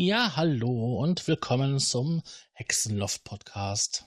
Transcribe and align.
Ja, 0.00 0.36
hallo 0.36 0.94
und 1.02 1.26
willkommen 1.26 1.80
zum 1.80 2.22
Hexenloft 2.52 3.24
Podcast. 3.24 4.06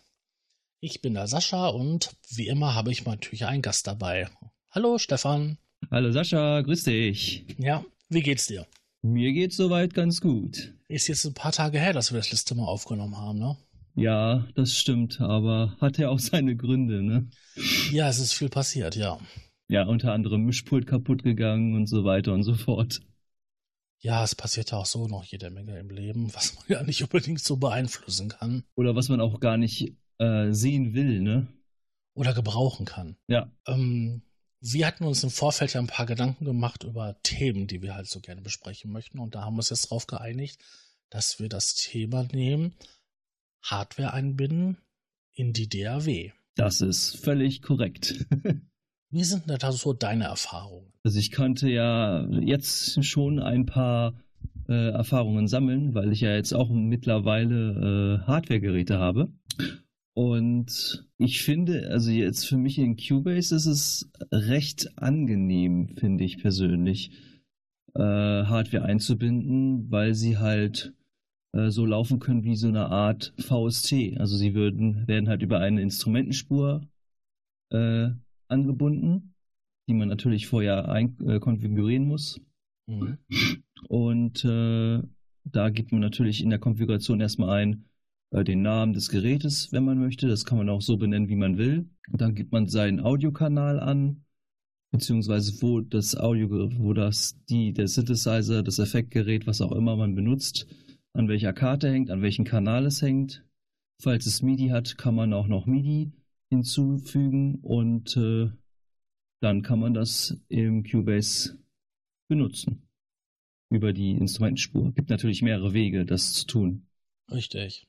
Ich 0.80 1.02
bin 1.02 1.16
der 1.16 1.28
Sascha 1.28 1.68
und 1.68 2.12
wie 2.34 2.48
immer 2.48 2.76
habe 2.76 2.94
ich 2.94 3.04
natürlich 3.04 3.46
einen 3.46 3.62
Gast 3.62 3.88
dabei. 3.88 4.30
Hallo 4.70 5.00
Stefan. 5.00 5.58
Hallo 5.92 6.14
Sascha, 6.14 6.62
grüß 6.62 6.86
dich. 6.86 7.46
Ja, 7.58 7.84
wie 8.08 8.22
geht's 8.22 8.48
dir? 8.48 8.66
Mir 9.02 9.34
geht's 9.34 9.58
soweit 9.58 9.94
ganz 9.94 10.22
gut. 10.22 10.74
Ist 10.88 11.10
jetzt 11.10 11.26
ein 11.26 11.34
paar 11.34 11.52
Tage 11.52 11.78
her, 11.78 11.92
dass 11.92 12.14
wir 12.14 12.20
das 12.20 12.32
letzte 12.32 12.56
Mal 12.56 12.68
aufgenommen 12.68 13.18
haben, 13.18 13.40
ne? 13.40 13.58
Ja, 13.96 14.48
das 14.56 14.78
stimmt, 14.78 15.20
aber 15.20 15.76
hat 15.82 15.98
ja 15.98 16.08
auch 16.08 16.20
seine 16.20 16.56
Gründe, 16.56 17.04
ne? 17.04 17.28
Ja, 17.92 18.08
es 18.08 18.20
ist 18.20 18.32
viel 18.32 18.48
passiert, 18.48 18.96
ja. 18.96 19.20
Ja, 19.68 19.84
unter 19.86 20.14
anderem 20.14 20.46
Mischpult 20.46 20.88
kaputt 20.88 21.22
gegangen 21.22 21.76
und 21.76 21.88
so 21.88 22.06
weiter 22.06 22.34
und 22.34 22.44
so 22.44 22.56
fort. 22.56 23.02
Ja, 24.02 24.24
es 24.24 24.34
passiert 24.34 24.72
ja 24.72 24.80
auch 24.80 24.86
so 24.88 25.08
noch 25.08 25.24
jede 25.24 25.52
Menge 25.52 25.78
im 25.78 25.92
Leben, 25.92 26.34
was 26.34 26.56
man 26.56 26.66
ja 26.68 26.84
nicht 26.84 27.04
unbedingt 27.04 27.44
so 27.44 27.58
beeinflussen 27.58 28.30
kann. 28.30 28.64
Oder 28.76 28.96
was 28.96 29.10
man 29.10 29.22
auch 29.22 29.40
gar 29.40 29.58
nicht 29.58 29.96
äh, 30.18 30.52
sehen 30.52 30.94
will, 30.96 31.22
ne? 31.22 31.48
Oder 32.16 32.34
gebrauchen 32.34 32.86
kann. 32.86 33.16
Ja. 33.28 33.52
Ähm, 33.68 34.24
wir 34.60 34.88
hatten 34.88 35.06
uns 35.06 35.24
im 35.24 35.30
Vorfeld 35.30 35.74
ja 35.74 35.80
ein 35.80 35.88
paar 35.88 36.08
Gedanken 36.08 36.46
gemacht 36.46 36.84
über 36.84 37.20
Themen, 37.24 37.68
die 37.68 37.82
wir 37.82 37.96
halt 37.96 38.08
so 38.08 38.20
gerne 38.20 38.42
besprechen 38.42 38.92
möchten. 38.92 39.20
Und 39.20 39.36
da 39.36 39.44
haben 39.44 39.54
wir 39.54 39.60
uns 39.60 39.70
jetzt 39.70 39.86
darauf 39.86 40.08
geeinigt, 40.08 40.60
dass 41.10 41.40
wir 41.40 41.50
das 41.50 41.76
Thema 41.76 42.24
nehmen, 42.24 42.76
Hardware 43.62 44.14
einbinden 44.14 44.78
in 45.34 45.54
die 45.54 45.70
DAW. 45.70 46.32
Das 46.56 46.82
ist 46.82 47.18
völlig 47.18 47.62
korrekt. 47.62 48.26
Wie 49.12 49.24
sind 49.26 49.50
denn 49.50 49.58
da 49.60 49.72
so 49.74 49.92
deine 49.92 50.26
Erfahrungen? 50.26 50.94
Also 51.04 51.20
ich 51.20 51.32
konnte 51.32 51.70
ja 51.70 52.26
jetzt 52.30 53.04
schon 53.04 53.40
ein 53.40 53.66
paar 53.66 54.14
äh, 54.70 54.92
Erfahrungen 54.92 55.48
sammeln, 55.48 55.94
weil 55.94 56.14
ich 56.14 56.22
ja 56.22 56.34
jetzt 56.34 56.54
auch 56.54 56.70
mittlerweile 56.70 58.22
äh, 58.24 58.28
Hardware-Geräte 58.28 58.98
habe. 59.00 59.30
Und 60.14 61.06
ich 61.18 61.42
finde, 61.44 61.90
also 61.90 62.10
jetzt 62.10 62.48
für 62.48 62.58
mich 62.58 62.78
in 62.78 62.96
Cubase 62.96 63.54
ist 63.56 63.66
es 63.66 64.12
recht 64.32 64.98
angenehm, 64.98 65.90
finde 65.98 66.24
ich 66.24 66.38
persönlich, 66.38 67.12
äh, 67.96 68.00
Hardware 68.00 68.86
einzubinden, 68.86 69.92
weil 69.92 70.14
sie 70.14 70.38
halt 70.38 70.94
äh, 71.54 71.70
so 71.70 71.86
laufen 71.86 72.20
können 72.20 72.44
wie 72.44 72.56
so 72.56 72.68
eine 72.68 72.88
Art 72.88 73.34
VST. 73.38 74.18
Also 74.18 74.38
sie 74.38 74.54
würden, 74.54 75.08
werden 75.08 75.28
halt 75.28 75.42
über 75.42 75.60
eine 75.60 75.82
Instrumentenspur 75.82 76.88
äh, 77.72 78.12
angebunden, 78.52 79.34
die 79.88 79.94
man 79.94 80.10
natürlich 80.10 80.48
vorher 80.48 80.90
ein, 80.90 81.18
äh, 81.26 81.40
konfigurieren 81.40 82.06
muss. 82.06 82.40
Mhm. 82.88 83.18
Und 83.88 84.46
äh, 84.46 85.02
da 85.44 85.70
gibt 85.70 85.92
man 85.92 86.02
natürlich 86.02 86.44
in 86.44 86.50
der 86.50 86.60
Konfiguration 86.60 87.20
erstmal 87.20 87.62
ein 87.62 87.86
äh, 88.32 88.44
den 88.44 88.62
Namen 88.62 88.94
des 88.94 89.10
Gerätes, 89.10 89.72
wenn 89.72 89.86
man 89.86 90.00
möchte. 90.00 90.28
Das 90.28 90.46
kann 90.46 90.58
man 90.58 90.70
auch 90.70 90.82
so 90.82 90.98
benennen, 90.98 91.30
wie 91.30 91.36
man 91.36 91.58
will. 91.58 91.90
Und 92.12 92.22
dann 92.22 92.36
gibt 92.36 92.52
man 92.52 92.68
seinen 92.68 93.00
Audiokanal 93.00 93.80
an, 93.80 94.24
beziehungsweise 94.92 95.62
wo 95.62 95.82
das 95.82 96.16
Audio, 96.16 96.70
wo 96.78 96.94
das 96.94 97.38
die 97.50 97.74
der 97.74 97.88
Synthesizer, 97.88 98.64
das 98.64 98.80
Effektgerät, 98.80 99.48
was 99.48 99.62
auch 99.62 99.72
immer 99.72 99.96
man 99.96 100.16
benutzt, 100.16 100.68
an 101.14 101.28
welcher 101.28 101.54
Karte 101.54 101.90
hängt, 101.90 102.10
an 102.10 102.22
welchem 102.22 102.46
Kanal 102.46 102.86
es 102.86 103.02
hängt. 103.02 103.46
Falls 104.02 104.26
es 104.26 104.42
MIDI 104.42 104.70
hat, 104.70 104.98
kann 104.98 105.16
man 105.16 105.34
auch 105.34 105.48
noch 105.48 105.66
MIDI 105.66 106.12
hinzufügen 106.52 107.56
und 107.62 108.18
äh, 108.18 108.52
dann 109.40 109.62
kann 109.64 109.80
man 109.80 109.94
das 109.94 110.38
im 110.50 110.84
Cubase 110.84 111.58
benutzen. 112.28 112.88
Über 113.70 113.94
die 113.94 114.12
Instrumentenspur. 114.12 114.92
Gibt 114.92 115.10
natürlich 115.10 115.42
mehrere 115.42 115.74
Wege, 115.74 116.06
das 116.06 116.34
zu 116.34 116.46
tun. 116.46 116.88
Richtig. 117.32 117.88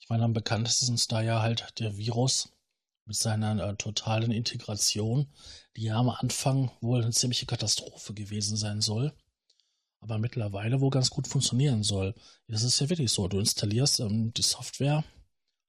Ich 0.00 0.10
meine, 0.10 0.24
am 0.24 0.34
bekanntesten 0.34 0.94
ist 0.94 1.10
da 1.12 1.22
ja 1.22 1.40
halt 1.40 1.78
der 1.78 1.96
Virus 1.96 2.52
mit 3.06 3.16
seiner 3.16 3.58
äh, 3.66 3.74
totalen 3.76 4.30
Integration, 4.30 5.28
die 5.76 5.84
ja 5.84 5.96
am 5.96 6.10
Anfang 6.10 6.70
wohl 6.82 7.02
eine 7.02 7.12
ziemliche 7.12 7.46
Katastrophe 7.46 8.12
gewesen 8.12 8.58
sein 8.58 8.82
soll, 8.82 9.14
aber 10.00 10.18
mittlerweile 10.18 10.82
wohl 10.82 10.90
ganz 10.90 11.08
gut 11.08 11.26
funktionieren 11.26 11.82
soll. 11.82 12.14
Das 12.48 12.64
ist 12.64 12.78
ja 12.80 12.90
wirklich 12.90 13.10
so. 13.10 13.28
Du 13.28 13.38
installierst 13.38 14.00
ähm, 14.00 14.34
die 14.34 14.42
Software, 14.42 15.04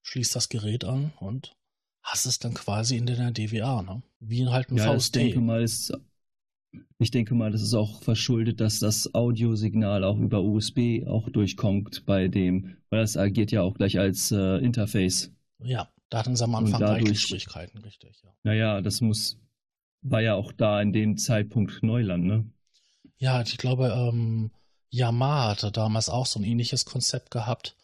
schließt 0.01 0.35
das 0.35 0.49
Gerät 0.49 0.83
an 0.83 1.13
und 1.21 1.55
hast 2.03 2.25
es 2.25 2.37
dann 2.37 2.53
quasi 2.53 2.97
in 2.97 3.05
deiner 3.05 3.31
DWA, 3.31 3.81
ne? 3.81 4.03
Wie 4.19 4.47
halt 4.47 4.69
ein 4.69 4.77
ja, 4.77 4.93
VST. 4.93 5.15
Ich 5.15 5.23
denke 5.23 5.41
mal, 5.41 5.63
ist, 5.63 5.93
ich 6.99 7.11
denke 7.11 7.33
mal, 7.33 7.51
das 7.51 7.61
ist 7.61 7.73
auch 7.73 8.03
verschuldet, 8.03 8.59
dass 8.59 8.79
das 8.79 9.13
Audiosignal 9.15 10.03
auch 10.03 10.19
über 10.19 10.41
USB 10.41 11.07
auch 11.07 11.29
durchkommt 11.29 12.05
bei 12.05 12.27
dem, 12.27 12.77
weil 12.89 13.01
das 13.01 13.17
agiert 13.17 13.51
ja 13.51 13.61
auch 13.61 13.73
gleich 13.75 13.97
als 13.97 14.31
äh, 14.31 14.57
Interface. 14.57 15.31
Ja, 15.63 15.89
da 16.09 16.19
hatten 16.19 16.35
sie 16.35 16.43
am 16.43 16.55
Anfang 16.55 16.79
dadurch, 16.79 17.21
Schwierigkeiten, 17.21 17.77
richtig, 17.79 18.21
ja. 18.23 18.29
Naja, 18.43 18.81
das 18.81 19.01
muss, 19.01 19.39
war 20.01 20.21
ja 20.21 20.35
auch 20.35 20.51
da 20.51 20.81
in 20.81 20.93
dem 20.93 21.17
Zeitpunkt 21.17 21.81
Neuland, 21.83 22.25
ne? 22.25 22.45
Ja, 23.17 23.41
ich 23.41 23.57
glaube, 23.57 23.87
ähm, 23.95 24.51
Yamaha 24.89 25.51
hatte 25.51 25.71
damals 25.71 26.09
auch 26.09 26.25
so 26.25 26.39
ein 26.39 26.43
ähnliches 26.43 26.83
Konzept 26.83 27.31
gehabt 27.31 27.75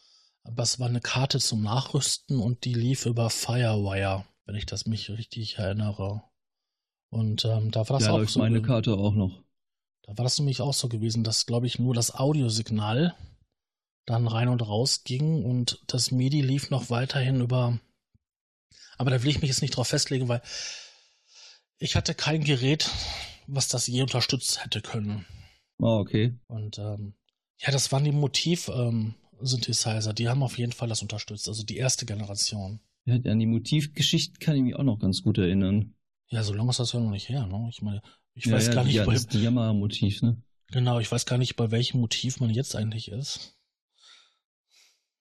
aber 0.50 0.64
es 0.64 0.80
war 0.80 0.88
eine 0.88 1.00
Karte 1.00 1.40
zum 1.40 1.62
Nachrüsten 1.62 2.40
und 2.40 2.66
die 2.66 2.74
lief 2.74 3.06
über 3.06 3.30
Firewire, 3.30 4.26
wenn 4.46 4.56
ich 4.56 4.66
das 4.66 4.88
mich 4.88 5.10
richtig 5.12 5.60
erinnere. 5.60 6.24
Und 7.12 7.46
ähm, 7.46 7.70
da 7.70 7.88
war 7.88 8.00
das 8.00 8.08
ja, 8.08 8.14
auch 8.14 8.28
so. 8.28 8.40
meine 8.40 8.62
Karte 8.64 8.96
auch 8.96 9.14
noch. 9.14 9.44
Da 10.02 10.18
war 10.18 10.24
das 10.24 10.40
nämlich 10.40 10.62
auch 10.62 10.74
so 10.74 10.90
gewesen, 10.90 11.24
dass, 11.24 11.46
glaube 11.46 11.68
ich, 11.68 11.78
nur 11.78 11.94
das 11.94 12.16
Audiosignal 12.16 13.16
dann 14.08 14.28
rein 14.28 14.48
und 14.48 14.68
raus 14.68 15.04
ging 15.04 15.46
und 15.46 15.84
das 15.86 16.10
MIDI 16.10 16.42
lief 16.42 16.72
noch 16.72 16.90
weiterhin 16.90 17.42
über. 17.42 17.80
Aber 18.98 19.12
da 19.12 19.22
will 19.22 19.30
ich 19.30 19.42
mich 19.42 19.50
jetzt 19.50 19.62
nicht 19.62 19.78
drauf 19.78 19.90
festlegen, 19.90 20.30
weil 20.30 20.42
ich 21.78 21.96
hatte 21.96 22.16
kein 22.16 22.44
Gerät, 22.44 22.90
was 23.46 23.68
das 23.68 23.86
je 23.86 24.02
unterstützt 24.02 24.64
hätte 24.64 24.82
können. 24.82 25.28
Ah, 25.78 25.86
oh, 25.86 26.00
okay. 26.00 26.34
Und 26.48 26.80
ähm, 26.80 27.14
ja, 27.60 27.72
das 27.72 27.92
waren 27.92 28.04
die 28.04 28.12
Motiv, 28.12 28.68
ähm, 28.70 29.14
Synthesizer, 29.42 30.14
die 30.14 30.30
haben 30.30 30.44
auf 30.44 30.58
jeden 30.58 30.72
Fall 30.72 30.90
das 30.90 31.02
unterstützt, 31.02 31.48
also 31.48 31.64
die 31.64 31.78
erste 31.78 32.06
Generation. 32.06 32.80
Ja, 33.06 33.16
an 33.16 33.40
die 33.40 33.46
Motivgeschichten 33.46 34.40
kann 34.40 34.56
ich 34.56 34.62
mich 34.62 34.76
auch 34.76 34.84
noch 34.84 35.00
ganz 35.00 35.22
gut 35.22 35.38
erinnern. 35.38 35.96
Ja, 36.30 36.44
so 36.44 36.54
lange 36.54 36.70
ist 36.70 36.80
das 36.80 36.94
ja 36.94 37.00
noch 37.00 37.10
nicht 37.10 37.30
her, 37.30 37.48
ne? 37.48 37.68
Ich 37.72 37.82
meine, 37.82 38.02
ich 38.36 38.46
ja, 38.46 38.54
weiß 38.54 38.68
ja, 38.68 38.74
gar 38.74 38.84
nicht, 38.84 38.96
ja, 38.96 39.06
bei, 39.06 39.14
das 39.14 39.26
ist 39.26 39.34
Yamaha-Motiv, 39.34 40.22
ne? 40.22 40.42
Genau, 40.72 41.00
ich 41.00 41.12
weiß 41.12 41.26
gar 41.26 41.38
nicht, 41.38 41.56
bei 41.56 41.72
welchem 41.72 42.00
Motiv 42.00 42.40
man 42.40 42.52
jetzt 42.52 42.76
eigentlich 42.76 43.10
ist. 43.10 43.58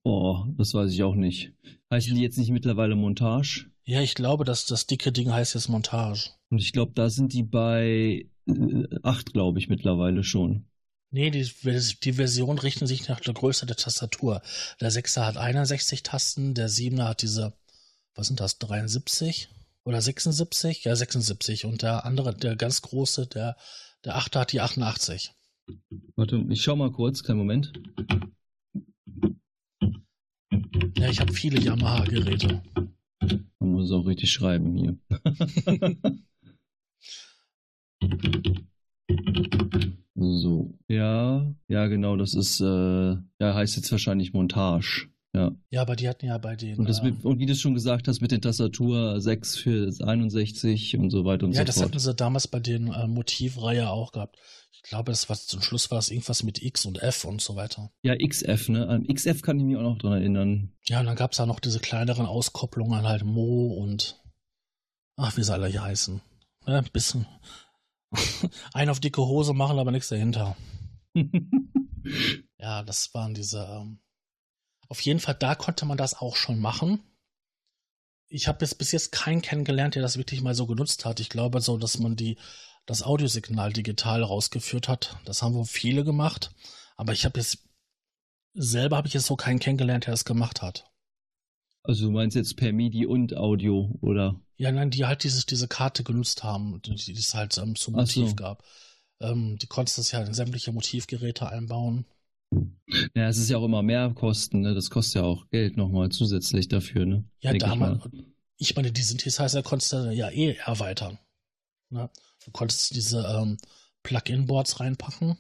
Boah, 0.03 0.47
das 0.57 0.75
weiß 0.75 0.93
ich 0.93 1.03
auch 1.03 1.15
nicht. 1.15 1.55
Heißen 1.91 2.15
die 2.15 2.23
jetzt 2.23 2.39
nicht 2.39 2.51
mittlerweile 2.51 2.97
Montage? 2.97 3.71
Ja, 3.85 4.03
ich 4.03 4.15
glaube, 4.15 4.45
dass 4.45 4.67
das 4.67 4.87
dicke 4.87 5.13
Ding 5.13 5.33
heißt 5.33 5.55
jetzt 5.55 5.69
Montage. 5.69 6.31
Und 6.51 6.59
ich 6.59 6.73
glaube, 6.73 6.93
da 6.95 7.09
sind 7.09 7.33
die 7.33 7.43
bei 7.43 8.27
äh, 8.47 8.85
8, 9.03 9.33
glaube 9.33 9.59
ich, 9.59 9.69
mittlerweile 9.69 10.25
schon. 10.25 10.67
Nee, 11.11 11.31
die, 11.31 11.51
die 12.03 12.13
Version 12.13 12.59
richten 12.59 12.87
sich 12.87 13.09
nach 13.09 13.21
der 13.21 13.33
Größe 13.33 13.65
der 13.65 13.77
Tastatur. 13.77 14.43
Der 14.81 14.93
6er 14.93 15.25
hat 15.25 15.39
61 15.39 16.03
Tasten, 16.03 16.53
der 16.55 16.69
7er 16.69 17.09
hat 17.09 17.23
diese, 17.23 17.55
was 18.15 18.27
sind 18.27 18.41
das, 18.41 18.59
73 18.59 19.49
oder 19.85 20.03
76? 20.03 20.85
Ja, 20.85 20.95
76. 20.95 21.65
Und 21.65 21.81
der 21.81 22.05
andere, 22.05 22.35
der 22.35 22.57
ganz 22.57 22.83
große, 22.83 23.27
der, 23.27 23.57
der 24.05 24.19
8er 24.19 24.41
hat 24.41 24.53
die 24.53 24.61
88. 24.61 25.33
Warte, 26.17 26.45
ich 26.51 26.63
schau 26.63 26.77
mal 26.77 26.93
kurz, 26.93 27.23
kein 27.23 27.39
Moment. 27.39 27.73
Ja, 30.99 31.09
ich 31.09 31.21
habe 31.21 31.33
viele 31.33 31.59
Yamaha-Geräte. 31.59 32.63
Man 33.61 33.73
muss 33.73 33.93
auch 33.93 34.07
richtig 34.07 34.31
schreiben 34.31 34.77
hier. 34.77 34.99
So. 40.21 40.75
Ja, 40.89 41.55
ja, 41.69 41.78
genau, 41.89 42.17
das 42.17 42.35
ist, 42.35 42.61
äh, 42.61 42.65
ja, 42.65 43.21
heißt 43.41 43.77
jetzt 43.77 43.91
wahrscheinlich 43.91 44.33
Montage. 44.33 45.09
Ja. 45.35 45.53
Ja, 45.71 45.83
aber 45.83 45.95
die 45.95 46.09
hatten 46.09 46.27
ja 46.27 46.39
bei 46.39 46.57
den. 46.57 46.79
Und, 46.79 46.89
das 46.89 47.03
mit, 47.03 47.25
und 47.25 47.39
wie 47.39 47.47
du 47.47 47.55
schon 47.55 47.75
gesagt 47.75 48.09
hast, 48.09 48.21
mit 48.21 48.33
den 48.33 48.41
Tastatur 48.41 49.21
6 49.21 49.57
für 49.57 49.93
61 50.01 50.97
und 50.97 51.11
so 51.11 51.25
weiter 51.25 51.45
und 51.45 51.53
ja, 51.53 51.61
so 51.61 51.65
das 51.65 51.77
fort. 51.77 51.89
hatten 51.89 51.99
sie 51.99 52.15
damals 52.15 52.49
bei 52.49 52.61
den 52.61 52.89
äh, 52.89 53.07
Motivreihe 53.07 53.91
auch 53.91 54.13
gehabt. 54.13 54.39
Ich 54.73 54.83
glaube, 54.83 55.13
das 55.13 55.29
war 55.29 55.37
zum 55.37 55.61
Schluss 55.61 55.91
war 55.91 55.99
es 55.99 56.11
irgendwas 56.11 56.43
mit 56.43 56.63
X 56.63 56.87
und 56.87 57.03
F 57.03 57.25
und 57.25 57.43
so 57.43 57.57
weiter. 57.57 57.91
Ja, 58.03 58.17
XF, 58.17 58.69
ne? 58.71 58.89
An 58.89 59.07
XF 59.07 59.43
kann 59.43 59.59
ich 59.59 59.67
mich 59.67 59.77
auch 59.77 59.83
noch 59.83 59.99
dran 59.99 60.13
erinnern. 60.13 60.73
Ja, 60.87 61.01
und 61.01 61.07
dann 61.07 61.17
gab 61.17 61.33
es 61.33 61.39
da 61.39 61.47
noch 61.47 61.61
diese 61.61 61.81
kleineren 61.81 62.25
Auskopplungen, 62.25 63.07
halt 63.07 63.25
Mo 63.25 63.75
und 63.75 64.19
ach, 65.17 65.37
wie 65.37 65.43
sie 65.43 65.53
alle 65.53 65.67
hier 65.67 65.83
heißen. 65.83 66.23
Ja, 66.67 66.79
ein 66.79 66.89
bisschen, 66.93 67.27
ein 68.73 68.89
auf 68.89 69.01
dicke 69.01 69.23
Hose 69.23 69.53
machen, 69.53 69.79
aber 69.79 69.91
nichts 69.91 70.09
dahinter. 70.09 70.57
ja, 72.59 72.83
das 72.83 73.13
waren 73.15 73.35
diese. 73.35 73.65
Ähm, 73.65 74.01
auf 74.89 75.01
jeden 75.01 75.21
Fall, 75.21 75.35
da 75.35 75.55
konnte 75.55 75.85
man 75.85 75.99
das 75.99 76.15
auch 76.15 76.37
schon 76.37 76.59
machen. 76.59 77.03
Ich 78.29 78.49
habe 78.49 78.65
jetzt 78.65 78.79
bis 78.79 78.93
jetzt 78.93 79.13
keinen 79.13 79.43
kennengelernt, 79.43 79.95
der 79.95 80.03
das 80.03 80.17
wirklich 80.17 80.41
mal 80.41 80.55
so 80.55 80.67
genutzt 80.67 81.05
hat. 81.05 81.21
Ich 81.21 81.29
glaube 81.29 81.61
so, 81.61 81.77
dass 81.77 81.99
man 81.99 82.17
die 82.17 82.39
das 82.87 83.03
Audiosignal 83.03 83.73
digital 83.73 84.23
rausgeführt 84.23 84.89
hat. 84.89 85.19
Das 85.25 85.43
haben 85.43 85.55
wohl 85.55 85.67
viele 85.67 86.05
gemacht. 86.05 86.53
Aber 86.97 87.13
ich 87.13 87.25
habe 87.25 87.39
jetzt 87.39 87.69
selber 88.55 88.97
habe 88.97 89.09
ich 89.09 89.15
jetzt 89.15 89.27
so 89.27 89.37
keinen 89.37 89.59
kennengelernt, 89.61 90.07
der 90.07 90.13
das 90.13 90.25
gemacht 90.25 90.63
hat. 90.63 90.91
Also 91.83 92.07
du 92.07 92.11
meinst 92.11 92.37
jetzt 92.37 92.57
per 92.57 92.73
MIDI 92.73 93.07
und 93.07 93.37
Audio, 93.37 93.97
oder? 94.01 94.41
Ja, 94.57 94.73
nein, 94.73 94.91
die 94.91 95.07
halt 95.07 95.23
dieses, 95.23 95.47
diese 95.47 95.69
Karte 95.69 96.03
genutzt 96.03 96.43
haben, 96.43 96.81
die, 96.83 96.95
die 96.95 97.13
es 97.13 97.35
halt 97.35 97.57
ähm, 97.59 97.77
zum 97.77 97.95
Motiv 97.95 98.31
so. 98.31 98.35
gab. 98.35 98.65
Ähm, 99.21 99.59
die 99.59 99.67
konntest 99.67 99.99
das 99.99 100.13
ja 100.13 100.23
in 100.23 100.35
sämtliche 100.35 100.73
Motivgeräte 100.73 101.49
einbauen. 101.49 102.05
Ja, 103.15 103.29
es 103.29 103.37
ist 103.37 103.51
ja 103.51 103.59
auch 103.59 103.65
immer 103.65 103.83
mehr 103.83 104.11
Kosten, 104.15 104.61
ne? 104.61 104.75
Das 104.75 104.91
kostet 104.91 105.17
ja 105.17 105.23
auch 105.23 105.49
Geld 105.51 105.77
nochmal 105.77 106.09
zusätzlich 106.09 106.69
dafür, 106.69 107.05
ne? 107.05 107.25
Ja, 107.41 107.53
damals, 107.53 108.01
ich, 108.57 108.71
ich 108.71 108.77
meine, 108.77 108.91
die 108.91 109.03
Synthesizer 109.03 109.63
konntest 109.63 109.93
du 109.93 110.11
ja 110.11 110.31
eh 110.31 110.57
erweitern. 110.65 111.19
Ne? 111.91 112.11
Du 112.45 112.51
konntest 112.51 112.95
diese 112.95 113.21
ähm, 113.21 113.59
Plug-in-Boards 114.03 114.81
reinpacken. 114.81 115.31
Und 115.31 115.39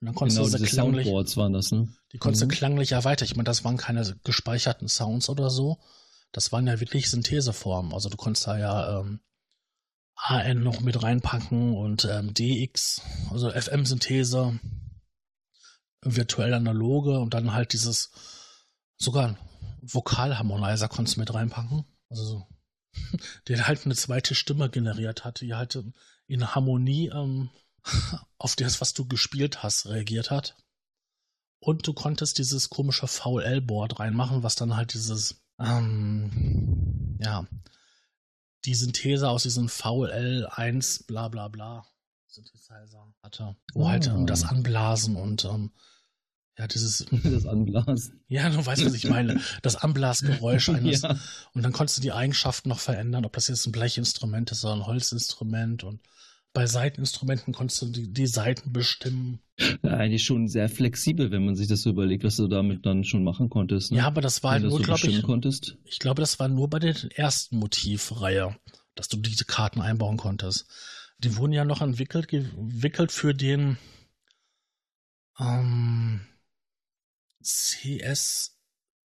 dann 0.00 0.14
konntest 0.14 0.38
genau, 0.38 0.50
du 0.50 0.56
diese 0.56 0.66
klanglich, 0.66 1.06
Soundboards 1.06 1.36
waren 1.38 1.52
das, 1.54 1.72
ne? 1.72 1.88
Die 2.12 2.18
konntest 2.18 2.44
mhm. 2.44 2.50
du 2.50 2.56
klanglich 2.56 2.92
erweitern. 2.92 3.26
Ich 3.26 3.36
meine, 3.36 3.44
das 3.44 3.64
waren 3.64 3.78
keine 3.78 4.16
gespeicherten 4.24 4.88
Sounds 4.88 5.30
oder 5.30 5.48
so. 5.48 5.78
Das 6.32 6.52
waren 6.52 6.66
ja 6.66 6.80
wirklich 6.80 7.08
Syntheseformen. 7.08 7.94
Also 7.94 8.10
du 8.10 8.16
konntest 8.18 8.46
da 8.46 8.58
ja 8.58 9.00
ähm, 9.00 9.20
AN 10.16 10.62
noch 10.62 10.80
mit 10.80 11.02
reinpacken 11.02 11.74
und 11.74 12.06
ähm, 12.06 12.32
DX, 12.32 13.02
also 13.30 13.50
FM-Synthese, 13.50 14.58
virtuell 16.02 16.54
analoge 16.54 17.18
und 17.18 17.34
dann 17.34 17.52
halt 17.52 17.72
dieses 17.72 18.10
sogar 18.96 19.36
Vokalharmonizer 19.82 20.88
konntest 20.88 21.16
du 21.16 21.20
mit 21.20 21.32
reinpacken. 21.32 21.84
Also 22.08 22.46
der 23.48 23.66
halt 23.66 23.84
eine 23.84 23.94
zweite 23.94 24.34
Stimme 24.34 24.70
generiert 24.70 25.24
hat, 25.24 25.40
die 25.40 25.54
halt 25.54 25.78
in 26.26 26.54
Harmonie 26.54 27.08
ähm, 27.08 27.50
auf 28.38 28.56
das, 28.56 28.80
was 28.80 28.94
du 28.94 29.06
gespielt 29.06 29.62
hast, 29.62 29.86
reagiert 29.86 30.30
hat. 30.30 30.56
Und 31.60 31.86
du 31.86 31.94
konntest 31.94 32.38
dieses 32.38 32.70
komische 32.70 33.06
VL-Board 33.06 33.98
reinmachen, 33.98 34.42
was 34.42 34.56
dann 34.56 34.76
halt 34.76 34.94
dieses, 34.94 35.42
ähm, 35.58 37.18
ja, 37.20 37.46
die 38.66 38.74
Synthese 38.74 39.28
aus 39.28 39.44
diesem 39.44 39.68
VL1 39.68 41.06
bla 41.06 41.28
bla 41.28 41.48
bla 41.48 41.86
Synthesizer 42.26 43.14
hatte, 43.22 43.56
wo 43.72 43.88
halt, 43.88 44.06
ah. 44.06 44.10
halt 44.10 44.18
um 44.18 44.26
das 44.26 44.44
Anblasen 44.44 45.16
und 45.16 45.44
ähm, 45.44 45.70
ja, 46.58 46.66
dieses. 46.66 47.06
Das 47.22 47.46
Anblasen. 47.46 48.20
Ja, 48.28 48.48
du 48.48 48.64
weißt, 48.64 48.84
was 48.84 48.94
ich 48.94 49.08
meine. 49.08 49.40
Das 49.62 49.76
Anblasgeräusch 49.76 50.68
eines. 50.70 51.02
ja. 51.02 51.18
Und 51.54 51.62
dann 51.62 51.72
konntest 51.72 51.98
du 51.98 52.02
die 52.02 52.12
Eigenschaften 52.12 52.68
noch 52.68 52.80
verändern, 52.80 53.24
ob 53.24 53.32
das 53.34 53.48
jetzt 53.48 53.66
ein 53.66 53.72
Blechinstrument 53.72 54.50
ist 54.50 54.64
oder 54.64 54.74
ein 54.74 54.86
Holzinstrument. 54.86 55.84
Und 55.84 56.00
bei 56.56 56.66
Seiteninstrumenten 56.66 57.52
konntest 57.52 57.82
du 57.82 57.86
die, 57.88 58.10
die 58.10 58.26
Seiten 58.26 58.72
bestimmen. 58.72 59.40
Ja, 59.82 59.90
eigentlich 59.90 60.24
schon 60.24 60.48
sehr 60.48 60.70
flexibel, 60.70 61.30
wenn 61.30 61.44
man 61.44 61.54
sich 61.54 61.68
das 61.68 61.82
so 61.82 61.90
überlegt, 61.90 62.24
was 62.24 62.36
du 62.36 62.48
damit 62.48 62.86
dann 62.86 63.04
schon 63.04 63.24
machen 63.24 63.50
konntest. 63.50 63.92
Ne? 63.92 63.98
Ja, 63.98 64.06
aber 64.06 64.22
das 64.22 64.42
war 64.42 64.52
halt 64.52 64.62
nur, 64.62 64.70
so 64.70 64.78
glaube 64.78 65.06
ich. 65.06 65.22
Konntest. 65.22 65.76
Ich 65.84 65.98
glaube, 65.98 66.22
das 66.22 66.38
war 66.38 66.48
nur 66.48 66.70
bei 66.70 66.78
der 66.78 66.96
ersten 67.14 67.58
Motivreihe, 67.58 68.56
dass 68.94 69.08
du 69.08 69.18
diese 69.18 69.44
Karten 69.44 69.82
einbauen 69.82 70.16
konntest. 70.16 70.66
Die 71.18 71.36
wurden 71.36 71.52
ja 71.52 71.66
noch 71.66 71.82
entwickelt, 71.82 72.32
entwickelt 72.32 73.12
für 73.12 73.34
den. 73.34 73.76
Ähm, 75.38 76.22
CS, 77.42 78.56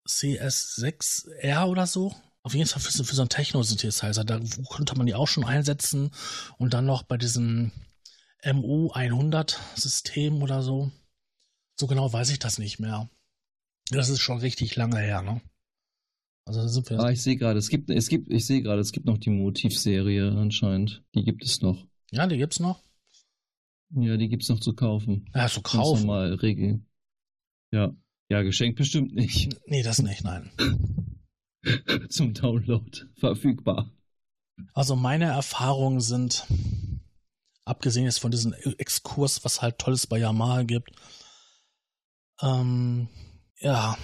CS6R 0.06 1.68
oder 1.68 1.88
so. 1.88 2.14
Auf 2.50 2.56
jeden 2.56 2.68
Fall 2.68 2.82
für, 2.82 3.04
für 3.04 3.14
so 3.14 3.22
einen 3.22 3.30
Techno-Synthesizer. 3.30 4.24
Da 4.24 4.40
konnte 4.70 4.96
man 4.98 5.06
die 5.06 5.14
auch 5.14 5.28
schon 5.28 5.46
einsetzen. 5.46 6.10
Und 6.58 6.74
dann 6.74 6.88
noch 6.88 7.04
bei 7.04 7.16
diesem 7.16 7.72
MU100-System 8.44 10.42
oder 10.42 10.64
so. 10.64 10.92
So 11.80 11.86
genau 11.86 12.12
weiß 12.12 12.32
ich 12.32 12.40
das 12.40 12.58
nicht 12.58 12.80
mehr. 12.80 13.08
Das 13.92 14.10
ist 14.10 14.22
schon 14.22 14.40
richtig 14.40 14.76
lange 14.76 14.98
her, 14.98 15.22
ne? 15.22 15.42
Also 16.44 16.68
sind 16.68 16.90
wir. 16.90 17.00
Ah, 17.00 17.12
ich 17.12 17.22
sehe 17.22 17.36
gerade, 17.36 17.60
es 17.60 17.70
gibt, 17.70 17.92
es 17.92 18.10
gibt, 18.10 18.34
ich 18.34 18.48
sehe 18.48 18.64
gerade, 18.64 18.82
es 18.82 18.94
gibt 18.94 19.06
noch 19.06 19.20
die 19.20 19.30
Motivserie 19.30 20.32
anscheinend. 20.32 21.04
Die 21.14 21.24
gibt 21.24 21.46
es 21.46 21.62
noch. 21.62 21.86
Ja, 22.10 22.26
die 22.26 22.38
gibt's 22.38 22.60
noch. 22.60 22.82
Ja, 23.92 24.18
die 24.18 24.28
gibt's 24.28 24.50
noch 24.50 24.60
zu 24.60 24.74
kaufen. 24.74 25.30
Ja, 25.36 25.48
zu 25.48 25.62
kaufen. 25.62 26.08
Mal 26.08 26.34
regeln. 26.34 26.88
Ja. 27.70 27.96
Ja, 28.28 28.42
geschenkt 28.42 28.80
bestimmt 28.80 29.14
nicht. 29.14 29.56
Nee, 29.68 29.84
das 29.84 30.02
nicht, 30.02 30.24
nein. 30.24 30.50
Zum 32.10 32.34
Download 32.34 33.06
verfügbar. 33.18 33.92
Also 34.74 34.96
meine 34.96 35.26
Erfahrungen 35.26 36.02
sind, 36.02 36.46
abgesehen 37.66 38.06
jetzt 38.06 38.20
von 38.20 38.32
diesem 38.32 38.54
Exkurs, 38.54 39.44
was 39.46 39.62
halt 39.62 39.80
Tolles 39.80 40.08
bei 40.08 40.18
Yamaha 40.18 40.64
gibt, 40.64 40.92
ähm, 42.42 43.08
ja, 43.60 43.98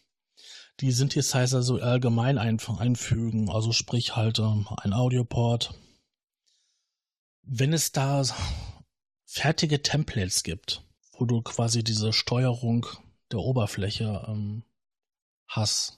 die 0.80 0.92
Synthesizer 0.92 1.62
so 1.62 1.80
allgemein 1.80 2.38
einfügen, 2.38 3.50
also 3.50 3.72
sprich 3.72 4.16
halt 4.16 4.38
ähm, 4.38 4.66
ein 4.76 4.92
Audioport. 4.92 5.74
Wenn 7.42 7.72
es 7.72 7.92
da 7.92 8.22
fertige 9.24 9.82
Templates 9.82 10.42
gibt, 10.42 10.84
wo 11.12 11.24
du 11.24 11.42
quasi 11.42 11.82
diese 11.82 12.12
Steuerung 12.12 12.86
der 13.32 13.40
Oberfläche 13.40 14.24
ähm, 14.28 14.64
hast. 15.46 15.95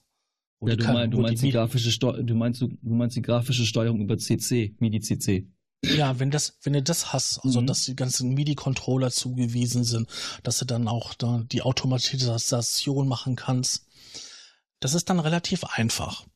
Ja, 0.60 0.74
du, 0.74 0.84
mein, 0.92 1.10
du, 1.10 1.20
meinst 1.20 1.42
die, 1.42 1.46
die 1.46 1.52
grafische 1.52 1.92
Steu 1.92 2.20
du, 2.22 2.34
meinst, 2.34 2.60
du, 2.60 2.68
meinst 2.82 3.16
die 3.16 3.22
grafische 3.22 3.64
Steuerung 3.64 4.00
über 4.00 4.18
CC, 4.18 4.74
MIDI-CC. 4.80 5.46
Ja, 5.84 6.18
wenn 6.18 6.32
das, 6.32 6.58
wenn 6.62 6.72
du 6.72 6.82
das 6.82 7.12
hast, 7.12 7.38
also 7.44 7.60
mhm. 7.60 7.66
dass 7.66 7.84
die 7.84 7.94
ganzen 7.94 8.34
MIDI-Controller 8.34 9.12
zugewiesen 9.12 9.84
sind, 9.84 10.08
dass 10.42 10.58
du 10.58 10.64
dann 10.64 10.88
auch 10.88 11.14
da 11.14 11.44
die 11.52 11.62
Automatisation 11.62 13.06
machen 13.06 13.36
kannst, 13.36 13.86
das 14.80 14.94
ist 14.94 15.08
dann 15.08 15.20
relativ 15.20 15.64
einfach. 15.64 16.26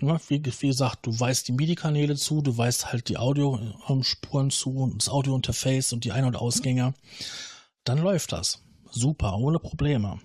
Ja, 0.00 0.20
wie, 0.28 0.42
wie, 0.44 0.68
gesagt, 0.68 1.06
du 1.06 1.18
weißt 1.18 1.48
die 1.48 1.52
MIDI-Kanäle 1.52 2.16
zu, 2.16 2.42
du 2.42 2.56
weißt 2.56 2.92
halt 2.92 3.08
die 3.08 3.16
Audiospuren 3.16 4.50
zu, 4.50 4.92
das 4.96 5.08
Audio-Interface 5.08 5.92
und 5.94 6.04
die 6.04 6.12
Ein- 6.12 6.26
und 6.26 6.36
Ausgänge. 6.36 6.94
Dann 7.84 7.98
läuft 7.98 8.32
das 8.32 8.62
super, 8.90 9.38
ohne 9.38 9.58
Probleme. 9.58 10.20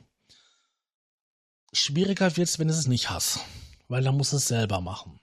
Schwieriger 1.74 2.38
wird 2.38 2.48
es, 2.48 2.60
wenn 2.60 2.68
du 2.68 2.74
es 2.74 2.88
nicht 2.88 3.10
hast, 3.10 3.40
weil 3.88 4.04
dann 4.04 4.16
musst 4.16 4.32
du 4.32 4.38
es 4.38 4.48
selber 4.48 4.80
machen. 4.82 5.20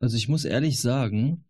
Also 0.00 0.16
ich 0.16 0.28
muss 0.28 0.44
ehrlich 0.44 0.80
sagen, 0.80 1.44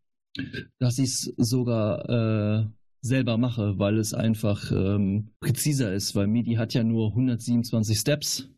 dass 0.78 0.98
ich 0.98 1.10
es 1.10 1.34
sogar 1.36 2.08
äh, 2.08 2.66
selber 3.00 3.36
mache, 3.36 3.78
weil 3.78 3.98
es 3.98 4.14
einfach 4.14 4.70
ähm, 4.72 5.30
präziser 5.40 5.92
ist, 5.92 6.14
weil 6.14 6.26
MIDI 6.26 6.54
hat 6.54 6.74
ja 6.74 6.82
nur 6.82 7.10
127 7.10 7.98
Steps. 7.98 8.48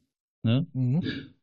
Ne? 0.43 0.67
Mhm. 0.73 1.03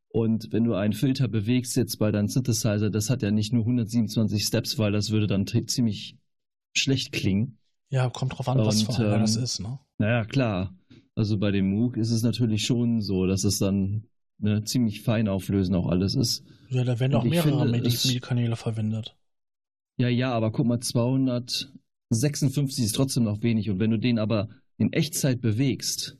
Und 0.09 0.51
wenn 0.51 0.63
du 0.63 0.73
einen 0.73 0.93
Filter 0.93 1.27
bewegst 1.27 1.75
jetzt 1.75 1.97
bei 1.97 2.11
deinem 2.11 2.27
Synthesizer, 2.27 2.89
das 2.89 3.09
hat 3.09 3.21
ja 3.21 3.31
nicht 3.31 3.53
nur 3.53 3.63
127 3.63 4.43
Steps, 4.43 4.79
weil 4.79 4.91
das 4.91 5.11
würde 5.11 5.27
dann 5.27 5.45
ziemlich 5.45 6.17
schlecht 6.73 7.11
klingen. 7.11 7.59
Ja, 7.89 8.09
kommt 8.09 8.37
drauf 8.37 8.47
an, 8.49 8.57
was 8.59 8.83
für 8.83 8.95
einer 8.95 9.15
ähm, 9.15 9.21
das 9.21 9.35
ist, 9.35 9.59
ne? 9.59 9.79
Naja, 9.97 10.25
klar. 10.25 10.73
Also 11.17 11.37
bei 11.39 11.49
dem 11.49 11.71
MOOC 11.71 11.97
ist 11.97 12.11
es 12.11 12.21
natürlich 12.21 12.63
schon 12.63 13.01
so, 13.01 13.25
dass 13.25 13.43
es 13.43 13.57
dann 13.57 14.03
ne, 14.37 14.63
ziemlich 14.65 15.01
fein 15.01 15.27
auflösen 15.27 15.73
auch 15.73 15.87
alles 15.87 16.13
ist. 16.13 16.43
Ja, 16.69 16.83
da 16.83 16.99
werden 16.99 17.15
auch 17.15 17.23
mehrere 17.23 17.67
MIDI-Kanäle 17.67 18.55
verwendet. 18.55 19.17
Ja, 19.97 20.09
ja, 20.09 20.31
aber 20.31 20.51
guck 20.51 20.67
mal, 20.67 20.79
256 20.79 22.85
ist 22.85 22.95
trotzdem 22.95 23.23
noch 23.23 23.41
wenig. 23.41 23.71
Und 23.71 23.79
wenn 23.79 23.89
du 23.89 23.97
den 23.97 24.19
aber 24.19 24.49
in 24.77 24.93
Echtzeit 24.93 25.41
bewegst, 25.41 26.19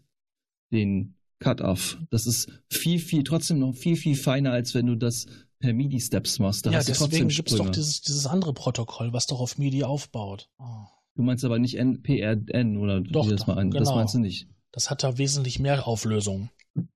den 0.71 1.13
Cut-Off, 1.37 1.99
das 2.09 2.25
ist 2.25 2.49
viel, 2.67 2.97
viel, 2.97 3.23
trotzdem 3.23 3.59
noch 3.59 3.75
viel, 3.75 3.97
viel 3.97 4.15
feiner, 4.15 4.51
als 4.51 4.73
wenn 4.73 4.87
du 4.87 4.95
das 4.95 5.27
per 5.59 5.73
MIDI-Steps 5.73 6.39
machst. 6.39 6.65
Da 6.65 6.71
ja, 6.71 6.81
deswegen 6.81 7.27
gibt 7.27 7.51
es 7.51 7.57
doch 7.57 7.69
dieses, 7.69 8.01
dieses 8.01 8.25
andere 8.25 8.55
Protokoll, 8.55 9.13
was 9.13 9.27
doch 9.27 9.41
auf 9.41 9.59
MIDI 9.59 9.83
aufbaut. 9.83 10.49
Oh. 10.57 10.87
Du 11.13 11.21
meinst 11.21 11.45
aber 11.45 11.59
nicht 11.59 11.77
NPRN 11.77 12.77
oder 12.77 13.01
Doch, 13.01 13.29
das 13.29 13.45
mal 13.45 13.59
an? 13.59 13.69
Genau. 13.69 13.83
Das 13.83 13.93
meinst 13.93 14.15
du 14.15 14.19
nicht. 14.19 14.47
Das 14.77 14.91
hat 14.91 15.01
da 15.01 15.17
wesentlich 15.17 15.57
mehr 15.57 15.87
Auflösung. 15.87 16.51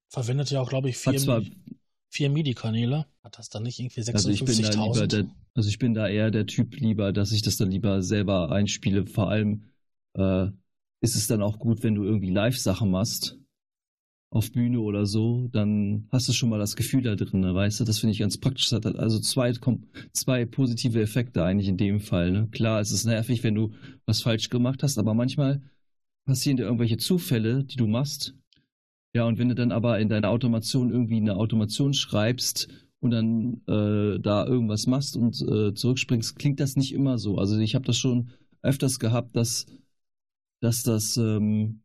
Verwendet 0.07 0.51
ja 0.51 0.61
auch, 0.61 0.69
glaube 0.69 0.89
ich, 0.89 0.97
vier, 0.97 1.43
vier 2.09 2.29
MIDI-Kanäle. 2.29 3.07
Hat 3.23 3.39
das 3.39 3.50
dann 3.50 3.63
nicht 3.63 3.79
irgendwie 3.79 4.01
56.000? 4.01 4.13
Also 4.13 4.29
ich 4.29 4.45
bin 4.45 4.61
da 4.61 4.69
lieber 4.69 5.07
der, 5.07 5.25
also 5.55 5.67
ich 5.67 5.79
bin 5.79 5.93
da 5.95 6.07
eher 6.07 6.29
der 6.29 6.45
Typ 6.45 6.75
lieber, 6.75 7.11
dass 7.11 7.31
ich 7.31 7.41
das 7.41 7.57
dann 7.57 7.71
lieber 7.71 8.03
selber 8.03 8.51
einspiele. 8.51 9.07
Vor 9.07 9.31
allem 9.31 9.63
äh, 10.13 10.50
ist 11.01 11.15
es 11.15 11.25
dann 11.25 11.41
auch 11.41 11.57
gut, 11.57 11.81
wenn 11.81 11.95
du 11.95 12.03
irgendwie 12.03 12.29
Live-Sachen 12.29 12.91
machst 12.91 13.39
auf 14.29 14.51
Bühne 14.51 14.79
oder 14.79 15.07
so, 15.07 15.47
dann 15.51 16.07
hast 16.11 16.29
du 16.29 16.33
schon 16.33 16.50
mal 16.50 16.59
das 16.59 16.75
Gefühl 16.75 17.01
da 17.01 17.15
drin, 17.15 17.39
ne, 17.39 17.55
weißt 17.55 17.79
du? 17.79 17.83
Das 17.83 17.97
finde 17.97 18.11
ich 18.11 18.19
ganz 18.19 18.38
praktisch. 18.38 18.69
Das 18.69 18.85
hat 18.85 18.95
also 18.95 19.19
zwei, 19.19 19.53
zwei 20.13 20.45
positive 20.45 21.01
Effekte 21.01 21.43
eigentlich 21.43 21.67
in 21.67 21.77
dem 21.77 22.00
Fall. 22.00 22.29
Ne? 22.29 22.47
Klar, 22.51 22.79
es 22.79 22.91
ist 22.91 23.05
nervig, 23.05 23.43
wenn 23.43 23.55
du 23.55 23.73
was 24.05 24.21
falsch 24.21 24.50
gemacht 24.50 24.83
hast, 24.83 25.00
aber 25.00 25.15
manchmal 25.15 25.63
passieren 26.25 26.57
dir 26.57 26.63
irgendwelche 26.63 26.97
Zufälle, 26.97 27.63
die 27.63 27.75
du 27.75 27.87
machst. 27.87 28.35
Ja, 29.13 29.25
und 29.25 29.37
wenn 29.37 29.49
du 29.49 29.55
dann 29.55 29.71
aber 29.71 29.99
in 29.99 30.09
deiner 30.09 30.29
Automation 30.29 30.91
irgendwie 30.91 31.17
eine 31.17 31.35
Automation 31.35 31.93
schreibst 31.93 32.69
und 32.99 33.11
dann 33.11 33.61
äh, 33.67 34.19
da 34.19 34.45
irgendwas 34.45 34.87
machst 34.87 35.17
und 35.17 35.41
äh, 35.41 35.73
zurückspringst, 35.73 36.37
klingt 36.37 36.59
das 36.59 36.75
nicht 36.75 36.93
immer 36.93 37.17
so. 37.17 37.37
Also 37.37 37.57
ich 37.57 37.75
habe 37.75 37.85
das 37.85 37.97
schon 37.97 38.31
öfters 38.61 38.99
gehabt, 38.99 39.35
dass, 39.35 39.65
dass 40.61 40.83
das 40.83 41.17
ähm, 41.17 41.81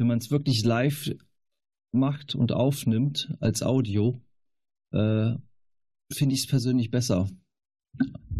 wenn 0.00 0.06
man 0.06 0.18
es 0.18 0.30
wirklich 0.30 0.64
live 0.64 1.10
macht 1.92 2.34
und 2.34 2.52
aufnimmt 2.52 3.36
als 3.38 3.62
Audio, 3.62 4.18
äh, 4.92 5.34
finde 6.10 6.34
ich 6.34 6.40
es 6.40 6.46
persönlich 6.46 6.90
besser 6.90 7.28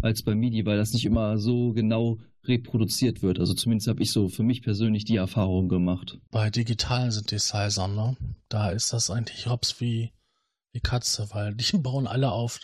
als 0.00 0.22
bei 0.22 0.34
MIDI, 0.34 0.64
weil 0.64 0.78
das 0.78 0.94
nicht 0.94 1.04
immer 1.04 1.36
so 1.36 1.74
genau 1.74 2.18
reproduziert 2.44 3.22
wird. 3.22 3.38
Also 3.38 3.54
zumindest 3.54 3.88
habe 3.88 4.02
ich 4.02 4.12
so 4.12 4.28
für 4.28 4.42
mich 4.42 4.62
persönlich 4.62 5.04
die 5.04 5.16
Erfahrung 5.16 5.68
gemacht. 5.68 6.18
Bei 6.30 6.50
digitalen 6.50 7.10
Synthesizern, 7.10 7.94
ne? 7.94 8.16
Da 8.48 8.70
ist 8.70 8.92
das 8.92 9.10
eigentlich 9.10 9.46
hops 9.46 9.80
wie, 9.80 10.12
wie 10.72 10.80
Katze, 10.80 11.28
weil 11.32 11.54
die 11.56 11.78
bauen 11.78 12.06
alle 12.06 12.32
auf 12.32 12.60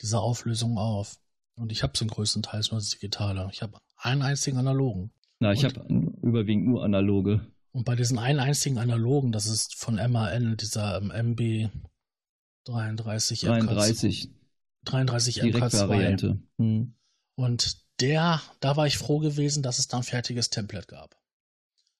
diese 0.00 0.20
Auflösung 0.20 0.78
auf. 0.78 1.18
Und 1.56 1.72
ich 1.72 1.82
habe 1.82 1.92
zum 1.92 2.08
größten 2.08 2.42
Teil 2.42 2.62
nur 2.70 2.80
das 2.80 2.90
Digitale. 2.90 3.48
Ich 3.52 3.62
habe 3.62 3.78
einen 3.96 4.22
einzigen 4.22 4.58
analogen. 4.58 5.10
Na, 5.40 5.52
ich 5.52 5.64
habe 5.64 5.84
überwiegend 6.22 6.66
nur 6.66 6.84
analoge. 6.84 7.46
Und 7.72 7.84
bei 7.84 7.96
diesen 7.96 8.18
einen 8.18 8.40
einzigen 8.40 8.78
analogen, 8.78 9.32
das 9.32 9.46
ist 9.46 9.74
von 9.74 9.96
MAN, 9.96 10.56
dieser 10.56 11.00
MB 11.00 11.68
33 12.64 13.40
33. 13.40 14.30
33 14.84 15.42
MK2. 15.42 16.38
Hm. 16.58 16.94
Und 17.34 17.87
der, 18.00 18.42
da 18.60 18.76
war 18.76 18.86
ich 18.86 18.98
froh 18.98 19.18
gewesen, 19.18 19.62
dass 19.62 19.78
es 19.78 19.88
da 19.88 19.98
ein 19.98 20.02
fertiges 20.02 20.50
Template 20.50 20.86
gab. 20.86 21.16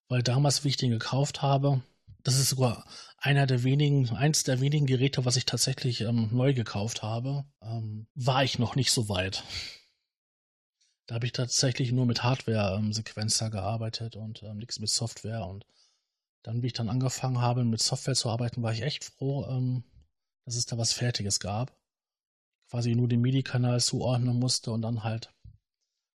Weil 0.09 0.23
damals, 0.23 0.65
wie 0.65 0.69
ich 0.69 0.77
den 0.77 0.91
gekauft 0.91 1.43
habe, 1.43 1.83
das 2.23 2.39
ist 2.39 2.51
sogar 2.51 2.85
einer 3.19 3.47
der 3.47 3.63
wenigen, 3.65 4.11
eins 4.11 4.45
der 4.45 4.61
wenigen 4.61 4.87
Geräte, 4.87 5.25
was 5.25 5.37
ich 5.37 5.47
tatsächlich 5.47 6.03
ähm, 6.03 6.29
neu 6.33 6.55
gekauft 6.55 7.03
habe, 7.03 7.45
ähm, 7.63 8.07
war 8.15 8.45
ich 8.45 8.59
noch 8.59 8.77
nicht 8.77 8.93
so 8.93 9.09
weit. 9.09 9.43
Da 11.07 11.15
habe 11.15 11.27
ich 11.27 11.33
tatsächlich 11.33 11.91
nur 11.91 12.07
mit 12.07 12.23
Hardware-Sequenzer 12.23 13.47
ähm, 13.47 13.51
gearbeitet 13.51 14.17
und 14.17 14.43
ähm, 14.43 14.59
nichts 14.59 14.79
mit 14.79 14.91
Software. 14.91 15.47
Und 15.47 15.65
dann, 16.43 16.63
wie 16.63 16.67
ich 16.67 16.75
dann 16.75 16.91
angefangen 16.91 17.41
habe, 17.41 17.65
mit 17.65 17.81
Software 17.81 18.15
zu 18.15 18.29
arbeiten, 18.29 18.63
war 18.63 18.73
ich 18.73 18.83
echt 18.83 19.05
froh, 19.05 19.47
ähm, 19.47 19.85
dass 20.45 20.57
es 20.57 20.67
da 20.67 20.77
was 20.77 20.93
Fertiges 20.93 21.41
gab. 21.41 21.75
Quasi 22.71 22.95
nur 22.95 23.09
den 23.09 23.23
MIDI-Kanal 23.23 23.81
zuordnen 23.81 24.39
musste 24.39 24.71
und 24.71 24.83
dann 24.83 25.03
halt 25.03 25.33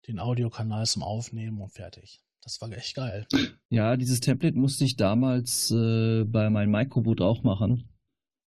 den 0.08 0.20
Audiokanal 0.20 0.86
zum 0.86 1.03
Aufnehmen 1.03 1.62
und 1.62 1.70
fertig. 1.70 2.22
Das 2.43 2.60
war 2.60 2.72
echt 2.72 2.96
geil. 2.96 3.27
Ja, 3.70 3.96
dieses 3.96 4.20
Template 4.20 4.58
musste 4.58 4.84
ich 4.84 4.96
damals 4.96 5.72
äh, 5.72 6.25
bei 6.25 6.50
meinem 6.50 6.72
Microboot 6.72 7.22
auch 7.22 7.43
machen. 7.43 7.88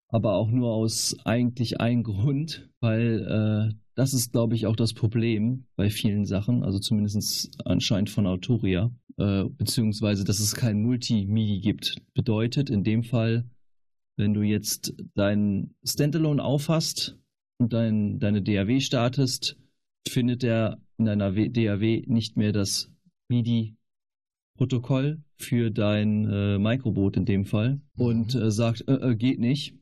Aber 0.09 0.35
auch 0.35 0.51
nur 0.51 0.73
aus 0.73 1.17
eigentlich 1.25 1.81
einem 1.81 2.03
Grund, 2.03 2.69
weil 2.81 3.71
äh, 3.71 3.75
das 3.95 4.15
ist, 4.15 4.33
glaube 4.33 4.55
ich, 4.55 4.67
auch 4.67 4.77
das 4.77 4.95
Problem 4.95 5.67
bei 5.77 5.91
vielen 5.91 6.25
Sachen, 6.25 6.65
also 6.65 6.79
zumindest 6.79 7.57
anscheinend 7.65 8.11
von 8.11 8.27
Autoria, 8.27 8.91
äh, 9.19 9.45
beziehungsweise, 9.45 10.25
dass 10.25 10.41
es 10.41 10.55
kein 10.55 10.83
Multi-MIDI 10.83 11.61
gibt. 11.61 11.97
Bedeutet 12.15 12.69
in 12.69 12.85
dem 12.85 13.05
Fall, 13.05 13.49
wenn 14.17 14.35
du 14.35 14.43
jetzt 14.43 14.95
dein 15.15 15.75
Standalone 15.85 16.43
aufhast 16.43 17.19
und 17.59 17.73
dein, 17.73 18.19
deine 18.19 18.43
DAW 18.43 18.81
startest, 18.81 19.57
findet 20.07 20.45
er 20.45 20.82
in 20.99 21.05
deiner 21.05 21.33
DAW 21.33 22.03
nicht 22.07 22.37
mehr 22.37 22.53
das 22.53 22.91
MIDI-Protokoll 23.29 25.23
für 25.37 25.71
dein 25.71 26.31
äh, 26.31 26.59
Microboot 26.59 27.17
in 27.17 27.25
dem 27.25 27.45
Fall 27.45 27.81
und 27.97 28.35
äh, 28.35 28.51
sagt, 28.51 28.85
äh, 28.89 28.95
äh, 28.95 29.17
geht 29.17 29.41
nicht. 29.41 29.75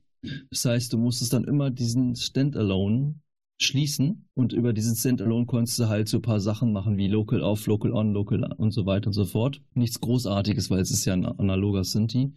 Das 0.51 0.65
heißt, 0.65 0.93
du 0.93 0.99
musstest 0.99 1.33
dann 1.33 1.45
immer 1.45 1.71
diesen 1.71 2.17
Standalone 2.17 3.15
schließen 3.61 4.27
und 4.35 4.53
über 4.53 4.73
diesen 4.73 4.97
Standalone 4.97 5.47
konntest 5.47 5.79
du 5.79 5.89
halt 5.89 6.09
so 6.09 6.19
ein 6.19 6.23
paar 6.23 6.41
Sachen 6.41 6.73
machen 6.73 6.97
wie 6.97 7.09
Local 7.09 7.43
Off, 7.43 7.67
Local 7.67 7.93
On, 7.93 8.13
Local 8.13 8.53
und 8.57 8.71
so 8.71 8.87
weiter 8.87 9.09
und 9.09 9.13
so 9.13 9.25
fort. 9.25 9.63
Nichts 9.75 10.01
Großartiges, 10.01 10.71
weil 10.71 10.81
es 10.81 10.91
ist 10.91 11.05
ja 11.05 11.13
ein 11.13 11.27
analoger 11.27 11.85
Synthi. 11.85 12.33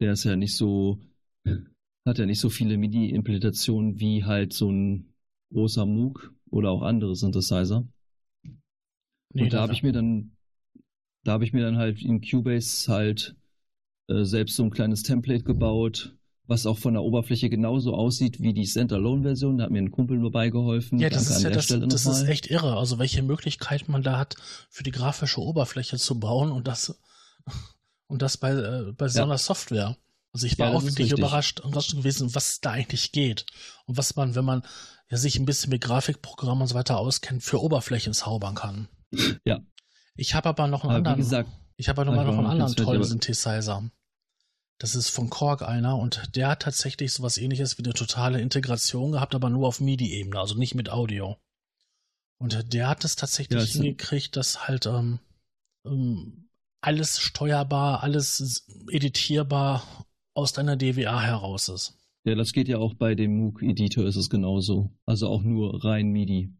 Der 0.00 0.12
ist 0.12 0.24
ja 0.24 0.34
nicht 0.34 0.54
so, 0.54 0.98
hat 2.06 2.18
ja 2.18 2.26
nicht 2.26 2.40
so 2.40 2.48
viele 2.48 2.78
MIDI-Implementationen 2.78 4.00
wie 4.00 4.24
halt 4.24 4.54
so 4.54 4.70
ein 4.70 5.12
großer 5.52 5.84
Moog 5.84 6.34
oder 6.50 6.70
auch 6.70 6.82
andere 6.82 7.16
Synthesizer. 7.16 7.86
Nee, 9.32 9.44
und 9.44 9.52
da 9.52 9.62
habe 9.62 9.72
ich 9.72 9.82
mir 9.82 9.92
dann, 9.92 10.36
da 11.24 11.32
habe 11.32 11.44
ich 11.44 11.52
mir 11.52 11.62
dann 11.62 11.76
halt 11.76 12.02
in 12.02 12.20
Cubase 12.20 12.92
halt 12.92 13.36
äh, 14.08 14.24
selbst 14.24 14.56
so 14.56 14.64
ein 14.64 14.70
kleines 14.70 15.02
Template 15.02 15.44
gebaut, 15.44 16.16
was 16.46 16.66
auch 16.66 16.78
von 16.78 16.94
der 16.94 17.02
Oberfläche 17.02 17.48
genauso 17.48 17.94
aussieht 17.94 18.40
wie 18.40 18.52
die 18.52 18.66
Standalone-Version. 18.66 19.58
Da 19.58 19.64
hat 19.64 19.70
mir 19.70 19.80
ein 19.80 19.90
Kumpel 19.90 20.18
nur 20.18 20.32
beigeholfen. 20.32 20.98
Ja, 20.98 21.08
das 21.08 21.30
ist 21.30 21.42
ja 21.42 21.50
das, 21.50 21.68
das 21.68 22.06
ist 22.06 22.28
echt 22.28 22.50
irre. 22.50 22.76
Also 22.76 22.98
welche 22.98 23.22
Möglichkeit 23.22 23.88
man 23.88 24.02
da 24.02 24.18
hat, 24.18 24.36
für 24.68 24.82
die 24.82 24.90
grafische 24.90 25.40
Oberfläche 25.40 25.96
zu 25.98 26.18
bauen 26.18 26.50
und 26.50 26.66
das 26.66 27.00
und 28.06 28.22
das 28.22 28.36
bei, 28.36 28.50
äh, 28.50 28.92
bei 28.92 29.08
so 29.08 29.22
einer. 29.22 29.38
Software. 29.38 29.96
Also 30.34 30.46
ich 30.46 30.58
war 30.58 30.70
ja, 30.70 30.76
auch 30.76 30.82
wirklich 30.82 31.12
überrascht 31.12 31.60
und 31.60 31.74
was 31.74 31.94
gewesen, 31.94 32.34
was 32.34 32.60
da 32.60 32.70
eigentlich 32.70 33.12
geht. 33.12 33.44
Und 33.84 33.98
was 33.98 34.16
man, 34.16 34.34
wenn 34.34 34.46
man 34.46 34.62
ja 35.10 35.18
sich 35.18 35.38
ein 35.38 35.44
bisschen 35.44 35.70
mit 35.70 35.82
Grafikprogrammen 35.82 36.62
und 36.62 36.68
so 36.68 36.74
weiter 36.74 36.98
auskennt, 36.98 37.42
für 37.42 37.62
Oberflächen 37.62 38.14
zaubern 38.14 38.54
kann. 38.54 38.88
Ja. 39.44 39.60
Ich 40.14 40.34
habe 40.34 40.50
aber 40.50 40.66
noch 40.66 40.84
einen 40.84 40.90
aber 40.90 40.96
anderen. 40.98 41.18
Gesagt, 41.18 41.48
ich 41.76 41.88
habe 41.88 42.02
aber 42.02 42.14
noch, 42.14 42.24
noch 42.24 42.38
einen 42.38 42.46
anderen 42.46 42.76
tollen 42.76 43.02
Synthesizer. 43.02 43.90
Das 44.78 44.94
ist 44.94 45.10
von 45.10 45.30
Korg 45.30 45.62
einer 45.62 45.96
und 45.96 46.36
der 46.36 46.48
hat 46.48 46.62
tatsächlich 46.62 47.12
sowas 47.12 47.38
ähnliches 47.38 47.78
wie 47.78 47.84
eine 47.84 47.94
totale 47.94 48.40
Integration 48.40 49.12
gehabt, 49.12 49.34
aber 49.34 49.48
nur 49.48 49.68
auf 49.68 49.80
MIDI-Ebene, 49.80 50.38
also 50.38 50.56
nicht 50.56 50.74
mit 50.74 50.90
Audio. 50.90 51.36
Und 52.38 52.72
der 52.74 52.88
hat 52.88 53.04
es 53.04 53.14
tatsächlich 53.14 53.74
ja, 53.74 53.80
hingekriegt, 53.82 54.36
dass 54.36 54.66
halt 54.66 54.86
ähm, 54.86 55.20
ähm, 55.86 56.48
alles 56.80 57.20
steuerbar, 57.20 58.02
alles 58.02 58.66
editierbar 58.90 60.06
aus 60.34 60.52
deiner 60.52 60.76
DWA 60.76 61.20
heraus 61.20 61.68
ist. 61.68 61.96
Ja, 62.24 62.34
das 62.34 62.52
geht 62.52 62.68
ja 62.68 62.78
auch 62.78 62.94
bei 62.94 63.14
dem 63.14 63.36
Moog-Editor 63.36 64.04
ist 64.06 64.16
es 64.16 64.30
genauso. 64.30 64.90
Also 65.06 65.28
auch 65.28 65.42
nur 65.42 65.84
rein 65.84 66.08
MIDI. 66.08 66.52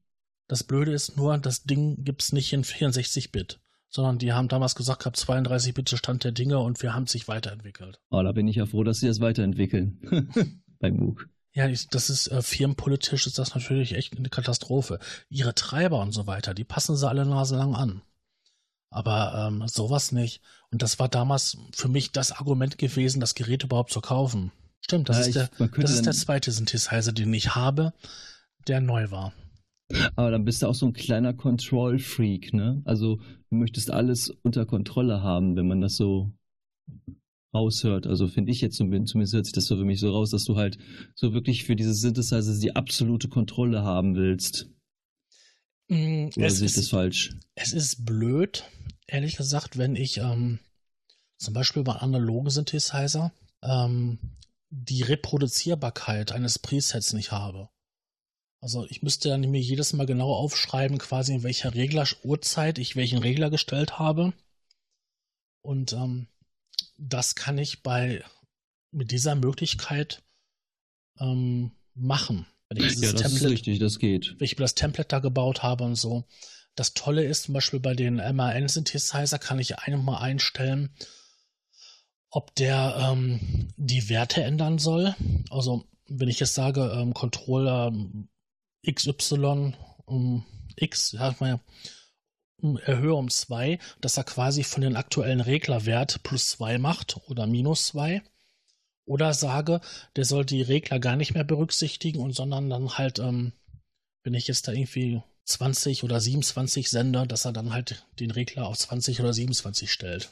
Das 0.53 0.65
Blöde 0.65 0.93
ist 0.93 1.17
nur, 1.17 1.39
das 1.39 1.63
Ding 1.63 2.05
gibt 2.05 2.21
es 2.21 2.35
nicht 2.35 2.53
in 2.53 2.63
64-Bit, 2.63 3.59
sondern 3.89 4.19
die 4.19 4.35
haben 4.35 4.49
damals 4.49 4.75
gesagt 4.75 4.99
gehabt, 4.99 5.17
32-Bit 5.17 5.89
Stand 5.97 6.25
der 6.25 6.33
Dinge 6.33 6.59
und 6.59 6.83
wir 6.83 6.93
haben 6.93 7.07
sich 7.07 7.27
weiterentwickelt. 7.27 8.03
Oh, 8.11 8.23
da 8.23 8.33
bin 8.33 8.47
ich 8.47 8.57
ja 8.57 8.67
froh, 8.67 8.85
dass 8.85 9.01
sie 9.01 9.07
das 9.07 9.21
weiterentwickeln. 9.21 10.61
Bei 10.79 10.91
MOOC. 10.91 11.27
Ja, 11.55 11.69
das 11.69 12.11
ist 12.11 12.27
äh, 12.27 12.43
firmenpolitisch 12.43 13.27
ist 13.27 13.39
das 13.39 13.55
natürlich 13.55 13.95
echt 13.95 14.15
eine 14.15 14.29
Katastrophe. 14.29 14.99
Ihre 15.31 15.55
Treiber 15.55 16.01
und 16.01 16.13
so 16.13 16.27
weiter, 16.27 16.53
die 16.53 16.65
passen 16.65 16.97
sie 16.97 17.09
alle 17.09 17.25
naselang 17.25 17.75
an. 17.75 18.03
Aber 18.91 19.49
ähm, 19.49 19.67
sowas 19.69 20.13
nicht. 20.13 20.43
Und 20.71 20.83
das 20.83 20.99
war 20.99 21.09
damals 21.09 21.57
für 21.73 21.89
mich 21.89 22.13
das 22.13 22.31
Argument 22.31 22.77
gewesen, 22.77 23.21
das 23.21 23.35
Gerät 23.35 23.65
überhaupt 23.65 23.91
zu 23.91 24.03
kaufen. 24.03 24.53
Stimmt, 24.83 25.09
das, 25.09 25.17
ja, 25.17 25.23
ist, 25.23 25.29
ich, 25.29 25.35
der, 25.35 25.69
das 25.79 25.93
ist 25.93 26.05
der 26.05 26.13
zweite 26.13 26.53
Synthesizer, 26.53 27.13
den 27.13 27.33
ich 27.33 27.55
habe, 27.55 27.95
der 28.69 28.83
neu 28.83 29.11
war. 29.11 29.33
Aber 30.17 30.31
dann 30.31 30.45
bist 30.45 30.63
du 30.63 30.67
auch 30.67 30.75
so 30.75 30.87
ein 30.87 30.93
kleiner 30.93 31.35
Control-Freak, 31.35 32.53
ne? 32.53 32.83
Also 32.85 33.17
du 33.17 33.57
möchtest 33.57 33.91
alles 33.91 34.31
unter 34.43 34.67
Kontrolle 34.67 35.23
haben, 35.23 35.57
wenn 35.57 35.69
man 35.69 35.81
das 35.81 35.97
so 35.97 36.33
raushört. 37.55 38.07
Also 38.07 38.29
finde 38.29 38.53
ich 38.53 38.61
jetzt 38.61 38.77
zumindest 38.77 39.35
hört 39.35 39.47
sich 39.47 39.53
das 39.53 39.67
so 39.67 39.77
für 39.77 39.85
mich 39.85 40.01
so 40.01 40.11
raus, 40.11 40.31
dass 40.31 40.45
du 40.45 40.57
halt 40.57 40.79
so 41.15 41.35
wirklich 41.35 41.65
für 41.65 41.77
diese 41.77 41.95
Synthesizer 41.95 42.59
die 42.59 42.75
absolute 42.75 43.29
Kontrolle 43.29 43.83
haben 43.83 44.15
willst. 44.15 44.69
Mm, 45.89 46.29
Oder 46.37 46.51
sehe 46.51 46.67
ich 46.67 46.75
das 46.75 46.89
falsch? 46.89 47.37
Es 47.55 47.73
ist 47.73 48.05
blöd, 48.05 48.65
ehrlich 49.07 49.37
gesagt, 49.37 49.77
wenn 49.77 49.97
ich 49.97 50.19
ähm, 50.19 50.59
zum 51.39 51.55
Beispiel 51.55 51.83
bei 51.83 51.95
analogen 51.95 52.51
Synthesizer 52.51 53.33
ähm, 53.63 54.19
die 54.71 55.03
Reproduzierbarkeit 55.03 56.33
eines 56.33 56.59
Presets 56.59 57.13
nicht 57.13 57.33
habe. 57.33 57.69
Also 58.63 58.87
ich 58.89 59.03
müsste 59.03 59.29
dann 59.29 59.41
mir 59.41 59.61
jedes 59.61 59.93
Mal 59.93 60.07
genau 60.07 60.33
aufschreiben, 60.33 60.99
quasi 60.99 61.35
in 61.35 61.43
welcher 61.43 61.75
Regler 61.75 62.07
Uhrzeit 62.23 62.79
ich 62.79 62.95
welchen 62.95 63.19
Regler 63.19 63.51
gestellt 63.51 63.99
habe. 63.99 64.33
Und 65.63 65.93
ähm, 65.93 66.29
das 66.97 67.35
kann 67.35 67.59
ich 67.59 67.83
bei 67.83 68.25
mit 68.93 69.11
dieser 69.11 69.35
Möglichkeit 69.35 70.23
ähm, 71.19 71.73
machen. 71.95 72.47
Wenn 72.69 72.85
ich 72.85 72.95
ja, 73.01 73.11
das 73.11 73.23
Template, 73.23 73.47
ist 73.47 73.51
richtig, 73.51 73.79
das 73.81 73.99
geht. 73.99 74.37
Wenn 74.39 74.45
ich 74.45 74.55
das 74.55 74.77
Template 74.77 75.09
da 75.09 75.19
gebaut 75.19 75.65
habe 75.65 75.83
und 75.83 75.97
so. 75.97 76.25
Das 76.77 76.95
Tolle 76.95 77.25
ist 77.25 77.43
zum 77.43 77.55
Beispiel 77.55 77.81
bei 77.81 77.95
den 77.95 78.17
MAN-Synthesizer 78.17 79.41
kann 79.41 79.59
ich 79.59 79.81
einmal 79.81 80.23
einstellen, 80.23 80.95
ob 82.31 82.55
der 82.55 82.97
ähm, 82.97 83.73
die 83.77 84.09
Werte 84.09 84.45
ändern 84.45 84.79
soll. 84.79 85.17
Also 85.51 85.85
wenn 86.07 86.29
ich 86.29 86.39
jetzt 86.39 86.55
sage, 86.55 86.93
ähm, 86.97 87.13
Controller 87.13 87.93
XY 88.87 89.75
um 90.07 90.45
X, 90.77 91.13
ja, 91.13 91.31
ich 91.31 91.41
meine, 91.41 91.61
erhöhe 92.85 93.15
um 93.15 93.29
2, 93.29 93.79
dass 94.01 94.17
er 94.17 94.25
quasi 94.25 94.65
von 94.65 94.83
den 94.83 94.97
aktuellen 94.97 95.41
Reglerwert 95.41 96.23
plus 96.23 96.51
2 96.51 96.79
macht 96.79 97.21
oder 97.29 97.47
minus 97.47 97.87
2. 97.87 98.23
Oder 99.05 99.35
sage, 99.35 99.81
der 100.15 100.25
soll 100.25 100.45
die 100.45 100.63
Regler 100.63 101.01
gar 101.01 101.17
nicht 101.17 101.35
mehr 101.35 101.45
berücksichtigen 101.45 102.21
und 102.21 102.35
sondern 102.35 102.71
dann 102.71 102.97
halt, 102.99 103.19
ähm, 103.19 103.53
wenn 104.23 104.35
ich 104.35 104.47
jetzt 104.47 104.69
da 104.69 104.73
irgendwie 104.73 105.21
20 105.45 106.05
oder 106.05 106.21
27 106.21 106.89
sende, 106.89 107.27
dass 107.27 107.45
er 107.45 107.53
dann 107.53 107.73
halt 107.73 108.07
den 108.21 108.31
Regler 108.31 108.67
auf 108.67 108.79
20 108.79 109.21
oder 109.21 109.33
27 109.33 109.91
stellt. 109.91 110.31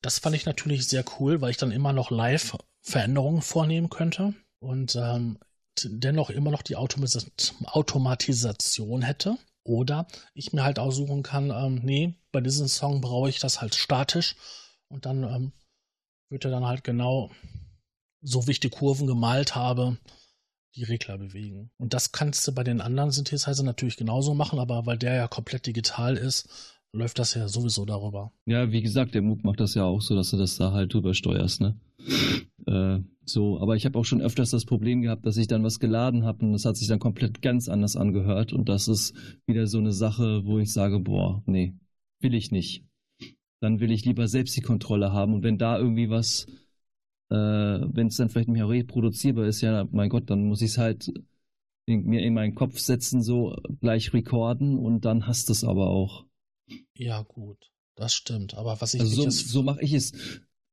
Das 0.00 0.20
fand 0.20 0.36
ich 0.36 0.46
natürlich 0.46 0.86
sehr 0.86 1.04
cool, 1.18 1.40
weil 1.40 1.50
ich 1.50 1.56
dann 1.56 1.72
immer 1.72 1.92
noch 1.92 2.10
live 2.10 2.56
Veränderungen 2.80 3.42
vornehmen 3.42 3.90
könnte 3.90 4.34
und 4.60 4.94
ähm, 4.96 5.38
dennoch 5.84 6.30
immer 6.30 6.50
noch 6.50 6.62
die 6.62 6.76
Automatisation 6.76 9.02
hätte. 9.02 9.36
Oder 9.64 10.08
ich 10.34 10.52
mir 10.52 10.64
halt 10.64 10.80
aussuchen 10.80 11.22
kann, 11.22 11.50
ähm, 11.50 11.80
nee, 11.84 12.14
bei 12.32 12.40
diesem 12.40 12.66
Song 12.66 13.00
brauche 13.00 13.28
ich 13.28 13.38
das 13.38 13.60
halt 13.60 13.76
statisch 13.76 14.34
und 14.88 15.06
dann 15.06 15.22
ähm, 15.22 15.52
wird 16.30 16.44
er 16.44 16.50
dann 16.50 16.66
halt 16.66 16.82
genau 16.82 17.30
so 18.22 18.46
wie 18.46 18.52
ich 18.52 18.60
die 18.60 18.70
Kurven 18.70 19.06
gemalt 19.06 19.54
habe, 19.54 19.98
die 20.74 20.84
Regler 20.84 21.18
bewegen. 21.18 21.70
Und 21.76 21.92
das 21.92 22.12
kannst 22.12 22.46
du 22.46 22.52
bei 22.52 22.64
den 22.64 22.80
anderen 22.80 23.10
Synthesizer 23.10 23.62
natürlich 23.62 23.96
genauso 23.96 24.34
machen, 24.34 24.58
aber 24.58 24.86
weil 24.86 24.98
der 24.98 25.14
ja 25.14 25.28
komplett 25.28 25.66
digital 25.66 26.16
ist, 26.16 26.48
läuft 26.92 27.18
das 27.18 27.34
ja 27.34 27.48
sowieso 27.48 27.84
darüber. 27.84 28.32
Ja, 28.46 28.70
wie 28.70 28.82
gesagt, 28.82 29.14
der 29.14 29.22
Moog 29.22 29.44
macht 29.44 29.60
das 29.60 29.74
ja 29.74 29.84
auch 29.84 30.00
so, 30.00 30.14
dass 30.14 30.30
du 30.30 30.36
das 30.36 30.56
da 30.56 30.72
halt 30.72 30.92
drüber 30.92 31.14
steuerst, 31.14 31.60
ne? 31.60 31.76
äh, 32.66 33.00
so, 33.24 33.60
aber 33.60 33.76
ich 33.76 33.86
habe 33.86 33.98
auch 33.98 34.04
schon 34.04 34.20
öfters 34.20 34.50
das 34.50 34.64
Problem 34.64 35.02
gehabt, 35.02 35.24
dass 35.24 35.36
ich 35.36 35.46
dann 35.46 35.62
was 35.62 35.80
geladen 35.80 36.24
habe 36.24 36.44
und 36.44 36.52
das 36.52 36.64
hat 36.64 36.76
sich 36.76 36.88
dann 36.88 36.98
komplett 36.98 37.40
ganz 37.40 37.68
anders 37.68 37.96
angehört 37.96 38.52
und 38.52 38.68
das 38.68 38.88
ist 38.88 39.14
wieder 39.46 39.66
so 39.66 39.78
eine 39.78 39.92
Sache, 39.92 40.44
wo 40.44 40.58
ich 40.58 40.72
sage, 40.72 40.98
boah, 40.98 41.42
nee, 41.46 41.74
will 42.20 42.34
ich 42.34 42.50
nicht. 42.50 42.84
Dann 43.60 43.78
will 43.78 43.92
ich 43.92 44.04
lieber 44.04 44.26
selbst 44.26 44.56
die 44.56 44.60
Kontrolle 44.62 45.12
haben 45.12 45.34
und 45.34 45.44
wenn 45.44 45.58
da 45.58 45.78
irgendwie 45.78 46.10
was 46.10 46.46
äh, 47.30 47.34
wenn 47.34 48.08
es 48.08 48.16
dann 48.16 48.28
vielleicht 48.28 48.48
nicht 48.48 48.58
mehr 48.58 48.68
reproduzierbar 48.68 49.46
ist, 49.46 49.62
ja, 49.62 49.88
mein 49.90 50.10
Gott, 50.10 50.28
dann 50.28 50.44
muss 50.44 50.60
ich 50.60 50.72
es 50.72 50.78
halt 50.78 51.12
in, 51.86 52.04
mir 52.04 52.20
in 52.20 52.34
meinen 52.34 52.54
Kopf 52.54 52.78
setzen, 52.78 53.22
so 53.22 53.56
gleich 53.80 54.12
recorden 54.12 54.78
und 54.78 55.06
dann 55.06 55.26
hast 55.26 55.48
du 55.48 55.52
es 55.52 55.64
aber 55.64 55.88
auch. 55.88 56.26
Ja, 56.96 57.22
gut, 57.22 57.70
das 57.96 58.14
stimmt. 58.14 58.54
Aber 58.54 58.80
was 58.80 58.94
ich 58.94 59.00
also 59.00 59.22
so, 59.22 59.30
so 59.30 59.62
mache 59.62 59.82
ich 59.82 59.92
es, 59.92 60.12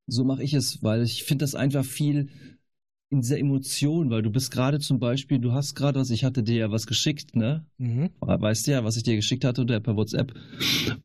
so 0.07 0.23
mache 0.23 0.43
ich 0.43 0.53
es, 0.53 0.81
weil 0.83 1.03
ich 1.03 1.23
finde 1.23 1.43
das 1.43 1.55
einfach 1.55 1.85
viel 1.85 2.29
in 3.11 3.21
dieser 3.21 3.39
Emotion, 3.39 4.11
weil 4.11 4.21
du 4.21 4.29
bist 4.29 4.51
gerade 4.51 4.79
zum 4.79 4.99
Beispiel, 4.99 5.39
du 5.39 5.51
hast 5.51 5.73
gerade 5.73 5.99
was, 5.99 6.11
ich 6.11 6.23
hatte 6.23 6.43
dir 6.43 6.55
ja 6.57 6.71
was 6.71 6.85
geschickt, 6.85 7.35
ne? 7.35 7.65
Mhm. 7.77 8.11
Weißt 8.19 8.67
du 8.67 8.71
ja, 8.71 8.83
was 8.83 8.97
ich 8.97 9.03
dir 9.03 9.15
geschickt 9.15 9.43
hatte 9.43 9.61
oder 9.61 9.79
per 9.79 9.95
WhatsApp. 9.95 10.33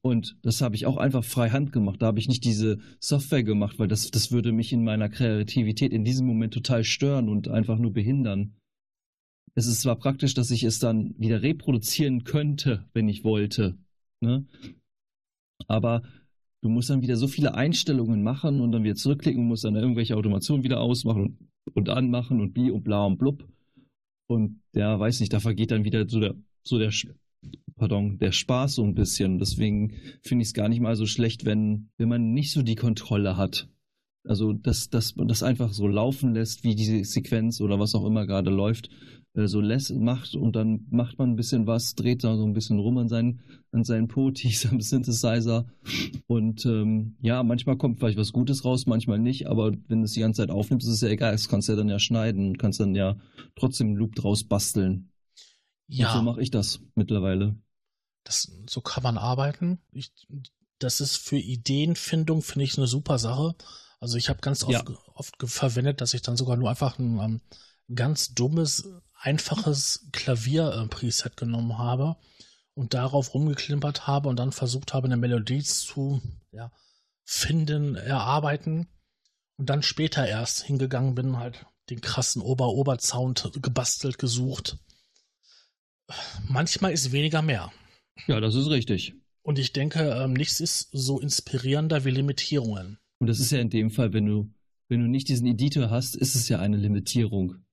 Und 0.02 0.36
das 0.42 0.60
habe 0.60 0.76
ich 0.76 0.84
auch 0.84 0.98
einfach 0.98 1.24
frei 1.24 1.48
Hand 1.48 1.72
gemacht. 1.72 2.02
Da 2.02 2.06
habe 2.06 2.18
ich 2.18 2.28
nicht 2.28 2.44
diese 2.44 2.78
Software 3.00 3.42
gemacht, 3.42 3.78
weil 3.78 3.88
das, 3.88 4.10
das 4.10 4.32
würde 4.32 4.52
mich 4.52 4.72
in 4.72 4.84
meiner 4.84 5.08
Kreativität 5.08 5.92
in 5.92 6.04
diesem 6.04 6.26
Moment 6.26 6.52
total 6.52 6.84
stören 6.84 7.30
und 7.30 7.48
einfach 7.48 7.78
nur 7.78 7.92
behindern. 7.92 8.54
Es 9.54 9.66
ist 9.66 9.80
zwar 9.80 9.96
praktisch, 9.96 10.34
dass 10.34 10.50
ich 10.50 10.64
es 10.64 10.80
dann 10.80 11.14
wieder 11.16 11.40
reproduzieren 11.40 12.24
könnte, 12.24 12.84
wenn 12.92 13.08
ich 13.08 13.24
wollte, 13.24 13.78
ne? 14.24 14.46
Aber 15.68 16.02
du 16.62 16.68
musst 16.68 16.90
dann 16.90 17.02
wieder 17.02 17.16
so 17.16 17.28
viele 17.28 17.54
Einstellungen 17.54 18.22
machen 18.22 18.60
und 18.60 18.72
dann 18.72 18.84
wieder 18.84 18.96
zurückklicken, 18.96 19.46
musst 19.46 19.64
dann 19.64 19.76
irgendwelche 19.76 20.16
Automationen 20.16 20.64
wieder 20.64 20.80
ausmachen 20.80 21.50
und 21.74 21.88
anmachen 21.88 22.40
und 22.40 22.52
bi 22.54 22.70
und 22.70 22.84
bla 22.84 23.04
und 23.04 23.18
blub. 23.18 23.46
Und 24.26 24.60
der 24.74 24.98
weiß 24.98 25.20
nicht, 25.20 25.32
da 25.32 25.40
vergeht 25.40 25.70
dann 25.70 25.84
wieder 25.84 26.08
so 26.08 26.20
der, 26.20 26.34
so 26.62 26.78
der, 26.78 26.90
pardon, 27.76 28.18
der 28.18 28.32
Spaß 28.32 28.76
so 28.76 28.84
ein 28.84 28.94
bisschen. 28.94 29.38
Deswegen 29.38 29.92
finde 30.22 30.42
ich 30.42 30.48
es 30.48 30.54
gar 30.54 30.68
nicht 30.68 30.80
mal 30.80 30.96
so 30.96 31.06
schlecht, 31.06 31.44
wenn, 31.44 31.90
wenn 31.98 32.08
man 32.08 32.32
nicht 32.32 32.52
so 32.52 32.62
die 32.62 32.76
Kontrolle 32.76 33.36
hat. 33.36 33.68
Also, 34.26 34.54
dass, 34.54 34.88
dass 34.88 35.16
man 35.16 35.28
das 35.28 35.42
einfach 35.42 35.72
so 35.74 35.86
laufen 35.86 36.32
lässt, 36.32 36.64
wie 36.64 36.74
diese 36.74 37.04
Sequenz 37.04 37.60
oder 37.60 37.78
was 37.78 37.94
auch 37.94 38.06
immer 38.06 38.26
gerade 38.26 38.50
läuft, 38.50 38.88
so 39.34 39.60
lässt, 39.60 39.92
macht 39.92 40.36
und 40.36 40.54
dann 40.54 40.86
macht 40.90 41.18
man 41.18 41.30
ein 41.30 41.36
bisschen 41.36 41.66
was, 41.66 41.96
dreht 41.96 42.22
da 42.22 42.36
so 42.36 42.44
ein 42.44 42.52
bisschen 42.52 42.78
rum 42.78 42.98
an 42.98 43.08
seinen, 43.08 43.40
an 43.72 43.82
seinen 43.82 44.06
Potis 44.06 44.66
am 44.70 44.80
Synthesizer 44.80 45.66
und 46.28 46.64
ähm, 46.66 47.16
ja, 47.20 47.42
manchmal 47.42 47.76
kommt 47.76 47.98
vielleicht 47.98 48.18
was 48.18 48.32
Gutes 48.32 48.64
raus, 48.64 48.86
manchmal 48.86 49.18
nicht, 49.18 49.48
aber 49.48 49.72
wenn 49.88 49.98
du 49.98 50.04
es 50.04 50.12
die 50.12 50.20
ganze 50.20 50.42
Zeit 50.42 50.50
aufnimmst, 50.50 50.86
ist 50.86 50.94
es 50.94 51.00
ja 51.00 51.08
egal, 51.08 51.32
das 51.32 51.48
kannst 51.48 51.68
du 51.68 51.72
ja 51.72 51.76
dann 51.76 51.88
ja 51.88 51.98
schneiden 51.98 52.58
kannst 52.58 52.78
dann 52.78 52.94
ja 52.94 53.16
trotzdem 53.56 53.88
einen 53.88 53.96
Loop 53.96 54.14
draus 54.14 54.44
basteln. 54.44 55.10
Ja. 55.88 56.12
Und 56.12 56.18
so 56.18 56.22
mache 56.22 56.40
ich 56.40 56.50
das 56.50 56.80
mittlerweile. 56.94 57.56
Das, 58.22 58.50
so 58.68 58.80
kann 58.80 59.02
man 59.02 59.18
arbeiten. 59.18 59.78
Ich, 59.92 60.12
das 60.78 61.00
ist 61.00 61.16
für 61.16 61.36
Ideenfindung, 61.36 62.42
finde 62.42 62.64
ich, 62.64 62.78
eine 62.78 62.86
super 62.86 63.18
Sache. 63.18 63.54
Also 64.00 64.16
ich 64.16 64.28
habe 64.28 64.40
ganz 64.40 64.64
oft, 64.64 64.88
ja. 64.88 64.98
oft 65.14 65.34
verwendet, 65.44 66.00
dass 66.00 66.14
ich 66.14 66.22
dann 66.22 66.36
sogar 66.36 66.56
nur 66.56 66.70
einfach 66.70 66.98
ein 66.98 67.18
um, 67.18 67.40
ganz 67.94 68.34
dummes, 68.34 68.88
einfaches 69.24 70.06
Klavier-Preset 70.12 71.36
genommen 71.36 71.78
habe 71.78 72.16
und 72.74 72.94
darauf 72.94 73.32
rumgeklimpert 73.34 74.06
habe 74.06 74.28
und 74.28 74.36
dann 74.36 74.52
versucht 74.52 74.92
habe, 74.92 75.06
eine 75.06 75.16
Melodie 75.16 75.62
zu 75.62 76.20
ja, 76.52 76.70
finden, 77.24 77.96
erarbeiten 77.96 78.86
und 79.56 79.70
dann 79.70 79.82
später 79.82 80.26
erst 80.26 80.64
hingegangen 80.64 81.14
bin, 81.14 81.38
halt 81.38 81.64
den 81.90 82.00
krassen 82.00 82.42
Ober-Ober-Sound 82.42 83.52
gebastelt, 83.62 84.18
gesucht. 84.18 84.78
Manchmal 86.46 86.92
ist 86.92 87.12
weniger 87.12 87.40
mehr. 87.40 87.72
Ja, 88.26 88.40
das 88.40 88.54
ist 88.54 88.68
richtig. 88.68 89.14
Und 89.42 89.58
ich 89.58 89.72
denke, 89.72 90.10
ähm, 90.10 90.34
nichts 90.34 90.60
ist 90.60 90.88
so 90.92 91.20
inspirierender 91.20 92.04
wie 92.04 92.10
Limitierungen. 92.10 92.98
Und 93.18 93.26
das 93.28 93.40
ist 93.40 93.52
ja 93.52 93.58
in 93.58 93.70
dem 93.70 93.90
Fall, 93.90 94.12
wenn 94.12 94.26
du, 94.26 94.50
wenn 94.88 95.00
du 95.00 95.06
nicht 95.06 95.28
diesen 95.28 95.46
Editor 95.46 95.90
hast, 95.90 96.14
ist 96.14 96.34
es 96.34 96.48
ja 96.48 96.58
eine 96.58 96.76
Limitierung. 96.76 97.63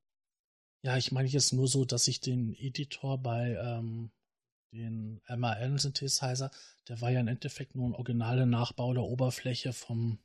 Ja, 0.84 0.98
ich 0.98 1.12
meine 1.12 1.28
jetzt 1.28 1.54
nur 1.54 1.68
so, 1.68 1.86
dass 1.86 2.08
ich 2.08 2.22
den 2.22 2.54
Editor 2.54 3.18
bei 3.20 3.56
ähm, 3.56 4.12
den 4.72 5.22
MAN-Synthesizer, 5.28 6.50
der 6.88 7.02
war 7.02 7.12
ja 7.12 7.20
im 7.20 7.28
Endeffekt 7.28 7.76
nur 7.76 7.90
ein 7.90 7.96
originaler 7.96 8.46
Nachbau 8.46 8.94
der 8.94 9.04
Oberfläche 9.04 9.74
vom, 9.74 10.20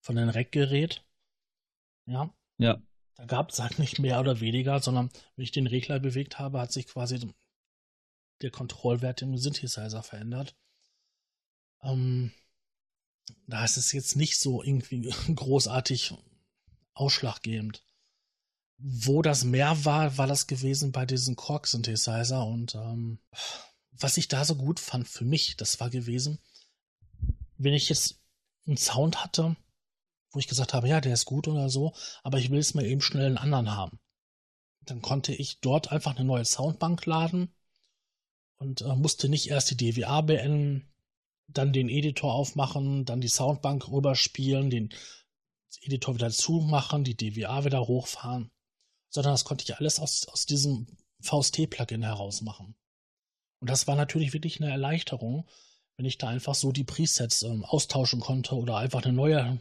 von 0.00 0.16
dem 0.16 0.28
Rack-Gerät. 0.28 1.04
Ja. 2.06 2.32
Ja. 2.58 2.80
Da 3.16 3.24
gab 3.24 3.50
es 3.50 3.58
halt 3.58 3.78
nicht 3.78 3.98
mehr 3.98 4.20
oder 4.20 4.40
weniger, 4.40 4.80
sondern 4.80 5.10
wenn 5.34 5.42
ich 5.42 5.50
den 5.50 5.66
Regler 5.66 5.98
bewegt 5.98 6.38
habe, 6.38 6.60
hat 6.60 6.70
sich 6.70 6.86
quasi 6.86 7.32
der 8.42 8.50
Kontrollwert 8.50 9.22
im 9.22 9.38
Synthesizer 9.38 10.02
verändert. 10.02 10.54
Ähm, 11.82 12.32
da 13.46 13.64
ist 13.64 13.78
es 13.78 13.92
jetzt 13.92 14.16
nicht 14.16 14.38
so 14.38 14.62
irgendwie 14.62 15.10
großartig 15.34 16.14
ausschlaggebend. 16.92 17.85
Wo 18.78 19.22
das 19.22 19.44
mehr 19.44 19.84
war, 19.84 20.18
war 20.18 20.26
das 20.26 20.46
gewesen 20.46 20.92
bei 20.92 21.06
diesem 21.06 21.34
Korg-Synthesizer 21.34 22.46
und 22.46 22.74
ähm, 22.74 23.18
was 23.92 24.16
ich 24.18 24.28
da 24.28 24.44
so 24.44 24.54
gut 24.54 24.80
fand 24.80 25.08
für 25.08 25.24
mich, 25.24 25.56
das 25.56 25.80
war 25.80 25.88
gewesen, 25.88 26.38
wenn 27.56 27.72
ich 27.72 27.88
jetzt 27.88 28.20
einen 28.66 28.76
Sound 28.76 29.24
hatte, 29.24 29.56
wo 30.30 30.38
ich 30.38 30.48
gesagt 30.48 30.74
habe, 30.74 30.88
ja, 30.88 31.00
der 31.00 31.14
ist 31.14 31.24
gut 31.24 31.48
oder 31.48 31.70
so, 31.70 31.94
aber 32.22 32.38
ich 32.38 32.50
will 32.50 32.58
es 32.58 32.74
mir 32.74 32.84
eben 32.84 33.00
schnell 33.00 33.26
einen 33.26 33.38
anderen 33.38 33.70
haben. 33.70 33.98
Dann 34.82 35.00
konnte 35.00 35.32
ich 35.32 35.60
dort 35.60 35.90
einfach 35.90 36.14
eine 36.14 36.24
neue 36.24 36.44
Soundbank 36.44 37.06
laden 37.06 37.54
und 38.56 38.82
äh, 38.82 38.94
musste 38.94 39.28
nicht 39.28 39.48
erst 39.48 39.70
die 39.70 39.76
DWA 39.76 40.20
beenden, 40.20 40.92
dann 41.48 41.72
den 41.72 41.88
Editor 41.88 42.34
aufmachen, 42.34 43.04
dann 43.04 43.20
die 43.20 43.28
Soundbank 43.28 43.88
rüberspielen, 43.88 44.70
den 44.70 44.92
Editor 45.80 46.14
wieder 46.14 46.30
zumachen, 46.30 47.04
die 47.04 47.16
DWA 47.16 47.64
wieder 47.64 47.86
hochfahren, 47.86 48.50
sondern 49.08 49.32
das 49.32 49.44
konnte 49.44 49.64
ich 49.64 49.76
alles 49.76 49.98
aus, 50.00 50.26
aus 50.28 50.46
diesem 50.46 50.86
VST-Plugin 51.20 52.02
heraus 52.02 52.42
machen. 52.42 52.74
Und 53.60 53.70
das 53.70 53.86
war 53.86 53.96
natürlich 53.96 54.32
wirklich 54.32 54.60
eine 54.60 54.70
Erleichterung, 54.70 55.46
wenn 55.96 56.06
ich 56.06 56.18
da 56.18 56.28
einfach 56.28 56.54
so 56.54 56.72
die 56.72 56.84
Presets 56.84 57.42
ähm, 57.42 57.64
austauschen 57.64 58.20
konnte 58.20 58.54
oder 58.54 58.76
einfach 58.76 59.02
eine 59.04 59.14
neue, 59.14 59.58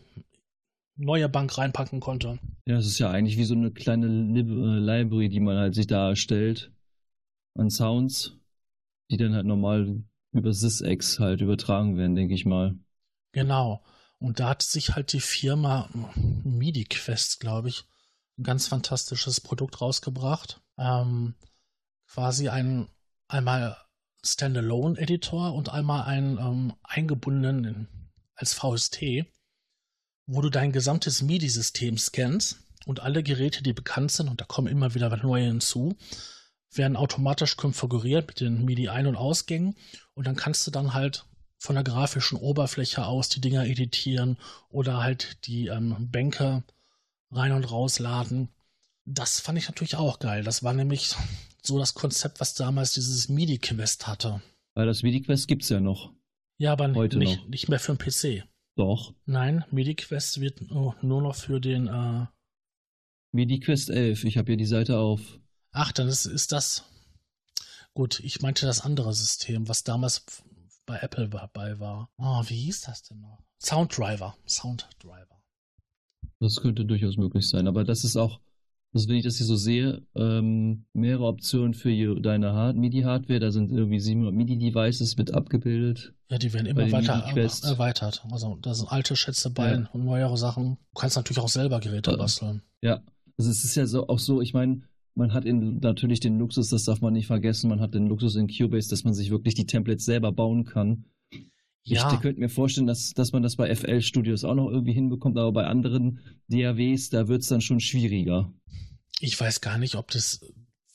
neue 0.95 1.29
Bank 1.29 1.58
reinpacken 1.58 2.01
konnte. 2.01 2.39
Ja, 2.65 2.77
es 2.77 2.88
ist 2.88 2.99
ja 2.99 3.10
eigentlich 3.10 3.38
wie 3.38 3.45
so 3.45 3.55
eine 3.55 3.71
kleine 3.71 4.08
Lib 4.08 4.49
äh, 4.49 4.79
Library, 4.79 5.29
die 5.29 5.39
man 5.39 5.58
halt 5.58 5.75
sich 5.75 5.88
da 5.88 6.10
erstellt 6.10 6.71
an 7.58 7.69
Sounds, 7.69 8.34
die 9.10 9.17
dann 9.17 9.34
halt 9.34 9.45
normal 9.45 10.03
über 10.34 10.53
SysX 10.53 11.19
halt 11.19 11.39
übertragen 11.39 11.97
werden, 11.97 12.15
denke 12.15 12.34
ich 12.34 12.45
mal. 12.45 12.77
Genau. 13.31 13.81
Und 14.17 14.39
da 14.39 14.49
hat 14.49 14.62
sich 14.62 14.95
halt 14.95 15.13
die 15.13 15.21
Firma 15.21 15.89
MIDI-Quest, 16.43 17.39
glaube 17.39 17.69
ich, 17.69 17.86
ein 18.38 18.43
ganz 18.43 18.67
fantastisches 18.67 19.41
Produkt 19.41 19.82
rausgebracht. 19.82 20.62
Ähm, 20.78 21.36
quasi 22.08 22.50
ein 22.50 22.89
einmal 23.28 23.78
Standalone-Editor 24.24 25.54
und 25.54 25.69
einmal 25.69 26.04
einen 26.04 26.38
ähm, 26.38 26.74
eingebundenen 26.84 28.12
als 28.36 28.54
VST, 28.54 29.26
wo 30.26 30.41
du 30.41 30.50
dein 30.50 30.71
gesamtes 30.71 31.21
MIDI-System 31.21 31.98
scannst 31.98 32.58
und 32.86 33.00
alle 33.00 33.24
Geräte, 33.24 33.63
die 33.63 33.74
bekannt 33.74 34.12
sind, 34.12 34.28
und 34.28 34.41
da 34.41 34.45
kommen 34.45 34.67
immer 34.67 34.93
wieder 34.95 35.15
neue 35.17 35.45
hinzu, 35.45 35.95
werden 36.71 36.98
automatisch 36.98 37.56
konfiguriert 37.56 38.28
mit 38.28 38.39
den 38.41 38.65
MIDI-Ein- 38.65 39.08
und 39.08 39.15
Ausgängen 39.15 39.76
und 40.13 40.28
dann 40.28 40.36
kannst 40.36 40.65
du 40.67 40.71
dann 40.71 40.93
halt 40.93 41.26
von 41.58 41.76
der 41.76 41.84
grafischen 41.84 42.38
Oberfläche 42.38 43.06
aus 43.06 43.30
die 43.30 43.41
Dinger 43.41 43.65
editieren 43.65 44.38
oder 44.69 45.02
halt 45.02 45.45
die 45.48 45.67
ähm, 45.67 46.12
Bänke 46.12 46.63
rein 47.31 47.51
und 47.51 47.69
rausladen. 47.69 48.49
Das 49.05 49.39
fand 49.39 49.57
ich 49.57 49.67
natürlich 49.67 49.95
auch 49.95 50.19
geil. 50.19 50.43
Das 50.43 50.63
war 50.63 50.73
nämlich 50.73 51.15
so 51.61 51.77
das 51.79 51.93
Konzept, 51.93 52.39
was 52.39 52.53
damals 52.53 52.93
dieses 52.93 53.29
MIDI-Quest 53.29 54.07
hatte. 54.07 54.41
Weil 54.73 54.88
das 54.88 55.03
MIDI-Quest 55.03 55.47
gibt 55.47 55.63
es 55.63 55.69
ja 55.69 55.79
noch. 55.79 56.11
Ja, 56.57 56.71
aber 56.71 56.93
Heute 56.93 57.17
nicht, 57.17 57.41
noch. 57.41 57.47
nicht 57.47 57.69
mehr 57.69 57.79
für 57.79 57.95
den 57.95 57.97
PC. 57.97 58.47
Doch. 58.75 59.13
Nein, 59.25 59.63
MediQuest 59.71 60.41
wird 60.41 60.61
nur 60.69 61.21
noch 61.21 61.35
für 61.35 61.59
den. 61.59 61.88
Äh 61.88 62.27
MediQuest 63.31 63.89
11, 63.89 64.23
ich 64.23 64.38
habe 64.38 64.47
hier 64.51 64.57
die 64.57 64.65
Seite 64.65 64.97
auf. 64.97 65.39
Ach, 65.71 65.91
dann 65.91 66.07
ist, 66.07 66.25
ist 66.25 66.51
das. 66.51 66.83
Gut, 67.93 68.19
ich 68.21 68.41
meinte 68.41 68.65
das 68.65 68.81
andere 68.81 69.13
System, 69.13 69.67
was 69.67 69.83
damals 69.83 70.25
bei 70.85 70.97
Apple 70.99 71.29
dabei 71.29 71.79
war. 71.79 72.09
Oh, 72.17 72.43
wie 72.47 72.55
hieß 72.55 72.81
das 72.81 73.03
denn 73.03 73.21
noch? 73.21 73.43
Sounddriver. 73.59 74.38
Sounddriver. 74.45 75.35
Das 76.45 76.62
könnte 76.62 76.86
durchaus 76.86 77.17
möglich 77.17 77.47
sein, 77.47 77.67
aber 77.67 77.84
das 77.84 78.03
ist 78.03 78.17
auch, 78.17 78.39
also 78.93 79.10
wenn 79.10 79.15
ich 79.15 79.23
das 79.23 79.38
hier 79.38 79.47
so 79.47 79.55
sehe, 79.55 80.03
ähm, 80.15 80.86
mehrere 80.93 81.25
Optionen 81.25 81.73
für 81.73 82.19
deine 82.19 82.53
Hard 82.53 82.77
MIDI-Hardware. 82.77 83.39
Da 83.39 83.51
sind 83.51 83.71
irgendwie 83.71 83.99
700 83.99 84.34
MIDI-Devices 84.34 85.17
mit 85.17 85.34
abgebildet. 85.34 86.13
Ja, 86.29 86.38
die 86.38 86.53
werden 86.53 86.67
immer 86.67 86.91
weiter 86.91 87.13
erweitert. 87.13 88.25
Also 88.31 88.58
da 88.62 88.75
sind 88.75 88.91
alte 88.91 89.15
Schätze 89.15 89.49
bei 89.49 89.71
ja. 89.71 89.89
und 89.91 90.05
neuere 90.05 90.38
Sachen. 90.38 90.77
Du 90.93 90.99
kannst 90.99 91.15
natürlich 91.15 91.39
auch 91.39 91.49
selber 91.49 91.79
Geräte 91.79 92.12
ja. 92.12 92.17
basteln. 92.17 92.62
Ja, 92.81 93.01
also 93.38 93.49
es 93.49 93.63
ist 93.63 93.75
ja 93.75 93.88
so, 93.88 94.08
auch 94.08 94.19
so, 94.19 94.41
ich 94.41 94.53
meine, 94.53 94.81
man 95.15 95.34
hat 95.34 95.45
in, 95.45 95.79
natürlich 95.79 96.19
den 96.19 96.38
Luxus, 96.38 96.69
das 96.69 96.84
darf 96.84 97.01
man 97.01 97.13
nicht 97.13 97.27
vergessen, 97.27 97.69
man 97.69 97.79
hat 97.79 97.95
den 97.95 98.08
Luxus 98.08 98.36
in 98.36 98.47
Cubase, 98.47 98.89
dass 98.89 99.03
man 99.03 99.13
sich 99.13 99.31
wirklich 99.31 99.55
die 99.55 99.65
Templates 99.65 100.05
selber 100.05 100.31
bauen 100.31 100.65
kann. 100.65 101.05
Ja. 101.88 102.12
Ich 102.13 102.19
könnte 102.19 102.39
mir 102.39 102.50
vorstellen, 102.50 102.88
dass, 102.88 103.12
dass 103.13 103.32
man 103.32 103.43
das 103.43 103.56
bei 103.56 103.74
FL 103.74 104.02
Studios 104.02 104.43
auch 104.43 104.56
noch 104.56 104.69
irgendwie 104.69 104.93
hinbekommt, 104.93 105.38
aber 105.38 105.52
bei 105.52 105.65
anderen 105.65 106.19
DAWs, 106.48 107.10
da 107.10 107.28
wird 107.28 107.43
es 107.43 107.48
dann 107.48 107.62
schon 107.62 107.80
schwieriger 107.80 108.52
ich 109.19 109.39
weiß 109.39 109.62
gar 109.62 109.78
nicht, 109.78 109.95
ob 109.95 110.12
das 110.12 110.41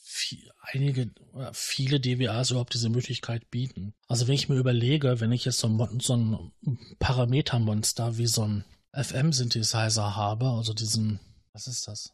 viel, 0.03 0.51
einige 0.61 1.11
oder 1.33 1.53
viele 1.55 2.01
DWAs 2.01 2.51
überhaupt 2.51 2.75
diese 2.75 2.89
Möglichkeit 2.89 3.51
bieten. 3.51 3.95
Also 4.09 4.27
wenn 4.27 4.35
ich 4.35 4.49
mir 4.49 4.57
überlege, 4.57 5.21
wenn 5.21 5.33
ich 5.33 5.45
jetzt 5.45 5.59
so 5.59 5.69
ein, 5.69 6.01
so 6.01 6.17
ein 6.17 6.53
Parametermonster 6.99 8.19
wie 8.19 8.27
so 8.27 8.45
ein 8.45 8.65
FM-Synthesizer 8.93 10.17
habe, 10.17 10.51
also 10.51 10.75
diesen, 10.75 11.21
was 11.53 11.67
ist 11.67 11.87
das? 11.89 12.13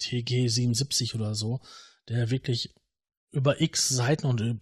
TG77 0.00 1.14
oder 1.14 1.34
so, 1.34 1.60
der 2.08 2.30
wirklich 2.30 2.74
über 3.30 3.60
x 3.60 3.88
Seiten 3.88 4.26
und 4.26 4.60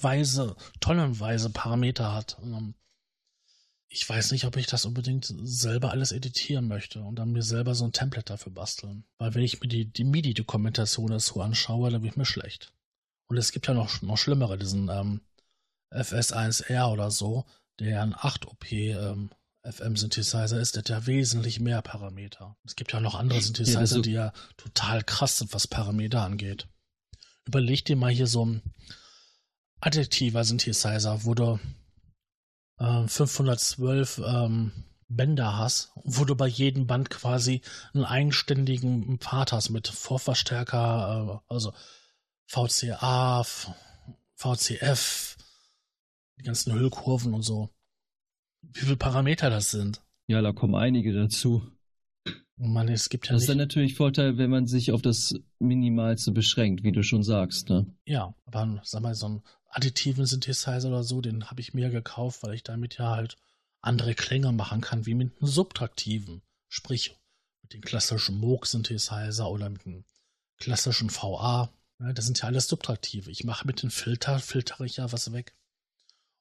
Parameterweise, 0.00 0.56
tonnenweise 0.80 1.50
Parameter 1.50 2.12
hat. 2.12 2.36
Ich 3.88 4.08
weiß 4.08 4.32
nicht, 4.32 4.44
ob 4.44 4.56
ich 4.56 4.66
das 4.66 4.86
unbedingt 4.86 5.32
selber 5.42 5.92
alles 5.92 6.10
editieren 6.12 6.66
möchte 6.66 7.00
und 7.00 7.16
dann 7.16 7.32
mir 7.32 7.42
selber 7.42 7.74
so 7.74 7.84
ein 7.84 7.92
Template 7.92 8.26
dafür 8.26 8.52
basteln. 8.52 9.04
Weil 9.18 9.34
wenn 9.34 9.42
ich 9.42 9.60
mir 9.60 9.68
die, 9.68 9.84
die 9.84 10.04
MIDI-Dokumentation 10.04 11.10
dazu 11.10 11.40
anschaue, 11.40 11.90
dann 11.90 12.02
wird 12.02 12.16
mir 12.16 12.24
schlecht. 12.24 12.72
Und 13.28 13.36
es 13.36 13.52
gibt 13.52 13.68
ja 13.68 13.74
noch, 13.74 14.02
noch 14.02 14.18
schlimmere, 14.18 14.58
diesen 14.58 14.88
ähm, 14.88 15.20
FS1R 15.92 16.92
oder 16.92 17.10
so, 17.10 17.44
der 17.78 17.88
ja 17.88 18.02
ein 18.02 18.14
8-OP 18.14 18.72
ähm, 18.72 19.30
FM-Synthesizer 19.62 20.60
ist, 20.60 20.74
der 20.74 20.82
hat 20.82 20.88
ja 20.90 21.06
wesentlich 21.06 21.60
mehr 21.60 21.80
Parameter. 21.80 22.56
Es 22.64 22.76
gibt 22.76 22.92
ja 22.92 23.00
noch 23.00 23.14
andere 23.14 23.40
Synthesizer, 23.40 23.80
ja, 23.80 23.86
so 23.86 24.02
die 24.02 24.12
ja 24.12 24.32
total 24.56 25.02
krass 25.04 25.38
sind, 25.38 25.54
was 25.54 25.68
Parameter 25.68 26.22
angeht. 26.22 26.66
Überleg 27.46 27.84
dir 27.84 27.96
mal 27.96 28.10
hier 28.10 28.26
so 28.26 28.44
ein 28.44 28.62
addiektiver 29.84 30.44
Synthesizer, 30.44 31.24
wo 31.24 31.34
du 31.34 31.58
512 32.78 34.18
äh, 34.18 34.22
ähm, 34.22 34.72
Bänder 35.08 35.58
hast, 35.58 35.92
wo 36.02 36.24
du 36.24 36.34
bei 36.34 36.48
jedem 36.48 36.86
Band 36.86 37.10
quasi 37.10 37.60
einen 37.92 38.04
eigenständigen 38.04 39.18
Pfad 39.18 39.52
hast 39.52 39.70
mit 39.70 39.88
Vorverstärker, 39.88 41.42
äh, 41.48 41.52
also 41.52 41.72
VCA, 42.46 43.44
VCF, 44.34 45.36
die 46.38 46.42
ganzen 46.42 46.72
Hüllkurven 46.72 47.34
und 47.34 47.42
so. 47.42 47.70
Wie 48.62 48.80
viele 48.80 48.96
Parameter 48.96 49.50
das 49.50 49.70
sind? 49.70 50.02
Ja, 50.26 50.40
da 50.40 50.52
kommen 50.52 50.74
einige 50.74 51.12
dazu. 51.12 51.70
Oh 52.56 52.66
Mann, 52.66 52.88
es 52.88 53.08
gibt 53.08 53.26
ja 53.26 53.32
das 53.32 53.42
ist 53.42 53.48
dann 53.48 53.58
natürlich 53.58 53.94
Vorteil, 53.94 54.38
wenn 54.38 54.48
man 54.48 54.66
sich 54.66 54.92
auf 54.92 55.02
das 55.02 55.34
Minimalste 55.58 56.30
beschränkt, 56.30 56.84
wie 56.84 56.92
du 56.92 57.02
schon 57.02 57.22
sagst. 57.22 57.68
Ne? 57.68 57.86
Ja, 58.06 58.34
aber 58.46 58.80
sag 58.84 59.02
mal, 59.02 59.14
so 59.14 59.28
ein 59.28 59.42
additiven 59.74 60.26
Synthesizer 60.26 60.88
oder 60.88 61.02
so, 61.02 61.20
den 61.20 61.50
habe 61.50 61.60
ich 61.60 61.74
mir 61.74 61.90
gekauft, 61.90 62.42
weil 62.42 62.54
ich 62.54 62.62
damit 62.62 62.98
ja 62.98 63.10
halt 63.10 63.36
andere 63.80 64.14
Klänge 64.14 64.52
machen 64.52 64.80
kann, 64.80 65.04
wie 65.04 65.14
mit 65.14 65.36
einem 65.36 65.50
subtraktiven. 65.50 66.42
Sprich, 66.68 67.16
mit 67.62 67.72
dem 67.72 67.80
klassischen 67.82 68.38
Moog-Synthesizer 68.38 69.50
oder 69.50 69.68
mit 69.68 69.84
dem 69.84 70.04
klassischen 70.58 71.10
VA. 71.10 71.72
Das 71.98 72.24
sind 72.24 72.38
ja 72.40 72.46
alles 72.46 72.68
subtraktive. 72.68 73.30
Ich 73.30 73.44
mache 73.44 73.66
mit 73.66 73.82
dem 73.82 73.90
Filter, 73.90 74.38
filtere 74.38 74.86
ich 74.86 74.96
ja 74.96 75.12
was 75.12 75.32
weg. 75.32 75.54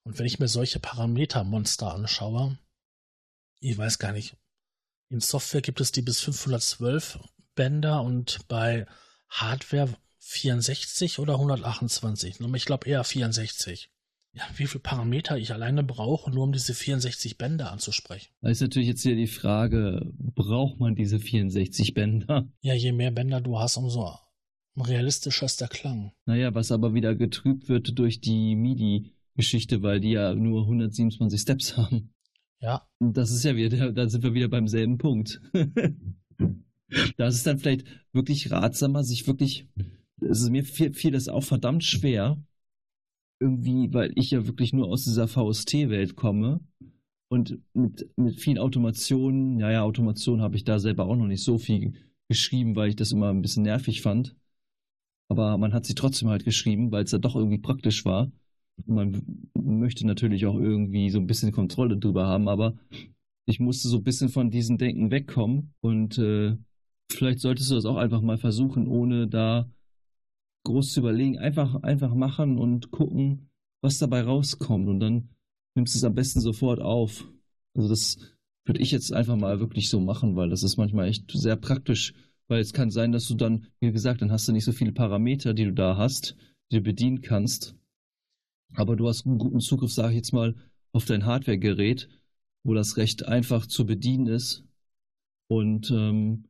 Und 0.03 0.19
wenn 0.19 0.25
ich 0.25 0.39
mir 0.39 0.47
solche 0.47 0.79
Parametermonster 0.79 1.93
anschaue, 1.93 2.57
ich 3.59 3.77
weiß 3.77 3.99
gar 3.99 4.11
nicht, 4.11 4.35
in 5.09 5.21
Software 5.21 5.61
gibt 5.61 5.79
es 5.79 5.91
die 5.91 6.01
bis 6.01 6.19
512 6.21 7.19
Bänder 7.55 8.01
und 8.01 8.47
bei 8.47 8.85
Hardware 9.29 9.95
64 10.25 11.19
oder 11.19 11.33
128? 11.33 12.39
Ich 12.55 12.65
glaube 12.65 12.87
eher 12.87 13.03
64. 13.03 13.89
Ja, 14.35 14.43
wie 14.55 14.65
viele 14.65 14.81
Parameter 14.81 15.37
ich 15.37 15.53
alleine 15.53 15.83
brauche, 15.83 16.31
nur 16.31 16.45
um 16.45 16.53
diese 16.53 16.73
64 16.73 17.37
Bänder 17.37 17.71
anzusprechen. 17.71 18.33
Da 18.41 18.49
ist 18.49 18.61
natürlich 18.61 18.87
jetzt 18.87 19.03
hier 19.03 19.15
die 19.15 19.27
Frage, 19.27 20.11
braucht 20.17 20.79
man 20.79 20.95
diese 20.95 21.19
64 21.19 21.93
Bänder? 21.93 22.47
Ja, 22.61 22.73
je 22.73 22.93
mehr 22.93 23.11
Bänder 23.11 23.41
du 23.41 23.59
hast, 23.59 23.77
umso 23.77 24.17
realistischer 24.75 25.45
ist 25.45 25.61
der 25.61 25.67
Klang. 25.67 26.13
Naja, 26.25 26.55
was 26.55 26.71
aber 26.71 26.95
wieder 26.95 27.15
getrübt 27.15 27.69
wird 27.69 27.97
durch 27.99 28.21
die 28.21 28.55
MIDI-Geschichte, 28.55 29.83
weil 29.83 29.99
die 29.99 30.11
ja 30.11 30.33
nur 30.33 30.63
127 30.63 31.39
Steps 31.39 31.77
haben. 31.77 32.13
Ja. 32.59 32.87
Das 32.99 33.29
ist 33.29 33.43
ja 33.43 33.55
wieder, 33.55 33.91
da 33.91 34.09
sind 34.09 34.23
wir 34.23 34.33
wieder 34.33 34.47
beim 34.47 34.67
selben 34.67 34.97
Punkt. 34.97 35.41
das 37.17 37.35
ist 37.35 37.45
dann 37.45 37.59
vielleicht 37.59 37.85
wirklich 38.13 38.49
ratsamer, 38.49 39.03
sich 39.03 39.27
wirklich 39.27 39.67
also 40.27 40.51
mir 40.51 40.63
fiel, 40.63 41.11
das 41.11 41.27
auch 41.27 41.43
verdammt 41.43 41.83
schwer, 41.83 42.37
irgendwie, 43.39 43.93
weil 43.93 44.11
ich 44.15 44.31
ja 44.31 44.45
wirklich 44.47 44.73
nur 44.73 44.87
aus 44.87 45.03
dieser 45.03 45.27
VST-Welt 45.27 46.15
komme 46.15 46.61
und 47.29 47.59
mit, 47.73 48.09
mit 48.15 48.39
vielen 48.39 48.59
Automationen, 48.59 49.59
ja, 49.59 49.71
ja, 49.71 49.83
Automation 49.83 50.41
habe 50.41 50.55
ich 50.55 50.63
da 50.63 50.79
selber 50.79 51.05
auch 51.05 51.15
noch 51.15 51.27
nicht 51.27 51.43
so 51.43 51.57
viel 51.57 51.93
geschrieben, 52.29 52.75
weil 52.75 52.89
ich 52.89 52.95
das 52.95 53.11
immer 53.11 53.29
ein 53.29 53.41
bisschen 53.41 53.63
nervig 53.63 54.01
fand. 54.01 54.35
Aber 55.29 55.57
man 55.57 55.73
hat 55.73 55.85
sie 55.85 55.95
trotzdem 55.95 56.29
halt 56.29 56.45
geschrieben, 56.45 56.91
weil 56.91 57.03
es 57.03 57.11
ja 57.11 57.17
doch 57.17 57.35
irgendwie 57.35 57.57
praktisch 57.57 58.05
war. 58.05 58.31
Man 58.85 59.49
möchte 59.55 60.05
natürlich 60.05 60.45
auch 60.45 60.59
irgendwie 60.59 61.09
so 61.09 61.19
ein 61.19 61.27
bisschen 61.27 61.51
Kontrolle 61.51 61.97
drüber 61.97 62.27
haben, 62.27 62.47
aber 62.47 62.75
ich 63.45 63.59
musste 63.59 63.87
so 63.87 63.97
ein 63.97 64.03
bisschen 64.03 64.29
von 64.29 64.51
diesem 64.51 64.77
Denken 64.77 65.11
wegkommen 65.11 65.73
und 65.81 66.17
äh, 66.17 66.55
vielleicht 67.11 67.39
solltest 67.39 67.71
du 67.71 67.75
das 67.75 67.85
auch 67.85 67.97
einfach 67.97 68.21
mal 68.21 68.37
versuchen, 68.37 68.87
ohne 68.87 69.27
da 69.27 69.69
groß 70.63 70.93
zu 70.93 71.01
überlegen. 71.01 71.37
Einfach, 71.37 71.83
einfach 71.83 72.13
machen 72.13 72.57
und 72.57 72.91
gucken, 72.91 73.49
was 73.81 73.99
dabei 73.99 74.21
rauskommt. 74.21 74.87
Und 74.87 74.99
dann 74.99 75.29
nimmst 75.75 75.95
du 75.95 75.97
es 75.97 76.03
am 76.03 76.15
besten 76.15 76.41
sofort 76.41 76.79
auf. 76.81 77.27
Also 77.75 77.89
das 77.89 78.17
würde 78.65 78.81
ich 78.81 78.91
jetzt 78.91 79.11
einfach 79.13 79.35
mal 79.35 79.59
wirklich 79.59 79.89
so 79.89 79.99
machen, 79.99 80.35
weil 80.35 80.49
das 80.49 80.63
ist 80.63 80.77
manchmal 80.77 81.07
echt 81.07 81.29
sehr 81.31 81.55
praktisch. 81.55 82.13
Weil 82.47 82.61
es 82.61 82.73
kann 82.73 82.91
sein, 82.91 83.11
dass 83.11 83.27
du 83.27 83.35
dann, 83.35 83.67
wie 83.79 83.91
gesagt, 83.91 84.21
dann 84.21 84.31
hast 84.31 84.47
du 84.47 84.51
nicht 84.51 84.65
so 84.65 84.71
viele 84.73 84.91
Parameter, 84.91 85.53
die 85.53 85.65
du 85.65 85.73
da 85.73 85.97
hast, 85.97 86.35
die 86.71 86.77
du 86.77 86.81
bedienen 86.81 87.21
kannst. 87.21 87.75
Aber 88.75 88.95
du 88.95 89.07
hast 89.07 89.25
einen 89.25 89.37
guten 89.37 89.59
Zugriff, 89.59 89.93
sage 89.93 90.09
ich 90.09 90.17
jetzt 90.17 90.33
mal, 90.33 90.55
auf 90.91 91.05
dein 91.05 91.25
Hardware-Gerät, 91.25 92.09
wo 92.63 92.73
das 92.73 92.97
recht 92.97 93.25
einfach 93.25 93.65
zu 93.65 93.85
bedienen 93.85 94.27
ist. 94.27 94.63
Und 95.47 95.91
ähm, 95.91 96.45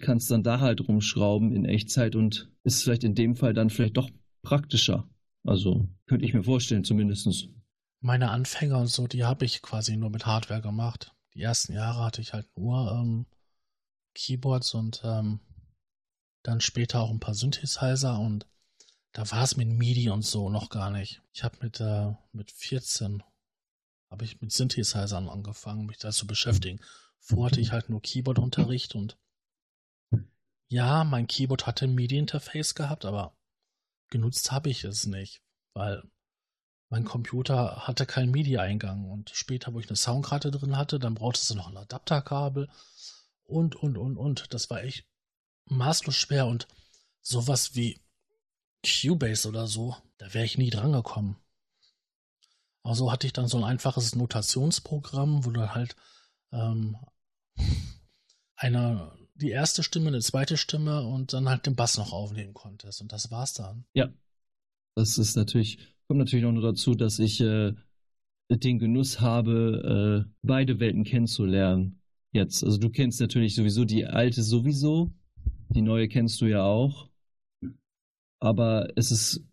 kannst 0.00 0.30
dann 0.30 0.42
da 0.42 0.60
halt 0.60 0.86
rumschrauben 0.86 1.52
in 1.52 1.64
Echtzeit 1.64 2.16
und 2.16 2.50
ist 2.64 2.82
vielleicht 2.82 3.04
in 3.04 3.14
dem 3.14 3.36
Fall 3.36 3.54
dann 3.54 3.70
vielleicht 3.70 3.96
doch 3.96 4.10
praktischer. 4.42 5.08
Also 5.44 5.88
könnte 6.06 6.24
ich 6.24 6.34
mir 6.34 6.42
vorstellen, 6.42 6.84
zumindest. 6.84 7.48
Meine 8.00 8.30
Anfänger 8.30 8.78
und 8.78 8.88
so, 8.88 9.06
die 9.06 9.24
habe 9.24 9.44
ich 9.44 9.62
quasi 9.62 9.96
nur 9.96 10.10
mit 10.10 10.26
Hardware 10.26 10.60
gemacht. 10.60 11.14
Die 11.34 11.42
ersten 11.42 11.72
Jahre 11.72 12.04
hatte 12.04 12.20
ich 12.20 12.32
halt 12.32 12.46
nur 12.56 12.90
ähm, 12.92 13.26
Keyboards 14.14 14.74
und 14.74 15.02
ähm, 15.04 15.40
dann 16.42 16.60
später 16.60 17.00
auch 17.00 17.10
ein 17.10 17.20
paar 17.20 17.34
Synthesizer 17.34 18.18
und 18.18 18.46
da 19.12 19.30
war 19.30 19.42
es 19.42 19.56
mit 19.56 19.68
MIDI 19.68 20.10
und 20.10 20.24
so 20.24 20.48
noch 20.50 20.70
gar 20.70 20.90
nicht. 20.90 21.20
Ich 21.32 21.42
habe 21.42 21.56
mit, 21.62 21.80
äh, 21.80 22.12
mit 22.32 22.50
14 22.50 23.22
habe 24.10 24.24
ich 24.24 24.40
mit 24.40 24.52
Synthesizern 24.52 25.28
angefangen, 25.28 25.86
mich 25.86 25.98
da 25.98 26.10
zu 26.10 26.26
beschäftigen. 26.26 26.80
Vorher 27.18 27.50
hatte 27.50 27.60
ich 27.60 27.72
halt 27.72 27.90
nur 27.90 28.02
Keyboardunterricht 28.02 28.94
und 28.94 29.16
ja, 30.70 31.02
mein 31.02 31.26
Keyboard 31.26 31.66
hatte 31.66 31.86
ein 31.86 31.94
MIDI-Interface 31.94 32.76
gehabt, 32.76 33.04
aber 33.04 33.36
genutzt 34.08 34.52
habe 34.52 34.70
ich 34.70 34.84
es 34.84 35.04
nicht, 35.04 35.42
weil 35.74 36.02
mein 36.90 37.04
Computer 37.04 37.88
hatte 37.88 38.06
keinen 38.06 38.30
MIDI-Eingang 38.30 39.10
und 39.10 39.30
später, 39.30 39.74
wo 39.74 39.80
ich 39.80 39.88
eine 39.88 39.96
Soundkarte 39.96 40.52
drin 40.52 40.76
hatte, 40.76 41.00
dann 41.00 41.14
brauchte 41.14 41.40
es 41.40 41.52
noch 41.54 41.68
ein 41.68 41.76
Adapterkabel 41.76 42.68
und, 43.42 43.74
und, 43.74 43.98
und, 43.98 44.16
und. 44.16 44.54
Das 44.54 44.70
war 44.70 44.82
echt 44.82 45.04
maßlos 45.66 46.14
schwer 46.14 46.46
und 46.46 46.68
sowas 47.20 47.74
wie 47.74 48.00
Cubase 48.86 49.48
oder 49.48 49.66
so, 49.66 49.96
da 50.18 50.32
wäre 50.32 50.44
ich 50.44 50.56
nie 50.56 50.70
dran 50.70 50.92
gekommen. 50.92 51.36
Also 52.82 53.10
hatte 53.10 53.26
ich 53.26 53.32
dann 53.32 53.48
so 53.48 53.58
ein 53.58 53.64
einfaches 53.64 54.14
Notationsprogramm, 54.14 55.44
wo 55.44 55.50
du 55.50 55.74
halt 55.74 55.96
ähm, 56.52 56.96
eine, 58.56 59.19
die 59.40 59.50
erste 59.50 59.82
Stimme, 59.82 60.08
eine 60.08 60.20
zweite 60.20 60.56
Stimme 60.56 61.06
und 61.06 61.32
dann 61.32 61.48
halt 61.48 61.66
den 61.66 61.76
Bass 61.76 61.98
noch 61.98 62.12
aufnehmen 62.12 62.54
konntest. 62.54 63.00
Und 63.00 63.12
das 63.12 63.30
war's 63.30 63.54
dann. 63.54 63.84
Ja. 63.94 64.10
Das 64.96 65.18
ist 65.18 65.36
natürlich, 65.36 65.78
kommt 66.08 66.18
natürlich 66.18 66.44
auch 66.44 66.52
nur 66.52 66.62
dazu, 66.62 66.94
dass 66.94 67.18
ich 67.18 67.40
äh, 67.40 67.72
den 68.50 68.78
Genuss 68.78 69.20
habe, 69.20 70.26
äh, 70.26 70.30
beide 70.42 70.80
Welten 70.80 71.04
kennenzulernen. 71.04 72.00
Jetzt. 72.32 72.62
Also 72.62 72.78
du 72.78 72.90
kennst 72.90 73.20
natürlich 73.20 73.54
sowieso 73.54 73.84
die 73.84 74.06
alte 74.06 74.42
sowieso, 74.42 75.12
die 75.70 75.82
neue 75.82 76.08
kennst 76.08 76.40
du 76.40 76.46
ja 76.46 76.62
auch. 76.62 77.08
Aber 78.40 78.88
es 78.96 79.10
ist 79.10 79.44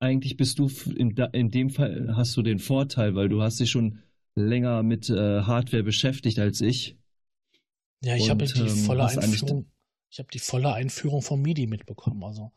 eigentlich 0.00 0.36
bist 0.36 0.58
du 0.58 0.70
in, 0.94 1.16
in 1.32 1.50
dem 1.50 1.70
Fall 1.70 2.14
hast 2.16 2.36
du 2.36 2.42
den 2.42 2.58
Vorteil, 2.58 3.14
weil 3.14 3.28
du 3.28 3.42
hast 3.42 3.60
dich 3.60 3.70
schon 3.70 3.98
länger 4.34 4.82
mit 4.82 5.10
äh, 5.10 5.42
Hardware 5.42 5.82
beschäftigt 5.82 6.38
als 6.38 6.60
ich. 6.60 6.96
Ja, 8.02 8.16
ich 8.16 8.30
habe 8.30 8.44
die 8.44 8.60
ähm, 8.60 8.68
volle 8.68 9.06
Einführung. 9.06 9.66
Ich 10.10 10.18
habe 10.18 10.28
die 10.32 10.38
volle 10.38 10.72
Einführung 10.72 11.22
von 11.22 11.42
MIDI 11.42 11.66
mitbekommen. 11.66 12.22
Also 12.24 12.52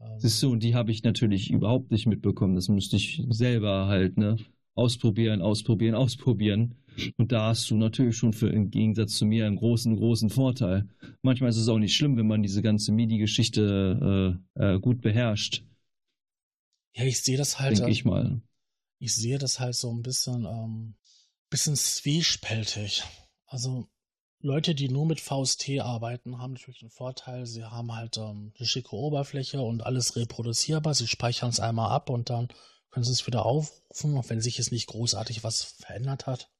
ähm, 0.00 0.18
Siehst 0.18 0.42
du, 0.42 0.52
und 0.52 0.62
die 0.62 0.74
habe 0.74 0.90
ich 0.90 1.02
natürlich 1.02 1.50
überhaupt 1.50 1.90
nicht 1.90 2.06
mitbekommen. 2.06 2.54
Das 2.54 2.68
müsste 2.68 2.96
ich 2.96 3.24
selber 3.30 3.86
halt, 3.86 4.16
ne? 4.16 4.36
Ausprobieren, 4.74 5.42
ausprobieren, 5.42 5.96
ausprobieren. 5.96 6.76
Und 7.16 7.32
da 7.32 7.48
hast 7.48 7.68
du 7.70 7.76
natürlich 7.76 8.16
schon 8.16 8.32
für, 8.32 8.48
im 8.48 8.70
Gegensatz 8.70 9.14
zu 9.14 9.26
mir 9.26 9.46
einen 9.46 9.56
großen, 9.56 9.96
großen 9.96 10.30
Vorteil. 10.30 10.88
Manchmal 11.22 11.50
ist 11.50 11.56
es 11.56 11.68
auch 11.68 11.78
nicht 11.78 11.96
schlimm, 11.96 12.16
wenn 12.16 12.28
man 12.28 12.42
diese 12.42 12.62
ganze 12.62 12.92
MIDI-Geschichte 12.92 14.38
äh, 14.56 14.74
äh, 14.74 14.78
gut 14.78 15.00
beherrscht. 15.00 15.64
Ja, 16.94 17.04
ich 17.04 17.20
sehe 17.22 17.36
das 17.36 17.58
halt. 17.58 17.78
Denke 17.78 17.90
ich 17.90 18.04
mal. 18.04 18.40
Ich 19.00 19.14
sehe 19.14 19.38
das 19.38 19.58
halt 19.58 19.74
so 19.74 19.92
ein 19.92 20.02
bisschen, 20.02 20.44
ähm, 20.44 20.94
bisschen 21.50 21.76
zwiespältig. 21.76 23.02
Also 23.46 23.88
Leute, 24.40 24.74
die 24.74 24.88
nur 24.88 25.06
mit 25.06 25.20
VST 25.20 25.80
arbeiten, 25.80 26.38
haben 26.38 26.52
natürlich 26.52 26.80
den 26.80 26.90
Vorteil, 26.90 27.44
sie 27.44 27.64
haben 27.64 27.94
halt 27.94 28.18
ähm, 28.18 28.52
eine 28.56 28.66
schicke 28.66 28.94
Oberfläche 28.94 29.60
und 29.60 29.84
alles 29.84 30.14
reproduzierbar. 30.14 30.94
Sie 30.94 31.08
speichern 31.08 31.50
es 31.50 31.58
einmal 31.58 31.90
ab 31.90 32.08
und 32.08 32.30
dann 32.30 32.48
können 32.90 33.04
sie 33.04 33.12
es 33.12 33.26
wieder 33.26 33.44
aufrufen, 33.44 34.20
wenn 34.28 34.40
sich 34.40 34.58
jetzt 34.58 34.70
nicht 34.70 34.86
großartig 34.86 35.42
was 35.42 35.62
verändert 35.62 36.26
hat 36.26 36.50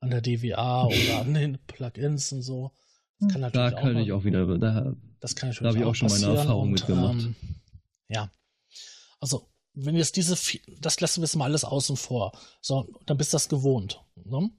an 0.00 0.10
der 0.10 0.22
DWA 0.22 0.86
oder 0.86 1.20
an 1.20 1.34
den 1.34 1.58
Plugins 1.66 2.32
und 2.32 2.42
so. 2.42 2.72
Das 3.20 3.32
kann 3.32 3.40
natürlich 3.42 3.74
da 3.74 3.80
kann 3.80 3.96
auch 3.96 4.00
ich 4.00 4.12
auch 4.12 4.24
wieder, 4.24 4.58
da, 4.58 4.96
das 5.20 5.36
kann 5.36 5.50
natürlich 5.50 5.62
da 5.62 5.68
habe 5.68 5.78
ich 5.78 5.84
auch 5.84 5.94
schon 5.94 6.08
meine 6.08 6.38
Erfahrung 6.38 6.62
und, 6.62 6.72
mitgemacht. 6.72 7.22
Ähm, 7.22 7.36
ja, 8.08 8.30
also 9.20 9.48
wenn 9.74 9.96
jetzt 9.96 10.16
diese, 10.16 10.36
das 10.80 11.00
lassen 11.00 11.20
wir 11.20 11.26
jetzt 11.26 11.36
mal 11.36 11.44
alles 11.44 11.64
außen 11.64 11.96
vor. 11.96 12.32
So, 12.60 12.88
dann 13.06 13.16
bist 13.16 13.32
du 13.32 13.36
das 13.36 13.48
gewohnt. 13.48 14.02
Ne? 14.16 14.50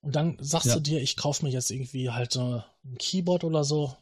Und 0.00 0.16
dann 0.16 0.36
sagst 0.40 0.68
ja. 0.68 0.74
du 0.74 0.80
dir, 0.80 1.00
ich 1.00 1.16
kaufe 1.16 1.44
mir 1.44 1.50
jetzt 1.50 1.70
irgendwie 1.70 2.10
halt 2.10 2.36
äh, 2.36 2.60
ein 2.84 2.98
Keyboard 2.98 3.44
oder 3.44 3.64
so. 3.64 3.96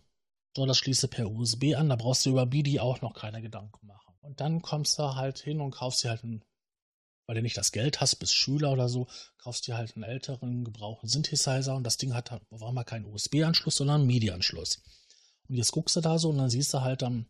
So, 0.56 0.66
das 0.66 0.78
schließe 0.78 1.08
per 1.08 1.30
USB 1.30 1.74
an, 1.76 1.88
da 1.88 1.96
brauchst 1.96 2.24
du 2.24 2.30
über 2.30 2.46
MIDI 2.46 2.80
auch 2.80 3.00
noch 3.00 3.14
keine 3.14 3.42
Gedanken 3.42 3.86
machen. 3.86 4.16
Und 4.20 4.40
dann 4.40 4.62
kommst 4.62 4.98
du 4.98 5.14
halt 5.14 5.38
hin 5.38 5.60
und 5.60 5.72
kaufst 5.72 6.02
dir 6.02 6.10
halt 6.10 6.24
einen, 6.24 6.44
weil 7.26 7.36
du 7.36 7.42
nicht 7.42 7.56
das 7.56 7.72
Geld 7.72 8.00
hast, 8.00 8.16
bist 8.16 8.34
Schüler 8.34 8.72
oder 8.72 8.88
so, 8.88 9.06
kaufst 9.38 9.66
dir 9.66 9.76
halt 9.76 9.94
einen 9.94 10.04
älteren, 10.04 10.64
gebrauchten 10.64 11.08
Synthesizer 11.08 11.74
und 11.74 11.84
das 11.84 11.96
Ding 11.96 12.14
hat 12.14 12.30
halt 12.30 12.42
auf 12.50 12.62
einmal 12.62 12.84
keinen 12.84 13.04
USB-Anschluss, 13.04 13.76
sondern 13.76 14.00
einen 14.00 14.06
MIDI-Anschluss. 14.06 14.82
Und 15.48 15.56
jetzt 15.56 15.72
guckst 15.72 15.96
du 15.96 16.00
da 16.00 16.18
so 16.18 16.30
und 16.30 16.38
dann 16.38 16.50
siehst 16.50 16.74
du 16.74 16.80
halt 16.80 17.02
dann 17.02 17.26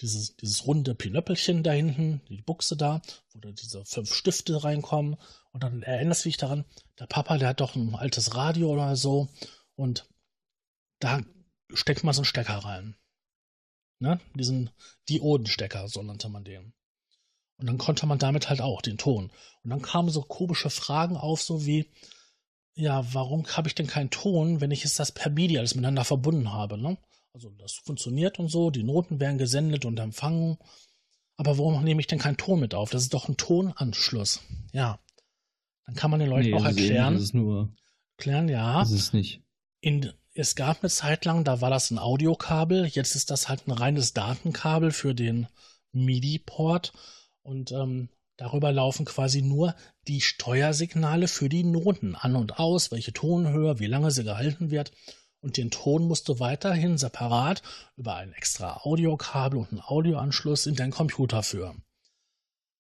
dieses, 0.00 0.36
dieses 0.36 0.66
runde 0.66 0.94
Pinöppelchen 0.94 1.62
da 1.62 1.72
hinten, 1.72 2.22
die 2.28 2.42
Buchse 2.42 2.76
da, 2.76 3.02
wo 3.32 3.40
da 3.40 3.52
diese 3.52 3.84
fünf 3.84 4.14
Stifte 4.14 4.62
reinkommen. 4.64 5.16
Und 5.52 5.62
dann 5.62 5.82
erinnerst 5.82 6.24
du 6.24 6.28
dich 6.28 6.36
daran, 6.36 6.64
der 6.98 7.06
Papa, 7.06 7.38
der 7.38 7.48
hat 7.48 7.60
doch 7.60 7.74
ein 7.74 7.94
altes 7.94 8.34
Radio 8.34 8.70
oder 8.70 8.94
so. 8.96 9.28
Und 9.74 10.08
da 11.00 11.20
steckt 11.72 12.04
man 12.04 12.14
so 12.14 12.20
einen 12.20 12.26
Stecker 12.26 12.58
rein. 12.58 12.96
Ne? 13.98 14.20
Diesen 14.34 14.70
Diodenstecker, 15.08 15.88
so 15.88 16.02
nannte 16.02 16.28
man 16.28 16.44
den. 16.44 16.72
Und 17.58 17.66
dann 17.66 17.78
konnte 17.78 18.06
man 18.06 18.18
damit 18.18 18.48
halt 18.48 18.60
auch 18.60 18.80
den 18.80 18.96
Ton. 18.96 19.30
Und 19.62 19.70
dann 19.70 19.82
kamen 19.82 20.08
so 20.08 20.22
komische 20.22 20.70
Fragen 20.70 21.16
auf, 21.16 21.42
so 21.42 21.66
wie, 21.66 21.90
ja, 22.74 23.12
warum 23.12 23.46
habe 23.46 23.68
ich 23.68 23.74
denn 23.74 23.86
keinen 23.86 24.10
Ton, 24.10 24.60
wenn 24.60 24.70
ich 24.70 24.84
jetzt 24.84 24.98
das 24.98 25.12
per 25.12 25.30
MIDI 25.30 25.58
alles 25.58 25.74
miteinander 25.74 26.04
verbunden 26.04 26.52
habe, 26.52 26.78
ne? 26.78 26.96
Also 27.32 27.50
das 27.50 27.74
funktioniert 27.74 28.38
und 28.38 28.48
so, 28.48 28.70
die 28.70 28.82
Noten 28.82 29.20
werden 29.20 29.38
gesendet 29.38 29.84
und 29.84 30.00
empfangen. 30.00 30.58
Aber 31.36 31.58
warum 31.58 31.84
nehme 31.84 32.00
ich 32.00 32.06
denn 32.06 32.18
keinen 32.18 32.36
Ton 32.36 32.60
mit 32.60 32.74
auf? 32.74 32.90
Das 32.90 33.02
ist 33.02 33.14
doch 33.14 33.28
ein 33.28 33.36
Tonanschluss. 33.36 34.40
Ja. 34.72 34.98
Dann 35.90 35.96
kann 35.96 36.10
man 36.10 36.20
den 36.20 36.30
Leuten 36.30 36.50
nee, 36.50 36.54
auch 36.54 36.64
erklären. 36.64 37.14
Das 37.14 37.22
ist 37.22 37.34
nur. 37.34 37.72
Erklären, 38.16 38.48
ja. 38.48 38.80
Das 38.80 38.90
ist 38.90 39.12
nicht. 39.12 39.42
In, 39.80 40.12
es 40.34 40.54
gab 40.54 40.82
eine 40.82 40.90
Zeit 40.90 41.24
lang, 41.24 41.44
da 41.44 41.60
war 41.60 41.70
das 41.70 41.90
ein 41.90 41.98
Audiokabel. 41.98 42.86
Jetzt 42.86 43.16
ist 43.16 43.30
das 43.30 43.48
halt 43.48 43.66
ein 43.66 43.72
reines 43.72 44.12
Datenkabel 44.12 44.92
für 44.92 45.14
den 45.14 45.48
MIDI-Port. 45.92 46.92
Und 47.42 47.72
ähm, 47.72 48.08
darüber 48.36 48.72
laufen 48.72 49.04
quasi 49.04 49.42
nur 49.42 49.74
die 50.06 50.20
Steuersignale 50.20 51.28
für 51.28 51.48
die 51.48 51.64
Noten 51.64 52.14
an 52.14 52.36
und 52.36 52.58
aus, 52.58 52.90
welche 52.90 53.12
Tonhöhe, 53.12 53.80
wie 53.80 53.86
lange 53.86 54.10
sie 54.10 54.24
gehalten 54.24 54.70
wird 54.70 54.92
und 55.40 55.56
den 55.56 55.70
Ton 55.70 56.06
musst 56.06 56.28
du 56.28 56.38
weiterhin 56.38 56.98
separat 56.98 57.62
über 57.96 58.16
ein 58.16 58.32
extra 58.32 58.82
Audiokabel 58.82 59.58
und 59.58 59.70
einen 59.70 59.80
Audioanschluss 59.80 60.66
in 60.66 60.76
deinen 60.76 60.92
Computer 60.92 61.42
führen. 61.42 61.82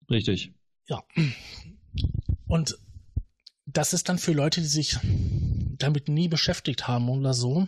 Richtig. 0.09 0.53
Ja. 0.87 1.03
Und 2.47 2.77
das 3.65 3.93
ist 3.93 4.09
dann 4.09 4.17
für 4.17 4.33
Leute, 4.33 4.61
die 4.61 4.67
sich 4.67 4.97
damit 5.77 6.07
nie 6.07 6.27
beschäftigt 6.27 6.87
haben 6.87 7.09
oder 7.09 7.33
so, 7.33 7.67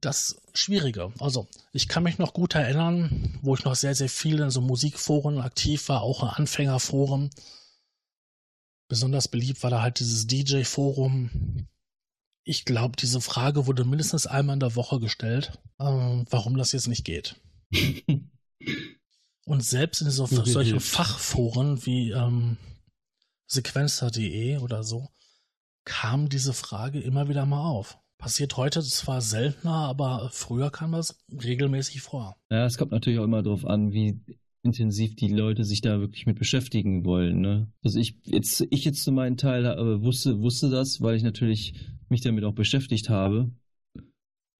das 0.00 0.40
Schwierige. 0.54 1.12
Also, 1.18 1.48
ich 1.72 1.88
kann 1.88 2.02
mich 2.02 2.18
noch 2.18 2.32
gut 2.32 2.54
erinnern, 2.54 3.38
wo 3.42 3.54
ich 3.54 3.64
noch 3.64 3.74
sehr, 3.74 3.94
sehr 3.94 4.08
viel 4.08 4.40
in 4.40 4.50
so 4.50 4.60
Musikforen 4.60 5.38
aktiv 5.38 5.88
war, 5.88 6.02
auch 6.02 6.22
in 6.22 6.28
Anfängerforen. 6.28 7.30
Besonders 8.88 9.28
beliebt 9.28 9.62
war 9.62 9.70
da 9.70 9.82
halt 9.82 10.00
dieses 10.00 10.26
DJ-Forum, 10.26 11.68
ich 12.48 12.64
glaube, 12.64 12.96
diese 12.96 13.20
Frage 13.20 13.66
wurde 13.66 13.84
mindestens 13.84 14.26
einmal 14.26 14.54
in 14.54 14.60
der 14.60 14.74
Woche 14.74 15.00
gestellt, 15.00 15.58
äh, 15.78 15.84
warum 15.84 16.56
das 16.56 16.72
jetzt 16.72 16.88
nicht 16.88 17.04
geht. 17.04 17.36
Und 19.44 19.62
selbst 19.62 20.00
in 20.00 20.10
so, 20.10 20.24
solchen 20.24 20.80
Fachforen 20.80 21.84
wie 21.84 22.10
ähm, 22.12 22.56
sequencer.de 23.48 24.58
oder 24.58 24.84
so 24.84 25.08
kam 25.84 26.28
diese 26.28 26.52
Frage 26.52 27.00
immer 27.00 27.28
wieder 27.28 27.46
mal 27.46 27.66
auf. 27.66 27.98
Passiert 28.18 28.56
heute 28.56 28.82
zwar 28.82 29.20
seltener, 29.20 29.72
aber 29.72 30.28
früher 30.32 30.70
kam 30.70 30.92
das 30.92 31.24
regelmäßig 31.30 32.02
vor. 32.02 32.36
Ja, 32.50 32.66
es 32.66 32.76
kommt 32.76 32.92
natürlich 32.92 33.18
auch 33.18 33.24
immer 33.24 33.42
darauf 33.42 33.64
an, 33.64 33.92
wie 33.92 34.20
intensiv 34.62 35.16
die 35.16 35.28
Leute 35.28 35.64
sich 35.64 35.80
da 35.80 36.00
wirklich 36.00 36.26
mit 36.26 36.38
beschäftigen 36.38 37.04
wollen. 37.04 37.40
Ne? 37.40 37.72
Also 37.82 37.98
ich 37.98 38.16
jetzt, 38.24 38.66
ich 38.70 38.84
jetzt 38.84 39.02
zu 39.02 39.12
meinem 39.12 39.36
Teil 39.36 39.64
äh, 39.64 40.02
wusste, 40.02 40.40
wusste 40.40 40.68
das, 40.68 41.00
weil 41.00 41.16
ich 41.16 41.22
natürlich 41.22 41.74
mich 42.08 42.20
damit 42.20 42.44
auch 42.44 42.54
beschäftigt 42.54 43.08
habe. 43.08 43.50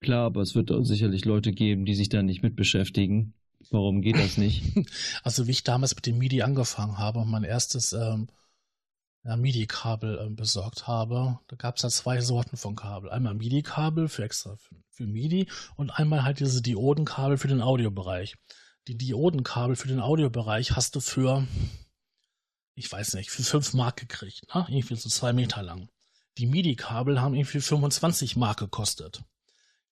Klar, 0.01 0.27
aber 0.27 0.40
es 0.42 0.55
wird 0.55 0.70
auch 0.70 0.85
sicherlich 0.85 1.24
Leute 1.24 1.53
geben, 1.53 1.85
die 1.85 1.94
sich 1.94 2.09
da 2.09 2.22
nicht 2.22 2.42
mit 2.42 2.55
beschäftigen. 2.55 3.35
Warum 3.70 4.01
geht 4.01 4.16
das 4.16 4.38
nicht? 4.38 4.62
Also 5.24 5.46
wie 5.46 5.51
ich 5.51 5.64
damals 5.64 5.94
mit 5.96 6.07
dem 6.07 6.18
MIDI 6.18 6.42
angefangen 6.42 6.96
habe 6.96 7.18
und 7.18 7.29
mein 7.29 7.44
erstes 7.44 7.92
ähm, 7.92 8.29
MIDI-Kabel 9.37 10.19
ähm, 10.23 10.37
besorgt 10.37 10.87
habe, 10.87 11.38
da 11.49 11.57
gab 11.57 11.77
es 11.77 11.83
ja 11.83 11.91
zwei 11.91 12.21
Sorten 12.21 12.57
von 12.57 12.77
Kabel. 12.77 13.11
Einmal 13.11 13.35
MIDI-Kabel 13.35 14.09
für 14.09 14.25
extra 14.25 14.57
für, 14.57 14.77
für 14.91 15.07
MIDI 15.07 15.49
und 15.77 15.91
einmal 15.91 16.25
halt 16.25 16.41
diese 16.41 16.62
Diodenkabel 16.62 17.37
für 17.37 17.49
den 17.49 17.61
Audiobereich. 17.61 18.37
Die 18.87 18.97
Diodenkabel 18.97 19.77
für 19.77 19.88
den 19.88 20.01
Audiobereich 20.01 20.77
hast 20.77 20.97
du 20.97 21.01
für, 21.01 21.47
ich 22.75 22.91
weiß 22.91 23.14
nicht, 23.14 23.31
für 23.31 23.43
5 23.43 23.75
Mark 23.75 23.97
gekriegt, 23.97 24.43
ne? 24.55 24.67
irgendwie 24.69 24.97
so 24.97 25.09
zwei 25.09 25.33
Meter 25.33 25.62
lang. 25.62 25.91
Die 26.38 26.47
MIDI-Kabel 26.47 27.21
haben 27.21 27.35
irgendwie 27.35 27.61
25 27.61 28.37
Mark 28.37 28.61
gekostet. 28.61 29.23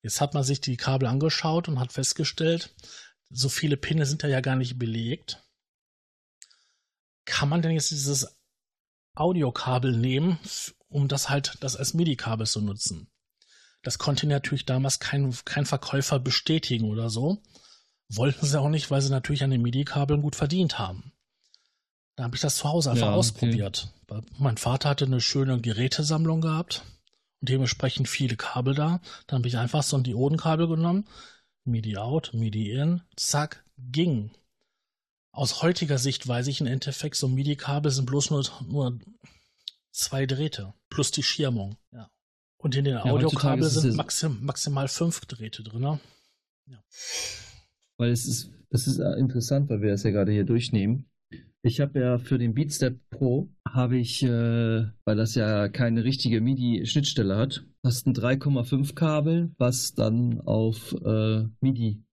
Jetzt 0.02 0.20
hat 0.20 0.34
man 0.34 0.44
sich 0.44 0.60
die 0.60 0.76
Kabel 0.76 1.08
angeschaut 1.08 1.68
und 1.68 1.80
hat 1.80 1.92
festgestellt, 1.92 2.74
so 3.28 3.48
viele 3.48 3.76
Pinne 3.76 4.06
sind 4.06 4.22
da 4.22 4.28
ja 4.28 4.40
gar 4.40 4.56
nicht 4.56 4.78
belegt. 4.78 5.42
Kann 7.24 7.48
man 7.48 7.60
denn 7.60 7.72
jetzt 7.72 7.90
dieses 7.90 8.35
Audiokabel 9.16 9.96
nehmen, 9.96 10.38
um 10.88 11.08
das 11.08 11.28
halt 11.28 11.56
das 11.60 11.76
als 11.76 11.94
MIDI-Kabel 11.94 12.46
zu 12.46 12.60
nutzen? 12.60 13.08
Das 13.82 13.98
konnte 13.98 14.26
natürlich 14.26 14.66
damals 14.66 14.98
kein, 14.98 15.34
kein 15.44 15.66
Verkäufer 15.66 16.18
bestätigen 16.18 16.90
oder 16.90 17.10
so. 17.10 17.42
Wollten 18.08 18.46
sie 18.46 18.60
auch 18.60 18.68
nicht, 18.68 18.90
weil 18.90 19.00
sie 19.00 19.10
natürlich 19.10 19.42
an 19.44 19.50
den 19.50 19.62
MIDI-Kabeln 19.62 20.22
gut 20.22 20.36
verdient 20.36 20.78
haben. 20.78 21.12
Da 22.16 22.24
habe 22.24 22.34
ich 22.34 22.42
das 22.42 22.56
zu 22.56 22.68
Hause 22.68 22.90
einfach 22.90 23.08
ja, 23.08 23.14
ausprobiert. 23.14 23.92
Okay. 24.08 24.22
Mein 24.38 24.56
Vater 24.56 24.88
hatte 24.88 25.04
eine 25.04 25.20
schöne 25.20 25.60
Gerätesammlung 25.60 26.40
gehabt 26.40 26.82
und 27.40 27.50
dementsprechend 27.50 28.08
viele 28.08 28.36
Kabel 28.36 28.74
da. 28.74 29.00
Dann 29.26 29.40
habe 29.40 29.48
ich 29.48 29.58
einfach 29.58 29.82
so 29.82 29.96
ein 29.96 30.02
Diodenkabel 30.02 30.66
genommen, 30.66 31.06
MIDI 31.64 31.98
out, 31.98 32.30
MIDI 32.32 32.72
in, 32.72 33.02
zack, 33.16 33.64
ging. 33.76 34.30
Aus 35.36 35.60
heutiger 35.60 35.98
Sicht 35.98 36.26
weiß 36.26 36.46
ich 36.46 36.62
im 36.62 36.66
Endeffekt, 36.66 37.14
so 37.14 37.28
MIDI-Kabel 37.28 37.92
sind 37.92 38.06
bloß 38.06 38.30
nur, 38.30 38.42
nur 38.66 38.98
zwei 39.92 40.24
Drähte 40.24 40.72
plus 40.88 41.10
die 41.10 41.22
Schirmung. 41.22 41.76
Ja. 41.92 42.10
Und 42.56 42.74
in 42.74 42.84
den 42.84 42.94
ja, 42.94 43.04
Audiokabel 43.04 43.68
sind 43.68 43.96
maxim, 43.96 44.38
maximal 44.40 44.88
fünf 44.88 45.20
Drähte 45.26 45.62
drin. 45.62 45.82
Ne? 45.82 46.00
Ja. 46.68 46.82
Weil 47.98 48.12
es 48.12 48.26
ist, 48.26 48.50
das 48.70 48.86
ist 48.86 48.98
äh, 48.98 49.12
interessant, 49.18 49.68
weil 49.68 49.82
wir 49.82 49.90
das 49.90 50.04
ja 50.04 50.10
gerade 50.10 50.32
hier 50.32 50.44
durchnehmen. 50.44 51.10
Ich 51.60 51.80
habe 51.80 52.00
ja 52.00 52.16
für 52.16 52.38
den 52.38 52.54
Beatstep 52.54 52.98
Pro, 53.10 53.50
habe 53.68 53.98
ich, 53.98 54.22
äh, 54.22 54.86
weil 55.04 55.16
das 55.16 55.34
ja 55.34 55.68
keine 55.68 56.04
richtige 56.04 56.40
MIDI-Schnittstelle 56.40 57.36
hat, 57.36 57.62
hast 57.84 58.06
ein 58.06 58.14
3,5 58.14 58.94
Kabel, 58.94 59.54
was 59.58 59.92
dann 59.92 60.40
auf 60.40 60.94
äh, 61.04 61.44
MIDI 61.60 62.05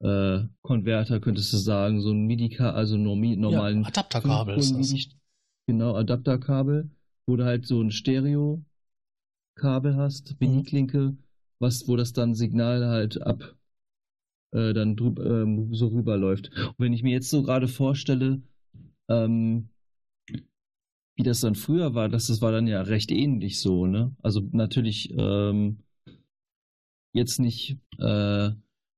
äh, 0.00 0.40
Konverter, 0.62 1.20
könntest 1.20 1.52
du 1.52 1.56
sagen, 1.56 2.00
so 2.00 2.10
ein 2.10 2.26
MIDI, 2.26 2.58
also 2.58 2.96
normalen 2.96 3.82
ja, 3.82 3.88
Adapterkabel 3.88 4.56
ist 4.56 4.74
das. 4.74 5.08
Genau, 5.66 5.94
Adapterkabel, 5.94 6.90
wo 7.26 7.36
du 7.36 7.44
halt 7.44 7.66
so 7.66 7.80
ein 7.80 7.90
Stereo 7.90 8.64
Kabel 9.56 9.96
hast, 9.96 10.36
MIDI-Klinke, 10.40 10.98
mhm. 10.98 11.18
was, 11.58 11.88
wo 11.88 11.96
das 11.96 12.12
dann 12.12 12.34
Signal 12.34 12.86
halt 12.86 13.20
ab 13.22 13.56
äh, 14.52 14.72
dann 14.72 14.96
drüb, 14.96 15.18
ähm, 15.18 15.74
so 15.74 15.88
rüberläuft. 15.88 16.50
Und 16.56 16.78
wenn 16.78 16.92
ich 16.92 17.02
mir 17.02 17.12
jetzt 17.12 17.30
so 17.30 17.42
gerade 17.42 17.68
vorstelle, 17.68 18.42
ähm, 19.08 19.70
wie 21.16 21.22
das 21.22 21.40
dann 21.40 21.54
früher 21.54 21.94
war, 21.94 22.08
das, 22.08 22.26
das 22.26 22.42
war 22.42 22.52
dann 22.52 22.66
ja 22.66 22.82
recht 22.82 23.10
ähnlich 23.10 23.60
so, 23.60 23.86
ne? 23.86 24.14
Also 24.22 24.42
natürlich 24.52 25.12
ähm, 25.16 25.78
jetzt 27.12 27.38
nicht 27.38 27.78
äh, 27.98 28.50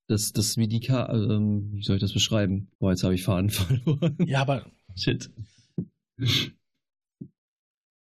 das, 0.09 0.33
das 0.33 0.57
wie 0.57 0.67
die 0.67 0.81
Ka 0.81 1.13
ähm, 1.13 1.71
wie 1.73 1.83
soll 1.83 1.97
ich 1.97 2.03
das 2.03 2.13
beschreiben? 2.13 2.69
Boah, 2.79 2.91
jetzt 2.91 3.05
habe 3.05 3.15
ich 3.15 3.23
Faden 3.23 3.51
verloren. 3.51 4.17
Ja, 4.27 4.41
aber 4.41 4.67
Shit. 4.97 5.31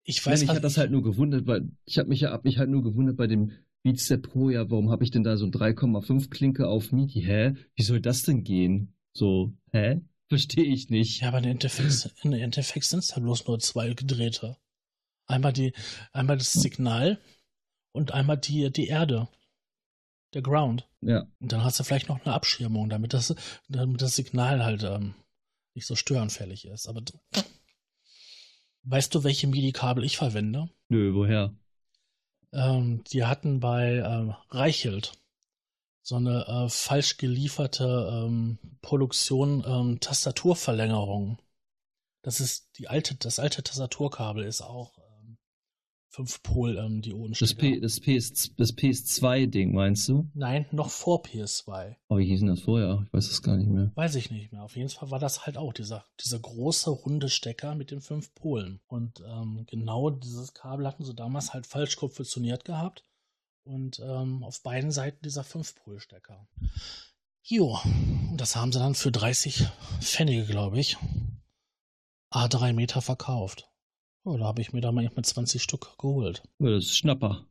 Ich 0.04 0.24
weiß, 0.24 0.40
Nein, 0.40 0.44
ich 0.44 0.48
habe 0.48 0.60
das 0.60 0.78
halt 0.78 0.90
nur 0.90 1.02
gewundert, 1.02 1.46
weil 1.46 1.68
ich 1.84 1.98
habe 1.98 2.08
mich 2.08 2.20
ja 2.20 2.30
hab 2.30 2.44
mich 2.44 2.58
halt 2.58 2.70
nur 2.70 2.82
gewundert 2.82 3.16
bei 3.16 3.26
dem 3.26 3.52
Beatstep 3.82 4.22
Pro, 4.30 4.50
ja, 4.50 4.68
warum 4.70 4.90
habe 4.90 5.04
ich 5.04 5.10
denn 5.10 5.22
da 5.22 5.36
so 5.36 5.44
ein 5.46 5.52
3,5 5.52 6.30
Klinke 6.30 6.68
auf 6.68 6.90
MIDI? 6.90 7.22
Hä? 7.22 7.54
Wie 7.74 7.82
soll 7.82 8.00
das 8.00 8.22
denn 8.22 8.42
gehen? 8.42 8.94
So, 9.12 9.52
hä? 9.70 10.00
Verstehe 10.28 10.64
ich 10.64 10.90
nicht. 10.90 11.20
Ja, 11.20 11.28
aber 11.28 11.38
in 11.38 11.44
Endeffekt, 11.44 12.12
in 12.24 12.32
Endeffekt 12.32 12.84
sind 12.84 13.00
es 13.00 13.08
da 13.08 13.20
bloß 13.20 13.46
nur 13.46 13.60
zwei 13.60 13.94
gedrehte. 13.94 14.56
Einmal 15.26 15.52
die, 15.52 15.72
einmal 16.12 16.36
das 16.36 16.52
Signal 16.52 17.20
und 17.92 18.12
einmal 18.12 18.38
die, 18.38 18.70
die 18.72 18.88
Erde. 18.88 19.28
Der 20.34 20.42
Ground. 20.42 20.88
Ja. 21.00 21.26
Und 21.40 21.52
dann 21.52 21.64
hast 21.64 21.78
du 21.78 21.84
vielleicht 21.84 22.08
noch 22.08 22.24
eine 22.24 22.34
Abschirmung, 22.34 22.88
damit 22.88 23.14
das, 23.14 23.34
damit 23.68 24.02
das 24.02 24.16
Signal 24.16 24.64
halt 24.64 24.82
ähm, 24.82 25.14
nicht 25.74 25.86
so 25.86 25.94
störanfällig 25.94 26.66
ist. 26.66 26.88
Aber 26.88 27.02
weißt 28.82 29.14
du, 29.14 29.24
welche 29.24 29.46
MIDI-Kabel 29.46 30.04
ich 30.04 30.16
verwende? 30.16 30.68
Nö, 30.88 31.14
woher? 31.14 31.54
Ähm, 32.52 33.04
die 33.12 33.24
hatten 33.24 33.60
bei 33.60 33.96
äh, 33.96 34.34
Reichelt 34.54 35.12
so 36.02 36.16
eine 36.16 36.46
äh, 36.46 36.68
falsch 36.68 37.16
gelieferte 37.16 38.24
ähm, 38.26 38.58
Produktion 38.80 39.64
ähm, 39.66 40.00
Tastaturverlängerung. 40.00 41.38
Das 42.22 42.40
ist 42.40 42.78
die 42.78 42.88
alte, 42.88 43.16
das 43.16 43.38
alte 43.38 43.62
Tastaturkabel 43.62 44.44
ist 44.44 44.62
auch 44.62 44.95
5 46.08 46.42
Pol 46.42 46.78
ähm, 46.78 47.02
Das, 47.38 47.54
P, 47.54 47.78
das, 47.80 48.00
PS, 48.00 48.54
das 48.56 48.74
PS2-Ding, 48.74 49.74
meinst 49.74 50.08
du? 50.08 50.28
Nein, 50.34 50.66
noch 50.70 50.90
vor 50.90 51.22
PS2. 51.22 51.96
Oh, 52.08 52.18
wie 52.18 52.26
hieß 52.26 52.40
denn 52.40 52.48
das 52.48 52.60
vorher? 52.60 53.04
Ich 53.06 53.12
weiß 53.12 53.30
es 53.30 53.42
gar 53.42 53.56
nicht 53.56 53.68
mehr. 53.68 53.92
Weiß 53.94 54.14
ich 54.14 54.30
nicht 54.30 54.52
mehr. 54.52 54.62
Auf 54.62 54.76
jeden 54.76 54.88
Fall 54.88 55.10
war 55.10 55.18
das 55.18 55.44
halt 55.44 55.58
auch 55.58 55.72
dieser, 55.72 56.04
dieser 56.24 56.38
große 56.38 56.90
runde 56.90 57.28
Stecker 57.28 57.74
mit 57.74 57.90
den 57.90 58.00
fünf 58.00 58.34
Polen. 58.34 58.80
Und 58.86 59.22
ähm, 59.26 59.64
genau 59.66 60.10
dieses 60.10 60.54
Kabel 60.54 60.86
hatten 60.86 61.04
sie 61.04 61.14
damals 61.14 61.52
halt 61.52 61.66
falsch 61.66 61.96
konfektioniert 61.96 62.64
gehabt. 62.64 63.04
Und 63.64 64.00
ähm, 64.00 64.44
auf 64.44 64.62
beiden 64.62 64.92
Seiten 64.92 65.18
dieser 65.24 65.42
5-Pol-Stecker. 65.42 66.46
Jo, 67.42 67.78
das 68.36 68.56
haben 68.56 68.72
sie 68.72 68.78
dann 68.78 68.94
für 68.94 69.10
30 69.10 69.66
Pfennige, 70.00 70.46
glaube 70.46 70.78
ich, 70.78 70.96
A3 72.32 72.72
Meter 72.72 73.02
verkauft. 73.02 73.68
Ja, 74.26 74.36
da 74.36 74.44
habe 74.44 74.60
ich 74.60 74.72
mir 74.72 74.80
da 74.80 74.90
mal 74.90 75.08
20 75.08 75.62
Stück 75.62 75.96
geholt. 75.98 76.42
Ja, 76.58 76.70
das 76.70 76.86
ist 76.86 76.96
Schnapper. 76.96 77.46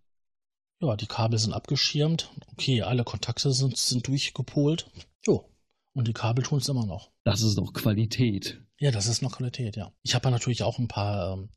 Ja, 0.82 0.98
die 0.98 1.08
Kabel 1.08 1.40
sind 1.40 1.54
abgeschirmt. 1.54 2.30
Okay, 2.52 2.82
alle 2.82 3.06
Kontakte 3.06 3.52
sind, 3.54 3.78
sind 3.78 4.08
durchgepolt. 4.08 4.92
Jo. 5.26 5.50
Und 5.94 6.10
die 6.10 6.14
Kabel 6.14 6.44
tun 6.44 6.60
es 6.60 6.68
immer 6.68 6.86
noch. 6.86 7.12
Das 7.24 7.42
ist 7.42 7.56
noch 7.56 7.72
Qualität. 7.72 8.62
Ja, 8.78 8.92
das 8.92 9.08
ist 9.08 9.22
noch 9.22 9.38
Qualität, 9.38 9.78
ja. 9.78 9.94
Ich 10.04 10.16
habe 10.16 10.26
ja 10.26 10.32
natürlich 10.32 10.64
auch 10.64 10.78
ein 10.78 10.90
paar, 10.90 11.34
ähm, 11.34 11.50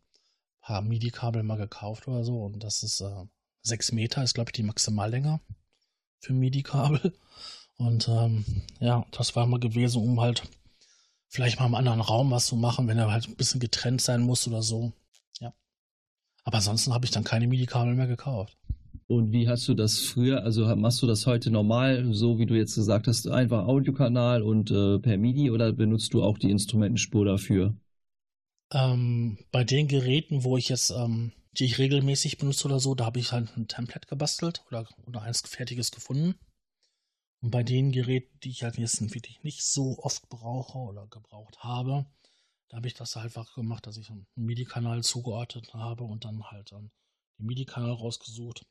paar 0.61 0.83
MIDI-Kabel 0.83 1.43
mal 1.43 1.57
gekauft 1.57 2.07
oder 2.07 2.23
so. 2.23 2.45
Und 2.45 2.63
das 2.63 2.85
ist 2.85 3.01
äh, 3.01 3.25
6 3.63 3.91
Meter, 3.91 4.23
ist 4.23 4.35
glaube 4.35 4.51
ich 4.51 4.53
die 4.53 4.63
Maximallänge 4.63 5.41
für 6.21 6.33
MIDI-Kabel. 6.33 7.13
Und 7.77 8.09
ähm, 8.09 8.45
ja, 8.79 9.05
das 9.11 9.35
war 9.35 9.47
mal 9.47 9.59
gewesen, 9.59 10.01
um 10.01 10.21
halt 10.21 10.45
vielleicht 11.29 11.59
mal 11.59 11.67
im 11.67 11.75
anderen 11.75 12.01
Raum 12.01 12.31
was 12.31 12.47
zu 12.47 12.55
machen, 12.55 12.87
wenn 12.87 12.99
er 12.99 13.11
halt 13.11 13.29
ein 13.29 13.37
bisschen 13.37 13.61
getrennt 13.61 14.01
sein 14.01 14.23
muss 14.23 14.47
oder 14.47 14.63
so. 14.63 14.93
Aber 16.49 16.57
ansonsten 16.57 16.95
habe 16.95 17.05
ich 17.05 17.11
dann 17.11 17.25
keine 17.25 17.47
MIDI-Kabel 17.47 17.95
mehr 17.95 18.07
gekauft. 18.07 18.57
Und 19.07 19.33
wie 19.33 19.51
hast 19.51 19.69
du 19.69 19.75
das 19.75 20.01
früher, 20.01 20.45
also 20.45 20.65
machst 20.77 21.03
du 21.03 21.07
das 21.07 21.27
heute 21.27 21.51
normal, 21.51 22.15
so 22.15 22.39
wie 22.39 22.47
du 22.47 22.55
jetzt 22.55 22.75
gesagt 22.75 23.07
hast, 23.07 23.29
einfach 23.29 23.67
Audiokanal 23.67 24.41
und 24.41 24.71
äh, 24.71 24.99
per 24.99 25.19
MIDI 25.19 25.51
oder 25.51 25.75
benutzt 25.75 26.15
du 26.15 26.23
auch 26.23 26.39
die 26.39 26.51
Instrumentenspur 26.51 27.27
dafür? 27.27 27.77
Ähm, 28.73 29.37
bei 29.53 29.63
den 29.63 29.89
Geräten, 29.89 30.43
wo 30.43 30.57
ich 30.57 30.71
jetzt, 30.71 30.89
ähm, 30.89 31.33
die 31.53 31.67
ich 31.67 31.77
regelmäßig 31.77 32.39
benutze 32.39 32.67
oder 32.67 32.81
so, 32.81 32.95
da 32.95 33.05
habe 33.05 33.19
ich 33.19 33.31
halt 33.31 33.55
ein 33.59 33.69
Template 33.69 34.09
gebastelt 34.09 34.65
oder, 34.69 34.89
oder 35.05 35.21
eins 35.21 35.43
fertiges 35.43 35.91
gefunden. 35.91 36.35
Und 37.43 37.51
bei 37.51 37.63
den 37.63 37.93
Geräten, 37.93 38.41
die 38.43 38.49
ich 38.49 38.63
halt 38.63 38.79
jetzt 38.79 39.03
wirklich 39.03 39.43
nicht 39.43 39.65
so 39.65 39.99
oft 39.99 40.31
brauche 40.31 40.79
oder 40.79 41.07
gebraucht 41.09 41.59
habe, 41.59 42.07
da 42.69 42.77
habe 42.77 42.87
ich 42.87 42.95
das 42.95 43.17
einfach 43.17 43.55
gemacht, 43.55 43.87
dass 43.87 43.97
ich 43.97 44.11
einen 44.11 44.27
MIDI-Kanal 44.37 45.03
zugeordnet 45.03 45.73
habe 45.75 46.05
und 46.05 46.25
dann 46.25 46.43
halt 46.45 46.73
ähm, 46.73 46.91
den 47.39 47.47
MIDI-Kanal 47.47 47.93
rausgesucht 47.93 48.63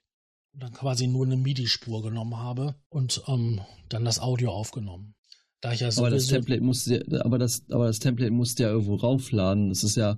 und 0.53 0.63
dann 0.63 0.73
quasi 0.73 1.07
nur 1.07 1.25
eine 1.25 1.37
MIDI-Spur 1.37 2.03
genommen 2.03 2.37
habe 2.37 2.75
und 2.89 3.23
ähm, 3.27 3.61
dann 3.89 4.05
das 4.05 4.19
Audio 4.19 4.51
aufgenommen. 4.51 5.15
Da 5.61 5.73
ich 5.73 5.79
ja 5.79 5.89
aber 5.97 6.11
das 6.11 6.27
Template 6.27 6.61
musste, 6.61 7.03
aber 7.23 7.39
das, 7.39 7.65
aber 7.71 7.87
das 7.87 7.99
Template 7.99 8.31
musste 8.31 8.63
ja 8.63 8.69
irgendwo 8.69 8.95
raufladen. 8.95 9.69
Das 9.69 9.83
ist 9.83 9.95
ja 9.95 10.17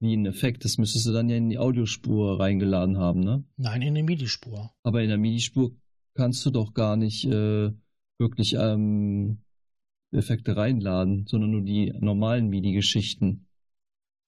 wie 0.00 0.16
ein 0.16 0.26
Effekt. 0.26 0.64
Das 0.64 0.76
müsstest 0.78 1.06
du 1.06 1.12
dann 1.12 1.28
ja 1.28 1.36
in 1.36 1.48
die 1.48 1.58
Audiospur 1.58 2.40
reingeladen 2.40 2.98
haben, 2.98 3.20
ne? 3.20 3.44
Nein, 3.56 3.82
in 3.82 3.94
die 3.94 4.02
MIDI-Spur. 4.02 4.72
Aber 4.82 5.02
in 5.02 5.08
der 5.08 5.18
MIDI-Spur 5.18 5.70
kannst 6.14 6.44
du 6.44 6.50
doch 6.50 6.74
gar 6.74 6.96
nicht 6.96 7.24
äh, 7.24 7.70
wirklich 8.18 8.54
ähm, 8.54 9.42
Effekte 10.12 10.56
reinladen, 10.56 11.26
sondern 11.26 11.50
nur 11.50 11.62
die 11.62 11.92
normalen 12.00 12.48
MIDI-Geschichten. 12.48 13.48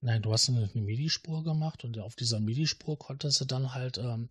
Nein, 0.01 0.23
du 0.23 0.33
hast 0.33 0.49
eine, 0.49 0.71
MIDI-Spur 0.75 1.45
gemacht 1.45 1.85
und 1.85 1.99
auf 1.99 2.15
dieser 2.15 2.41
MIDI-Spur 2.41 2.99
konntest 2.99 3.41
du 3.41 3.45
dann 3.45 3.75
halt 3.75 3.99
ähm, 3.99 4.31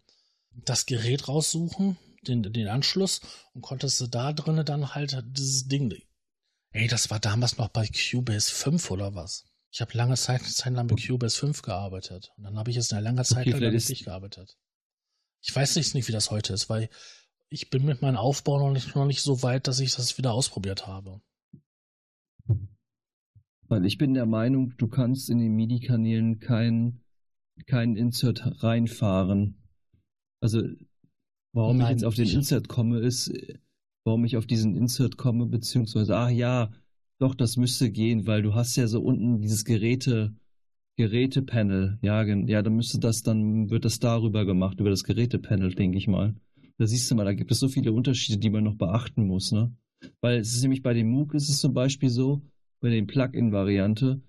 das 0.51 0.85
Gerät 0.85 1.27
raussuchen, 1.27 1.97
den, 2.27 2.43
den 2.43 2.67
Anschluss 2.67 3.21
und 3.53 3.61
konntest 3.61 3.99
du 3.99 4.07
da 4.07 4.33
drinnen 4.33 4.65
dann 4.65 4.93
halt 4.93 5.23
dieses 5.31 5.67
Ding. 5.67 5.93
Ey, 6.71 6.87
das 6.87 7.09
war 7.09 7.19
damals 7.19 7.57
noch 7.57 7.69
bei 7.69 7.87
Cubase 7.87 8.51
5 8.51 8.91
oder 8.91 9.15
was? 9.15 9.45
Ich 9.71 9.81
habe 9.81 9.97
lange 9.97 10.15
Zeit, 10.15 10.43
Zeit 10.43 10.73
lang 10.73 10.85
mit 10.87 11.05
Cubase 11.05 11.37
5 11.39 11.61
gearbeitet 11.61 12.31
und 12.37 12.43
dann 12.43 12.57
habe 12.57 12.69
ich 12.69 12.75
jetzt 12.75 12.93
eine 12.93 13.01
lange 13.01 13.23
Zeit 13.23 13.47
okay, 13.47 13.51
lang 13.51 13.61
damit 13.61 14.05
gearbeitet. 14.05 14.57
Ich 15.41 15.55
weiß 15.55 15.75
nicht, 15.75 16.07
wie 16.07 16.11
das 16.11 16.31
heute 16.31 16.53
ist, 16.53 16.69
weil 16.69 16.89
ich 17.49 17.69
bin 17.69 17.85
mit 17.85 18.01
meinem 18.01 18.17
Aufbau 18.17 18.59
noch 18.59 18.71
nicht, 18.71 18.95
noch 18.95 19.05
nicht 19.05 19.21
so 19.21 19.43
weit, 19.43 19.67
dass 19.67 19.79
ich 19.79 19.95
das 19.95 20.17
wieder 20.17 20.33
ausprobiert 20.33 20.87
habe. 20.87 21.21
Weil 23.67 23.85
ich 23.85 23.97
bin 23.97 24.13
der 24.13 24.25
Meinung, 24.25 24.73
du 24.77 24.87
kannst 24.87 25.29
in 25.29 25.39
den 25.39 25.55
MIDI-Kanälen 25.55 26.39
kein, 26.39 26.99
kein 27.65 27.95
Insert 27.95 28.63
reinfahren. 28.63 29.55
Also, 30.41 30.61
warum 31.53 31.77
Nein, 31.77 31.87
ich 31.87 31.91
jetzt 31.91 32.05
auf 32.05 32.15
den 32.15 32.29
Insert 32.29 32.67
komme, 32.67 32.99
ist, 32.99 33.31
warum 34.03 34.25
ich 34.25 34.37
auf 34.37 34.45
diesen 34.45 34.75
Insert 34.75 35.17
komme, 35.17 35.45
beziehungsweise, 35.45 36.15
ach 36.17 36.29
ja, 36.29 36.71
doch, 37.19 37.35
das 37.35 37.57
müsste 37.57 37.89
gehen, 37.89 38.27
weil 38.27 38.41
du 38.41 38.53
hast 38.53 38.75
ja 38.75 38.87
so 38.87 39.01
unten 39.01 39.39
dieses 39.39 39.63
Geräte, 39.65 40.35
Gerätepanel. 40.97 41.97
Ja, 42.01 42.23
ja, 42.23 42.61
dann 42.61 42.75
müsste 42.75 42.99
das, 42.99 43.23
dann 43.23 43.69
wird 43.69 43.85
das 43.85 43.99
darüber 43.99 44.45
gemacht, 44.45 44.79
über 44.79 44.89
das 44.89 45.03
Gerätepanel, 45.03 45.73
denke 45.73 45.97
ich 45.97 46.07
mal. 46.07 46.35
Da 46.77 46.87
siehst 46.87 47.09
du 47.09 47.15
mal, 47.15 47.25
da 47.25 47.33
gibt 47.33 47.51
es 47.51 47.59
so 47.59 47.67
viele 47.67 47.93
Unterschiede, 47.93 48.39
die 48.39 48.49
man 48.49 48.63
noch 48.63 48.75
beachten 48.75 49.25
muss, 49.25 49.51
ne? 49.51 49.73
Weil 50.21 50.39
es 50.39 50.53
ist 50.53 50.61
nämlich 50.61 50.81
bei 50.81 50.93
dem 50.93 51.09
MOOC 51.09 51.35
ist 51.35 51.49
es 51.49 51.59
zum 51.59 51.73
Beispiel 51.73 52.09
so, 52.09 52.41
bei 52.83 52.89
den 52.89 53.07
Plugin-Variante, 53.07 54.21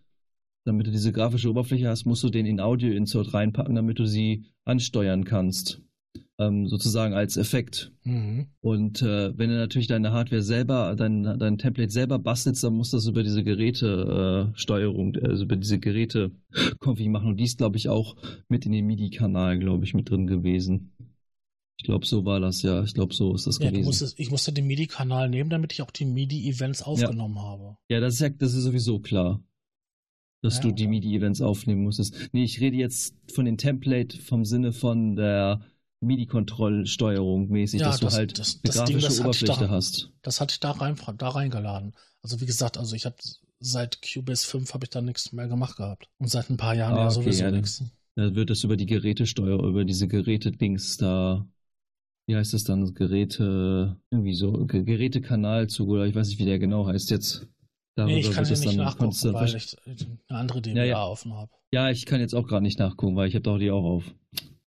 damit 0.65 0.87
du 0.87 0.91
diese 0.93 1.13
grafische 1.13 1.51
Oberfläche 1.51 1.89
hast, 1.89 2.07
musst 2.07 2.23
du 2.23 2.31
den 2.31 2.47
in 2.47 2.61
Audio-Insert 2.61 3.35
reinpacken, 3.35 3.75
damit 3.75 3.99
du 3.99 4.07
sie 4.07 4.47
ansteuern 4.65 5.25
kannst. 5.25 5.83
ähm, 6.39 6.67
sozusagen 6.67 7.15
als 7.15 7.37
Effekt. 7.37 7.93
Mhm. 8.05 8.47
Und 8.61 9.03
äh, 9.03 9.37
wenn 9.39 9.51
du 9.51 9.57
natürlich 9.57 9.87
deine 9.87 10.13
Hardware 10.13 10.43
selber, 10.43 10.95
dein, 10.97 11.23
dein 11.23 11.59
Template 11.59 11.91
selber 11.91 12.19
bastelst, 12.19 12.65
dann 12.65 12.75
musst 12.75 12.93
du 12.93 12.97
das 12.97 13.07
über 13.07 13.23
diese 13.23 13.45
Gerätesteuerung, 13.45 15.15
äh, 15.15 15.27
also 15.27 15.45
über 15.45 15.57
diese 15.57 15.79
Geräte 15.79 16.33
Config 16.81 17.09
machen. 17.09 17.29
Und 17.29 17.37
die 17.37 17.45
ist, 17.45 17.59
glaube 17.59 17.77
ich, 17.77 17.89
auch 17.89 18.17
mit 18.49 18.67
in 18.67 18.73
den 18.73 18.87
MIDI-Kanal, 18.87 19.59
glaube 19.59 19.85
ich, 19.85 19.95
mit 19.95 20.11
drin 20.11 20.27
gewesen. 20.27 20.93
Ich 21.77 21.85
glaube, 21.85 22.07
so 22.07 22.25
war 22.25 22.41
das, 22.41 22.62
ja. 22.62 22.83
Ich 22.85 22.95
glaube, 22.95 23.12
so 23.14 23.35
ist 23.35 23.47
das 23.47 23.59
Ja, 23.59 23.66
du 23.66 23.72
gewesen. 23.72 23.87
musstest, 23.87 24.18
ich 24.20 24.31
musste 24.31 24.53
den 24.53 24.66
MIDI-Kanal 24.66 25.29
nehmen, 25.29 25.51
damit 25.51 25.72
ich 25.72 25.83
auch 25.83 25.91
die 25.91 26.05
MIDI-Events 26.05 26.83
aufgenommen 26.83 27.39
habe. 27.41 27.77
Ja, 27.89 28.01
das 28.01 28.14
ist 28.14 28.20
ja, 28.20 28.29
das 28.29 28.55
ist 28.55 28.62
sowieso 28.64 29.01
klar. 29.01 29.43
Dass 30.43 30.57
Ja, 30.57 30.62
du 30.64 30.72
die 30.72 30.87
MIDI-Events 30.87 31.41
aufnehmen 31.41 31.83
musstest. 31.83 32.29
Nee, 32.33 32.45
ich 32.45 32.61
rede 32.61 32.77
jetzt 32.77 33.16
von 33.33 33.45
dem 33.45 33.57
Template 33.57 34.18
vom 34.18 34.45
Sinne 34.45 34.72
von 34.72 35.16
der 35.16 35.61
MIDI-Kontrollsteuerung 36.01 37.49
mäßig, 37.49 37.81
Ja, 37.81 37.89
dass 37.89 37.99
du 38.01 38.07
das- 38.07 38.14
halt 38.14 38.39
das- 38.39 38.61
das 38.62 38.85
Ding, 38.85 38.99
grafische 38.99 39.12
ich 39.14 39.20
Oberfläche 39.20 39.61
da- 39.61 39.68
hast. 39.70 40.12
Das 40.22 40.41
hatte 40.41 40.53
ich 40.53 40.61
da, 40.61 40.72
rein, 40.72 40.97
da 41.16 41.29
reingeladen. 41.31 41.95
Also 42.22 42.41
wie 42.41 42.47
gesagt, 42.47 42.79
also 42.79 42.95
ich 42.95 43.05
habe 43.07 43.16
seit 43.61 44.01
Cubase 44.03 44.47
5 44.47 44.75
habe 44.75 44.85
ich 44.85 44.91
da 44.91 45.01
nichts 45.01 45.33
mehr 45.33 45.49
gemacht 45.49 45.77
gehabt. 45.77 46.09
Und 46.18 46.29
seit 46.29 46.51
ein 46.51 46.57
paar 46.57 46.75
Jahren 46.75 46.95
Ah, 46.95 46.99
ja 46.99 47.07
okay, 47.07 47.14
sowieso 47.14 47.43
ja, 47.45 47.51
dann- 47.51 47.61
nichts. 47.61 47.83
Da 48.16 48.35
wird 48.35 48.51
das 48.51 48.62
über 48.62 48.77
die 48.77 48.87
Gerätesteuer, 48.87 49.61
über 49.64 49.85
diese 49.85 50.07
Geräte-Dings 50.07 50.99
da, 50.99 51.47
wie 52.27 52.37
heißt 52.37 52.55
das 52.55 52.64
dann, 52.64 52.95
Geräte, 52.95 53.97
irgendwie 54.11 54.35
so, 54.35 54.66
Ge- 54.66 54.85
Gerätekanalzug 54.85 55.89
oder 55.89 56.07
ich 56.07 56.14
weiß 56.14 56.29
nicht, 56.29 56.39
wie 56.39 56.45
der 56.45 56.59
genau 56.59 56.87
heißt 56.87 57.11
jetzt. 57.11 57.47
Nee, 57.97 58.20
ich 58.20 58.31
kann 58.33 58.45
das 58.49 58.61
nicht 58.61 58.66
dann- 58.66 58.77
nachgucken, 58.85 59.14
dann 59.22 59.35
weil 59.35 59.55
ich 59.55 59.77
eine 60.29 60.39
andere 60.39 60.61
DWA 60.62 60.75
Ja, 60.77 60.85
ja. 60.85 61.07
offen 61.07 61.33
habe. 61.35 61.51
Ja, 61.72 61.91
ich 61.91 62.07
kann 62.07 62.20
jetzt 62.20 62.35
auch 62.35 62.47
gerade 62.47 62.62
nicht 62.62 62.79
nachgucken, 62.79 63.14
weil 63.16 63.29
ich 63.29 63.35
habe 63.35 63.43
doch 63.43 63.59
die 63.59 63.70
auch 63.70 63.85
auf. 63.85 64.14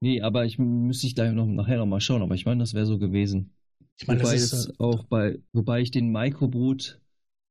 Nee, 0.00 0.20
aber 0.20 0.44
ich 0.44 0.58
müsste 0.58 1.06
ich 1.06 1.14
gleich 1.14 1.32
noch 1.32 1.46
nachher 1.46 1.78
noch 1.78 1.86
mal 1.86 2.00
schauen, 2.00 2.22
aber 2.22 2.34
ich 2.34 2.44
meine, 2.46 2.60
das 2.60 2.74
wäre 2.74 2.86
so 2.86 2.98
gewesen. 2.98 3.52
Ich 3.98 4.06
meine, 4.06 4.20
das 4.20 4.28
wobei 4.28 4.36
ist, 4.36 4.52
es 4.52 4.66
äh, 4.68 4.72
auch 4.78 5.04
bei, 5.04 5.38
wobei 5.52 5.80
ich 5.80 5.90
den 5.90 6.12
Microboot 6.12 7.00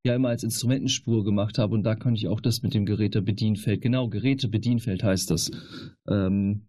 ja 0.06 0.14
immer 0.16 0.30
als 0.30 0.44
Instrumentenspur 0.44 1.24
gemacht 1.26 1.58
habe 1.58 1.74
und 1.74 1.84
da 1.84 1.96
konnte 1.96 2.20
ich 2.20 2.28
auch 2.28 2.40
das 2.40 2.62
mit 2.62 2.74
dem 2.76 2.86
Gerätebedienfeld, 2.86 3.82
genau, 3.82 4.08
Gerätebedienfeld 4.08 5.04
heißt 5.04 5.32
das, 5.32 5.50
ähm, 6.08 6.68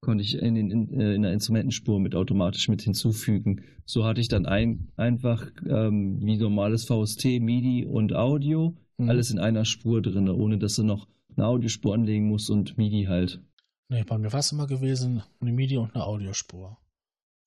konnte 0.00 0.24
ich 0.24 0.38
in, 0.38 0.54
den, 0.54 0.70
in, 0.70 1.00
äh, 1.00 1.14
in 1.14 1.22
der 1.22 1.32
Instrumentenspur 1.32 2.00
mit 2.00 2.14
automatisch 2.14 2.68
mit 2.68 2.82
hinzufügen. 2.82 3.62
So 3.84 4.04
hatte 4.04 4.20
ich 4.20 4.28
dann 4.28 4.46
ein, 4.46 4.88
einfach 4.96 5.50
ähm, 5.68 6.24
wie 6.24 6.36
normales 6.36 6.84
VST, 6.84 7.40
MIDI 7.40 7.86
und 7.86 8.14
Audio, 8.14 8.76
Mhm. 8.98 9.08
alles 9.08 9.30
in 9.30 9.38
einer 9.38 9.64
Spur 9.64 10.02
drin, 10.02 10.28
ohne 10.28 10.58
dass 10.58 10.76
du 10.76 10.82
noch 10.82 11.08
eine 11.34 11.46
Audiospur 11.46 11.94
anlegen 11.94 12.28
musst 12.28 12.50
und 12.50 12.76
MIDI 12.76 13.04
halt. 13.04 13.40
Nee, 13.88 14.04
bei 14.04 14.18
mir 14.18 14.30
war 14.32 14.40
es 14.40 14.52
immer 14.52 14.66
gewesen, 14.66 15.22
eine 15.40 15.52
MIDI 15.52 15.78
und 15.78 15.94
eine 15.94 16.04
Audiospur. 16.04 16.76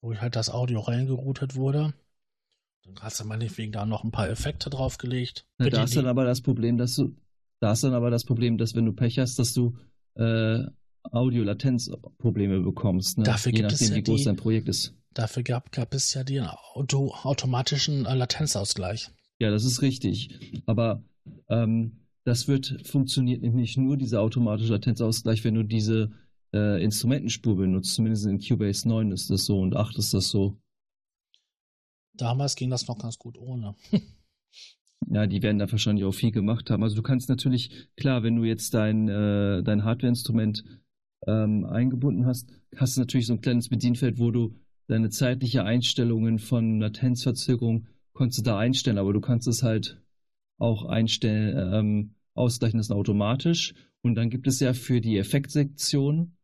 Wo 0.02 0.12
ich 0.12 0.20
halt 0.20 0.36
das 0.36 0.50
Audio 0.50 0.80
reingeroutet 0.80 1.56
wurde. 1.56 1.94
Dann 2.84 2.96
hast 3.02 3.20
du 3.20 3.26
meinetwegen 3.26 3.72
da 3.72 3.86
noch 3.86 4.04
ein 4.04 4.12
paar 4.12 4.30
Effekte 4.30 4.70
draufgelegt. 4.70 5.46
Na, 5.60 5.70
da 5.70 5.84
ist 5.84 5.96
dann 5.96 6.08
aber 6.08 6.26
das 6.26 6.42
Problem, 6.42 6.78
dass 6.78 6.96
du, 6.96 7.16
da 7.60 7.72
ist 7.72 7.84
dann 7.84 7.94
aber 7.94 8.10
das 8.10 8.26
Problem, 8.26 8.58
dass 8.58 8.76
wenn 8.76 8.86
du 8.86 8.94
Pech 8.94 9.20
hast, 9.20 9.38
dass 9.40 9.54
du 9.54 9.78
äh, 10.16 10.64
Audio-Latenz-Probleme 11.12 12.60
bekommst, 12.62 13.18
ne? 13.18 13.24
Dafür 13.24 13.52
je 13.52 13.60
gibt 13.60 13.72
es 13.72 13.82
nachdem, 13.82 13.92
ja 13.94 13.98
wie 14.00 14.04
groß 14.04 14.20
die- 14.22 14.26
dein 14.26 14.36
Projekt 14.36 14.68
ist. 14.70 14.94
Dafür 15.14 15.44
gab, 15.44 15.72
gab 15.72 15.94
es 15.94 16.14
ja 16.16 16.24
den 16.24 16.46
Auto, 16.46 17.14
automatischen 17.14 18.06
äh, 18.06 18.16
Latenzausgleich. 18.16 19.12
Ja, 19.40 19.52
das 19.52 19.64
ist 19.64 19.82
richtig. 19.84 20.62
Aber 20.66 21.04
ähm, 21.50 22.08
das 22.24 22.48
wird 22.48 22.82
funktioniert 22.88 23.44
nicht 23.44 23.78
nur 23.78 23.98
dieser 23.98 24.22
automatische 24.22 24.72
Latenzausgleich, 24.74 25.44
wenn 25.44 25.54
du 25.54 25.64
diese 25.64 26.12
äh, 26.54 26.84
Instrumentenspur 26.84 27.58
benutzt. 27.58 27.94
Zumindest 27.94 28.26
in 28.26 28.40
Cubase 28.40 28.88
9 28.88 29.12
ist 29.12 29.30
das 29.30 29.46
so 29.46 29.60
und 29.60 29.76
8 29.76 29.98
ist 30.00 30.14
das 30.16 30.30
so. 30.30 30.58
Damals 32.16 32.56
ging 32.56 32.70
das 32.70 32.88
noch 32.88 32.98
ganz 32.98 33.18
gut 33.18 33.38
ohne. 33.38 33.76
Ja, 35.10 35.28
die 35.28 35.44
werden 35.44 35.60
da 35.60 35.70
wahrscheinlich 35.70 36.06
auch 36.06 36.14
viel 36.14 36.32
gemacht 36.32 36.70
haben. 36.70 36.82
Also 36.82 36.96
du 36.96 37.02
kannst 37.02 37.28
natürlich, 37.28 37.90
klar, 37.98 38.24
wenn 38.24 38.38
du 38.38 38.46
jetzt 38.46 38.74
dein, 38.74 39.10
äh, 39.10 39.62
dein 39.62 39.84
Hardware-Instrument 39.84 40.64
ähm, 41.28 41.66
eingebunden 41.66 42.26
hast, 42.26 42.50
hast 42.76 42.98
du 42.98 43.02
natürlich 43.02 43.28
so 43.28 43.34
ein 43.34 43.42
kleines 43.42 43.70
Bedienfeld, 43.70 44.20
wo 44.20 44.32
du 44.32 44.56
deine 44.88 45.10
zeitliche 45.10 45.64
Einstellungen 45.64 46.40
von 46.40 46.80
Latenzverzögerung 46.80 47.88
konntest 48.14 48.40
du 48.40 48.44
da 48.44 48.58
einstellen, 48.60 48.98
aber 48.98 49.14
du 49.14 49.22
kannst 49.22 49.48
es 49.48 49.64
halt 49.64 50.02
auch 50.60 50.86
einstellen, 50.86 51.74
ähm, 51.74 52.16
ausgleichen 52.36 52.80
lassen 52.80 52.94
automatisch. 52.94 53.74
Und 54.02 54.16
dann 54.16 54.30
gibt 54.30 54.48
es 54.48 54.60
ja 54.60 54.74
für 54.74 55.02
die 55.02 55.18
Effektsektion 55.18 56.38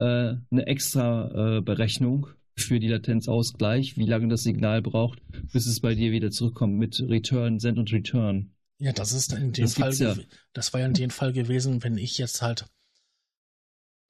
äh, 0.00 0.34
eine 0.50 0.66
extra 0.66 1.58
äh, 1.58 1.60
Berechnung 1.60 2.26
für 2.56 2.78
die 2.80 2.88
Latenzausgleich, 2.88 3.96
wie 3.96 4.06
lange 4.06 4.28
das 4.28 4.42
Signal 4.42 4.80
braucht, 4.80 5.20
bis 5.52 5.66
es 5.66 5.80
bei 5.80 5.94
dir 5.94 6.12
wieder 6.12 6.30
zurückkommt 6.30 6.76
mit 6.78 7.00
Return, 7.00 7.58
Send 7.58 7.78
und 7.78 7.92
Return. 7.92 8.52
Ja, 8.78 8.92
das 8.92 9.12
ist 9.12 9.32
in 9.32 9.52
dem 9.52 9.64
Das 9.64 9.74
Fall, 9.74 9.94
ja. 9.94 10.16
das 10.52 10.72
war 10.72 10.80
ja 10.80 10.86
in 10.86 10.94
dem 10.94 11.10
Fall 11.10 11.32
gewesen, 11.32 11.82
wenn 11.82 11.96
ich 11.96 12.18
jetzt 12.18 12.42
halt 12.42 12.66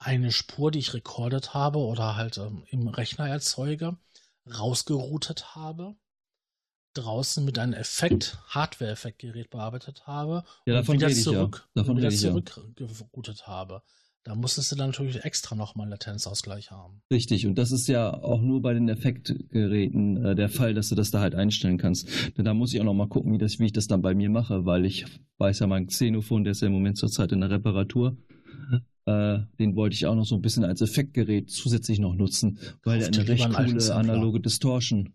eine 0.04 0.32
Spur, 0.32 0.70
die 0.70 0.78
ich 0.78 0.94
rekordet 0.94 1.54
habe 1.54 1.78
oder 1.78 2.16
halt 2.16 2.38
ähm, 2.38 2.64
im 2.68 2.88
Rechner 2.88 3.28
erzeuge, 3.28 3.96
rausgeroutet 4.46 5.54
habe, 5.54 5.96
draußen 6.94 7.44
mit 7.44 7.58
einem 7.58 7.72
Effekt, 7.72 8.38
Hardware-Effektgerät 8.48 9.50
bearbeitet 9.50 10.06
habe 10.06 10.44
Ja, 10.66 10.74
und 10.74 10.80
davon 10.80 10.96
wieder 10.96 11.08
ich 11.08 11.16
ja. 11.16 11.22
zurück, 11.22 11.68
Davon 11.74 11.96
wieder 11.96 12.08
ich 12.08 12.20
ja. 12.22 12.30
zurückgeroutet 12.30 13.46
habe. 13.46 13.82
Da 14.24 14.34
musstest 14.34 14.72
du 14.72 14.76
dann 14.76 14.88
natürlich 14.88 15.22
extra 15.22 15.54
nochmal 15.54 15.84
einen 15.84 15.90
Latenzausgleich 15.90 16.70
haben. 16.70 17.02
Richtig, 17.12 17.46
und 17.46 17.56
das 17.56 17.72
ist 17.72 17.88
ja 17.88 18.22
auch 18.22 18.40
nur 18.40 18.62
bei 18.62 18.72
den 18.72 18.88
Effektgeräten 18.88 20.24
äh, 20.24 20.34
der 20.34 20.48
Fall, 20.48 20.72
dass 20.72 20.88
du 20.88 20.94
das 20.94 21.10
da 21.10 21.20
halt 21.20 21.34
einstellen 21.34 21.76
kannst. 21.76 22.08
Denn 22.38 22.46
da 22.46 22.54
muss 22.54 22.72
ich 22.72 22.80
auch 22.80 22.84
noch 22.84 22.94
mal 22.94 23.08
gucken, 23.08 23.34
wie, 23.34 23.38
das, 23.38 23.58
wie 23.58 23.66
ich 23.66 23.74
das 23.74 23.86
dann 23.86 24.00
bei 24.00 24.14
mir 24.14 24.30
mache, 24.30 24.64
weil 24.64 24.86
ich 24.86 25.04
weiß 25.36 25.58
ja, 25.58 25.66
mein 25.66 25.88
Xenophon, 25.88 26.42
der 26.42 26.52
ist 26.52 26.62
ja 26.62 26.68
im 26.68 26.72
Moment 26.72 26.96
zurzeit 26.96 27.32
in 27.32 27.42
der 27.42 27.50
Reparatur. 27.50 28.16
Äh, 29.06 29.40
den 29.58 29.76
wollte 29.76 29.94
ich 29.94 30.06
auch 30.06 30.14
noch 30.14 30.24
so 30.24 30.34
ein 30.34 30.40
bisschen 30.42 30.64
als 30.64 30.80
Effektgerät 30.80 31.50
zusätzlich 31.50 31.98
noch 31.98 32.14
nutzen, 32.14 32.58
weil 32.84 33.00
Kauf 33.00 33.10
der 33.10 33.20
eine 33.20 33.28
recht 33.28 33.52
coole 33.52 33.94
analoge 33.94 34.40
Distortion. 34.40 35.12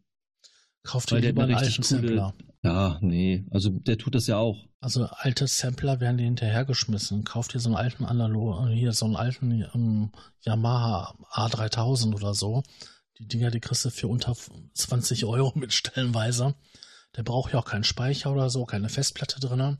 Kauf 0.83 1.05
dir 1.07 1.15
Weil 1.15 1.21
der 1.21 1.29
einen 1.31 1.39
eine 1.41 1.57
alten 1.57 1.81
coole- 1.81 1.85
Sampler. 1.85 2.33
Ja, 2.61 2.99
nee, 3.01 3.45
also 3.51 3.69
der 3.69 3.97
tut 3.97 4.15
das 4.15 4.27
ja 4.27 4.37
auch. 4.37 4.67
Also 4.81 5.05
alte 5.05 5.47
Sampler 5.47 5.99
werden 6.01 6.17
dir 6.17 6.25
hinterhergeschmissen. 6.25 7.23
Kauf 7.23 7.47
dir 7.47 7.59
so 7.59 7.69
einen 7.69 7.77
alten 7.77 8.05
Analog, 8.05 8.67
hier 8.69 8.91
so 8.91 9.05
einen 9.05 9.15
alten 9.15 9.65
ähm, 9.73 10.11
Yamaha 10.41 11.15
A3000 11.31 12.13
oder 12.15 12.33
so. 12.33 12.63
Die 13.17 13.27
Dinger, 13.27 13.49
die 13.49 13.59
kriegst 13.59 13.85
du 13.85 13.89
für 13.89 14.07
unter 14.07 14.35
20 14.73 15.25
Euro 15.25 15.51
mit 15.55 15.73
stellenweise. 15.73 16.53
Der 17.15 17.23
braucht 17.23 17.53
ja 17.53 17.59
auch 17.59 17.65
keinen 17.65 17.83
Speicher 17.83 18.31
oder 18.31 18.49
so, 18.49 18.65
keine 18.65 18.89
Festplatte 18.89 19.39
drin. 19.39 19.77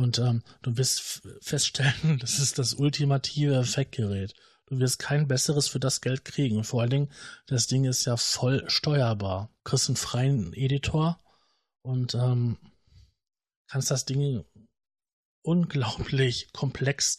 Und 0.00 0.18
ähm, 0.18 0.42
du 0.62 0.78
wirst 0.78 1.22
feststellen, 1.42 2.18
das 2.20 2.38
ist 2.38 2.58
das 2.58 2.72
ultimative 2.72 3.56
Effektgerät. 3.56 4.34
Du 4.64 4.78
wirst 4.78 4.98
kein 4.98 5.28
besseres 5.28 5.68
für 5.68 5.78
das 5.78 6.00
Geld 6.00 6.24
kriegen. 6.24 6.64
Vor 6.64 6.80
allen 6.80 6.90
Dingen, 6.90 7.12
das 7.46 7.66
Ding 7.66 7.84
ist 7.84 8.06
ja 8.06 8.16
voll 8.16 8.64
steuerbar. 8.70 9.50
Du 9.58 9.70
kriegst 9.70 9.90
einen 9.90 9.96
freien 9.96 10.54
Editor 10.54 11.20
und 11.82 12.14
ähm, 12.14 12.56
kannst 13.66 13.90
das 13.90 14.06
Ding 14.06 14.42
unglaublich 15.42 16.50
komplex 16.54 17.18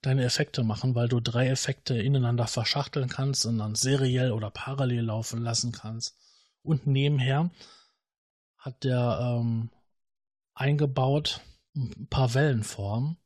deine 0.00 0.24
Effekte 0.24 0.62
machen, 0.64 0.94
weil 0.94 1.08
du 1.08 1.20
drei 1.20 1.48
Effekte 1.48 2.00
ineinander 2.00 2.46
verschachteln 2.46 3.10
kannst 3.10 3.44
und 3.44 3.58
dann 3.58 3.74
seriell 3.74 4.32
oder 4.32 4.50
parallel 4.50 5.02
laufen 5.02 5.42
lassen 5.42 5.72
kannst. 5.72 6.16
Und 6.62 6.86
nebenher 6.86 7.50
hat 8.56 8.82
der 8.82 9.18
ähm, 9.20 9.68
eingebaut 10.54 11.42
ein 11.76 12.06
paar 12.08 12.34
Wellenformen 12.34 13.16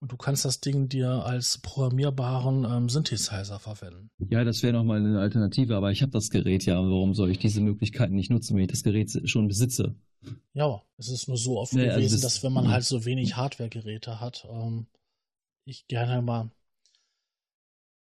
und 0.00 0.12
du 0.12 0.16
kannst 0.16 0.44
das 0.44 0.60
Ding 0.60 0.88
dir 0.88 1.10
als 1.24 1.58
programmierbaren 1.58 2.64
ähm, 2.64 2.88
Synthesizer 2.88 3.58
verwenden. 3.58 4.10
Ja, 4.30 4.44
das 4.44 4.62
wäre 4.62 4.72
nochmal 4.72 4.98
eine 4.98 5.20
Alternative, 5.20 5.76
aber 5.76 5.90
ich 5.92 6.02
habe 6.02 6.12
das 6.12 6.30
Gerät 6.30 6.64
ja. 6.64 6.76
Warum 6.76 7.14
soll 7.14 7.30
ich 7.30 7.38
diese 7.38 7.60
Möglichkeiten 7.60 8.14
nicht 8.14 8.30
nutzen, 8.30 8.56
wenn 8.56 8.64
ich 8.64 8.70
das 8.70 8.82
Gerät 8.82 9.28
schon 9.28 9.46
besitze? 9.48 9.94
Ja, 10.54 10.82
es 10.98 11.08
ist 11.08 11.28
nur 11.28 11.36
so 11.36 11.58
oft 11.58 11.72
Nee, 11.74 11.88
also 11.88 11.98
gewesen, 11.98 12.14
das- 12.14 12.34
dass 12.34 12.42
wenn 12.42 12.52
man 12.52 12.68
halt 12.68 12.84
so 12.84 13.04
wenig 13.04 13.36
Hardware-Geräte 13.36 14.20
hat, 14.20 14.46
ähm, 14.50 14.86
ich 15.64 15.86
gerne 15.86 16.22
mal. 16.22 16.50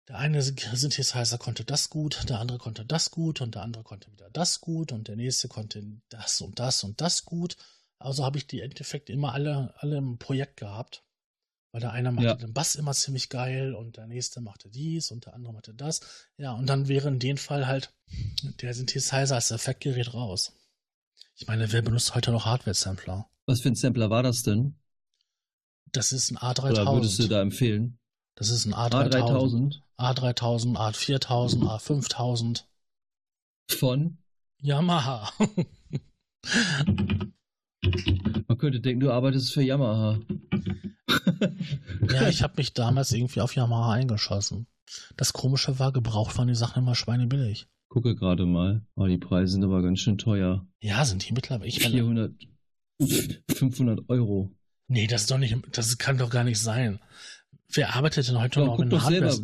Der 0.07 0.17
eine 0.17 0.41
Synthesizer 0.41 1.37
konnte 1.37 1.63
das 1.65 1.89
gut, 1.89 2.27
der 2.29 2.39
andere 2.39 2.57
konnte 2.57 2.83
das 2.83 3.11
gut 3.11 3.41
und 3.41 3.53
der 3.55 3.61
andere 3.61 3.83
konnte 3.83 4.11
wieder 4.11 4.29
das 4.31 4.59
gut 4.59 4.91
und 4.91 5.07
der 5.07 5.15
nächste 5.15 5.47
konnte 5.47 5.83
das 6.09 6.41
und 6.41 6.57
das 6.59 6.83
und 6.83 6.99
das 6.99 7.25
gut. 7.25 7.57
Also 7.99 8.25
habe 8.25 8.37
ich 8.37 8.47
die 8.47 8.61
Endeffekte 8.61 9.11
immer 9.13 9.33
alle, 9.33 9.73
alle 9.77 9.97
im 9.97 10.17
Projekt 10.17 10.57
gehabt. 10.57 11.03
Weil 11.71 11.81
der 11.81 11.91
eine 11.91 12.11
machte 12.11 12.25
Ja. 12.27 12.33
den 12.35 12.53
Bass 12.53 12.73
immer 12.75 12.93
ziemlich 12.93 13.29
geil 13.29 13.75
und 13.75 13.97
der 13.97 14.07
nächste 14.07 14.41
machte 14.41 14.69
dies 14.69 15.11
und 15.11 15.27
der 15.27 15.35
andere 15.35 15.53
machte 15.53 15.73
das. 15.75 16.01
Ja, 16.37 16.53
und 16.53 16.65
dann 16.65 16.87
wäre 16.87 17.09
in 17.09 17.19
dem 17.19 17.37
Fall 17.37 17.67
halt 17.67 17.93
der 18.61 18.73
Synthesizer 18.73 19.35
als 19.35 19.51
Effektgerät 19.51 20.13
raus. 20.15 20.53
Ich 21.35 21.45
meine, 21.47 21.71
wer 21.71 21.83
benutzt 21.83 22.15
heute 22.15 22.31
noch 22.31 22.45
Hardware-Sampler? 22.45 23.29
Was 23.45 23.61
für 23.61 23.69
ein 23.69 23.75
Sampler 23.75 24.09
war 24.09 24.23
das 24.23 24.41
denn? 24.41 24.79
Das 25.91 26.11
ist 26.11 26.31
ein 26.31 26.37
Oder 26.37 26.91
würdest 26.91 27.19
du 27.19 27.23
A3000. 27.23 27.27
da 27.29 27.41
empfehlen? 27.41 27.99
Das 28.35 28.49
ist 28.49 28.65
ein 28.65 28.73
A3000. 28.73 29.81
A3000? 29.97 29.97
A3000, 29.97 30.75
A4000, 30.75 31.63
A5000. 31.63 32.63
Von? 33.69 34.17
Yamaha. 34.57 35.31
Man 37.81 38.57
könnte 38.57 38.81
denken, 38.81 38.99
du 38.99 39.11
arbeitest 39.11 39.53
für 39.53 39.61
Yamaha. 39.61 40.19
ja, 42.11 42.27
ich 42.27 42.43
habe 42.43 42.55
mich 42.57 42.73
damals 42.73 43.11
irgendwie 43.11 43.41
auf 43.41 43.55
Yamaha 43.55 43.93
eingeschossen. 43.93 44.67
Das 45.17 45.33
Komische 45.33 45.79
war, 45.79 45.91
gebraucht 45.93 46.37
waren 46.37 46.47
die 46.47 46.55
Sachen 46.55 46.83
immer 46.83 46.95
schweinebillig. 46.95 47.67
Gucke 47.87 48.15
gerade 48.15 48.45
mal. 48.45 48.85
Oh, 48.95 49.07
die 49.07 49.17
Preise 49.17 49.53
sind 49.53 49.63
aber 49.63 49.81
ganz 49.81 49.99
schön 49.99 50.17
teuer. 50.17 50.67
Ja, 50.79 51.05
sind 51.05 51.27
die 51.27 51.33
mittlerweile. 51.33 51.67
Ich 51.67 51.79
400, 51.79 52.33
500 53.55 54.09
Euro. 54.09 54.51
Nee, 54.87 55.07
das 55.07 55.21
ist 55.21 55.31
doch 55.31 55.37
nicht, 55.37 55.55
das 55.71 55.97
kann 55.97 56.17
doch 56.17 56.29
gar 56.29 56.43
nicht 56.43 56.59
sein. 56.59 56.99
Wer 57.71 57.95
arbeitet 57.95 58.27
denn 58.27 58.39
heute 58.39 58.61
noch 58.61 58.79
in 58.79 58.89
doch 58.89 59.03
Hardware? 59.03 59.39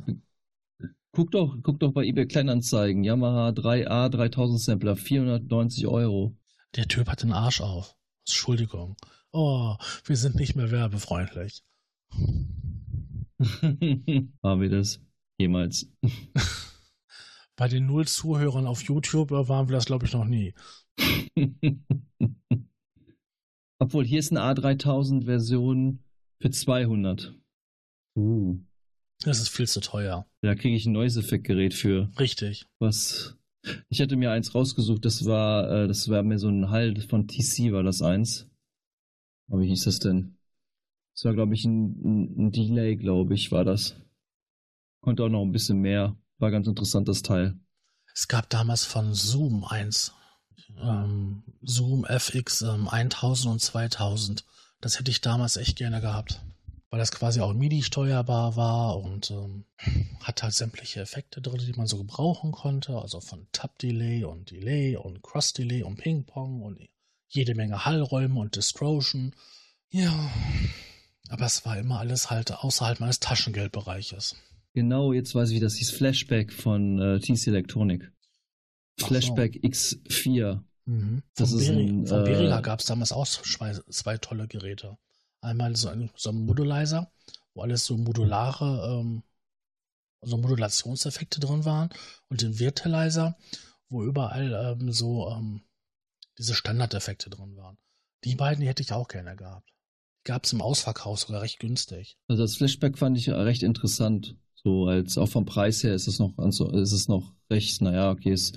Guck 1.12 1.32
doch, 1.32 1.56
guck 1.64 1.80
doch 1.80 1.94
bei 1.94 2.04
eBay 2.04 2.28
Kleinanzeigen. 2.28 3.04
Yamaha 3.04 3.50
3A 3.50 4.10
3000 4.10 4.60
Sampler, 4.60 4.96
490 4.96 5.88
Euro. 5.88 6.36
Der 6.76 6.88
Typ 6.88 7.08
hat 7.08 7.24
den 7.24 7.32
Arsch 7.32 7.62
auf. 7.62 7.96
Entschuldigung. 8.28 8.96
Oh, 9.32 9.76
wir 10.06 10.18
sind 10.18 10.36
nicht 10.36 10.56
mehr 10.56 10.72
werbefreundlich. 10.72 11.64
Haben 12.12 14.62
wir 14.62 14.70
das 14.70 15.00
jemals? 15.38 15.92
Bei 17.56 17.68
den 17.68 17.86
null 17.86 18.08
Zuhörern 18.08 18.66
auf 18.68 18.82
YouTube 18.84 19.32
waren 19.32 19.70
wir 19.70 19.76
das, 19.76 19.86
glaube 19.86 20.06
ich, 20.06 20.14
noch 20.14 20.26
nie. 20.26 20.54
Obwohl, 23.80 24.06
hier 24.06 24.20
ist 24.20 24.32
eine 24.32 24.42
A3000-Version 24.42 26.04
für 26.42 26.50
200. 26.50 27.34
Uh, 28.18 28.60
Das 29.20 29.40
ist 29.40 29.50
viel 29.50 29.68
zu 29.68 29.82
teuer. 29.82 30.26
da 30.42 30.56
kriege 30.56 30.76
ich 30.76 30.86
ein 30.86 30.94
neues 30.94 31.18
Effektgerät 31.18 31.74
für. 31.74 32.10
Richtig. 32.18 32.66
Was? 32.80 33.38
Ich 33.90 34.02
hatte 34.02 34.16
mir 34.16 34.32
eins 34.32 34.54
rausgesucht, 34.54 35.06
das 35.06 35.26
war, 35.26 35.70
äh, 35.70 35.88
das 35.88 36.10
war 36.10 36.24
mir 36.24 36.40
so 36.40 36.50
ein 36.50 36.70
Halt 36.70 37.04
von 37.04 37.28
TC, 37.28 37.72
war 37.72 37.84
das 37.84 38.02
eins. 38.02 38.48
Aber 39.48 39.62
wie 39.62 39.68
hieß 39.68 39.84
das 39.86 40.00
denn? 40.00 40.38
Das 41.14 41.26
war, 41.26 41.34
glaube 41.34 41.54
ich, 41.54 41.66
ein, 41.66 42.02
ein, 42.04 42.48
ein 42.48 42.52
Delay, 42.52 42.96
glaube 42.96 43.34
ich, 43.34 43.52
war 43.52 43.64
das. 43.64 43.96
Konnte 45.02 45.24
auch 45.24 45.30
noch 45.30 45.44
ein 45.44 45.52
bisschen 45.52 45.80
mehr. 45.80 46.18
War 46.40 46.52
ganz 46.52 46.68
interessant, 46.68 47.08
das 47.08 47.22
Teil. 47.22 47.58
Es 48.14 48.28
gab 48.28 48.50
damals 48.50 48.86
von 48.86 49.14
Zoom 49.14 49.64
eins. 49.66 50.14
Ähm, 50.78 51.44
Zoom 51.62 52.06
FX 52.06 52.62
ähm, 52.64 52.88
1000 52.88 53.52
und 53.52 53.60
2000. 53.60 54.46
Das 54.82 55.00
hätte 55.00 55.12
ich 55.12 55.22
damals 55.22 55.58
echt 55.58 55.78
gerne 55.78 56.02
gehabt. 56.02 56.45
Weil 56.96 57.02
das 57.02 57.12
quasi 57.12 57.42
auch 57.42 57.54
MIDI 57.54 57.84
steuerbar 57.84 58.56
war 58.56 58.98
und 59.02 59.30
ähm, 59.30 59.66
hat 60.22 60.44
halt 60.44 60.54
sämtliche 60.54 61.02
Effekte 61.02 61.42
drin, 61.42 61.60
die 61.60 61.74
man 61.74 61.88
so 61.88 61.98
gebrauchen 61.98 62.54
konnte. 62.54 62.98
Also 62.98 63.20
von 63.20 63.48
Tap 63.52 63.78
Delay 63.80 64.24
und 64.24 64.50
Delay 64.50 64.96
und 64.96 65.22
Cross 65.22 65.52
Delay 65.52 65.84
und 65.84 65.98
Ping 65.98 66.24
Pong 66.24 66.62
und 66.62 66.80
jede 67.28 67.54
Menge 67.54 67.84
Hallräume 67.84 68.40
und 68.40 68.56
Distortion. 68.56 69.36
Ja. 69.90 70.32
Aber 71.28 71.46
es 71.46 71.66
war 71.66 71.78
immer 71.78 72.00
alles 72.00 72.30
halt 72.30 72.54
außerhalb 72.54 73.02
meines 73.02 73.20
Taschengeldbereiches. 73.20 74.38
Genau, 74.74 75.12
jetzt 75.12 75.36
weiß 75.36 75.50
ich, 75.50 75.58
wie 75.58 75.60
das 75.60 75.76
hieß. 75.76 75.92
Flashback 75.92 76.54
von 76.54 77.02
äh, 77.02 77.20
TC 77.20 77.48
Electronic. 77.48 78.04
Ach 78.06 79.02
so. 79.02 79.08
Flashback 79.08 79.56
X4. 79.56 80.62
Mhm. 80.86 81.24
Das 81.36 81.50
von 81.50 81.60
ist 81.60 81.68
Beri 81.68 81.90
ein, 81.90 82.08
von 82.08 82.26
äh, 82.26 82.62
gab 82.62 82.80
es 82.80 82.86
damals 82.86 83.12
auch 83.12 83.28
zwei, 83.28 83.74
zwei 83.90 84.18
tolle 84.18 84.48
Geräte. 84.48 84.98
Einmal 85.46 85.76
so 85.76 85.90
ein, 85.90 86.10
so 86.16 86.32
ein 86.32 86.46
Modulizer, 86.46 87.12
wo 87.54 87.62
alles 87.62 87.86
so 87.86 87.98
modulare, 87.98 89.00
ähm, 89.00 89.24
so 90.22 90.38
Modulationseffekte 90.38 91.40
drin 91.40 91.66
waren 91.66 91.90
und 92.30 92.42
den 92.42 92.58
Virtualizer, 92.58 93.38
wo 93.90 94.04
überall 94.04 94.78
ähm, 94.82 94.92
so 94.92 95.30
ähm, 95.30 95.62
diese 96.40 96.56
Standardeffekte 96.56 97.30
drin 97.30 97.56
waren. 97.56 97.78
Die 98.24 98.36
beiden 98.36 98.66
hätte 98.66 98.82
ich 98.82 98.92
auch 98.92 99.08
gerne 99.08 99.36
gehabt. 99.36 99.70
Gab 100.24 100.46
es 100.46 100.54
im 100.54 100.62
Ausverkauf 100.62 101.20
sogar 101.20 101.44
recht 101.44 101.60
günstig. 101.60 102.18
Also 102.28 102.42
das 102.42 102.56
Flashback 102.56 102.98
fand 102.98 103.16
ich 103.16 103.30
recht 103.30 103.62
interessant. 103.62 104.36
So 104.56 104.88
als 104.88 105.20
auch 105.20 105.30
vom 105.30 105.46
Preis 105.46 105.84
her 105.84 105.94
ist 105.94 106.08
es 106.08 106.18
noch, 106.18 106.36
also 106.40 106.72
ist 106.72 106.92
es 106.92 107.08
noch 107.08 107.36
recht, 107.52 107.82
naja, 107.82 108.10
okay, 108.10 108.32
es 108.32 108.54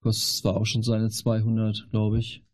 kostet 0.00 0.42
zwar 0.42 0.58
auch 0.58 0.66
schon 0.66 0.82
seine 0.82 1.08
200, 1.08 1.88
glaube 1.90 2.18
ich. 2.18 2.44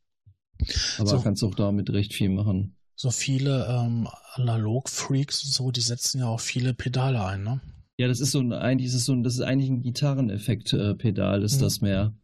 Aber 0.99 1.09
So. 1.09 1.21
kannst 1.21 1.43
auch 1.43 1.57
damit 1.57 1.91
recht 1.91 2.15
viel 2.15 2.29
machen. 2.29 2.77
So 2.97 3.11
viele 3.11 3.67
ähm, 3.67 4.09
Analog-Freaks 4.35 5.45
und 5.45 5.53
so, 5.53 5.71
die 5.71 5.81
setzen 5.81 6.21
ja 6.21 6.27
auch 6.27 6.41
viele 6.41 6.75
Pedale 6.75 7.25
ein, 7.25 7.43
ne? 7.43 7.61
Ja, 7.97 8.09
das 8.09 8.21
ist 8.21 8.33
so 8.33 8.41
ein, 8.41 8.53
eigentlich 8.53 8.89
ist 8.89 8.95
es 8.95 9.05
so 9.05 9.13
ein, 9.13 9.23
das 9.23 9.35
ist 9.35 9.41
eigentlich 9.41 9.71
ein 9.71 9.83
Gitarreneffekt-Pedal, 9.83 11.43
ist 11.43 11.57
Mhm. 11.57 11.61
das 11.61 11.81
mehr. 11.81 12.15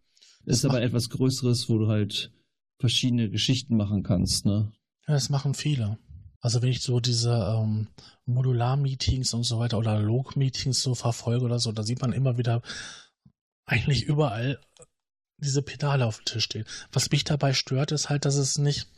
Das 0.45 0.59
ist 0.59 0.64
aber 0.64 0.83
etwas 0.83 1.11
Größeres, 1.11 1.68
wo 1.68 1.79
du 1.79 1.89
halt 1.89 2.33
verschiedene 2.79 3.31
Geschichten 3.31 3.77
machen 3.77 4.03
kannst, 4.03 4.47
ne? 4.47 4.73
Ja, 5.07 5.14
das 5.14 5.29
machen 5.29 5.55
viele. 5.55 5.99
Also 6.41 6.62
wenn 6.62 6.71
ich 6.71 6.81
so 6.83 7.01
diese 7.01 7.33
ähm, 7.33 7.89
Modular-Meetings 8.27 9.35
und 9.35 9.45
so 9.45 9.59
weiter 9.59 9.79
oder 9.79 9.93
Analog-Meetings 9.93 10.81
so 10.83 10.95
verfolge 10.95 11.45
oder 11.45 11.59
so, 11.59 11.73
da 11.73 11.83
sieht 11.83 12.01
man 12.01 12.12
immer 12.12 12.39
wieder 12.39 12.62
eigentlich 13.66 14.05
überall 14.05 14.59
diese 15.39 15.62
Pedale 15.62 16.07
auf 16.07 16.18
dem 16.18 16.25
Tisch 16.25 16.45
stehen. 16.45 16.64
Was 16.93 17.11
mich 17.11 17.25
dabei 17.25 17.53
stört, 17.55 17.93
ist 17.93 18.09
halt, 18.09 18.25
dass 18.25 18.37
es 18.37 18.59
nicht, 18.59 18.89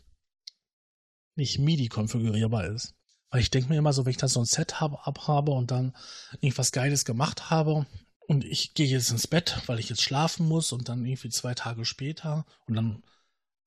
nicht 1.34 1.58
MIDI 1.58 1.88
konfigurierbar 1.88 2.66
ist. 2.66 2.94
Weil 3.30 3.40
ich 3.40 3.50
denke 3.50 3.70
mir 3.70 3.78
immer 3.78 3.92
so, 3.92 4.04
wenn 4.04 4.10
ich 4.10 4.18
da 4.18 4.28
so 4.28 4.40
ein 4.40 4.46
Set 4.46 4.80
hab, 4.80 5.06
abhabe 5.06 5.52
und 5.52 5.70
dann 5.70 5.94
irgendwas 6.40 6.72
Geiles 6.72 7.04
gemacht 7.04 7.50
habe 7.50 7.86
und 8.26 8.44
ich 8.44 8.74
gehe 8.74 8.86
jetzt 8.86 9.10
ins 9.10 9.26
Bett, 9.26 9.62
weil 9.66 9.78
ich 9.78 9.88
jetzt 9.88 10.02
schlafen 10.02 10.46
muss 10.46 10.72
und 10.72 10.88
dann 10.88 11.04
irgendwie 11.04 11.30
zwei 11.30 11.54
Tage 11.54 11.84
später 11.84 12.44
und 12.66 12.74
dann 12.74 13.02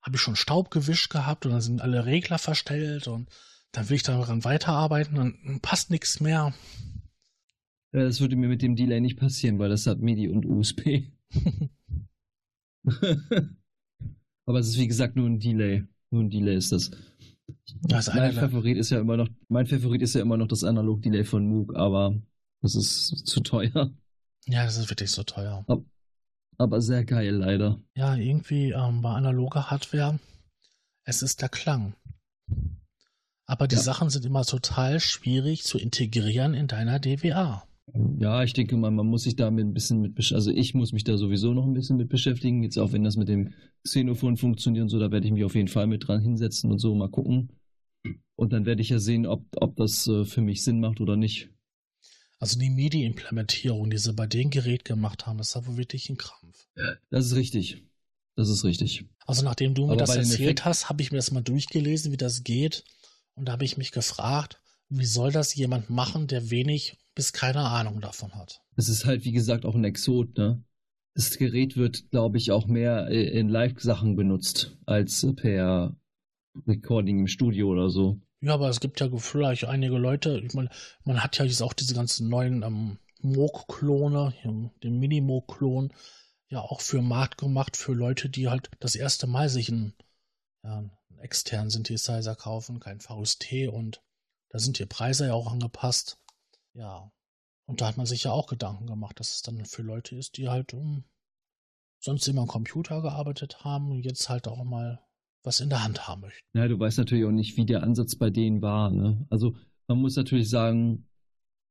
habe 0.01 0.17
ich 0.17 0.21
schon 0.21 0.35
Staub 0.35 0.69
gewischt 0.69 1.09
gehabt 1.09 1.45
und 1.45 1.51
dann 1.51 1.61
sind 1.61 1.81
alle 1.81 2.05
Regler 2.05 2.37
verstellt 2.37 3.07
und 3.07 3.29
dann 3.71 3.89
will 3.89 3.95
ich 3.95 4.03
daran 4.03 4.43
weiterarbeiten, 4.43 5.15
dann 5.15 5.59
passt 5.61 5.89
nichts 5.89 6.19
mehr. 6.19 6.53
Ja, 7.91 8.03
das 8.03 8.19
würde 8.19 8.35
mir 8.35 8.47
mit 8.47 8.61
dem 8.61 8.75
Delay 8.75 9.01
nicht 9.01 9.17
passieren, 9.17 9.57
weil 9.57 9.69
das 9.69 9.87
hat 9.87 9.99
MIDI 9.99 10.29
und 10.29 10.45
USB. 10.45 11.05
aber 14.45 14.59
es 14.59 14.67
ist 14.67 14.77
wie 14.77 14.87
gesagt 14.87 15.15
nur 15.15 15.27
ein 15.27 15.39
Delay. 15.39 15.83
Nur 16.11 16.23
ein 16.23 16.29
Delay 16.29 16.55
ist 16.55 16.71
das. 16.71 16.91
Das 17.83 18.07
mein 18.07 18.19
einer 18.19 18.33
Favorit 18.33 18.77
ist 18.77 18.89
ja 18.89 18.99
immer 18.99 19.17
noch, 19.17 19.29
mein 19.49 19.67
Favorit 19.67 20.01
ist 20.01 20.15
ja 20.15 20.21
immer 20.21 20.37
noch 20.37 20.47
das 20.47 20.63
Analog-Delay 20.63 21.23
von 21.23 21.47
Moog, 21.47 21.75
aber 21.75 22.15
das 22.61 22.75
ist 22.75 23.27
zu 23.27 23.41
teuer. 23.41 23.91
Ja, 24.47 24.63
das 24.65 24.77
ist 24.77 24.89
wirklich 24.89 25.11
so 25.11 25.23
teuer. 25.23 25.65
Aber 26.57 26.81
sehr 26.81 27.03
geil, 27.03 27.35
leider. 27.35 27.79
Ja, 27.95 28.15
irgendwie 28.15 28.71
ähm, 28.71 29.01
bei 29.01 29.11
analoger 29.11 29.69
Hardware, 29.69 30.19
es 31.03 31.21
ist 31.21 31.41
der 31.41 31.49
Klang. 31.49 31.95
Aber 33.45 33.67
die 33.67 33.75
Ja. 33.75 33.81
Sachen 33.81 34.09
sind 34.09 34.25
immer 34.25 34.43
total 34.43 34.99
schwierig 34.99 35.63
zu 35.63 35.77
integrieren 35.77 36.53
in 36.53 36.67
deiner 36.67 36.99
DWA. 36.99 37.67
Ja, 38.19 38.43
ich 38.43 38.53
denke 38.53 38.75
mal, 38.77 38.89
man 38.91 39.05
muss 39.05 39.23
sich 39.23 39.35
damit 39.35 39.65
ein 39.65 39.73
bisschen 39.73 40.01
mit, 40.01 40.17
besch- 40.17 40.33
also 40.33 40.51
ich 40.51 40.73
muss 40.73 40.91
mich 40.91 41.03
da 41.03 41.17
sowieso 41.17 41.53
noch 41.53 41.65
ein 41.65 41.73
bisschen 41.73 41.97
mit 41.97 42.09
beschäftigen. 42.09 42.63
Jetzt 42.63 42.77
auch 42.79 42.91
wenn 42.91 43.03
das 43.03 43.15
mit 43.15 43.29
dem 43.29 43.53
Xenophon 43.83 44.37
funktioniert 44.37 44.83
und 44.83 44.89
so, 44.89 44.99
da 44.99 45.11
werde 45.11 45.27
ich 45.27 45.33
mich 45.33 45.43
auf 45.43 45.55
jeden 45.55 45.67
Fall 45.67 45.85
mit 45.87 46.07
dran 46.07 46.21
hinsetzen 46.21 46.71
und 46.71 46.79
so 46.79 46.95
mal 46.95 47.09
gucken. 47.09 47.51
Und 48.35 48.53
dann 48.53 48.65
werde 48.65 48.81
ich 48.81 48.89
ja 48.89 48.99
sehen, 48.99 49.27
ob, 49.27 49.45
ob 49.57 49.75
das 49.75 50.07
äh, 50.07 50.25
für 50.25 50.41
mich 50.41 50.63
Sinn 50.63 50.79
macht 50.79 50.99
oder 50.99 51.15
nicht. 51.15 51.49
Also 52.39 52.59
die 52.59 52.69
MIDI-Implementierung, 52.69 53.89
die 53.89 53.97
sie 53.97 54.13
bei 54.13 54.27
dem 54.27 54.49
Gerät 54.49 54.83
gemacht 54.83 55.25
haben, 55.25 55.37
das 55.37 55.55
war 55.55 55.65
wohl 55.67 55.77
wirklich 55.77 56.09
ein 56.09 56.17
Krampf. 56.17 56.67
Das 57.09 57.27
ist 57.27 57.35
richtig. 57.35 57.83
Das 58.35 58.49
ist 58.49 58.65
richtig. 58.65 59.05
Also 59.25 59.43
nachdem 59.43 59.73
du 59.73 59.85
mir 59.85 59.91
Aber 59.93 60.01
das 60.01 60.15
erzählt 60.15 60.39
Effekten- 60.59 60.65
hast, 60.65 60.89
habe 60.89 61.01
ich 61.01 61.11
mir 61.11 61.17
das 61.19 61.31
mal 61.31 61.41
durchgelesen, 61.41 62.11
wie 62.11 62.17
das 62.17 62.43
geht. 62.43 62.83
Und 63.35 63.45
da 63.47 63.53
habe 63.53 63.63
ich 63.63 63.77
mich 63.77 63.91
gefragt, 63.91 64.59
wie 64.89 65.05
soll 65.05 65.31
das 65.31 65.55
jemand 65.55 65.89
machen, 65.89 66.27
der 66.27 66.49
wenig 66.49 66.97
bis 67.15 67.33
keine 67.33 67.61
Ahnung 67.61 68.01
davon 68.01 68.35
hat? 68.35 68.61
Es 68.75 68.89
ist 68.89 69.05
halt, 69.05 69.25
wie 69.25 69.31
gesagt, 69.31 69.65
auch 69.65 69.75
ein 69.75 69.83
Exot, 69.83 70.37
ne? 70.37 70.63
Das 71.15 71.37
Gerät 71.37 71.77
wird, 71.77 72.11
glaube 72.11 72.37
ich, 72.37 72.51
auch 72.51 72.67
mehr 72.67 73.07
äh, 73.07 73.39
in 73.39 73.47
Live-Sachen 73.47 74.17
benutzt 74.17 74.77
als 74.85 75.25
per 75.37 75.95
Recording 76.67 77.19
im 77.19 77.27
Studio 77.27 77.69
oder 77.69 77.89
so. 77.89 78.19
Ja, 78.41 78.53
aber 78.53 78.69
es 78.69 78.81
gibt 78.81 78.99
ja 78.99 79.09
vielleicht 79.17 79.65
einige 79.65 79.97
Leute, 79.97 80.41
ich 80.45 80.53
meine, 80.53 80.69
man 81.03 81.23
hat 81.23 81.37
ja 81.37 81.45
jetzt 81.45 81.61
auch 81.61 81.73
diese 81.73 81.95
ganzen 81.95 82.29
neuen 82.29 82.63
ähm, 82.63 82.97
Moog-Klone, 83.21 84.33
den 84.83 84.99
Mini-Moog-Klon, 84.99 85.93
ja 86.49 86.59
auch 86.59 86.81
für 86.81 87.01
Markt 87.01 87.37
gemacht, 87.37 87.77
für 87.77 87.93
Leute, 87.93 88.29
die 88.29 88.49
halt 88.49 88.69
das 88.79 88.95
erste 88.95 89.25
Mal 89.25 89.49
sich 89.49 89.69
einen, 89.69 89.93
ja, 90.63 90.77
einen 90.77 91.19
externen 91.19 91.69
Synthesizer 91.69 92.35
kaufen, 92.35 92.79
kein 92.79 92.99
VST 92.99 93.69
und 93.71 94.03
da 94.49 94.59
sind 94.59 94.79
die 94.79 94.85
Preise 94.85 95.27
ja 95.27 95.33
auch 95.33 95.51
angepasst. 95.51 96.17
Ja, 96.75 97.11
und 97.65 97.81
da 97.81 97.87
hat 97.87 97.97
man 97.97 98.05
sich 98.05 98.23
ja 98.23 98.31
auch 98.31 98.47
Gedanken 98.47 98.85
gemacht, 98.85 99.19
dass 99.19 99.35
es 99.35 99.41
dann 99.41 99.65
für 99.65 99.81
Leute 99.81 100.15
ist, 100.15 100.37
die 100.37 100.49
halt 100.49 100.73
um, 100.73 101.03
sonst 101.99 102.27
immer 102.27 102.41
am 102.41 102.47
Computer 102.47 103.01
gearbeitet 103.01 103.63
haben 103.63 103.91
und 103.91 104.03
jetzt 104.03 104.29
halt 104.29 104.47
auch 104.47 104.63
mal 104.63 105.01
was 105.43 105.59
in 105.59 105.69
der 105.69 105.83
Hand 105.83 106.07
haben 106.07 106.21
möchten. 106.21 106.45
Ja, 106.53 106.67
du 106.67 106.77
weißt 106.79 106.97
natürlich 106.97 107.25
auch 107.25 107.31
nicht, 107.31 107.55
wie 107.57 107.65
der 107.65 107.83
Ansatz 107.83 108.15
bei 108.15 108.29
denen 108.29 108.61
war, 108.61 108.91
ne? 108.91 109.25
Also, 109.29 109.55
man 109.87 109.99
muss 109.99 110.15
natürlich 110.15 110.49
sagen, 110.49 111.07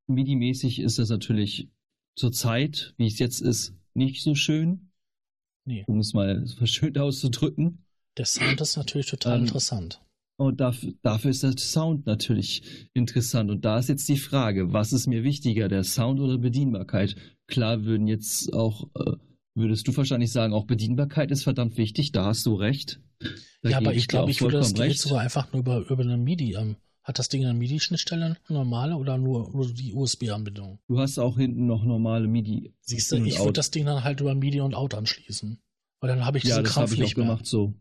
MIDI-mäßig 0.07 0.81
ist 0.81 0.99
das 0.99 1.09
natürlich 1.09 1.71
zur 2.17 2.33
Zeit, 2.33 2.95
wie 2.97 3.07
es 3.07 3.19
jetzt 3.19 3.41
ist, 3.41 3.75
nicht 3.95 4.23
so 4.23 4.35
schön. 4.35 4.91
Nee. 5.65 5.85
Um 5.87 5.99
es 5.99 6.13
mal 6.13 6.47
verschönt 6.47 6.99
auszudrücken. 6.99 7.85
Der 8.17 8.27
Sound 8.27 8.61
ist 8.61 8.77
natürlich 8.77 9.07
total 9.07 9.39
Ähm, 9.39 9.45
interessant. 9.45 10.01
Und 10.37 10.61
dafür, 10.61 10.93
dafür 11.03 11.31
ist 11.31 11.43
der 11.43 11.57
Sound 11.57 12.07
natürlich 12.07 12.89
interessant. 12.93 13.51
Und 13.51 13.65
da 13.65 13.79
ist 13.79 13.89
jetzt 13.89 14.09
die 14.09 14.17
Frage, 14.17 14.73
was 14.73 14.93
ist 14.93 15.07
mir 15.07 15.23
wichtiger, 15.23 15.69
der 15.69 15.85
Sound 15.85 16.21
oder 16.21 16.39
Bedienbarkeit? 16.39 17.15
Klar 17.47 17.85
würden 17.85 18.09
jetzt 18.09 18.53
auch, 18.53 18.89
äh, 18.97 19.13
würdest 19.55 19.87
du 19.87 19.97
wahrscheinlich 19.97 20.33
sagen, 20.33 20.53
auch 20.53 20.65
Bedienbarkeit 20.65 21.31
ist 21.31 21.45
verdammt 21.45 21.77
wichtig, 21.77 22.11
da 22.11 22.27
hast 22.27 22.47
du 22.47 22.55
recht. 22.55 23.01
Da 23.63 23.71
ja, 23.71 23.77
aber 23.79 23.95
ich 23.95 24.09
glaube, 24.09 24.31
ich 24.31 24.43
würde 24.43 24.59
das 24.59 24.75
Gerät 24.75 24.99
sogar 24.99 25.21
einfach 25.21 25.53
nur 25.53 25.61
über, 25.61 25.89
über 25.89 26.03
eine 26.03 26.17
MIDI. 26.17 26.55
Ähm, 26.55 26.77
hat 27.05 27.19
das 27.19 27.29
Ding 27.29 27.45
eine 27.45 27.53
MIDI-Schnittstelle, 27.55 28.39
normale, 28.49 28.97
oder 28.97 29.19
nur, 29.19 29.53
nur 29.53 29.73
die 29.73 29.93
USB-Anbindung? 29.93 30.79
Du 30.89 30.99
hast 30.99 31.19
auch 31.19 31.37
hinten 31.37 31.67
noch 31.67 31.85
normale 31.85 32.27
MIDI. 32.27 32.75
Siehst 32.81 33.13
du, 33.13 33.17
ich 33.23 33.39
würde 33.39 33.53
das 33.53 33.71
Ding 33.71 33.85
dann 33.85 34.03
halt 34.03 34.21
über 34.21 34.35
MIDI 34.35 34.61
und 34.63 34.75
Out 34.75 34.95
anschließen. 34.95 35.61
Weil 36.01 36.09
dann 36.09 36.25
habe 36.25 36.39
ich 36.39 36.45
Ja, 36.45 36.57
diese 36.57 36.63
das 36.63 36.73
Kraft 36.73 36.87
habe 36.89 36.95
ich 36.95 37.01
auch 37.01 37.05
nicht 37.05 37.15
gemacht 37.15 37.47
so. 37.47 37.75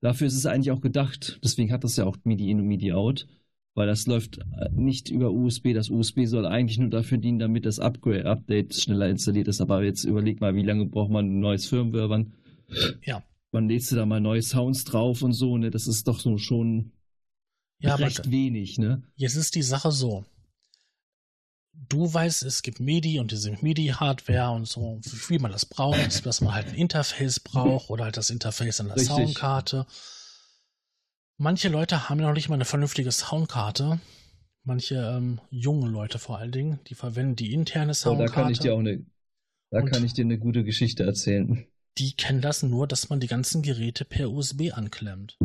Dafür 0.00 0.26
ist 0.26 0.36
es 0.36 0.46
eigentlich 0.46 0.70
auch 0.70 0.80
gedacht. 0.80 1.38
Deswegen 1.44 1.72
hat 1.72 1.84
das 1.84 1.96
ja 1.96 2.04
auch 2.06 2.16
MIDI 2.24 2.50
in 2.50 2.60
und 2.60 2.66
MIDI 2.66 2.92
out. 2.92 3.26
Weil 3.74 3.86
das 3.86 4.06
läuft 4.06 4.38
äh, 4.38 4.68
nicht 4.72 5.10
über 5.10 5.30
USB. 5.30 5.72
Das 5.74 5.90
USB 5.90 6.24
soll 6.24 6.44
eigentlich 6.44 6.78
nur 6.78 6.90
dafür 6.90 7.18
dienen, 7.18 7.38
damit 7.38 7.64
das 7.66 7.78
Upgrade-Update 7.78 8.74
schneller 8.74 9.08
installiert 9.08 9.46
ist. 9.48 9.60
Aber 9.60 9.82
jetzt 9.84 10.04
überleg 10.04 10.40
mal, 10.40 10.54
wie 10.56 10.64
lange 10.64 10.86
braucht 10.86 11.10
man 11.10 11.26
ein 11.26 11.40
neues 11.40 11.66
Firmware? 11.66 12.10
Wann, 12.10 12.32
Ja. 13.04 13.22
wann 13.52 13.68
lädst 13.68 13.92
du 13.92 13.96
da 13.96 14.06
mal 14.06 14.20
neue 14.20 14.42
Sounds 14.42 14.84
drauf 14.84 15.22
und 15.22 15.34
so? 15.34 15.56
Ne? 15.56 15.70
Das 15.70 15.86
ist 15.86 16.08
doch 16.08 16.18
so 16.18 16.36
schon 16.36 16.90
Ja, 17.78 17.94
recht 17.94 18.30
wenig, 18.30 18.78
ne? 18.78 19.02
Jetzt 19.14 19.36
ist 19.36 19.54
die 19.54 19.62
Sache 19.62 19.92
so. 19.92 20.24
Du 21.72 22.12
weißt, 22.12 22.42
es 22.44 22.62
gibt 22.62 22.80
MIDI 22.80 23.18
und 23.20 23.30
diese 23.32 23.50
MIDI-Hardware 23.52 24.50
und 24.52 24.66
so, 24.66 25.00
wie 25.28 25.38
man 25.38 25.50
das 25.52 25.66
braucht, 25.66 26.24
dass 26.26 26.40
man 26.40 26.54
halt 26.54 26.68
ein 26.68 26.74
Interface 26.74 27.40
braucht 27.40 27.90
oder 27.90 28.04
halt 28.04 28.16
das 28.16 28.30
Interface 28.30 28.80
an 28.80 28.88
der 28.88 28.96
Richtig. 28.96 29.14
Soundkarte. 29.14 29.86
Manche 31.36 31.68
Leute 31.68 32.08
haben 32.08 32.20
ja 32.20 32.26
noch 32.26 32.34
nicht 32.34 32.48
mal 32.48 32.56
eine 32.56 32.64
vernünftige 32.64 33.10
Soundkarte. 33.10 34.00
Manche 34.62 34.96
ähm, 34.96 35.40
junge 35.50 35.88
Leute 35.88 36.18
vor 36.18 36.38
allen 36.38 36.52
Dingen, 36.52 36.80
die 36.86 36.94
verwenden 36.94 37.36
die 37.36 37.52
interne 37.54 37.94
So, 37.94 38.10
da 38.10 38.16
Soundkarte. 38.28 38.34
kann 38.42 38.52
ich 38.52 38.58
dir 38.58 38.74
auch 38.74 38.78
eine, 38.78 39.06
da 39.70 39.82
kann 39.82 40.04
ich 40.04 40.12
dir 40.12 40.24
eine 40.24 40.38
gute 40.38 40.64
Geschichte 40.64 41.04
erzählen. 41.04 41.66
die 41.98 42.12
kennen 42.14 42.40
das 42.40 42.62
nur, 42.62 42.86
dass 42.86 43.08
man 43.08 43.20
die 43.20 43.26
ganzen 43.26 43.62
Geräte 43.62 44.04
per 44.04 44.30
USB 44.30 44.72
anklemmt. 44.72 45.38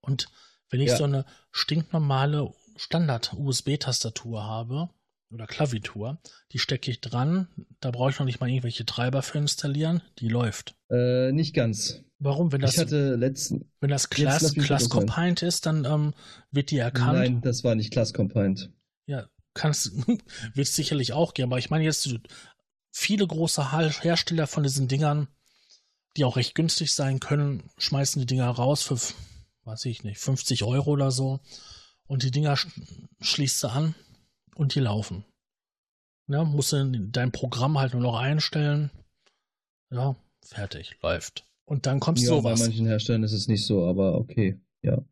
Und 0.00 0.28
wenn 0.70 0.80
ich 0.80 0.90
Ja. 0.90 0.96
so 0.96 1.04
eine 1.04 1.24
stinknormale 1.52 2.52
Standard-USB-Tastatur 2.76 4.42
habe 4.42 4.90
oder 5.34 5.46
Klaviatur, 5.46 6.18
die 6.52 6.58
stecke 6.58 6.90
ich 6.90 7.00
dran, 7.00 7.48
da 7.80 7.90
brauche 7.90 8.10
ich 8.10 8.18
noch 8.18 8.26
nicht 8.26 8.40
mal 8.40 8.48
irgendwelche 8.48 8.86
Treiber 8.86 9.22
für 9.22 9.38
installieren, 9.38 10.00
die 10.18 10.28
läuft. 10.28 10.76
Äh, 10.90 11.32
nicht 11.32 11.54
ganz. 11.54 12.02
Warum? 12.18 12.52
Wenn 12.52 12.60
das, 12.60 12.74
ich 12.74 12.78
hatte 12.78 13.16
letzten. 13.16 13.70
wenn 13.80 13.90
das 13.90 14.04
lass 14.04 14.10
Class, 14.10 14.54
Class. 14.54 14.88
Compliant 14.88 15.42
ist, 15.42 15.66
dann 15.66 15.84
ähm, 15.84 16.14
wird 16.50 16.70
die 16.70 16.78
erkannt. 16.78 17.18
Nein, 17.18 17.40
das 17.42 17.64
war 17.64 17.74
nicht 17.74 17.92
Class 17.92 18.14
Compliant. 18.14 18.70
Ja, 19.06 19.28
kannst, 19.52 19.92
wird 20.06 20.66
es 20.68 20.76
sicherlich 20.76 21.12
auch 21.12 21.34
geben, 21.34 21.50
aber 21.50 21.58
ich 21.58 21.70
meine 21.70 21.84
jetzt 21.84 22.08
viele 22.92 23.26
große 23.26 23.72
Hersteller 23.72 24.46
von 24.46 24.62
diesen 24.62 24.88
Dingern, 24.88 25.28
die 26.16 26.24
auch 26.24 26.36
recht 26.36 26.54
günstig 26.54 26.92
sein 26.92 27.18
können, 27.18 27.64
schmeißen 27.76 28.20
die 28.20 28.26
Dinger 28.26 28.48
raus 28.48 28.82
für, 28.82 28.96
weiß 29.64 29.84
ich 29.86 30.04
nicht, 30.04 30.18
50 30.18 30.62
Euro 30.62 30.92
oder 30.92 31.10
so 31.10 31.40
und 32.06 32.22
die 32.22 32.30
Dinger 32.30 32.56
sch 32.56 32.68
schließt 33.20 33.64
du 33.64 33.68
an 33.68 33.94
und 34.56 34.74
die 34.74 34.80
laufen. 34.80 35.24
Ja, 36.28 36.44
musst 36.44 36.72
du 36.72 36.76
in 36.76 37.12
dein 37.12 37.32
Programm 37.32 37.78
halt 37.78 37.92
nur 37.92 38.02
noch 38.02 38.16
einstellen. 38.18 38.90
Ja, 39.90 40.16
fertig, 40.44 40.96
läuft. 41.02 41.44
Und 41.66 41.86
dann 41.86 42.00
kommt 42.00 42.18
Ja, 42.20 42.26
sowas. 42.28 42.58
bei 42.60 42.66
manchen 42.66 42.86
Herstellern 42.86 43.22
ist 43.22 43.32
es 43.32 43.48
nicht 43.48 43.64
so, 43.66 43.86
aber 43.86 44.14
okay. 44.18 44.58
Ja. 44.82 45.02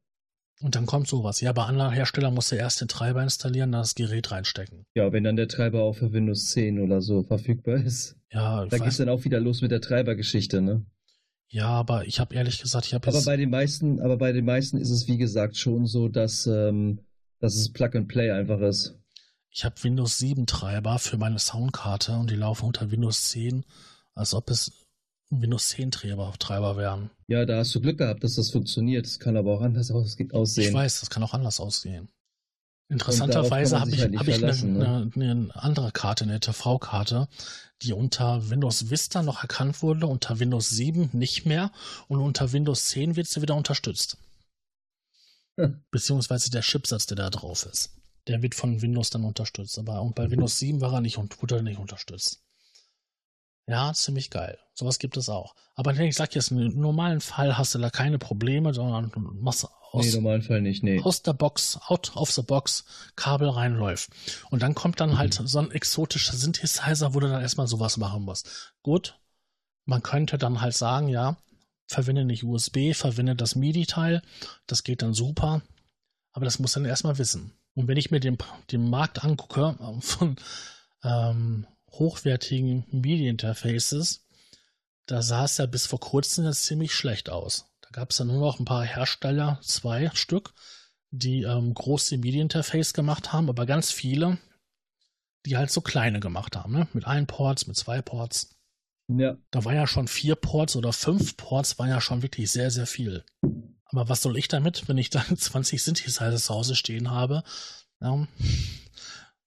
Und 0.61 0.77
dann 0.77 0.87
kommt 0.87 1.09
sowas. 1.09 1.41
Ja, 1.41 1.53
bei 1.53 1.65
anderen 1.65 1.93
Herstellern 1.93 2.35
musst 2.35 2.53
du 2.53 2.57
erst 2.57 2.81
den 2.81 2.89
Treiber 2.89 3.23
installieren, 3.23 3.73
dann 3.73 3.83
das 3.83 3.95
Gerät 3.95 4.31
reinstecken. 4.31 4.85
Ja, 4.95 5.13
wenn 5.13 5.25
dann 5.25 5.37
der 5.37 5.49
Treiber 5.49 5.83
auch 5.83 5.95
für 5.95 6.13
Windows 6.13 6.51
10 6.51 6.79
oder 6.81 7.01
so 7.01 7.23
verfügbar 7.25 7.77
ist. 7.77 8.17
Ja, 8.31 8.65
Da 8.67 8.79
geht's 8.79 8.99
dann 8.99 9.09
auch 9.09 9.25
wieder 9.25 9.41
los 9.41 9.61
mit 9.61 9.71
der 9.71 9.81
Treibergeschichte, 9.81 10.61
ne? 10.63 10.85
Ja, 11.49 11.69
aber 11.69 12.07
ich 12.07 12.21
habe 12.21 12.35
ehrlich 12.35 12.61
gesagt, 12.63 12.87
ich 12.87 12.95
habe 12.95 13.07
Aber 13.09 13.23
bei 13.25 13.37
den 13.37 13.51
meisten, 13.51 14.01
aber 14.01 14.17
bei 14.17 14.33
den 14.33 14.45
meisten 14.47 14.79
ist 14.79 14.91
es 14.91 15.07
wie 15.09 15.19
gesagt 15.19 15.57
schon 15.57 15.87
so, 15.87 16.09
dass, 16.09 16.47
ähm, 16.47 17.01
dass 17.41 17.57
es 17.57 17.71
Plug 17.73 17.91
and 17.95 18.09
Play 18.09 18.31
einfach 18.31 18.61
ist. 18.61 18.99
Ich 19.55 19.67
habe 19.67 19.75
Windows 19.83 20.17
7 20.19 20.47
Treiber 20.47 20.99
für 20.99 21.19
meine 21.19 21.39
Soundkarte 21.39 22.17
und 22.17 22.31
die 22.31 22.37
laufen 22.37 22.65
unter 22.65 22.91
Windows 22.91 23.29
10, 23.29 23.65
als 24.15 24.33
ob 24.33 24.49
es 24.49 24.73
Windows 25.29 25.69
10 25.69 25.91
Treiber, 25.91 26.33
Treiber 26.39 26.79
wären. 26.79 27.11
Ja, 27.27 27.45
da 27.45 27.59
hast 27.59 27.75
du 27.75 27.81
Glück 27.81 27.99
gehabt, 27.99 28.25
dass 28.25 28.37
das 28.37 28.51
funktioniert. 28.51 29.07
Es 29.07 29.19
kann 29.19 29.37
aber 29.37 29.53
auch 29.53 29.61
anders 29.61 29.91
aussehen. 29.91 30.31
Ich 30.57 30.73
weiß, 30.73 31.01
das 31.01 31.11
kann 31.11 31.23
auch 31.23 31.35
anders 31.35 31.61
ausgehen. 31.61 32.09
Interessanterweise 32.89 33.79
habe 33.79 33.91
ich, 33.91 34.01
man 34.01 34.19
hab 34.19 34.29
ich 34.29 34.35
halt 34.35 34.45
eine, 34.45 34.55
verlassen, 34.55 34.83
eine, 34.83 35.11
eine 35.15 35.51
andere 35.55 35.93
Karte, 35.93 36.25
eine 36.25 36.41
TV-Karte, 36.41 37.29
die 37.83 37.93
unter 37.93 38.51
Windows 38.51 38.91
Vista 38.91 39.23
noch 39.23 39.43
erkannt 39.43 39.83
wurde, 39.83 40.07
unter 40.07 40.39
Windows 40.41 40.71
7 40.71 41.11
nicht 41.13 41.47
mehr 41.47 41.73
und 42.09 42.21
unter 42.21 42.53
Windows 42.53 42.87
10 42.87 43.17
wird 43.17 43.27
sie 43.29 43.41
wieder 43.41 43.55
unterstützt. 43.55 44.17
Hm. 45.59 45.83
Beziehungsweise 45.91 46.51
der 46.51 46.63
Chipsatz, 46.63 47.07
der 47.07 47.17
da 47.17 47.31
drauf 47.31 47.67
ist. 47.71 47.91
Der 48.29 48.43
wird 48.43 48.55
von 48.55 48.83
Windows 48.83 49.11
dann 49.11 49.25
unterstützt. 49.25 49.79
Aber 49.79 50.01
und 50.03 50.15
bei 50.15 50.31
Windows 50.31 50.59
7 50.59 50.81
war 50.81 50.93
er 50.95 51.01
nicht 51.01 51.19
und 51.19 51.41
wurde 51.43 51.57
er 51.57 51.63
nicht 51.63 51.79
unterstützt. 51.79 52.43
Ja, 53.67 53.93
ziemlich 53.95 54.31
geil. 54.31 54.59
Sowas 54.75 54.99
gibt 54.99 55.17
es 55.17 55.29
auch. 55.29 55.55
Aber 55.75 55.97
ich 55.97 56.17
sag 56.17 56.35
jetzt, 56.35 56.51
im 56.51 56.81
normalen 56.81 57.21
Fall 57.21 57.57
hast 57.57 57.75
du 57.75 57.79
da 57.79 57.91
keine 57.91 58.19
Probleme, 58.19 58.75
sondern 58.75 59.11
du 59.11 59.21
machst 59.21 59.67
aus, 59.93 60.07
Nee, 60.07 60.13
normalen 60.13 60.43
Fall 60.43 60.63
nicht, 60.63 60.83
nee. 60.83 61.01
aus 61.03 61.23
der 61.23 61.35
Box, 61.35 61.79
out 61.87 62.17
of 62.17 62.31
the 62.33 62.43
box, 62.43 62.85
Kabel 63.15 63.49
reinläuft. 63.51 64.11
Und 64.51 64.63
dann 64.63 64.75
kommt 64.75 65.01
dann 65.01 65.19
halt 65.19 65.35
so 65.35 65.59
ein 65.59 65.71
exotischer 65.71 66.35
Synthesizer, 66.35 67.15
wo 67.15 67.21
du 67.21 67.29
dann 67.29 67.43
erstmal 67.43 67.67
sowas 67.67 67.99
machen 67.99 68.23
musst. 68.23 68.75
Gut, 68.83 69.21
man 69.85 70.03
könnte 70.03 70.39
dann 70.39 70.61
halt 70.61 70.75
sagen, 70.75 71.09
ja, 71.09 71.37
verwende 71.87 72.25
nicht 72.25 72.45
USB, 72.45 72.95
verwende 72.95 73.37
das 73.37 73.55
MIDI-Teil, 73.55 74.23
das 74.67 74.83
geht 74.83 75.03
dann 75.03 75.15
super, 75.15 75.63
aber 76.33 76.47
das 76.47 76.59
muss 76.59 76.73
dann 76.73 76.85
erstmal 76.87 77.19
wissen. 77.19 77.53
Und 77.75 77.89
wenn 77.89 77.97
ich 77.97 78.11
mir 78.11 78.21
den, 78.21 78.37
den 78.71 78.89
Markt 78.89 79.25
angucke 79.25 79.77
von 80.01 80.37
ähm, 81.03 81.67
hochwertigen 81.91 82.85
MIDI-Interfaces, 82.91 84.27
da 85.07 85.23
sah 85.23 85.45
es 85.45 85.59
ja 85.59 85.67
bis 85.67 85.87
vor 85.87 86.01
kurzem 86.01 86.45
jetzt 86.45 86.65
ziemlich 86.65 86.95
schlecht 86.95 87.31
aus. 87.31 87.67
Da 87.81 87.91
gab 87.91 88.11
es 88.11 88.19
dann 88.19 88.29
nur 88.29 88.41
noch 88.41 88.59
ein 88.59 88.65
paar 88.65 88.85
Hersteller, 88.85 89.59
zwei 89.63 90.11
Stück, 90.15 90.55
die 91.11 91.43
ähm, 91.43 91.75
große 91.75 92.19
MIDI-Interface 92.19 92.93
gemacht 92.95 93.33
haben, 93.33 93.49
aber 93.49 93.67
ganz 93.67 93.91
viele, 93.91 94.39
die 95.45 95.57
halt 95.57 95.71
so 95.71 95.81
kleine 95.81 96.21
gemacht 96.21 96.57
haben, 96.57 96.73
ne? 96.73 96.89
mit 96.93 97.07
ein 97.07 97.27
Ports, 97.27 97.67
mit 97.67 97.77
zwei 97.77 98.01
Ports. 98.01 98.57
Ja, 99.09 99.37
Da 99.51 99.65
war 99.65 99.75
ja 99.75 99.87
schon 99.87 100.09
vier 100.09 100.37
Ports 100.37 100.77
oder 100.77 100.93
fünf 100.93 101.37
Ports, 101.37 101.79
war 101.79 101.89
ja 101.89 102.01
schon 102.01 102.23
wirklich 102.23 102.51
sehr, 102.51 102.71
sehr 102.71 102.87
viel. 102.87 103.25
Aber 103.93 104.09
was 104.09 104.23
soll 104.23 104.37
ich 104.37 104.49
damit, 104.49 104.89
wenn 104.89 104.99
ich 104.99 105.11
dann 105.11 105.25
20 105.37 105.83
Synthesizer 105.83 106.37
zu 106.37 106.55
Hause 106.55 106.75
stehen 106.75 107.11
habe? 107.11 107.45
Ja, 108.01 108.27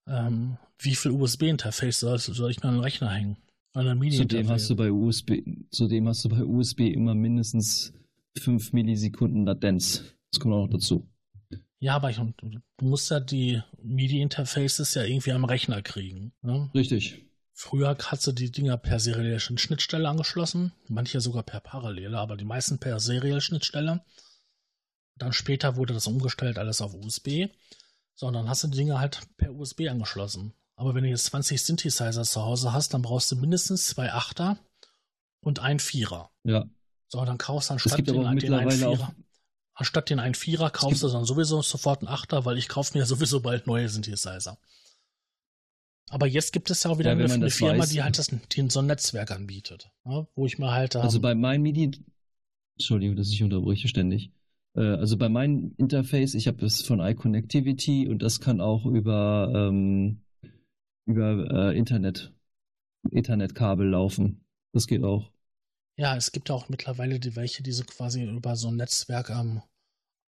ähm, 0.07 0.57
wie 0.79 0.95
viel 0.95 1.11
USB-Interface 1.11 1.99
soll, 1.99 2.19
soll 2.19 2.51
ich 2.51 2.61
mir 2.61 2.69
an 2.69 2.75
den 2.75 2.83
Rechner 2.83 3.09
hängen? 3.09 3.37
An 3.73 3.99
der 3.99 4.11
zudem 4.11 4.49
hast 4.49 4.69
du 4.69 4.75
bei 4.75 4.89
USB, 4.89 5.41
zudem 5.69 6.07
hast 6.07 6.23
du 6.23 6.29
bei 6.29 6.43
USB 6.43 6.81
immer 6.81 7.13
mindestens 7.13 7.91
5 8.37 8.71
Millisekunden 8.71 9.45
Latenz. 9.45 10.03
Das 10.31 10.39
kommt 10.39 10.53
auch 10.53 10.65
noch 10.65 10.69
dazu. 10.69 11.09
Ja, 11.79 11.95
aber 11.95 12.09
ich, 12.09 12.17
du 12.17 12.85
musst 12.85 13.11
ja 13.11 13.19
die 13.19 13.61
MIDI-Interfaces 13.83 14.93
ja 14.93 15.03
irgendwie 15.03 15.33
am 15.33 15.43
Rechner 15.43 15.81
kriegen. 15.81 16.31
Ne? 16.41 16.69
Richtig. 16.73 17.25
Früher 17.53 17.97
hast 17.99 18.27
du 18.27 18.31
die 18.31 18.51
Dinger 18.51 18.77
per 18.77 18.99
serielle 18.99 19.39
Schnittstelle 19.39 20.07
angeschlossen, 20.07 20.71
manche 20.87 21.19
sogar 21.21 21.43
per 21.43 21.59
parallele, 21.59 22.17
aber 22.17 22.37
die 22.37 22.45
meisten 22.45 22.79
per 22.79 22.99
serielle 22.99 23.41
Schnittstelle. 23.41 24.03
Dann 25.17 25.33
später 25.33 25.75
wurde 25.75 25.93
das 25.93 26.07
umgestellt, 26.07 26.57
alles 26.57 26.81
auf 26.81 26.93
USB. 26.93 27.47
So, 28.15 28.27
und 28.27 28.33
dann 28.33 28.49
hast 28.49 28.63
du 28.63 28.67
die 28.67 28.77
Dinger 28.77 28.99
halt 28.99 29.21
per 29.37 29.53
USB 29.53 29.87
angeschlossen. 29.89 30.53
Aber 30.75 30.93
wenn 30.93 31.03
du 31.03 31.09
jetzt 31.09 31.25
20 31.25 31.63
Synthesizer 31.63 32.23
zu 32.23 32.41
Hause 32.41 32.73
hast, 32.73 32.93
dann 32.93 33.01
brauchst 33.01 33.31
du 33.31 33.35
mindestens 33.35 33.87
zwei 33.87 34.11
Achter 34.11 34.57
und 35.41 35.59
ein 35.59 35.79
Vierer. 35.79 36.31
Ja. 36.43 36.65
So, 37.07 37.23
dann 37.23 37.37
kaufst 37.37 37.69
du 37.69 37.73
anstatt 37.73 37.99
den, 37.99 38.05
den 38.05 38.53
einen. 38.53 38.71
Vierer, 38.71 39.15
anstatt 39.73 40.09
den 40.09 40.19
einen 40.19 40.35
Vierer 40.35 40.69
kaufst 40.69 41.03
du 41.03 41.07
dann 41.07 41.23
sowieso 41.23 41.61
sofort 41.61 42.01
einen 42.01 42.09
Achter, 42.09 42.43
weil 42.45 42.57
ich 42.57 42.67
kaufe 42.67 42.97
mir 42.97 43.05
sowieso 43.05 43.39
bald 43.39 43.67
neue 43.67 43.87
Synthesizer. 43.87 44.57
Aber 46.09 46.27
jetzt 46.27 46.53
gibt 46.53 46.69
es 46.69 46.83
ja 46.83 46.91
auch 46.91 46.99
wieder 46.99 47.17
Ja, 47.17 47.33
eine, 47.33 47.49
Firma, 47.49 47.79
weiß. 47.79 47.89
die 47.89 48.03
halt 48.03 48.17
das, 48.17 48.27
die 48.51 48.69
so 48.69 48.79
ein 48.79 48.85
Netzwerk 48.85 49.31
anbietet, 49.31 49.89
ja, 50.05 50.27
wo 50.35 50.45
ich 50.45 50.59
mir 50.59 50.71
halt 50.71 50.95
ähm, 50.95 51.01
Also 51.01 51.19
bei 51.19 51.33
meinem 51.35 51.63
MIDI, 51.63 51.91
Entschuldigung, 52.77 53.15
dass 53.15 53.29
ich 53.29 53.41
unterbreche 53.41 53.87
ständig. 53.87 54.31
Äh, 54.75 54.81
Also 54.81 55.17
bei 55.17 55.29
meinem 55.29 55.73
Interface, 55.77 56.33
ich 56.35 56.47
habe 56.47 56.57
das 56.57 56.81
von 56.81 56.99
iConnectivity 56.99 58.07
und 58.07 58.21
das 58.21 58.39
kann 58.39 58.61
auch 58.61 58.85
über, 58.85 59.51
ähm, 59.55 60.21
über 61.05 61.71
äh, 61.71 61.77
Internet, 61.77 62.33
Ethernet-Kabel 63.11 63.89
laufen. 63.89 64.45
Das 64.73 64.87
geht 64.87 65.03
auch. 65.03 65.31
Ja, 65.97 66.15
es 66.15 66.31
gibt 66.31 66.51
auch 66.51 66.69
mittlerweile 66.69 67.19
die 67.19 67.35
welche, 67.35 67.63
die 67.63 67.71
so 67.73 67.83
quasi 67.83 68.23
über 68.23 68.55
so 68.55 68.69
ein 68.69 68.75
Netzwerk 68.77 69.29
ähm, 69.29 69.61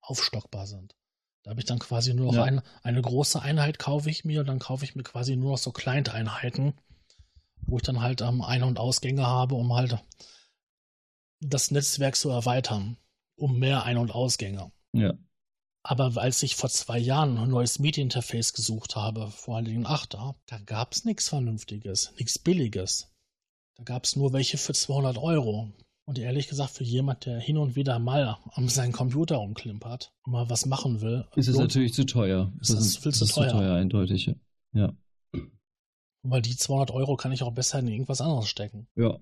aufstockbar 0.02 0.68
sind. 0.68 0.96
Da 1.44 1.52
habe 1.52 1.62
ich 1.62 1.66
dann 1.66 1.80
quasi 1.80 2.14
nur 2.14 2.28
noch 2.28 2.38
Ja. 2.38 2.44
ein, 2.44 2.62
eine 2.84 3.02
große 3.02 3.42
Einheit 3.42 3.80
kaufe 3.80 4.10
ich 4.10 4.26
mir 4.26 4.42
und 4.42 4.48
dann 4.48 4.60
kaufe 4.60 4.86
ich 4.86 4.96
mir 4.96 5.04
quasi 5.04 5.36
nur 5.36 5.52
noch 5.52 5.58
so 5.58 5.72
Client-Einheiten, 5.72 6.74
wo 7.68 7.78
ich 7.78 7.84
dann 7.84 8.02
halt 8.02 8.22
ähm, 8.22 8.42
Ein- 8.42 8.64
und 8.64 8.80
Ausgänge 8.80 9.26
habe, 9.26 9.56
um 9.56 9.74
halt 9.76 10.00
das 11.42 11.72
Netzwerk 11.72 12.16
zu 12.16 12.30
erweitern, 12.30 12.98
um 13.38 13.58
mehr 13.60 13.84
Ein- 13.84 13.98
und 13.98 14.12
Ausgänge. 14.14 14.72
Ja. 14.94 15.14
Aber 15.84 16.18
als 16.18 16.44
ich 16.44 16.56
vor 16.58 16.70
zwei 16.70 16.98
Jahren 17.00 17.38
ein 17.38 17.50
neues 17.50 17.80
Medieninterface 17.80 18.54
gesucht 18.54 18.96
habe, 18.98 19.32
vor 19.32 19.56
allen 19.56 19.66
Dingen 19.66 19.86
8er, 19.88 20.36
da 20.48 20.58
gab 20.60 20.92
es 20.92 21.06
nichts 21.06 21.30
Vernünftiges, 21.30 22.12
nichts 22.18 22.38
Billiges. 22.40 23.10
Da 23.78 23.84
gab 23.84 24.04
es 24.04 24.16
nur 24.16 24.34
welche 24.34 24.58
für 24.58 24.74
200 24.74 25.18
Euro. 25.18 25.72
Und 26.06 26.20
ehrlich 26.20 26.48
gesagt, 26.48 26.72
für 26.72 26.84
jemand, 26.84 27.26
der 27.26 27.40
hin 27.40 27.58
und 27.58 27.76
wieder 27.76 28.00
mal 28.00 28.38
an 28.54 28.70
seinen 28.70 28.92
Computer 28.94 29.40
umklimpert 29.40 30.14
und 30.24 30.32
mal 30.34 30.50
was 30.50 30.66
machen 30.66 31.02
will, 31.02 31.26
Ist 31.36 31.48
es 31.48 31.58
natürlich 31.58 31.94
zu 31.94 32.06
teuer. 32.06 32.52
Ist 32.60 32.74
das 32.74 32.98
viel 32.98 33.14
zu 33.14 33.26
ist 33.26 33.36
teuer. 33.36 33.74
eindeutig. 33.76 34.34
Ja. 34.74 34.94
weil 36.24 36.42
die 36.42 36.56
200 36.56 36.92
Euro 36.92 37.16
kann 37.16 37.32
ich 37.32 37.44
auch 37.44 37.54
besser 37.54 37.80
in 37.80 37.88
irgendwas 37.88 38.20
anderes 38.22 38.48
stecken. 38.50 38.88
Ja. 38.96 39.20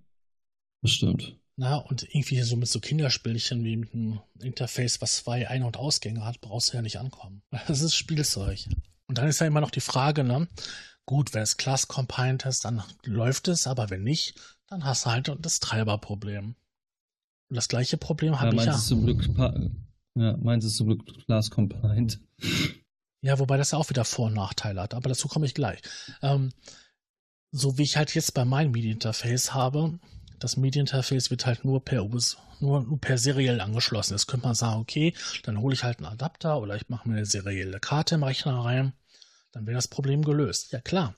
Das 0.82 0.92
stimmt. 0.92 1.38
Na, 1.58 1.78
und 1.78 2.04
irgendwie 2.04 2.42
so 2.42 2.58
mit 2.58 2.68
so 2.68 2.80
Kinderspielchen 2.82 3.64
wie 3.64 3.78
mit 3.78 3.94
einem 3.94 4.20
Interface, 4.42 5.02
was 5.02 5.18
zwei 5.18 5.48
Ein- 5.48 5.64
und 5.64 5.78
Ausgänge 5.78 6.26
hat, 6.26 6.42
brauchst 6.42 6.72
du 6.74 6.78
ja 6.78 6.82
nicht 6.82 7.00
ankommen. 7.00 7.44
Das 7.68 7.82
ist 7.82 7.96
Spielzeug. 7.96 8.68
Und 9.08 9.18
dann 9.18 9.28
ist 9.28 9.40
ja 9.40 9.48
immer 9.48 9.62
noch 9.62 9.72
die 9.72 9.82
Frage, 9.82 10.24
ne? 10.24 10.48
Gut, 11.06 11.34
wenn 11.34 11.44
es 11.44 11.58
Class 11.58 11.88
Compiled 11.88 12.46
ist, 12.46 12.66
dann 12.66 12.84
läuft 13.04 13.48
es, 13.48 13.68
aber 13.68 13.90
wenn 13.90 14.04
nicht, 14.04 14.36
dann 14.68 14.84
hast 14.84 15.06
du 15.06 15.12
halt 15.12 15.32
das 15.40 15.60
Treiberproblem. 15.60 16.56
Und 17.50 17.56
das 17.56 17.68
gleiche 17.68 17.98
Problem 17.98 18.34
Ja, 18.34 18.40
habe 18.40 18.50
ich 18.50 18.56
meins 18.56 18.66
ja. 18.66 18.76
ist 18.76 18.88
zum 18.88 19.06
Glück 19.06 19.30
ja, 20.18 20.38
meins 20.38 20.66
ist 20.66 20.78
zum 20.78 20.88
Glück 20.88 21.26
Class 21.26 21.52
Compliant. 21.52 22.20
Ja, 23.22 23.38
wobei 23.40 23.58
das 23.58 23.72
ja 23.72 23.78
auch 23.78 23.90
wieder 23.90 24.06
Vor- 24.06 24.28
und 24.28 24.34
Nachteile 24.34 24.82
hat, 24.82 24.94
aber 24.94 25.10
dazu 25.10 25.28
komme 25.28 25.46
ich 25.46 25.54
gleich. 25.54 25.82
Ähm, 26.22 26.54
so 27.52 27.78
wie 27.78 27.84
ich 27.84 27.98
halt 27.98 28.14
jetzt 28.16 28.34
bei 28.34 28.46
meinem 28.46 28.72
MIDI-Interface 28.72 29.54
habe, 29.54 30.00
das 30.40 30.58
MIDI-Interface 30.58 31.30
wird 31.30 31.46
halt 31.46 31.66
nur 31.66 31.84
per 31.84 32.06
US, 32.06 32.38
nur, 32.60 32.84
nur 32.84 33.00
per 33.00 33.18
seriell 33.18 33.62
angeschlossen. 33.62 34.14
Jetzt 34.14 34.28
könnte 34.28 34.46
man 34.46 34.56
sagen, 34.56 34.80
okay, 34.80 35.14
dann 35.44 35.60
hole 35.60 35.74
ich 35.74 35.84
halt 35.84 35.98
einen 35.98 36.08
Adapter 36.08 36.60
oder 36.60 36.76
ich 36.76 36.90
mache 36.90 37.08
mir 37.08 37.16
eine 37.16 37.26
serielle 37.26 37.80
Karte 37.80 38.16
im 38.16 38.24
Rechner 38.24 38.60
rein, 38.60 38.94
dann 39.52 39.66
wäre 39.66 39.76
das 39.76 39.88
Problem 39.88 40.24
gelöst. 40.24 40.72
Ja 40.72 40.82
klar. 40.82 41.16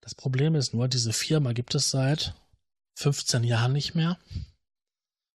Das 0.00 0.14
Problem 0.14 0.54
ist 0.54 0.72
nur, 0.72 0.88
diese 0.88 1.12
Firma 1.12 1.52
gibt 1.52 1.74
es 1.74 1.90
seit 1.90 2.34
15 2.94 3.44
Jahren 3.44 3.72
nicht 3.72 3.94
mehr. 3.94 4.18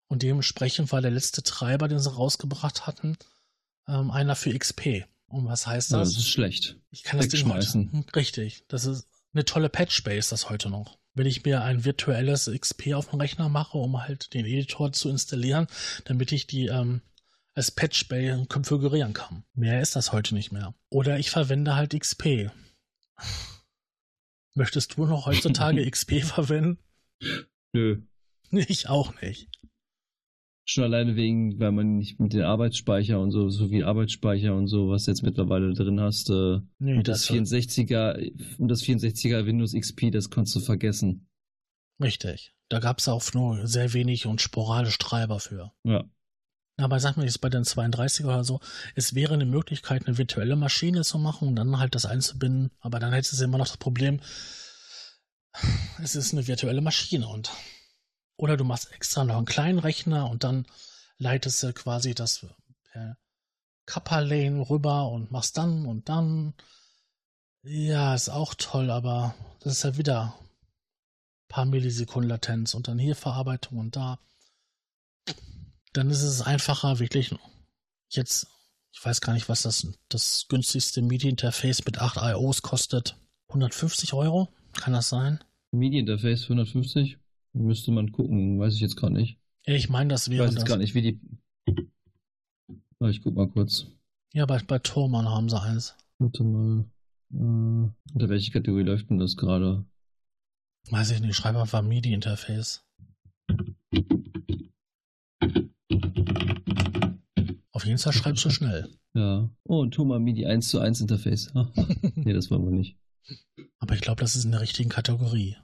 Und 0.08 0.24
dementsprechend 0.24 0.92
war 0.92 1.02
der 1.02 1.12
letzte 1.12 1.44
Treiber, 1.44 1.88
den 1.88 2.00
sie 2.00 2.12
rausgebracht 2.12 2.88
hatten, 2.88 3.18
ähm, 3.88 4.12
einer 4.12 4.36
für 4.36 4.58
XP. 4.58 5.06
Und 5.28 5.46
was 5.46 5.68
heißt 5.68 5.92
das? 5.92 6.10
das 6.14 6.18
ist 6.18 6.30
schlecht. 6.30 6.78
Ich 6.92 7.04
kann 7.04 7.18
das 7.18 7.28
Ding 7.28 7.40
Wegschmeißen. 7.42 7.92
heute. 7.94 8.16
Richtig. 8.16 8.64
Das 8.68 8.86
ist 8.86 9.08
eine 9.34 9.46
tolle 9.46 9.70
Patchbase, 9.70 10.30
das 10.30 10.50
heute 10.50 10.70
noch. 10.70 10.98
Wenn 11.16 11.26
ich 11.26 11.44
mir 11.44 11.64
ein 11.64 11.86
virtuelles 11.86 12.52
XP 12.54 12.94
auf 12.94 13.10
dem 13.10 13.20
Rechner 13.20 13.50
mache, 13.50 13.78
um 13.78 14.02
halt 14.04 14.34
den 14.34 14.46
Editor 14.46 14.92
zu 14.92 15.10
installieren, 15.10 15.68
damit 16.04 16.32
ich 16.32 16.46
die 16.46 16.68
ähm, 16.68 17.02
als 17.54 17.72
Patchbase 17.72 18.46
konfigurieren 18.48 19.14
kann. 19.14 19.46
Mehr 19.54 19.82
ist 19.82 19.96
das 19.96 20.12
heute 20.12 20.36
nicht 20.36 20.52
mehr. 20.52 20.76
Oder 20.90 21.18
ich 21.18 21.32
verwende 21.32 21.76
halt 21.76 21.98
XP. 21.98 22.52
Möchtest 24.54 24.98
du 24.98 25.06
noch 25.06 25.26
heutzutage 25.26 25.86
XP 25.90 26.22
verwenden? 26.22 26.80
Nö. 27.74 28.02
Ich 28.52 28.90
auch 28.90 29.20
nicht. 29.22 29.50
Schon 30.68 30.84
alleine 30.84 31.16
wegen, 31.16 31.60
weil 31.60 31.72
man 31.72 31.98
nicht 31.98 32.20
mit 32.20 32.34
den 32.34 32.42
Arbeitsspeicher 32.42 33.20
und 33.20 33.30
so, 33.30 33.50
so 33.50 33.68
viel 33.70 33.84
Arbeitsspeicher 33.84 34.56
und 34.56 34.68
so, 34.68 34.90
was 34.90 35.06
jetzt 35.06 35.22
mittlerweile 35.22 35.72
drin 35.74 36.00
hast, 36.00 36.32
äh, 36.32 36.60
Nee, 36.80 36.98
und 36.98 37.08
das 37.08 37.30
64er, 37.30 38.58
und 38.58 38.68
das 38.68 38.82
64er 38.82 39.46
Windows 39.46 39.74
XP, 39.74 40.12
das 40.12 40.32
konntest 40.32 40.56
du 40.56 40.60
vergessen. 40.62 41.28
Richtig. 42.02 42.56
Da 42.70 42.80
gab 42.80 42.98
es 42.98 43.08
auch 43.08 43.24
nur 43.34 43.68
sehr 43.68 43.94
wenig 43.94 44.26
und 44.26 44.42
sporadisch 44.42 44.98
Treiber 44.98 45.40
für. 45.40 45.72
Ja. 45.84 46.04
Aber 46.78 47.00
sag 47.00 47.16
mal 47.16 47.26
jetzt 47.26 47.40
bei 47.40 47.50
den 47.50 47.64
32 47.64 48.26
oder 48.26 48.44
so, 48.44 48.60
es 48.96 49.16
wäre 49.16 49.36
eine 49.36 49.46
Möglichkeit, 49.46 50.08
eine 50.08 50.18
virtuelle 50.18 50.56
Maschine 50.56 51.04
zu 51.04 51.18
machen 51.18 51.48
und 51.48 51.56
dann 51.56 51.80
halt 51.80 51.96
das 51.96 52.06
einzubinden, 52.06 52.72
aber 52.80 53.00
dann 53.00 53.14
hättest 53.14 53.40
du 53.40 53.46
immer 53.46 53.60
noch 53.60 53.68
das 53.68 53.78
Problem, 53.78 54.20
es 56.04 56.16
ist 56.16 56.34
eine 56.34 56.48
virtuelle 56.48 56.82
Maschine 56.82 57.28
und 57.28 57.52
oder 58.38 58.58
du 58.58 58.64
machst 58.64 58.92
extra 58.92 59.24
noch 59.24 59.38
einen 59.38 59.46
kleinen 59.46 59.80
Rechner 59.80 60.30
und 60.30 60.44
dann 60.44 60.66
leitest 61.18 61.64
du 61.64 61.74
quasi 61.74 62.14
das 62.14 62.46
per 62.92 63.18
Kappa-Lane 63.86 64.70
rüber 64.70 65.10
und 65.10 65.32
machst 65.32 65.58
dann 65.58 65.86
und 65.86 66.10
dann. 66.10 66.54
Ja, 67.64 68.14
ist 68.14 68.30
auch 68.30 68.54
toll, 68.56 68.92
aber 68.92 69.36
das 69.62 69.74
ist 69.74 69.84
ja 69.84 69.98
wieder 69.98 70.36
ein 70.40 71.48
paar 71.50 71.66
Millisekunden 71.66 72.30
Latenz 72.30 72.74
und 72.74 72.88
dann 72.88 73.00
hier 73.00 73.16
Verarbeitung 73.16 73.80
und 73.80 73.96
da 73.96 74.20
dann 75.96 76.10
ist 76.10 76.24
es 76.24 76.42
einfacher, 76.42 77.00
wirklich 77.00 77.34
jetzt, 78.10 78.48
ich 78.92 79.04
weiß 79.04 79.22
gar 79.22 79.34
nicht, 79.34 79.50
was 79.50 79.64
das, 79.64 79.88
das 80.10 80.46
günstigste 80.50 81.02
MIDI-Interface 81.02 81.86
mit 81.86 82.00
8 82.00 82.18
IOs 82.18 82.62
kostet. 82.62 83.16
150 83.50 84.14
Euro? 84.14 84.50
Kann 84.74 84.94
das 84.94 85.10
sein? 85.10 85.44
MIDI-Interface 85.72 86.46
450? 86.46 87.18
Müsste 87.56 87.92
man 87.92 88.12
gucken, 88.12 88.60
weiß 88.60 88.74
ich 88.76 88.82
jetzt 88.82 88.98
gerade 88.98 89.14
nicht. 89.14 89.40
Ich 89.64 89.90
meine, 89.90 90.10
das 90.10 90.28
Ich 90.28 90.34
wäre 90.34 90.46
weiß 90.48 90.56
jetzt 90.56 90.66
gar 90.66 90.78
nicht, 90.78 90.94
wie 90.94 91.02
die. 91.02 91.20
Ah, 93.00 93.08
Ich 93.10 93.22
guck 93.22 93.34
mal 93.36 93.48
kurz. 93.48 93.88
Ja, 94.34 94.46
bei, 94.46 94.60
bei 94.60 94.80
Thormann 94.80 95.30
haben 95.30 95.50
sie 95.50 95.60
eins. 95.62 95.96
Warte 96.20 96.44
mal. 96.44 96.86
Äh, 97.34 97.90
unter 98.14 98.30
welche 98.30 98.52
Kategorie 98.52 98.84
läuft 98.84 99.10
denn 99.10 99.18
das 99.20 99.38
gerade? 99.38 99.86
Weiß 100.90 101.12
ich 101.12 101.22
nicht, 101.22 101.36
schreib 101.36 101.56
einfach 101.56 101.82
MIDI-Interface. 101.82 102.84
Auf 107.72 107.86
jeden 107.86 107.98
Fall 107.98 108.14
schreibst 108.14 108.46
du 108.46 108.50
schnell. 108.50 108.90
Ja. 109.18 109.50
Oh, 109.64 109.82
ein 109.82 109.92
Thoma 109.92 110.20
MIDI 110.20 110.46
1 110.46 110.68
zu 110.68 110.78
1 110.82 111.00
Interface. 111.00 111.54
Nee, 112.16 112.34
das 112.34 112.52
wollen 112.52 112.66
wir 112.66 112.72
nicht. 112.72 112.98
Aber 113.80 113.96
ich 113.96 114.02
glaube, 114.02 114.20
das 114.20 114.36
ist 114.36 114.44
in 114.44 114.52
der 114.52 114.60
richtigen 114.60 114.90
Kategorie. 114.90 115.56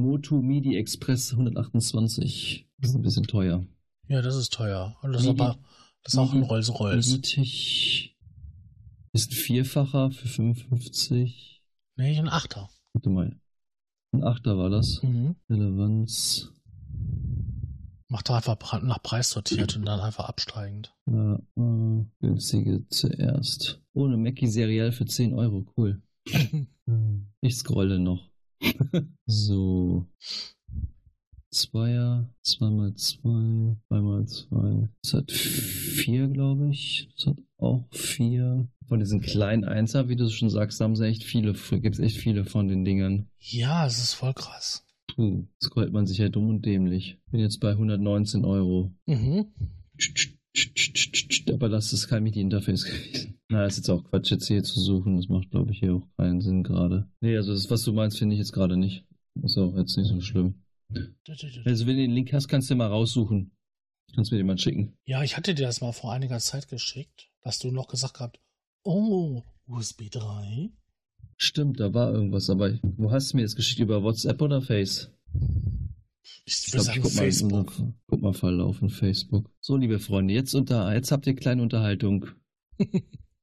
Motu 0.00 0.40
MIDI 0.42 0.76
Express 0.76 1.32
128. 1.32 2.66
Das 2.78 2.90
ist 2.90 2.96
ein 2.96 3.02
bisschen 3.02 3.24
teuer. 3.26 3.66
Ja, 4.08 4.22
das 4.22 4.36
ist 4.36 4.52
teuer. 4.52 4.96
Und 5.02 5.12
das 5.12 5.22
ist 5.22 5.28
aber 5.28 5.58
das 6.02 6.14
ist 6.14 6.18
auch 6.18 6.32
ein 6.32 6.40
MIDI- 6.40 6.48
Rolls-Royce. 6.48 7.12
MIDI 7.12 8.10
ist 9.12 9.30
ein 9.30 9.34
Vierfacher 9.34 10.10
für 10.10 10.28
55. 10.28 11.62
Nee, 11.96 12.18
ein 12.18 12.28
Achter. 12.28 12.68
Warte 12.92 13.10
mal. 13.10 13.36
Ein 14.12 14.24
Achter 14.24 14.56
war 14.58 14.70
das. 14.70 15.02
Mhm. 15.02 15.36
Relevanz. 15.48 16.52
Macht 18.08 18.28
doch 18.28 18.34
einfach 18.34 18.82
nach 18.82 19.00
Preis 19.02 19.30
sortiert 19.30 19.76
und 19.76 19.84
dann 19.84 20.00
einfach 20.00 20.28
absteigend. 20.28 20.92
Ja, 21.06 21.36
äh, 21.56 22.04
günstige 22.20 22.84
zuerst. 22.88 23.80
Ohne 23.92 24.16
Mackie 24.16 24.48
seriell 24.48 24.90
für 24.90 25.04
10 25.06 25.34
Euro. 25.34 25.66
Cool. 25.76 26.02
Ich 27.40 27.54
scrolle 27.56 28.00
noch. 28.00 28.29
So. 29.26 30.06
Zweier, 31.52 32.32
zweimal 32.42 32.94
zwei, 32.94 33.76
zweimal 33.88 34.26
zwei. 34.26 34.88
Das 35.02 35.14
hat 35.14 35.32
vier, 35.32 36.28
glaube 36.28 36.70
ich. 36.70 37.08
Das 37.16 37.26
hat 37.26 37.38
auch 37.58 37.84
vier. 37.90 38.68
Von 38.86 39.00
diesen 39.00 39.20
kleinen 39.20 39.64
Einser, 39.64 40.08
wie 40.08 40.16
du 40.16 40.28
schon 40.28 40.50
sagst, 40.50 40.80
haben 40.80 40.94
sie 40.94 41.06
echt 41.06 41.24
viele, 41.24 41.52
gibt 41.52 41.96
es 41.96 41.98
echt 41.98 42.18
viele 42.18 42.44
von 42.44 42.68
den 42.68 42.84
Dingern. 42.84 43.28
Ja, 43.38 43.86
es 43.86 43.98
ist 43.98 44.14
voll 44.14 44.34
krass. 44.34 44.86
Puh, 45.14 45.46
scrollt 45.62 45.92
man 45.92 46.06
sich 46.06 46.18
ja 46.18 46.28
dumm 46.28 46.48
und 46.48 46.64
dämlich. 46.64 47.18
Bin 47.30 47.40
jetzt 47.40 47.58
bei 47.58 47.70
119 47.70 48.44
Euro. 48.44 48.92
Mhm. 49.06 49.46
Aber 51.52 51.68
das 51.68 51.92
ist 51.92 52.08
kein 52.08 52.22
MIDI-Interface 52.22 52.84
gewesen. 52.84 53.39
Na, 53.50 53.64
ist 53.66 53.76
jetzt 53.78 53.88
auch 53.90 54.04
Quatsch, 54.04 54.30
jetzt 54.30 54.46
hier 54.46 54.62
zu 54.62 54.78
suchen. 54.78 55.16
Das 55.16 55.28
macht, 55.28 55.50
glaube 55.50 55.72
ich, 55.72 55.80
hier 55.80 55.94
auch 55.96 56.06
keinen 56.16 56.40
Sinn 56.40 56.62
gerade. 56.62 57.08
Nee, 57.20 57.36
also 57.36 57.52
das, 57.52 57.68
was 57.70 57.82
du 57.82 57.92
meinst, 57.92 58.18
finde 58.18 58.34
ich 58.34 58.38
jetzt 58.38 58.52
gerade 58.52 58.76
nicht. 58.76 59.04
Ist 59.42 59.58
auch 59.58 59.76
jetzt 59.76 59.96
nicht 59.96 60.08
so 60.08 60.20
schlimm. 60.20 60.62
Also, 61.64 61.86
wenn 61.86 61.96
du 61.96 62.02
den 62.02 62.12
Link 62.12 62.32
hast, 62.32 62.48
kannst 62.48 62.68
du 62.70 62.74
den 62.74 62.78
mal 62.78 62.86
raussuchen. 62.86 63.50
Kannst 64.14 64.30
mir 64.32 64.38
den 64.38 64.46
mal 64.46 64.58
schicken. 64.58 64.96
Ja, 65.04 65.22
ich 65.22 65.36
hatte 65.36 65.54
dir 65.54 65.66
das 65.66 65.80
mal 65.80 65.92
vor 65.92 66.12
einiger 66.12 66.38
Zeit 66.38 66.68
geschickt, 66.68 67.30
dass 67.42 67.58
du 67.58 67.70
noch 67.70 67.88
gesagt 67.88 68.18
hast, 68.20 68.38
oh, 68.84 69.42
USB 69.66 70.10
3? 70.10 70.70
Stimmt, 71.36 71.80
da 71.80 71.92
war 71.94 72.12
irgendwas, 72.12 72.50
aber 72.50 72.78
wo 72.82 73.10
hast 73.10 73.32
du 73.32 73.36
mir 73.36 73.42
das 73.44 73.56
geschickt? 73.56 73.80
Über 73.80 74.02
WhatsApp 74.02 74.42
oder 74.42 74.62
Face? 74.62 75.10
Ich 76.44 76.66
Ich 76.66 76.72
glaube, 76.72 76.90
ich 76.94 77.02
guck 77.02 77.14
mal, 77.14 77.20
Facebook. 77.20 77.52
unser- 77.78 77.94
guck 78.06 78.22
mal 78.22 78.32
Verlauf 78.32 78.82
in 78.82 78.90
Facebook. 78.90 79.50
So, 79.60 79.76
liebe 79.76 79.98
Freunde, 79.98 80.34
jetzt 80.34 80.54
unter, 80.54 80.92
jetzt 80.94 81.10
habt 81.12 81.26
ihr 81.26 81.34
kleine 81.34 81.62
Unterhaltung. 81.62 82.26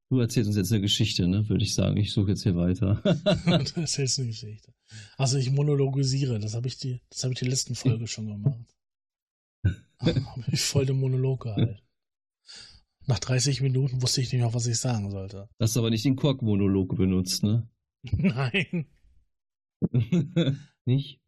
Du 0.10 0.20
erzählst 0.20 0.48
uns 0.48 0.56
jetzt 0.56 0.72
eine 0.72 0.82
Geschichte, 0.82 1.28
ne? 1.28 1.48
Würde 1.50 1.64
ich 1.66 1.74
sagen. 1.74 1.98
Ich 1.98 2.14
suche 2.14 2.30
jetzt 2.30 2.44
hier 2.44 2.56
weiter. 2.56 3.02
das 3.46 3.98
ist 3.98 4.20
eine 4.20 4.28
Geschichte. 4.30 4.74
Also 5.18 5.38
ich 5.38 5.52
monologisiere, 5.52 6.40
das 6.40 6.54
habe 6.54 6.68
ich 6.68 6.78
die, 6.78 7.02
das 7.10 7.24
habe 7.24 7.34
ich 7.34 7.40
die 7.40 7.46
letzten 7.46 7.76
Folge 7.76 8.08
schon 8.08 8.28
gemacht. 8.28 8.76
Hab 10.00 10.48
ich 10.54 10.62
voll 10.62 10.86
den 10.86 11.00
Monolog 11.00 11.44
gehalten. 11.44 11.80
Nach 13.06 13.20
30 13.20 13.62
Minuten 13.62 14.02
wusste 14.02 14.22
ich 14.22 14.32
nicht 14.32 14.42
mehr, 14.42 14.54
was 14.54 14.68
ich 14.68 14.78
sagen 14.78 15.12
sollte. 15.12 15.50
Hast 15.60 15.76
aber 15.76 15.90
nicht 15.90 16.06
den 16.06 16.16
Kork-Monolog 16.16 16.96
benutzt, 16.96 17.44
ne? 17.44 17.68
Nein. 18.04 18.86
nicht? 20.86 21.20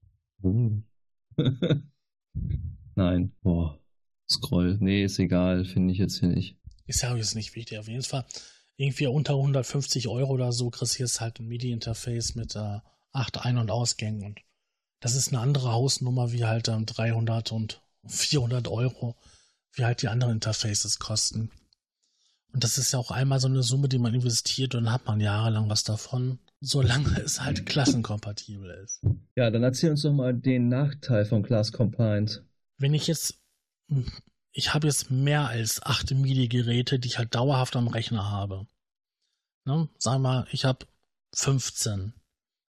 Nein. 2.95 3.33
Boah. 3.41 3.81
Scroll. 4.29 4.77
Nee, 4.79 5.03
ist 5.03 5.19
egal, 5.19 5.65
finde 5.65 5.91
ich 5.91 5.99
jetzt 5.99 6.19
hier 6.19 6.29
nicht. 6.29 6.57
Ist 6.85 7.01
ja 7.01 7.15
jetzt 7.15 7.35
nicht 7.35 7.55
wichtig. 7.55 7.79
Auf 7.79 7.87
jeden 7.87 8.03
Fall 8.03 8.25
irgendwie 8.79 9.07
unter 9.07 9.33
150 9.33 10.07
Euro 10.07 10.31
oder 10.31 10.53
so 10.53 10.69
kriegst 10.69 10.97
du 10.97 11.03
jetzt 11.03 11.19
halt 11.19 11.39
ein 11.39 11.47
MIDI-Interface 11.49 12.35
mit 12.35 12.55
äh, 12.55 12.79
acht 13.11 13.37
Ein- 13.45 13.57
und 13.57 13.71
Ausgängen. 13.71 14.23
Und 14.23 14.39
das 15.01 15.15
ist 15.15 15.33
eine 15.33 15.41
andere 15.41 15.73
Hausnummer 15.73 16.31
wie 16.31 16.45
halt 16.45 16.69
ähm, 16.69 16.85
300 16.85 17.51
und 17.51 17.81
400 18.07 18.69
Euro, 18.69 19.17
wie 19.73 19.83
halt 19.83 20.01
die 20.01 20.07
anderen 20.07 20.35
Interfaces 20.35 20.97
kosten. 20.97 21.51
Und 22.53 22.63
das 22.63 22.77
ist 22.77 22.93
ja 22.93 22.99
auch 22.99 23.11
einmal 23.11 23.41
so 23.41 23.49
eine 23.49 23.63
Summe, 23.63 23.89
die 23.89 23.99
man 23.99 24.13
investiert 24.13 24.73
und 24.75 24.85
dann 24.85 24.93
hat 24.93 25.05
man 25.05 25.19
jahrelang 25.19 25.69
was 25.69 25.83
davon, 25.83 26.39
solange 26.61 27.19
es 27.21 27.41
halt 27.41 27.65
klassenkompatibel 27.65 28.69
ist. 28.81 29.01
Ja, 29.35 29.51
dann 29.51 29.63
erzähl 29.63 29.91
uns 29.91 30.03
doch 30.03 30.13
mal 30.13 30.33
den 30.33 30.69
Nachteil 30.69 31.25
von 31.25 31.43
Class 31.43 31.73
Compliant. 31.73 32.45
Wenn 32.77 32.93
ich 32.93 33.07
jetzt, 33.07 33.41
ich 34.59 34.73
habe 34.73 34.87
jetzt 34.87 35.09
mehr 35.09 35.47
als 35.47 35.81
acht 35.81 36.11
MIDI-Geräte, 36.11 36.99
die 36.99 37.07
ich 37.07 37.17
halt 37.17 37.33
dauerhaft 37.33 37.77
am 37.77 37.87
Rechner 37.87 38.29
habe. 38.29 38.67
Ne? 39.63 39.87
Sagen 39.97 40.21
wir 40.21 40.29
mal, 40.29 40.47
ich 40.51 40.65
habe 40.65 40.85
15. 41.33 42.13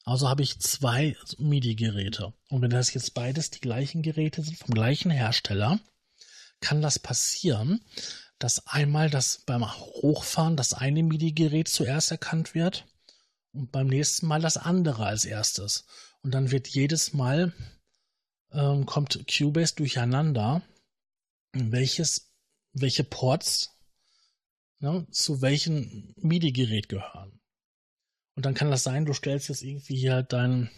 Also 0.04 0.28
habe 0.28 0.42
ich 0.42 0.60
zwei 0.60 1.16
MIDI-Geräte. 1.38 2.32
Und 2.48 2.62
wenn 2.62 2.70
das 2.70 2.94
jetzt 2.94 3.12
beides 3.12 3.50
die 3.50 3.60
gleichen 3.60 4.02
Geräte 4.02 4.40
sind, 4.40 4.56
vom 4.56 4.72
gleichen 4.72 5.10
Hersteller, 5.10 5.80
kann 6.60 6.80
das 6.80 7.00
passieren, 7.00 7.80
dass 8.38 8.68
einmal 8.68 9.10
das 9.10 9.42
beim 9.44 9.68
Hochfahren 9.68 10.56
das 10.56 10.72
eine 10.72 11.02
MIDI-Gerät 11.02 11.66
zuerst 11.66 12.12
erkannt 12.12 12.54
wird 12.54 12.86
und 13.52 13.72
beim 13.72 13.88
nächsten 13.88 14.26
Mal 14.26 14.40
das 14.40 14.56
andere 14.56 15.06
als 15.06 15.24
erstes. 15.24 15.86
Und 16.22 16.34
dann 16.34 16.52
wird 16.52 16.68
jedes 16.68 17.14
Mal 17.14 17.52
ähm, 18.52 18.86
kommt 18.86 19.24
Cubase 19.26 19.74
durcheinander, 19.74 20.62
welches, 21.52 22.30
welche 22.72 23.04
Ports 23.04 23.70
ne, 24.80 25.06
zu 25.10 25.40
welchem 25.40 26.14
MIDI-Gerät 26.16 26.88
gehören. 26.88 27.40
Und 28.34 28.46
dann 28.46 28.54
kann 28.54 28.70
das 28.70 28.82
sein, 28.82 29.04
du 29.04 29.12
stellst 29.12 29.48
jetzt 29.48 29.62
irgendwie 29.62 29.96
hier 29.96 30.22
dein, 30.22 30.70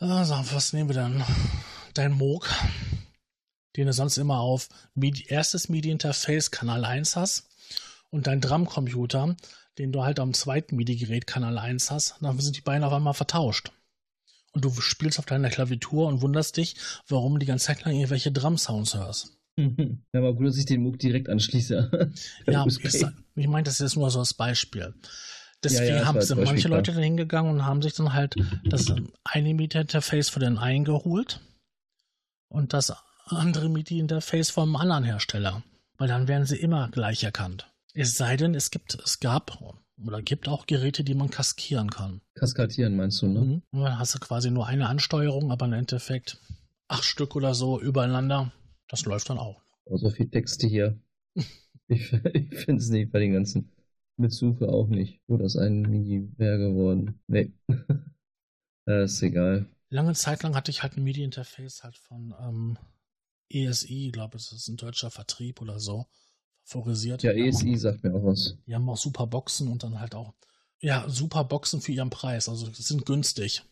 äh, 0.00 0.06
was 0.06 0.72
nehmen 0.72 0.88
wir 0.88 0.94
dann? 0.94 1.24
Dein 1.94 2.12
Moog, 2.12 2.48
den 3.76 3.86
du 3.86 3.92
sonst 3.92 4.16
immer 4.16 4.40
auf 4.40 4.68
MIDI, 4.94 5.26
erstes 5.28 5.68
MIDI-Interface 5.68 6.50
Kanal 6.50 6.84
1 6.84 7.16
hast 7.16 7.48
und 8.10 8.26
dein 8.26 8.40
Drumcomputer, 8.40 9.36
den 9.78 9.92
du 9.92 10.04
halt 10.04 10.18
am 10.18 10.32
zweiten 10.32 10.76
MIDI-Gerät 10.76 11.26
Kanal 11.26 11.58
1 11.58 11.90
hast, 11.90 12.16
dann 12.20 12.40
sind 12.40 12.56
die 12.56 12.62
beiden 12.62 12.84
auf 12.84 12.92
einmal 12.92 13.14
vertauscht. 13.14 13.72
Und 14.52 14.64
du 14.64 14.70
spielst 14.80 15.18
auf 15.18 15.26
deiner 15.26 15.50
Klaviatur 15.50 16.06
und 16.08 16.22
wunderst 16.22 16.56
dich, 16.56 16.76
warum 17.08 17.34
du 17.34 17.38
die 17.40 17.46
ganze 17.46 17.66
Zeit 17.66 17.84
lang 17.84 17.94
irgendwelche 17.94 18.32
Drum-Sounds 18.32 18.94
hörst. 18.94 19.32
Ja, 20.12 20.20
aber 20.20 20.34
gut, 20.34 20.48
dass 20.48 20.58
ich 20.58 20.66
den 20.66 20.82
MOOC 20.82 20.98
direkt 20.98 21.30
anschließe. 21.30 22.12
ja, 22.46 22.66
ist, 22.66 23.06
ich 23.34 23.48
meine, 23.48 23.64
das 23.64 23.80
ist 23.80 23.96
nur 23.96 24.10
so 24.10 24.18
als 24.18 24.34
Beispiel. 24.34 24.92
Deswegen 25.64 25.88
ja, 25.88 25.96
ja, 25.96 26.04
haben 26.04 26.20
sind 26.20 26.44
manche 26.44 26.68
Leute 26.68 26.92
dann 26.92 27.02
hingegangen 27.02 27.50
und 27.50 27.64
haben 27.64 27.80
sich 27.80 27.94
dann 27.94 28.12
halt 28.12 28.36
das 28.64 28.92
eine 29.24 29.54
MIDI-Interface 29.54 30.28
für 30.28 30.40
den 30.40 30.58
einen 30.58 30.84
geholt 30.84 31.40
und 32.48 32.72
das 32.72 32.92
andere 33.24 33.68
MIDI-Interface 33.68 34.50
vom 34.50 34.76
anderen 34.76 35.04
Hersteller. 35.04 35.62
Weil 35.96 36.08
dann 36.08 36.28
werden 36.28 36.46
sie 36.46 36.56
immer 36.56 36.90
gleich 36.90 37.24
erkannt. 37.24 37.72
Es 37.94 38.16
sei 38.16 38.36
denn, 38.36 38.54
es 38.54 38.70
gibt, 38.70 38.94
es 38.94 39.20
gab 39.20 39.58
oder 40.04 40.22
gibt 40.22 40.48
auch 40.48 40.66
Geräte, 40.66 41.04
die 41.04 41.14
man 41.14 41.30
kaskieren 41.30 41.90
kann. 41.90 42.20
Kaskadieren 42.34 42.96
meinst 42.96 43.22
du, 43.22 43.28
ne? 43.28 43.40
Mhm. 43.40 43.62
Und 43.70 43.80
dann 43.80 43.98
hast 43.98 44.14
du 44.14 44.18
quasi 44.18 44.50
nur 44.50 44.66
eine 44.66 44.88
Ansteuerung, 44.88 45.50
aber 45.50 45.66
im 45.66 45.72
Endeffekt 45.72 46.38
acht 46.88 47.04
Stück 47.04 47.36
oder 47.36 47.54
so 47.54 47.80
übereinander. 47.80 48.52
Das 48.88 49.04
läuft 49.04 49.30
dann 49.30 49.38
auch. 49.38 49.62
Oh, 49.84 49.96
so 49.96 50.10
viel 50.10 50.28
Texte 50.28 50.66
hier. 50.66 50.98
ich 51.88 52.12
ich 52.12 52.54
finde 52.54 52.82
es 52.82 52.88
nicht 52.88 53.10
bei 53.10 53.20
den 53.20 53.32
ganzen 53.32 53.70
mit 54.16 54.32
Suche 54.32 54.68
auch 54.68 54.88
nicht. 54.88 55.20
Wo 55.26 55.36
das 55.36 55.56
ein 55.56 55.82
Mini 55.82 56.28
wäre 56.36 56.58
geworden. 56.58 57.20
Nee. 57.26 57.52
das 58.84 59.12
ist 59.12 59.22
egal. 59.22 59.66
Lange 59.88 60.14
Zeit 60.14 60.42
lang 60.42 60.54
hatte 60.54 60.70
ich 60.70 60.82
halt 60.82 60.96
ein 60.96 61.04
MIDI-Interface 61.04 61.84
halt 61.84 61.96
von 61.96 62.34
ähm, 62.40 62.78
ESI, 63.48 64.10
glaube 64.12 64.36
ich, 64.36 64.48
das 64.48 64.58
ist 64.58 64.68
ein 64.68 64.76
deutscher 64.76 65.10
Vertrieb 65.10 65.60
oder 65.60 65.78
so, 65.78 66.06
favorisiert. 66.66 67.22
Ja, 67.22 67.32
ESI 67.32 67.76
sagt 67.76 68.02
mir 68.02 68.12
auch 68.14 68.24
was. 68.24 68.58
Die 68.66 68.74
haben 68.74 68.88
auch 68.88 68.96
super 68.96 69.26
Boxen 69.26 69.68
und 69.68 69.82
dann 69.82 70.00
halt 70.00 70.14
auch, 70.14 70.34
ja, 70.80 71.08
super 71.08 71.44
Boxen 71.44 71.80
für 71.80 71.92
ihren 71.92 72.10
Preis. 72.10 72.48
Also 72.48 72.66
sind 72.72 73.06
günstig. 73.06 73.62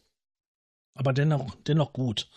Aber 0.94 1.12
dennoch, 1.12 1.54
dennoch 1.66 1.92
gut. 1.92 2.30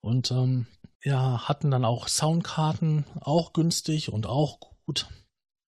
Und 0.00 0.30
ähm, 0.30 0.66
ja, 1.02 1.48
hatten 1.48 1.70
dann 1.70 1.84
auch 1.84 2.08
Soundkarten, 2.08 3.04
auch 3.20 3.52
günstig 3.54 4.12
und 4.12 4.26
auch 4.26 4.60
gut. 4.84 5.08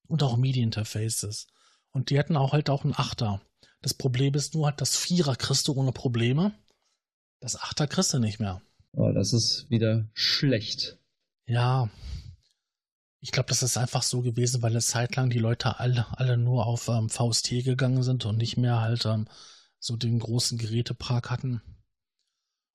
Und 0.07 0.23
auch 0.23 0.37
MIDI-Interfaces. 0.37 1.49
Und 1.91 2.11
die 2.11 2.19
hätten 2.19 2.37
auch 2.37 2.53
halt 2.53 2.69
auch 2.69 2.85
einen 2.85 2.95
Achter. 2.95 3.41
Das 3.81 3.95
Problem 3.95 4.35
ist 4.35 4.55
nur, 4.55 4.67
halt 4.67 4.81
das 4.81 4.97
Vierer 4.97 5.37
kriegst 5.37 5.69
du 5.69 5.73
ohne 5.73 5.93
Probleme. 5.93 6.53
Das 7.41 7.57
Achter 7.57 7.87
kriegst 7.87 8.13
du 8.13 8.19
nicht 8.19 8.41
mehr. 8.41 8.61
Oh, 8.93 9.11
das 9.13 9.33
ist 9.33 9.69
wieder 9.71 10.09
schlecht. 10.13 10.99
Ja. 11.47 11.89
Ich 13.25 13.33
glaube, 13.33 13.49
das 13.49 13.63
ist 13.63 13.79
einfach 13.79 14.03
so 14.03 14.21
gewesen, 14.21 14.61
weil 14.61 14.73
eine 14.73 14.83
Zeit 14.83 15.17
lang 15.17 15.31
die 15.31 15.39
Leute 15.39 15.81
alle, 15.81 16.05
alle 16.19 16.37
nur 16.37 16.67
auf 16.67 16.89
ähm, 16.89 17.09
VST 17.09 17.65
gegangen 17.65 18.03
sind 18.03 18.27
und 18.27 18.37
nicht 18.37 18.59
mehr 18.59 18.83
halt 18.83 19.07
ähm, 19.07 19.29
so 19.79 19.97
den 19.97 20.19
großen 20.19 20.59
Gerätepark 20.59 21.31
hatten. 21.31 21.63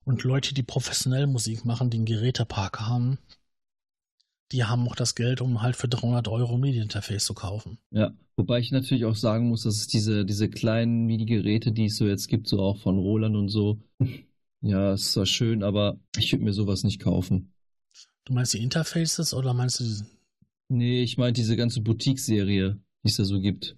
Und 0.06 0.24
Leute, 0.24 0.56
die 0.56 0.64
professionell 0.64 1.28
Musik 1.28 1.66
machen, 1.66 1.92
den 1.92 2.04
Gerätepark 2.04 2.80
haben, 2.80 3.20
die 4.52 4.64
haben 4.64 4.88
auch 4.88 4.96
das 4.96 5.14
Geld, 5.14 5.40
um 5.40 5.62
halt 5.62 5.76
für 5.76 5.88
300 5.88 6.28
Euro 6.30 6.58
MIDI-Interface 6.58 7.26
zu 7.26 7.36
kaufen. 7.36 7.78
Ja, 7.92 8.12
wobei 8.36 8.58
ich 8.58 8.72
natürlich 8.72 9.06
auch 9.06 9.16
sagen 9.16 9.50
muss, 9.50 9.62
dass 9.62 9.76
es 9.76 9.86
diese, 9.86 10.26
diese 10.26 10.50
kleinen 10.50 11.06
MIDI-Geräte, 11.06 11.72
die 11.72 11.86
es 11.86 11.98
so 11.98 12.08
jetzt 12.08 12.28
gibt, 12.28 12.48
so 12.48 12.60
auch 12.60 12.80
von 12.80 12.98
Roland 12.98 13.36
und 13.36 13.50
so, 13.50 13.84
ja, 14.62 14.94
ist 14.96 15.12
zwar 15.12 15.28
schön, 15.28 15.62
aber 15.62 16.00
ich 16.18 16.32
würde 16.32 16.44
mir 16.44 16.54
sowas 16.54 16.84
nicht 16.84 17.00
kaufen. 17.00 17.54
Du 18.26 18.34
meinst 18.34 18.56
die 18.56 18.64
Interfaces 18.64 19.36
oder 19.36 19.54
meinst 19.54 19.80
du? 19.80 20.06
Nee, 20.70 21.02
ich 21.02 21.18
meine 21.18 21.34
diese 21.34 21.56
ganze 21.56 21.82
Boutique-Serie, 21.82 22.80
die 23.04 23.08
es 23.10 23.18
da 23.18 23.26
so 23.26 23.40
gibt. 23.40 23.76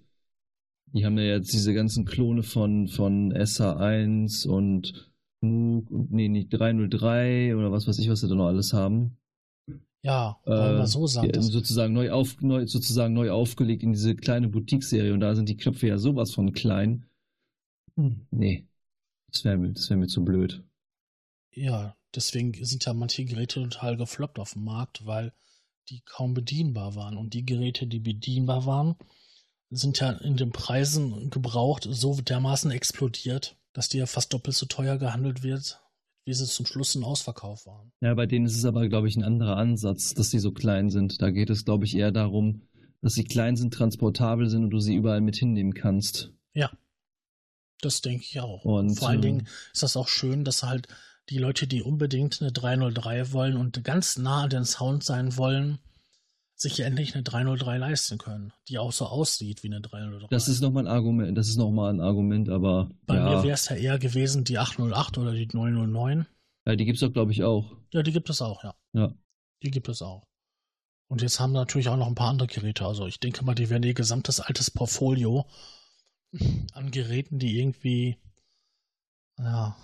Die 0.92 1.06
haben 1.06 1.16
ja 1.16 1.24
jetzt 1.24 1.52
diese 1.52 1.72
ganzen 1.72 2.04
Klone 2.04 2.42
von, 2.42 2.86
von 2.86 3.32
SA1 3.32 4.46
und 4.46 5.10
nee, 5.40 6.28
nicht 6.28 6.52
303 6.52 7.56
oder 7.56 7.72
was 7.72 7.88
weiß 7.88 7.98
ich, 7.98 8.10
was 8.10 8.20
sie 8.20 8.28
da 8.28 8.34
noch 8.34 8.46
alles 8.46 8.74
haben. 8.74 9.16
Ja, 10.02 10.38
wollen 10.44 10.78
wir 10.78 10.86
so 10.86 11.06
sagen. 11.06 11.30
Äh, 11.30 11.40
sozusagen 11.40 11.94
neu, 11.94 12.10
auf, 12.10 12.40
neu, 12.40 12.66
sozusagen 12.66 13.14
neu 13.14 13.30
aufgelegt 13.30 13.82
in 13.84 13.92
diese 13.92 14.14
kleine 14.14 14.48
Boutique-Serie 14.48 15.14
und 15.14 15.20
da 15.20 15.34
sind 15.34 15.48
die 15.48 15.56
Knöpfe 15.56 15.86
ja 15.86 15.98
sowas 15.98 16.32
von 16.32 16.52
klein. 16.52 17.06
Hm, 17.96 18.26
nee, 18.30 18.66
das 19.30 19.44
wäre 19.44 19.56
mir, 19.56 19.74
wär 19.74 19.96
mir 19.96 20.08
zu 20.08 20.24
blöd. 20.24 20.62
Ja, 21.52 21.96
deswegen 22.14 22.52
sind 22.64 22.84
ja 22.84 22.94
manche 22.94 23.24
Geräte 23.24 23.62
total 23.62 23.96
gefloppt 23.96 24.38
auf 24.38 24.54
dem 24.54 24.64
Markt, 24.64 25.06
weil 25.06 25.32
die 25.88 26.02
kaum 26.04 26.34
bedienbar 26.34 26.94
waren. 26.94 27.16
Und 27.16 27.34
die 27.34 27.44
Geräte, 27.44 27.86
die 27.86 28.00
bedienbar 28.00 28.66
waren, 28.66 28.96
sind 29.70 30.00
ja 30.00 30.10
in 30.10 30.36
den 30.36 30.52
Preisen 30.52 31.30
gebraucht 31.30 31.86
so 31.90 32.20
dermaßen 32.20 32.70
explodiert, 32.70 33.56
dass 33.72 33.88
die 33.88 33.98
ja 33.98 34.06
fast 34.06 34.32
doppelt 34.32 34.56
so 34.56 34.66
teuer 34.66 34.98
gehandelt 34.98 35.42
wird 35.42 35.82
wie 36.24 36.34
sie 36.34 36.46
zum 36.46 36.66
Schluss 36.66 36.94
im 36.94 37.04
Ausverkauf 37.04 37.66
waren. 37.66 37.92
Ja, 38.00 38.14
bei 38.14 38.26
denen 38.26 38.46
ist 38.46 38.56
es 38.56 38.64
aber, 38.64 38.88
glaube 38.88 39.08
ich, 39.08 39.16
ein 39.16 39.24
anderer 39.24 39.56
Ansatz, 39.56 40.14
dass 40.14 40.30
sie 40.30 40.38
so 40.38 40.52
klein 40.52 40.90
sind. 40.90 41.20
Da 41.20 41.30
geht 41.30 41.50
es, 41.50 41.64
glaube 41.64 41.84
ich, 41.84 41.96
eher 41.96 42.12
darum, 42.12 42.62
dass 43.00 43.14
sie 43.14 43.24
klein 43.24 43.56
sind, 43.56 43.74
transportabel 43.74 44.48
sind 44.48 44.64
und 44.64 44.70
du 44.70 44.78
sie 44.78 44.94
überall 44.94 45.20
mit 45.20 45.36
hinnehmen 45.36 45.74
kannst. 45.74 46.32
Ja, 46.54 46.70
das 47.80 48.02
denke 48.02 48.24
ich 48.28 48.40
auch. 48.40 48.64
Und 48.64 48.96
vor 48.96 49.08
allen 49.08 49.18
äh, 49.18 49.22
Dingen 49.22 49.48
ist 49.72 49.82
das 49.82 49.96
auch 49.96 50.08
schön, 50.08 50.44
dass 50.44 50.62
halt 50.62 50.86
die 51.32 51.38
Leute, 51.38 51.66
die 51.66 51.82
unbedingt 51.82 52.42
eine 52.42 52.52
303 52.52 53.32
wollen 53.32 53.56
und 53.56 53.82
ganz 53.84 54.18
nah 54.18 54.42
an 54.42 54.50
den 54.50 54.64
Sound 54.64 55.02
sein 55.02 55.36
wollen, 55.38 55.78
sich 56.54 56.80
endlich 56.80 57.14
eine 57.14 57.22
303 57.22 57.78
leisten 57.78 58.18
können, 58.18 58.52
die 58.68 58.78
auch 58.78 58.92
so 58.92 59.06
aussieht 59.06 59.62
wie 59.62 59.68
eine 59.68 59.80
303. 59.80 60.28
Das 60.28 60.46
ist 60.46 60.60
nochmal 60.60 60.86
ein 60.86 60.92
Argument, 60.92 61.36
das 61.36 61.48
ist 61.48 61.56
nochmal 61.56 61.92
ein 61.92 62.00
Argument, 62.00 62.50
aber. 62.50 62.90
Bei 63.06 63.16
ja. 63.16 63.24
mir 63.24 63.42
wäre 63.42 63.54
es 63.54 63.68
ja 63.68 63.76
eher 63.76 63.98
gewesen 63.98 64.44
die 64.44 64.58
808 64.58 65.18
oder 65.18 65.32
die 65.32 65.48
909. 65.50 66.26
Ja, 66.66 66.76
die 66.76 66.84
gibt 66.84 66.96
es 66.96 67.00
doch, 67.00 67.12
glaube 67.12 67.32
ich, 67.32 67.42
auch. 67.42 67.76
Ja, 67.92 68.02
die 68.02 68.12
gibt 68.12 68.28
es 68.28 68.42
auch, 68.42 68.62
ja. 68.62 68.74
Ja. 68.92 69.14
Die 69.62 69.70
gibt 69.70 69.88
es 69.88 70.02
auch. 70.02 70.26
Und 71.08 71.22
jetzt 71.22 71.40
haben 71.40 71.52
natürlich 71.52 71.88
auch 71.88 71.96
noch 71.96 72.06
ein 72.06 72.14
paar 72.14 72.30
andere 72.30 72.48
Geräte. 72.48 72.86
Also 72.86 73.06
ich 73.06 73.20
denke 73.20 73.44
mal, 73.44 73.54
die 73.54 73.70
werden 73.70 73.82
ihr 73.82 73.94
gesamtes 73.94 74.40
altes 74.40 74.70
Portfolio 74.70 75.46
an 76.72 76.90
Geräten, 76.90 77.38
die 77.38 77.58
irgendwie 77.58 78.18
ja, 79.38 79.76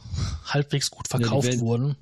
halbwegs 0.46 0.90
gut 0.90 1.08
verkauft 1.08 1.54
ja, 1.54 1.60
wurden. 1.60 1.96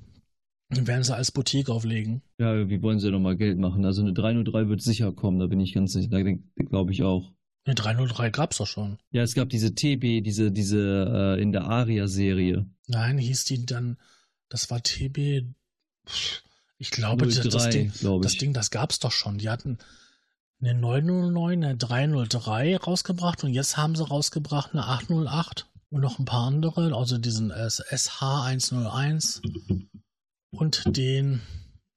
Dann 0.69 0.85
werden 0.85 1.03
sie 1.03 1.15
als 1.15 1.31
Boutique 1.31 1.69
auflegen. 1.69 2.21
Ja, 2.37 2.67
wie 2.69 2.81
wollen 2.81 2.99
sie 2.99 3.09
nochmal 3.09 3.37
Geld 3.37 3.57
machen? 3.57 3.85
Also 3.85 4.01
eine 4.01 4.13
303 4.13 4.67
wird 4.67 4.81
sicher 4.81 5.13
kommen, 5.13 5.39
da 5.39 5.47
bin 5.47 5.61
ich 5.61 5.73
ganz 5.73 5.93
sicher, 5.93 6.09
da 6.09 6.21
glaube 6.21 6.91
ich 6.91 7.03
auch. 7.03 7.31
Eine 7.65 7.75
303 7.75 8.29
gab's 8.31 8.57
doch 8.57 8.67
schon. 8.67 8.97
Ja, 9.11 9.23
es 9.23 9.33
gab 9.33 9.49
diese 9.49 9.75
TB, 9.75 10.23
diese, 10.23 10.51
diese 10.51 11.37
äh, 11.37 11.41
in 11.41 11.51
der 11.51 11.65
Aria-Serie. 11.65 12.65
Nein, 12.87 13.17
hieß 13.17 13.45
die 13.45 13.65
dann, 13.65 13.97
das 14.49 14.69
war 14.69 14.81
TB, 14.81 15.45
ich 16.77 16.91
glaube, 16.91 17.27
03, 17.27 17.49
das, 17.49 17.69
Ding, 17.69 17.91
glaub 17.99 18.21
das 18.21 18.33
ich. 18.33 18.39
Ding, 18.39 18.53
das 18.53 18.71
gab's 18.71 18.99
doch 18.99 19.11
schon. 19.11 19.37
Die 19.37 19.49
hatten 19.49 19.77
eine 20.61 20.73
909, 20.73 21.63
eine 21.63 21.77
303 21.77 22.77
rausgebracht 22.77 23.43
und 23.43 23.53
jetzt 23.53 23.77
haben 23.77 23.95
sie 23.95 24.07
rausgebracht 24.07 24.73
eine 24.73 24.85
808 24.85 25.67
und 25.89 26.01
noch 26.01 26.19
ein 26.19 26.25
paar 26.25 26.47
andere, 26.47 26.95
also 26.95 27.17
diesen 27.17 27.51
SH101 27.51 29.41
und 30.51 30.97
den 30.97 31.41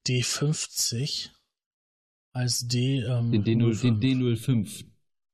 D50 0.06 1.30
als 2.32 2.66
D. 2.68 3.00
Ähm, 3.00 3.32
Den, 3.32 3.44
D0, 3.44 3.74
05. 3.74 4.00
den 4.00 4.22
D05. 4.22 4.84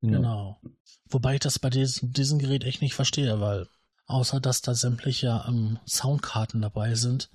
Genau. 0.01 0.61
Wobei 1.09 1.35
ich 1.35 1.41
das 1.41 1.59
bei 1.59 1.71
diesem, 1.71 2.13
diesem 2.13 2.39
Gerät 2.39 2.65
echt 2.65 2.83
nicht 2.83 2.95
verstehe, 2.95 3.41
weil 3.41 3.69
außer 4.07 4.41
dass 4.41 4.63
da 4.63 4.75
sämtliche 4.75 5.45
ähm, 5.49 5.79
Soundkarten 5.87 6.63
dabei 6.63 6.95
sind, 6.95 7.31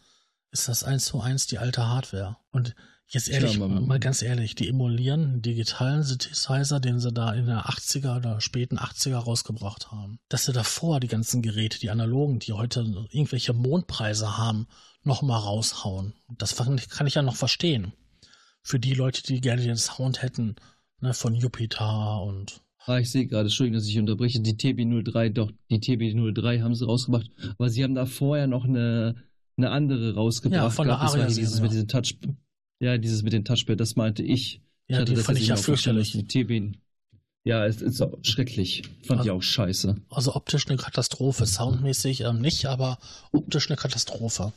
ist 0.52 0.68
das 0.68 0.84
eins 0.84 1.06
zu 1.06 1.22
eins 1.22 1.48
die 1.48 1.58
alte 1.58 1.88
Hardware. 1.88 2.38
Und 2.52 2.76
jetzt 3.14 3.30
ehrlich, 3.30 3.58
man- 3.60 3.86
mal 3.88 4.00
ganz 4.00 4.22
ehrlich, 4.22 4.56
die 4.56 4.68
emulieren 4.68 5.24
einen 5.24 5.42
digitalen 5.42 6.04
Synthesizer, 6.04 6.80
den 6.80 7.00
sie 7.00 7.12
da 7.12 7.34
in 7.34 7.46
der 7.46 7.68
80er 7.70 8.18
oder 8.18 8.42
späten 8.42 8.78
80er 8.78 9.18
rausgebracht 9.18 9.92
haben. 9.92 10.20
Dass 10.30 10.46
sie 10.46 10.54
davor 10.54 11.00
die 11.00 11.08
ganzen 11.08 11.42
Geräte, 11.42 11.80
die 11.80 11.90
analogen, 11.90 12.40
die 12.40 12.54
heute 12.54 12.82
irgendwelche 13.12 13.54
Mondpreise 13.54 14.38
haben, 14.38 14.68
nochmal 15.04 15.40
raushauen. 15.40 16.14
Das 16.38 16.56
kann 16.56 16.78
ich- 17.08 17.14
ja 17.16 17.22
noch 17.22 17.36
verstehen. 17.36 17.94
Für 18.64 18.80
die 18.80 18.94
Leute, 18.94 19.24
die 19.24 19.42
gerne 19.42 19.62
den 19.64 19.78
Sound 19.78 20.22
hätten, 20.22 20.56
ne, 21.00 21.14
von 21.14 21.34
Jupiter 21.36 22.22
und 22.22 22.62
Ah, 22.86 22.98
ich 22.98 23.12
sehe 23.12 23.28
gerade, 23.28 23.44
Entschuldigung, 23.44 23.80
dass 23.80 23.88
ich 23.88 24.00
unterbreche, 24.00 24.40
die 24.40 24.56
TB03, 24.58 25.30
doch, 25.30 25.52
die 25.70 25.80
TB03 25.80 26.62
haben 26.64 26.74
sie 26.74 26.86
rausgebracht, 26.86 27.30
aber 27.60 27.70
sie 27.70 27.84
haben 27.84 27.94
da 27.94 28.08
vorher 28.08 28.48
noch 28.48 28.64
eine, 28.66 29.16
eine 29.56 29.70
andere 29.70 30.16
rausgebracht. 30.16 30.56
Ja, 30.64 30.70
von 30.72 30.88
der 30.88 30.98
Aria-Serie. 30.98 31.28
dieses 31.36 31.62
mit 31.62 31.72
diesem 31.72 31.88
Touch, 31.88 32.16
ja, 32.82 32.98
dieses 32.98 33.22
mit 33.24 33.32
dem 33.32 33.46
Touchpad, 33.46 33.80
das 33.80 33.96
meinte 33.96 34.24
ich. 34.24 34.62
Ja, 34.88 34.98
hatte 34.98 35.12
die 35.12 35.16
das 35.16 35.26
fand 35.26 35.38
ich 35.40 35.48
ja 35.48 35.56
fürchterlich. 35.56 36.14
ja, 37.44 37.66
es 37.66 37.82
ist 37.82 38.02
auch 38.02 38.18
schrecklich. 38.24 38.84
Fand 39.06 39.20
Also- 39.22 39.24
ich 39.24 39.32
auch 39.32 39.42
scheiße. 39.44 39.96
Also 40.10 40.36
optisch 40.36 40.68
eine 40.68 40.78
Katastrophe, 40.78 41.46
soundmäßig 41.46 42.22
ähm, 42.22 42.42
nicht, 42.42 42.66
aber 42.66 42.98
optisch 43.32 43.70
eine 43.70 43.78
Katastrophe. 43.78 44.52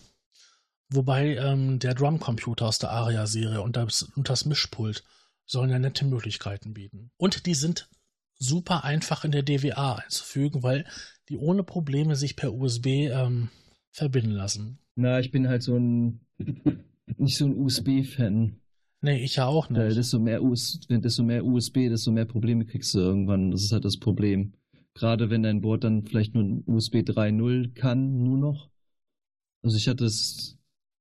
Wobei 0.91 1.37
ähm, 1.37 1.79
der 1.79 1.95
Drumcomputer 1.95 2.67
aus 2.67 2.79
der 2.79 2.91
Aria-Serie 2.91 3.61
und 3.63 3.77
das, 3.77 4.03
und 4.17 4.29
das 4.29 4.45
Mischpult 4.45 5.05
sollen 5.47 5.71
ja 5.71 5.79
nette 5.79 6.05
Möglichkeiten 6.05 6.73
bieten. 6.75 7.11
Und 7.17 7.47
die 7.47 7.55
sind 7.55 7.89
super 8.39 8.85
einfach 8.85 9.25
in 9.25 9.33
der 9.33 9.43
DWA 9.43 9.97
einzufügen, 9.97 10.63
weil 10.63 10.87
die 11.29 11.37
ohne 11.37 11.63
Probleme 11.63 12.17
sich 12.17 12.37
per 12.37 12.53
USB 12.55 12.87
ähm, 13.11 13.51
verbinden 13.91 14.33
lassen. 14.33 14.79
Na, 14.97 15.21
ich 15.21 15.31
bin 15.31 15.49
halt 15.49 15.63
so 15.63 15.77
ein, 15.77 16.21
nicht 17.17 17.37
so 17.37 17.47
ein 17.47 17.57
USB-Fan. 17.57 18.61
Nee, 19.01 19.23
ich 19.23 19.37
ja 19.37 19.47
auch 19.47 19.69
nicht. 19.69 19.97
desto 19.97 20.19
mehr 20.19 20.43
US, 20.43 20.81
desto 20.89 21.23
mehr 21.23 21.45
USB, 21.45 21.89
desto 21.89 22.11
mehr 22.11 22.25
Probleme 22.25 22.65
kriegst 22.65 22.95
du 22.95 23.01
irgendwann. 23.01 23.51
Das 23.51 23.63
ist 23.63 23.73
halt 23.73 23.85
das 23.85 23.99
Problem. 23.99 24.55
Gerade 24.95 25.29
wenn 25.29 25.43
dein 25.43 25.61
Board 25.61 25.85
dann 25.85 26.07
vielleicht 26.07 26.35
nur 26.35 26.45
ein 26.45 26.65
USB 26.67 26.97
3.0 26.97 27.75
kann, 27.75 28.23
nur 28.23 28.39
noch. 28.39 28.71
Also 29.63 29.77
ich 29.77 29.89
hatte 29.89 30.05
das, 30.05 30.57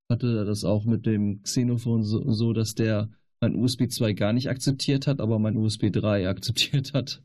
hatte 0.09 0.45
das 0.45 0.63
auch 0.63 0.83
mit 0.85 1.05
dem 1.05 1.43
Xenophon 1.43 2.03
so, 2.03 2.29
so, 2.31 2.53
dass 2.53 2.75
der 2.75 3.09
mein 3.39 3.55
USB 3.55 3.89
2 3.89 4.13
gar 4.13 4.33
nicht 4.33 4.49
akzeptiert 4.49 5.05
hat, 5.07 5.21
aber 5.21 5.39
mein 5.39 5.57
USB 5.57 5.91
3 5.91 6.27
akzeptiert 6.27 6.93
hat. 6.93 7.21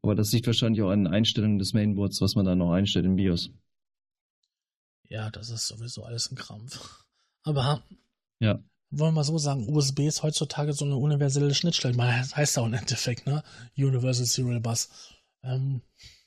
Aber 0.00 0.14
das 0.14 0.32
liegt 0.32 0.46
wahrscheinlich 0.46 0.82
auch 0.82 0.90
an 0.90 1.04
den 1.04 1.12
Einstellungen 1.12 1.58
des 1.58 1.74
Mainboards, 1.74 2.20
was 2.20 2.34
man 2.34 2.46
da 2.46 2.54
noch 2.54 2.72
einstellt 2.72 3.04
im 3.04 3.16
BIOS. 3.16 3.50
Ja, 5.08 5.30
das 5.30 5.50
ist 5.50 5.66
sowieso 5.66 6.04
alles 6.04 6.30
ein 6.30 6.36
Krampf. 6.36 7.04
Aber 7.48 7.82
Ja. 8.40 8.62
wollen 8.90 9.14
wir 9.14 9.24
so 9.24 9.38
sagen, 9.38 9.68
USB 9.74 10.00
ist 10.06 10.22
heutzutage 10.22 10.74
so 10.74 10.84
eine 10.84 10.96
universelle 10.96 11.54
Schnittstelle. 11.54 11.94
Man 11.94 12.20
das 12.20 12.36
heißt 12.36 12.56
ja 12.56 12.62
auch 12.62 12.66
im 12.66 12.74
Endeffekt, 12.74 13.26
ne? 13.26 13.42
Universal 13.76 14.26
Serial 14.26 14.60
Bus. 14.60 14.90
Ähm, 15.42 15.80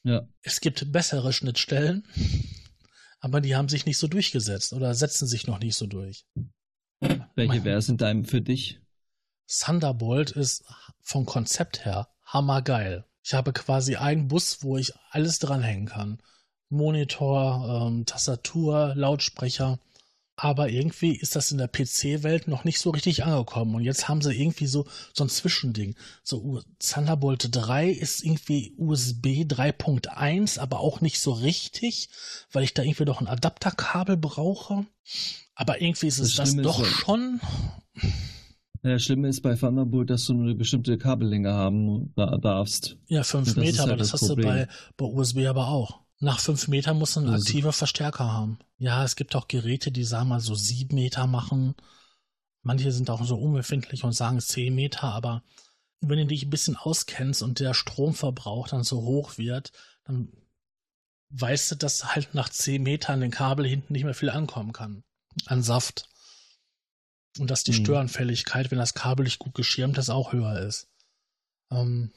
Ja. 0.04 0.28
es 0.42 0.62
gibt 0.62 0.92
bessere 0.92 1.32
Schnittstellen, 1.32 2.08
aber 3.20 3.40
die 3.40 3.56
haben 3.56 3.70
sich 3.70 3.86
nicht 3.86 4.00
so 4.00 4.08
durchgesetzt 4.08 4.74
oder 4.74 4.96
setzen 4.96 5.28
sich 5.28 5.46
noch 5.46 5.60
nicht 5.60 5.76
so 5.76 5.86
durch. 5.86 6.26
Welche 7.36 7.64
wäre 7.64 7.78
es 7.78 7.88
in 7.90 7.98
deinem 7.98 8.26
für 8.26 8.42
dich? 8.42 8.80
Thunderbolt 9.48 10.32
ist 10.32 10.64
vom 11.02 11.26
Konzept 11.28 11.86
her 11.86 12.08
hammergeil. 12.26 13.06
Ich 13.24 13.36
habe 13.36 13.54
quasi 13.54 13.96
einen 13.98 14.28
Bus, 14.28 14.64
wo 14.64 14.78
ich 14.78 14.94
alles 15.12 15.38
dranhängen 15.38 15.86
kann. 15.88 16.20
Monitor, 16.70 17.88
ähm, 17.88 18.06
Tastatur, 18.08 18.94
Lautsprecher. 18.96 19.78
Aber 20.38 20.70
irgendwie 20.70 21.16
ist 21.16 21.36
das 21.36 21.52
in 21.52 21.60
der 21.60 21.68
PC-Welt 21.68 22.48
noch 22.48 22.64
nicht 22.64 22.80
so 22.80 22.90
richtig 22.90 23.24
angekommen. 23.24 23.76
Und 23.76 23.84
jetzt 23.84 24.08
haben 24.08 24.22
sie 24.22 24.34
irgendwie 24.34 24.66
so, 24.66 24.88
so 25.14 25.24
ein 25.24 25.30
Zwischending. 25.30 25.96
So 26.24 26.62
Thunderbolt 26.80 27.50
3 27.52 27.90
ist 27.90 28.24
irgendwie 28.24 28.74
USB 28.78 29.44
3.1, 29.44 30.58
aber 30.60 30.80
auch 30.80 31.02
nicht 31.02 31.20
so 31.20 31.32
richtig, 31.32 32.10
weil 32.52 32.64
ich 32.64 32.74
da 32.74 32.82
irgendwie 32.82 33.06
doch 33.06 33.22
ein 33.22 33.28
Adapterkabel 33.28 34.18
brauche. 34.18 34.86
Aber 35.54 35.80
irgendwie 35.82 36.08
ist 36.08 36.18
es 36.20 36.30
Das 36.36 36.38
das, 36.38 36.50
Schlimme 36.50 36.62
ist 36.62 36.68
doch 36.68 36.80
ja- 36.86 36.92
schon. 36.92 37.42
Ja, 38.84 38.94
das 38.94 39.04
Schlimme 39.04 39.28
ist 39.28 39.42
bei 39.42 39.54
Thunderbolt, 39.56 40.10
dass 40.10 40.26
du 40.26 40.34
nur 40.34 40.46
eine 40.46 40.56
bestimmte 40.56 40.98
Kabellänge 40.98 41.54
haben 41.54 42.14
da- 42.16 42.38
darfst. 42.38 42.98
Ja, 43.08 43.22
fünf 43.24 43.50
Und 43.50 43.58
das 43.58 43.64
ist 43.66 43.72
Meter, 43.74 43.84
aber 43.84 43.92
halt 43.92 44.02
das, 44.02 44.10
das 44.12 44.22
hast 44.24 44.30
du 44.30 44.36
bei, 44.38 44.68
bei 44.98 45.06
USB 45.06 45.46
aber 45.46 45.68
auch. 45.68 46.01
Nach 46.24 46.40
fünf 46.40 46.68
Metern 46.68 46.98
musst 47.00 47.16
du 47.16 47.20
einen 47.22 47.30
Also- 47.30 47.46
aktive 47.48 47.74
Verstärker 47.74 48.32
haben. 48.32 48.60
Ja, 48.78 49.04
es 49.04 49.16
gibt 49.16 49.36
auch 49.36 49.48
Geräte, 49.48 49.92
die 49.92 50.04
sagen 50.04 50.30
mal 50.30 50.40
so 50.40 50.54
sieben 50.56 50.96
Meter 50.96 51.26
machen. 51.28 51.76
Manche 52.62 52.92
sind 52.92 53.10
auch 53.10 53.26
so 53.26 53.36
unbefindlich 53.36 54.04
und 54.04 54.14
sagen 54.14 54.40
zehn 54.40 54.74
Meter, 54.76 55.04
aber 55.06 55.44
wenn 56.00 56.20
du 56.20 56.28
dich 56.28 56.44
ein 56.44 56.50
bisschen 56.52 56.78
auskennst 56.78 57.42
und 57.42 57.60
der 57.60 57.74
Stromverbrauch 57.74 58.68
dann 58.68 58.84
so 58.84 59.02
hoch 59.02 59.40
wird, 59.40 59.72
dann 60.04 60.32
weißt 61.30 61.72
du, 61.72 61.76
dass 61.76 62.14
halt 62.14 62.36
nach 62.36 62.50
zehn 62.50 62.84
Metern 62.84 63.20
den 63.22 63.32
Kabel 63.32 63.66
hinten 63.68 63.94
nicht 63.94 64.04
mehr 64.04 64.14
viel 64.14 64.30
ankommen 64.30 64.74
kann. 64.74 65.04
An 65.48 65.64
Saft. 65.64 66.08
Und 67.40 67.50
dass 67.50 67.64
die 67.64 67.72
Mhm. 67.72 67.84
Störanfälligkeit, 67.86 68.70
wenn 68.70 68.78
das 68.78 68.94
Kabel 68.94 69.24
nicht 69.24 69.40
gut 69.40 69.56
geschirmt 69.56 69.98
ist, 69.98 70.10
auch 70.10 70.34
höher 70.34 70.60
ist. 70.60 70.88
Ähm, 71.72 72.12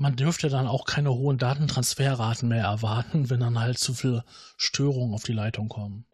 man 0.00 0.16
dürfte 0.16 0.48
dann 0.48 0.66
auch 0.66 0.86
keine 0.86 1.12
hohen 1.12 1.36
Datentransferraten 1.36 2.48
mehr 2.48 2.64
erwarten, 2.64 3.28
wenn 3.28 3.40
dann 3.40 3.60
halt 3.60 3.78
zu 3.78 3.92
viel 3.92 4.24
Störungen 4.56 5.12
auf 5.12 5.24
die 5.24 5.34
Leitung 5.34 5.68
kommen. 5.68 6.06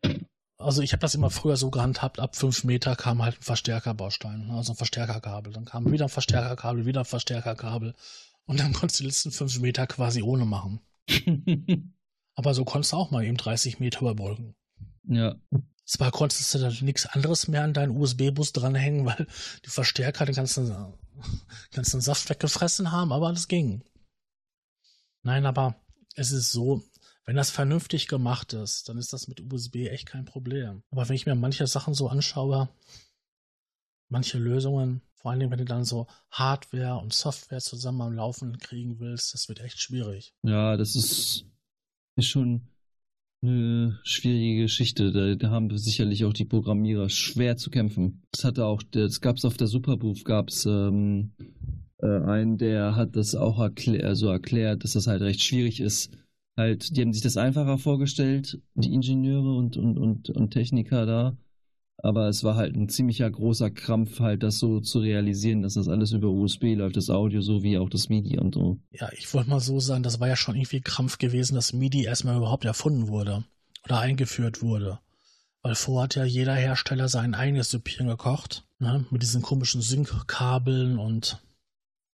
Also 0.58 0.82
ich 0.82 0.92
habe 0.92 1.00
das 1.00 1.14
immer 1.14 1.30
früher 1.30 1.56
so 1.56 1.70
gehandhabt, 1.70 2.18
ab 2.18 2.34
fünf 2.34 2.64
Meter 2.64 2.96
kam 2.96 3.22
halt 3.22 3.38
ein 3.38 3.42
Verstärkerbaustein, 3.42 4.50
also 4.50 4.72
ein 4.72 4.76
Verstärkerkabel. 4.76 5.52
Dann 5.52 5.66
kam 5.66 5.92
wieder 5.92 6.06
ein 6.06 6.10
Verstärkerkabel, 6.10 6.84
wieder 6.84 7.02
ein 7.02 7.06
Verstärkerkabel. 7.06 7.94
Und 8.46 8.58
dann 8.58 8.72
konntest 8.72 8.98
du 8.98 9.04
die 9.04 9.08
letzten 9.08 9.30
fünf 9.30 9.60
Meter 9.60 9.86
quasi 9.86 10.20
ohne 10.20 10.46
machen. 10.46 10.80
Aber 12.34 12.54
so 12.54 12.64
konntest 12.64 12.92
du 12.92 12.96
auch 12.96 13.12
mal 13.12 13.24
eben 13.24 13.36
30 13.36 13.78
Meter 13.78 14.00
überbrücken. 14.00 14.56
ja. 15.08 15.36
Zwar 15.84 16.10
konntest 16.10 16.52
du 16.52 16.58
dann 16.58 16.76
nichts 16.80 17.06
anderes 17.06 17.46
mehr 17.46 17.62
an 17.62 17.72
deinen 17.72 17.96
USB-Bus 17.96 18.52
dranhängen, 18.52 19.06
weil 19.06 19.28
die 19.64 19.70
Verstärker 19.70 20.26
den 20.26 20.34
ganzen, 20.34 20.74
ganzen 21.72 22.00
Saft 22.00 22.28
weggefressen 22.28 22.92
haben, 22.92 23.12
aber 23.12 23.30
das 23.30 23.48
ging. 23.48 23.82
Nein, 25.22 25.46
aber 25.46 25.74
es 26.14 26.30
ist 26.32 26.52
so, 26.52 26.82
wenn 27.24 27.36
das 27.36 27.50
vernünftig 27.50 28.06
gemacht 28.06 28.52
ist, 28.52 28.88
dann 28.88 28.98
ist 28.98 29.12
das 29.12 29.28
mit 29.28 29.40
USB 29.52 29.88
echt 29.88 30.06
kein 30.06 30.24
Problem. 30.24 30.82
Aber 30.90 31.08
wenn 31.08 31.16
ich 31.16 31.26
mir 31.26 31.34
manche 31.34 31.66
Sachen 31.66 31.94
so 31.94 32.08
anschaue, 32.08 32.68
manche 34.08 34.38
Lösungen, 34.38 35.02
vor 35.14 35.30
allen 35.30 35.40
Dingen, 35.40 35.50
wenn 35.50 35.58
du 35.58 35.64
dann 35.64 35.84
so 35.84 36.06
Hardware 36.30 36.98
und 36.98 37.12
Software 37.12 37.60
zusammen 37.60 38.00
am 38.00 38.12
Laufen 38.14 38.58
kriegen 38.58 39.00
willst, 39.00 39.34
das 39.34 39.48
wird 39.48 39.60
echt 39.60 39.80
schwierig. 39.80 40.34
Ja, 40.42 40.76
das 40.76 40.94
ist, 40.94 41.44
ist 42.14 42.28
schon 42.28 42.68
eine 43.46 43.98
schwierige 44.02 44.62
Geschichte. 44.62 45.36
Da, 45.36 45.50
haben 45.50 45.76
sicherlich 45.76 46.24
auch 46.24 46.32
die 46.32 46.44
Programmierer 46.44 47.08
schwer 47.08 47.56
zu 47.56 47.70
kämpfen. 47.70 48.22
Das 48.32 48.44
hatte 48.44 48.64
auch, 48.64 48.82
das 48.82 49.20
gab 49.20 49.36
es 49.36 49.44
auf 49.44 49.56
der 49.56 49.66
Superbooth, 49.66 50.24
gab 50.24 50.48
es 50.48 50.66
ähm, 50.66 51.32
äh, 51.98 52.06
einen, 52.06 52.58
der 52.58 52.96
hat 52.96 53.16
das 53.16 53.34
auch 53.34 53.58
erklär, 53.58 54.06
also 54.06 54.28
erklärt, 54.28 54.84
dass 54.84 54.92
das 54.92 55.06
halt 55.06 55.22
recht 55.22 55.42
schwierig 55.42 55.80
ist. 55.80 56.10
Halt, 56.56 56.96
die 56.96 57.02
haben 57.02 57.12
sich 57.12 57.22
das 57.22 57.36
einfacher 57.36 57.78
vorgestellt, 57.78 58.60
die 58.74 58.92
Ingenieure 58.92 59.54
und, 59.54 59.76
und, 59.76 59.98
und, 59.98 60.30
und 60.30 60.50
Techniker 60.50 61.04
da. 61.04 61.36
Aber 61.98 62.28
es 62.28 62.44
war 62.44 62.56
halt 62.56 62.76
ein 62.76 62.88
ziemlicher 62.88 63.30
großer 63.30 63.70
Krampf, 63.70 64.20
halt 64.20 64.42
das 64.42 64.58
so 64.58 64.80
zu 64.80 64.98
realisieren, 64.98 65.62
dass 65.62 65.74
das 65.74 65.88
alles 65.88 66.12
über 66.12 66.28
USB 66.28 66.74
läuft, 66.74 66.96
das 66.96 67.08
Audio 67.10 67.40
sowie 67.40 67.78
auch 67.78 67.88
das 67.88 68.08
MIDI 68.10 68.38
und 68.38 68.54
so. 68.54 68.78
Ja, 68.90 69.10
ich 69.12 69.32
wollte 69.32 69.48
mal 69.50 69.60
so 69.60 69.80
sagen, 69.80 70.02
das 70.02 70.20
war 70.20 70.28
ja 70.28 70.36
schon 70.36 70.56
irgendwie 70.56 70.82
Krampf 70.82 71.18
gewesen, 71.18 71.54
dass 71.54 71.72
MIDI 71.72 72.04
erstmal 72.04 72.36
überhaupt 72.36 72.64
erfunden 72.66 73.08
wurde 73.08 73.44
oder 73.84 73.98
eingeführt 73.98 74.60
wurde. 74.62 75.00
Weil 75.62 75.74
vorher 75.74 76.04
hat 76.04 76.14
ja 76.14 76.24
jeder 76.24 76.54
Hersteller 76.54 77.08
sein 77.08 77.34
eigenes 77.34 77.70
Süppchen 77.70 78.06
gekocht. 78.06 78.64
Ne? 78.78 79.06
Mit 79.10 79.22
diesen 79.22 79.42
komischen 79.42 79.80
Sync-Kabeln 79.80 80.98
und 80.98 81.42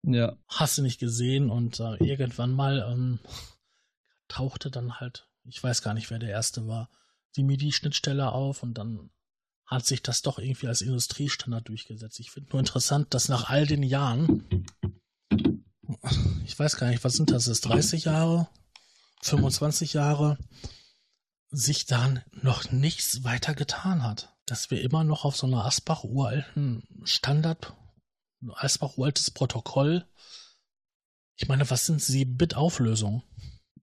Ja. 0.05 0.35
hast 0.47 0.77
du 0.77 0.81
nicht 0.81 0.99
gesehen. 0.99 1.49
Und 1.49 1.79
äh, 1.79 1.95
irgendwann 2.03 2.51
mal 2.51 2.85
ähm, 2.91 3.19
tauchte 4.27 4.69
dann 4.69 4.99
halt, 4.99 5.27
ich 5.45 5.63
weiß 5.63 5.81
gar 5.81 5.93
nicht, 5.93 6.11
wer 6.11 6.19
der 6.19 6.29
erste 6.29 6.67
war, 6.67 6.89
die 7.37 7.43
MIDI-Schnittstelle 7.43 8.31
auf 8.31 8.61
und 8.61 8.73
dann 8.77 9.09
hat 9.69 9.85
sich 9.85 10.01
das 10.01 10.23
doch 10.23 10.39
irgendwie 10.39 10.67
als 10.67 10.81
Industriestandard 10.81 11.69
durchgesetzt. 11.69 12.19
Ich 12.19 12.31
finde 12.31 12.49
nur 12.51 12.59
interessant, 12.59 13.13
dass 13.13 13.29
nach 13.29 13.49
all 13.49 13.67
den 13.67 13.83
Jahren, 13.83 14.65
ich 16.43 16.57
weiß 16.57 16.77
gar 16.77 16.89
nicht, 16.89 17.03
was 17.03 17.13
sind 17.13 17.29
das, 17.29 17.45
ist 17.45 17.61
30 17.61 18.05
Jahre, 18.05 18.49
25 19.21 19.93
Jahre, 19.93 20.39
sich 21.51 21.85
dann 21.85 22.23
noch 22.31 22.71
nichts 22.71 23.23
weiter 23.23 23.53
getan 23.53 24.01
hat. 24.03 24.35
Dass 24.47 24.71
wir 24.71 24.81
immer 24.81 25.03
noch 25.03 25.23
auf 25.23 25.37
so 25.37 25.45
einer 25.45 25.63
Asbach 25.65 26.03
uralten 26.03 26.83
Standard, 27.03 27.75
Asbach 28.55 28.97
uraltes 28.97 29.29
Protokoll, 29.29 30.07
ich 31.35 31.47
meine, 31.47 31.69
was 31.69 31.85
sind 31.85 32.01
7-Bit-Auflösungen? 32.01 33.21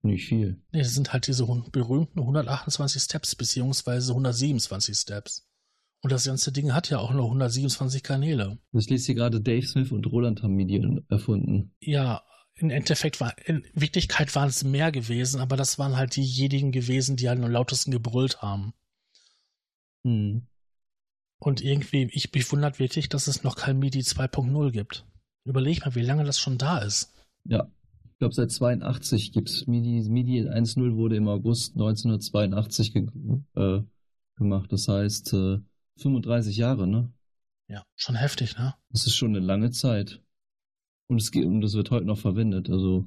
Nicht 0.01 0.27
viel. 0.27 0.61
Nee, 0.71 0.83
das 0.83 0.93
sind 0.93 1.13
halt 1.13 1.27
diese 1.27 1.45
berühmten 1.45 2.19
128 2.19 3.01
Steps 3.01 3.35
beziehungsweise 3.35 4.11
127 4.11 4.95
Steps. 4.95 5.47
Und 6.01 6.11
das 6.11 6.25
ganze 6.25 6.51
Ding 6.51 6.73
hat 6.73 6.89
ja 6.89 6.99
auch 6.99 7.11
nur 7.11 7.25
127 7.25 8.03
Kanäle. 8.03 8.59
Das 8.71 8.87
liest 8.87 9.07
hier 9.07 9.15
gerade 9.15 9.41
Dave 9.41 9.65
Smith 9.65 9.91
und 9.91 10.05
Roland 10.05 10.43
haben 10.43 10.53
Medien 10.53 11.05
erfunden. 11.09 11.73
Ja, 11.81 12.23
im 12.55 12.69
Endeffekt 12.69 13.19
war, 13.19 13.35
in 13.47 13.63
Wirklichkeit 13.73 14.33
waren 14.35 14.49
es 14.49 14.63
mehr 14.63 14.91
gewesen, 14.91 15.41
aber 15.41 15.57
das 15.57 15.79
waren 15.79 15.97
halt 15.97 16.15
diejenigen 16.15 16.71
gewesen, 16.71 17.15
die 17.15 17.29
halt 17.29 17.39
am 17.39 17.51
lautesten 17.51 17.91
gebrüllt 17.91 18.41
haben. 18.41 18.73
Hm. 20.03 20.47
Und 21.39 21.61
irgendwie, 21.61 22.09
ich 22.11 22.33
mich 22.33 22.51
wundert 22.51 22.79
wirklich, 22.79 23.09
dass 23.09 23.27
es 23.27 23.43
noch 23.43 23.55
kein 23.55 23.77
MIDI 23.77 23.99
2.0 23.99 24.71
gibt. 24.71 25.05
Überleg 25.45 25.85
mal, 25.85 25.95
wie 25.95 26.01
lange 26.01 26.23
das 26.23 26.39
schon 26.39 26.57
da 26.57 26.79
ist. 26.79 27.13
Ja. 27.45 27.71
Ich 28.17 28.19
glaube, 28.19 28.33
seit 28.33 28.49
82 28.49 29.31
gibt's 29.31 29.67
MIDI. 29.67 30.09
MIDI 30.09 30.49
1.0 30.49 30.95
wurde 30.95 31.17
im 31.17 31.27
August 31.27 31.73
1982 31.75 32.91
ge 32.91 33.07
äh, 33.55 33.83
gemacht. 34.35 34.71
Das 34.71 34.87
heißt, 34.87 35.33
äh, 35.33 35.59
35 35.97 36.57
Jahre, 36.57 36.87
ne? 36.87 37.11
Ja, 37.67 37.83
schon 37.95 38.15
heftig, 38.15 38.57
ne? 38.57 38.75
Das 38.89 39.05
ist 39.05 39.15
schon 39.15 39.35
eine 39.35 39.45
lange 39.45 39.71
Zeit. 39.71 40.21
Und 41.07 41.21
es 41.21 41.31
geht, 41.31 41.45
und 41.45 41.61
das 41.61 41.73
wird 41.73 41.91
heute 41.91 42.05
noch 42.05 42.17
verwendet. 42.17 42.69
Also 42.69 43.05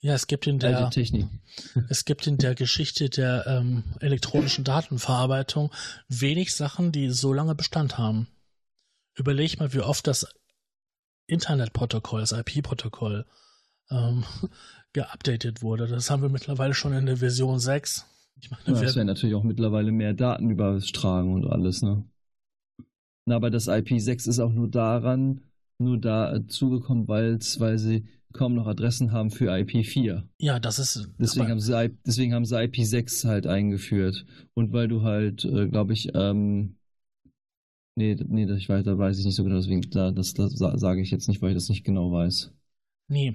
Ja, 0.00 0.14
es 0.14 0.26
gibt 0.26 0.46
in 0.46 0.58
der, 0.58 0.90
Technik. 0.90 1.26
es 1.88 2.04
gibt 2.04 2.26
in 2.26 2.38
der 2.38 2.54
Geschichte 2.54 3.08
der 3.10 3.46
ähm, 3.46 3.84
elektronischen 4.00 4.64
Datenverarbeitung 4.64 5.72
wenig 6.08 6.54
Sachen, 6.54 6.92
die 6.92 7.10
so 7.10 7.32
lange 7.32 7.54
Bestand 7.54 7.98
haben. 7.98 8.28
Überleg 9.16 9.58
mal, 9.58 9.72
wie 9.72 9.80
oft 9.80 10.06
das 10.06 10.26
Internetprotokoll, 11.26 12.20
das 12.20 12.32
IP-Protokoll, 12.32 13.26
ähm, 13.90 14.24
geupdatet 14.92 15.62
wurde. 15.62 15.86
Das 15.86 16.10
haben 16.10 16.22
wir 16.22 16.28
mittlerweile 16.28 16.74
schon 16.74 16.92
in 16.92 17.06
der 17.06 17.18
Version 17.18 17.58
6. 17.58 18.06
Ich 18.40 18.50
meine, 18.50 18.62
Ja, 18.66 18.80
wir, 18.80 18.88
es 18.88 18.96
werden 18.96 19.06
natürlich 19.06 19.34
auch 19.36 19.42
mittlerweile 19.44 19.92
mehr 19.92 20.14
Daten 20.14 20.50
übertragen 20.50 21.32
und 21.34 21.46
alles, 21.46 21.82
ne? 21.82 22.04
Na, 23.26 23.36
aber 23.36 23.50
das 23.50 23.68
IP6 23.68 24.26
ist 24.26 24.38
auch 24.40 24.52
nur 24.52 24.68
daran, 24.68 25.42
nur 25.78 25.98
da 25.98 26.34
äh, 26.34 26.46
zugekommen, 26.46 27.06
weil 27.08 27.38
sie 27.78 28.06
kaum 28.32 28.54
noch 28.54 28.66
Adressen 28.66 29.12
haben 29.12 29.30
für 29.30 29.50
IP4. 29.56 30.26
ja, 30.38 30.58
das 30.60 30.78
ist. 30.78 31.08
Deswegen 31.18 31.50
haben, 31.50 31.60
sie, 31.60 31.90
deswegen 32.06 32.34
haben 32.34 32.44
sie 32.44 32.56
IP6 32.62 33.24
halt 33.24 33.46
eingeführt. 33.46 34.24
Und 34.54 34.72
weil 34.72 34.88
du 34.88 35.02
halt, 35.02 35.44
äh, 35.44 35.68
glaube 35.68 35.92
ich, 35.92 36.10
ähm, 36.14 36.76
nee, 37.96 38.14
nee, 38.28 38.46
das- 38.46 38.58
ich 38.58 38.68
weiß, 38.68 38.84
da 38.84 38.96
weiß 38.98 39.18
ich 39.18 39.24
nicht 39.26 39.34
so 39.34 39.44
genau, 39.44 39.56
deswegen, 39.56 39.82
da, 39.90 40.10
das, 40.10 40.32
das 40.34 40.52
sa- 40.52 40.78
sage 40.78 41.00
ich 41.02 41.10
jetzt 41.10 41.28
nicht, 41.28 41.42
weil 41.42 41.50
ich 41.50 41.56
das 41.56 41.68
nicht 41.68 41.84
genau 41.84 42.10
weiß. 42.12 42.52
Nee. 43.08 43.34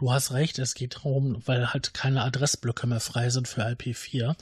Du 0.00 0.10
hast 0.10 0.32
recht, 0.32 0.58
es 0.58 0.72
geht 0.72 0.96
darum, 0.96 1.42
weil 1.46 1.74
halt 1.74 1.92
keine 1.92 2.22
Adressblöcke 2.22 2.86
mehr 2.86 3.00
frei 3.00 3.28
sind 3.28 3.46
für 3.46 3.66
IP4. 3.66 4.34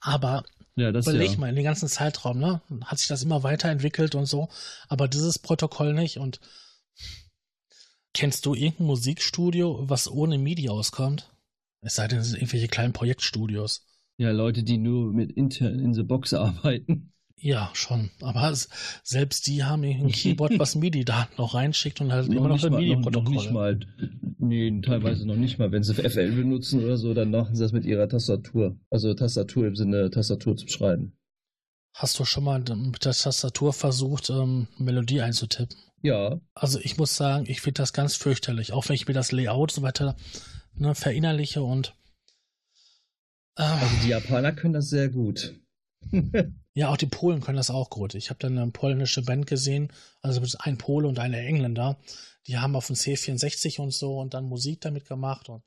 Aber 0.00 0.42
Ja, 0.74 0.90
das 0.90 1.06
überleg 1.06 1.30
ja. 1.30 1.38
mal, 1.38 1.48
in 1.48 1.54
den 1.54 1.62
ganzen 1.62 1.86
Zeitraum, 1.86 2.40
ne? 2.40 2.60
Hat 2.84 2.98
sich 2.98 3.06
das 3.06 3.22
immer 3.22 3.44
weiterentwickelt 3.44 4.16
und 4.16 4.26
so. 4.26 4.48
Aber 4.88 5.06
dieses 5.06 5.38
Protokoll 5.38 5.94
nicht. 5.94 6.18
Und 6.18 6.40
kennst 8.12 8.44
du 8.44 8.54
irgendein 8.54 8.88
Musikstudio, 8.88 9.88
was 9.88 10.10
ohne 10.10 10.36
MIDI 10.36 10.68
auskommt? 10.68 11.30
Es 11.80 11.94
sei 11.94 12.08
denn, 12.08 12.18
es 12.18 12.30
sind 12.30 12.38
irgendwelche 12.38 12.66
kleinen 12.66 12.92
Projektstudios. 12.92 13.86
Ja, 14.16 14.32
Leute, 14.32 14.64
die 14.64 14.78
nur 14.78 15.12
mit 15.12 15.30
intern 15.30 15.78
in 15.78 15.94
the 15.94 16.02
box 16.02 16.34
arbeiten. 16.34 17.12
Ja, 17.44 17.68
schon. 17.74 18.08
Aber 18.22 18.54
selbst 19.02 19.46
die 19.48 19.64
haben 19.64 19.82
ein 19.84 20.08
Keyboard, 20.08 20.52
was 20.58 20.76
MIDI-Daten 20.76 21.34
noch 21.36 21.52
reinschickt 21.52 22.00
und 22.00 22.10
halt 22.10 22.32
immer 22.32 22.48
noch 22.48 22.64
ein 22.64 22.72
mal, 22.72 22.78
noch, 22.78 22.78
MIDI-Protokoll. 22.78 23.34
nicht 23.34 23.50
mal, 23.50 23.80
nee, 24.38 24.80
teilweise 24.80 25.26
noch 25.26 25.36
nicht 25.36 25.58
mal. 25.58 25.70
Wenn 25.70 25.82
sie 25.82 25.92
FL 25.92 26.32
benutzen 26.32 26.82
oder 26.82 26.96
so, 26.96 27.12
dann 27.12 27.30
machen 27.30 27.54
sie 27.54 27.62
das 27.62 27.72
mit 27.72 27.84
ihrer 27.84 28.08
Tastatur. 28.08 28.78
Also 28.88 29.12
Tastatur 29.12 29.66
im 29.66 29.76
Sinne 29.76 30.08
Tastatur 30.10 30.56
zum 30.56 30.68
Schreiben. 30.68 31.18
Hast 31.92 32.18
du 32.18 32.24
schon 32.24 32.44
mal 32.44 32.60
mit 32.60 33.04
der 33.04 33.12
Tastatur 33.12 33.74
versucht, 33.74 34.30
ähm, 34.30 34.68
Melodie 34.78 35.20
einzutippen? 35.20 35.76
Ja, 36.00 36.40
Also 36.54 36.78
ich 36.80 36.96
muss 36.96 37.14
sagen, 37.14 37.44
ich 37.46 37.60
finde 37.60 37.82
das 37.82 37.92
ganz 37.92 38.16
fürchterlich, 38.16 38.72
auch 38.72 38.88
wenn 38.88 38.94
ich 38.96 39.06
mir 39.06 39.12
das 39.12 39.32
Layout 39.32 39.70
so 39.70 39.82
weiter 39.82 40.16
ne, 40.72 40.94
verinnerliche 40.94 41.62
und 41.62 41.94
äh, 43.58 43.62
also 43.64 43.96
die 44.02 44.08
Japaner 44.08 44.52
können 44.52 44.72
das 44.72 44.88
sehr 44.88 45.10
gut. 45.10 45.54
ja, 46.74 46.88
auch 46.88 46.96
die 46.96 47.06
Polen 47.06 47.40
können 47.40 47.56
das 47.56 47.70
auch 47.70 47.88
gut. 47.88 48.14
Ich 48.14 48.30
habe 48.30 48.40
dann 48.40 48.58
eine 48.58 48.70
polnische 48.72 49.22
Band 49.22 49.46
gesehen, 49.46 49.92
also 50.20 50.42
ein 50.58 50.76
Pole 50.76 51.06
und 51.06 51.20
eine 51.20 51.38
Engländer, 51.38 51.98
die 52.46 52.58
haben 52.58 52.74
auf 52.74 52.88
dem 52.88 52.96
C64 52.96 53.80
und 53.80 53.92
so 53.92 54.18
und 54.18 54.34
dann 54.34 54.44
Musik 54.44 54.80
damit 54.80 55.06
gemacht 55.06 55.48
und 55.48 55.62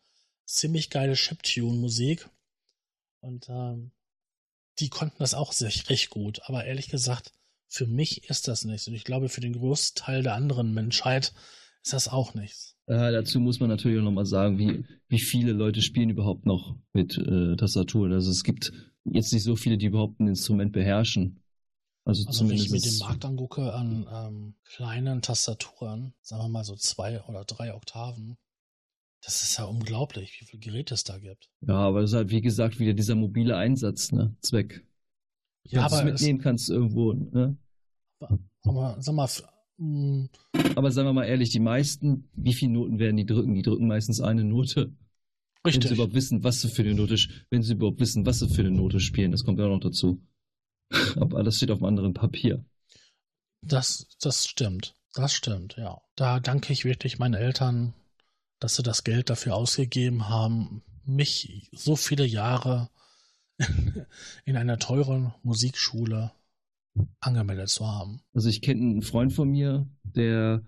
ziemlich 0.45 0.89
geile 0.89 1.13
Chiptune-Musik 1.13 2.29
und 3.21 3.47
ähm, 3.49 3.91
die 4.79 4.89
konnten 4.89 5.17
das 5.19 5.33
auch 5.33 5.53
sehr 5.53 5.71
recht 5.89 6.09
gut, 6.09 6.41
aber 6.43 6.65
ehrlich 6.65 6.89
gesagt, 6.89 7.31
für 7.69 7.87
mich 7.87 8.29
ist 8.29 8.47
das 8.47 8.65
nichts 8.65 8.87
und 8.87 8.93
ich 8.93 9.05
glaube, 9.05 9.29
für 9.29 9.41
den 9.41 9.53
Großteil 9.53 10.23
der 10.23 10.35
anderen 10.35 10.73
Menschheit 10.73 11.33
ist 11.83 11.93
das 11.93 12.09
auch 12.09 12.33
nichts. 12.33 12.75
Äh, 12.85 13.11
dazu 13.11 13.39
muss 13.39 13.59
man 13.59 13.69
natürlich 13.69 13.99
auch 13.99 14.03
nochmal 14.03 14.25
sagen, 14.25 14.57
wie, 14.57 14.85
wie 15.07 15.19
viele 15.19 15.53
Leute 15.53 15.81
spielen 15.81 16.09
überhaupt 16.09 16.45
noch 16.45 16.77
mit 16.93 17.17
äh, 17.17 17.55
Tastaturen. 17.55 18.13
Also 18.13 18.31
es 18.31 18.43
gibt 18.43 18.71
jetzt 19.11 19.33
nicht 19.33 19.43
so 19.43 19.55
viele, 19.55 19.77
die 19.77 19.87
überhaupt 19.87 20.19
ein 20.19 20.27
Instrument 20.27 20.71
beherrschen. 20.71 21.39
Also, 22.05 22.25
Also 22.27 22.47
wenn 22.47 22.55
ich 22.55 22.67
zumindest. 22.67 22.85
mir 22.85 22.91
den 22.91 22.99
Markt 22.99 23.25
angucke 23.25 23.73
an 23.73 24.07
ähm, 24.11 24.55
kleinen 24.63 25.21
Tastaturen, 25.21 26.13
sagen 26.21 26.43
wir 26.43 26.49
mal 26.49 26.63
so 26.63 26.75
zwei 26.75 27.21
oder 27.23 27.43
drei 27.43 27.73
Oktaven, 27.73 28.37
das 29.21 29.43
ist 29.43 29.57
ja 29.57 29.65
unglaublich, 29.65 30.39
wie 30.39 30.45
viele 30.45 30.61
Geräte 30.61 30.93
es 30.93 31.03
da 31.03 31.17
gibt. 31.17 31.49
ja, 31.61 31.73
aber 31.75 32.01
das 32.01 32.11
ist 32.11 32.15
halt, 32.15 32.29
wie 32.29 32.41
gesagt, 32.41 32.79
wieder 32.79 32.93
dieser 32.93 33.15
mobile 33.15 33.57
Einsatz, 33.57 34.11
ne? 34.11 34.35
Zweck. 34.41 34.85
Ja, 35.63 35.81
Dass 35.81 35.91
du 35.91 35.95
es 35.97 36.01
aber, 36.01 36.11
mitnehmen 36.11 36.39
kannst 36.39 36.69
irgendwo, 36.69 37.13
ne? 37.13 37.57
aber 38.63 38.95
sag 39.01 39.13
mal, 39.15 39.27
mh, 39.77 40.27
Aber 40.75 40.91
sagen 40.91 41.09
wir 41.09 41.13
mal 41.13 41.25
ehrlich, 41.25 41.49
die 41.49 41.59
meisten, 41.59 42.29
wie 42.33 42.53
viele 42.53 42.71
Noten 42.71 42.99
werden 42.99 43.17
die 43.17 43.25
drücken? 43.25 43.53
Die 43.53 43.63
drücken 43.63 43.87
meistens 43.87 44.21
eine 44.21 44.43
Note. 44.45 44.93
Wenn 45.75 45.81
sie 45.81 45.87
richtig. 45.87 45.97
überhaupt 45.97 46.15
wissen, 46.15 46.43
was 46.43 46.61
sie 46.61 46.69
für 46.69 46.83
eine 46.83 46.95
Note, 46.95 47.15
wenn 47.49 47.63
sie 47.63 47.73
überhaupt 47.73 47.99
wissen, 47.99 48.25
was 48.25 48.39
sie 48.39 48.49
für 48.49 48.61
eine 48.61 48.71
Note 48.71 48.99
spielen, 48.99 49.31
das 49.31 49.43
kommt 49.43 49.59
ja 49.59 49.65
auch 49.65 49.69
noch 49.69 49.79
dazu. 49.79 50.21
Aber 51.15 51.43
das 51.43 51.57
steht 51.57 51.71
auf 51.71 51.79
einem 51.79 51.87
anderen 51.87 52.13
Papier. 52.13 52.63
Das, 53.61 54.07
das 54.21 54.47
stimmt. 54.47 54.95
Das 55.13 55.33
stimmt, 55.33 55.75
ja. 55.77 55.99
Da 56.15 56.39
danke 56.39 56.73
ich 56.73 56.85
wirklich 56.85 57.19
meinen 57.19 57.33
Eltern, 57.33 57.93
dass 58.59 58.75
sie 58.75 58.83
das 58.83 59.03
Geld 59.03 59.29
dafür 59.29 59.55
ausgegeben 59.55 60.29
haben, 60.29 60.83
mich 61.05 61.69
so 61.71 61.95
viele 61.95 62.25
Jahre 62.25 62.89
in 64.45 64.57
einer 64.57 64.77
teuren 64.77 65.33
Musikschule 65.43 66.31
angemeldet 67.19 67.69
zu 67.69 67.87
haben. 67.87 68.21
Also 68.33 68.49
ich 68.49 68.61
kenne 68.61 68.81
einen 68.81 69.01
Freund 69.01 69.33
von 69.33 69.49
mir, 69.49 69.87
der 70.03 70.63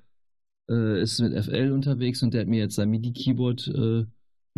äh, 0.69 1.01
ist 1.01 1.19
mit 1.19 1.34
FL 1.34 1.71
unterwegs 1.71 2.21
und 2.23 2.34
der 2.34 2.41
hat 2.41 2.47
mir 2.47 2.59
jetzt 2.59 2.76
sein 2.76 2.89
MIDI-Keyboard 2.89 3.67
äh, 3.67 4.05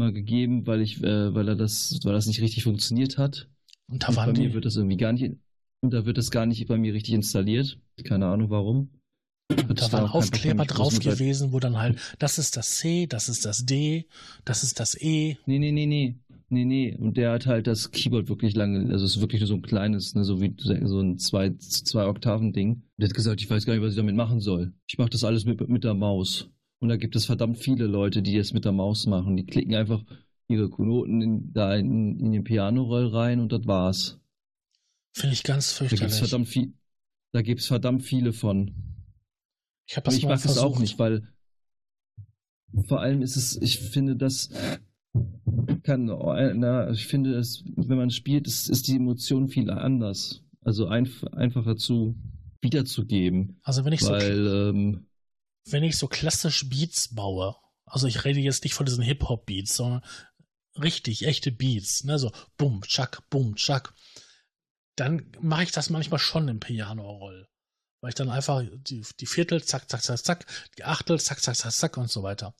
mal 0.01 0.13
gegeben, 0.13 0.67
weil 0.67 0.81
ich, 0.81 1.01
äh, 1.03 1.33
weil 1.33 1.47
er 1.47 1.55
das, 1.55 1.99
weil 2.03 2.13
das 2.13 2.27
nicht 2.27 2.41
richtig 2.41 2.63
funktioniert 2.63 3.17
hat. 3.17 3.49
Und 3.89 4.03
da 4.03 4.09
Und 4.09 4.15
bei 4.15 4.31
mir 4.33 4.53
wird 4.53 4.65
das 4.65 4.75
irgendwie 4.75 4.97
gar 4.97 5.13
nicht, 5.13 5.35
und 5.81 5.93
da 5.93 6.05
wird 6.05 6.17
das 6.17 6.31
gar 6.31 6.45
nicht 6.45 6.67
bei 6.67 6.77
mir 6.77 6.93
richtig 6.93 7.13
installiert. 7.13 7.79
Keine 8.03 8.27
Ahnung 8.27 8.49
warum. 8.49 8.89
Und 9.49 9.81
da 9.81 9.91
waren 9.91 10.09
Aufkleber 10.09 10.65
drauf 10.65 10.99
gewesen, 10.99 11.51
wo 11.51 11.59
dann 11.59 11.77
halt, 11.77 11.99
das 12.19 12.37
ist 12.37 12.55
das 12.55 12.77
C, 12.77 13.07
das 13.07 13.29
ist 13.29 13.45
das 13.45 13.65
D, 13.65 14.07
das 14.45 14.63
ist 14.63 14.79
das 14.79 14.99
E. 15.01 15.37
Nee, 15.45 15.59
nee, 15.59 15.71
nee, 15.71 15.85
nee. 15.85 16.15
Nee, 16.49 16.65
nee. 16.65 16.95
Und 16.97 17.15
der 17.15 17.31
hat 17.31 17.45
halt 17.45 17.65
das 17.67 17.91
Keyboard 17.91 18.27
wirklich 18.27 18.55
lange, 18.55 18.91
also 18.91 19.05
es 19.05 19.15
ist 19.15 19.21
wirklich 19.21 19.39
nur 19.39 19.47
so 19.47 19.53
ein 19.55 19.61
kleines, 19.61 20.15
ne, 20.15 20.25
so 20.25 20.41
wie 20.41 20.53
so 20.57 20.99
ein 20.99 21.17
zwei, 21.17 21.53
zwei 21.57 22.05
Oktaven-Ding. 22.07 22.81
Der 22.97 23.07
hat 23.07 23.15
gesagt, 23.15 23.41
ich 23.41 23.49
weiß 23.49 23.65
gar 23.65 23.73
nicht, 23.73 23.81
was 23.81 23.91
ich 23.91 23.97
damit 23.97 24.15
machen 24.15 24.41
soll. 24.41 24.73
Ich 24.87 24.97
mache 24.97 25.09
das 25.09 25.23
alles 25.23 25.45
mit, 25.45 25.65
mit 25.69 25.85
der 25.85 25.93
Maus. 25.93 26.49
Und 26.81 26.89
da 26.89 26.97
gibt 26.97 27.15
es 27.15 27.25
verdammt 27.25 27.57
viele 27.59 27.85
Leute, 27.85 28.21
die 28.21 28.37
das 28.37 28.53
mit 28.53 28.65
der 28.65 28.71
Maus 28.71 29.05
machen. 29.05 29.37
Die 29.37 29.45
klicken 29.45 29.75
einfach 29.75 30.03
ihre 30.47 30.67
Noten 30.83 31.21
in, 31.21 31.53
da 31.53 31.75
in, 31.75 32.19
in 32.19 32.31
den 32.31 32.43
Piano-Roll 32.43 33.07
rein 33.07 33.39
und 33.39 33.51
das 33.51 33.65
war's. 33.67 34.19
Finde 35.13 35.33
ich 35.35 35.43
ganz 35.43 35.77
Da 35.77 35.95
gibt 35.95 36.11
es 36.11 36.17
fürchterlich. 36.17 36.19
verdammt, 36.19 36.47
viel, 36.47 36.73
da 37.33 37.41
gibt's 37.41 37.67
verdammt 37.67 38.03
viele 38.03 38.33
von. 38.33 38.73
ich 39.87 39.95
Und 39.97 40.07
das 40.07 40.17
ich 40.17 40.23
mag 40.23 40.35
es 40.35 40.41
versucht. 40.43 40.65
auch 40.65 40.79
nicht, 40.79 40.99
weil 40.99 41.27
vor 42.87 42.99
allem 43.01 43.21
ist 43.21 43.35
es, 43.35 43.61
ich 43.61 43.79
finde, 43.79 44.15
das 44.15 44.49
kann, 45.83 46.05
na, 46.05 46.89
ich 46.91 47.05
finde, 47.07 47.35
es, 47.35 47.63
wenn 47.75 47.97
man 47.97 48.09
spielt, 48.09 48.47
ist, 48.47 48.69
ist 48.69 48.87
die 48.87 48.95
Emotion 48.95 49.49
viel 49.49 49.69
anders. 49.69 50.43
Also 50.63 50.87
einf 50.87 51.23
einfacher 51.25 51.75
zu 51.75 52.15
wiederzugeben. 52.61 53.59
Also 53.63 53.83
wenn 53.85 53.93
ich 53.93 54.01
so 54.01 54.11
Weil, 54.11 54.47
ähm, 54.47 55.05
wenn 55.65 55.83
ich 55.83 55.97
so 55.97 56.07
klassisch 56.07 56.67
Beats 56.69 57.13
baue, 57.13 57.55
also 57.85 58.07
ich 58.07 58.23
rede 58.23 58.39
jetzt 58.39 58.63
nicht 58.63 58.73
von 58.73 58.85
diesen 58.85 59.03
Hip-Hop-Beats, 59.03 59.75
sondern 59.75 60.01
richtig, 60.81 61.25
echte 61.25 61.51
Beats, 61.51 62.03
ne, 62.03 62.17
so 62.17 62.31
bum, 62.57 62.81
tschak, 62.83 63.29
bum, 63.29 63.55
tschak, 63.55 63.93
dann 64.95 65.31
mache 65.39 65.63
ich 65.63 65.71
das 65.71 65.89
manchmal 65.89 66.19
schon 66.19 66.47
im 66.47 66.59
Piano-Roll. 66.59 67.47
Weil 68.01 68.09
ich 68.09 68.15
dann 68.15 68.29
einfach 68.29 68.63
die, 68.63 69.05
die 69.19 69.25
Viertel, 69.25 69.63
zack, 69.63 69.89
zack, 69.89 70.01
zack, 70.01 70.17
zack, 70.17 70.45
die 70.77 70.83
Achtel, 70.85 71.19
zack, 71.19 71.41
zack, 71.41 71.55
zack, 71.55 71.71
zack 71.71 71.97
und 71.97 72.09
so 72.09 72.23
weiter. 72.23 72.55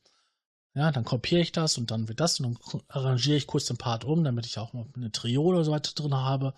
Ja, 0.74 0.92
dann 0.92 1.04
kopiere 1.04 1.42
ich 1.42 1.52
das 1.52 1.78
und 1.78 1.92
dann 1.92 2.08
wird 2.08 2.20
das 2.20 2.40
und 2.40 2.60
dann 2.72 2.82
arrangiere 2.88 3.38
ich 3.38 3.48
kurz 3.48 3.66
den 3.66 3.78
Part 3.78 4.06
um, 4.06 4.24
damit 4.24 4.46
ich 4.46 4.58
auch 4.58 4.74
noch 4.74 4.88
eine 4.96 5.12
Trio 5.12 5.42
oder 5.44 5.64
so 5.64 5.72
weiter 5.72 5.92
drin 5.94 6.14
habe. 6.14 6.54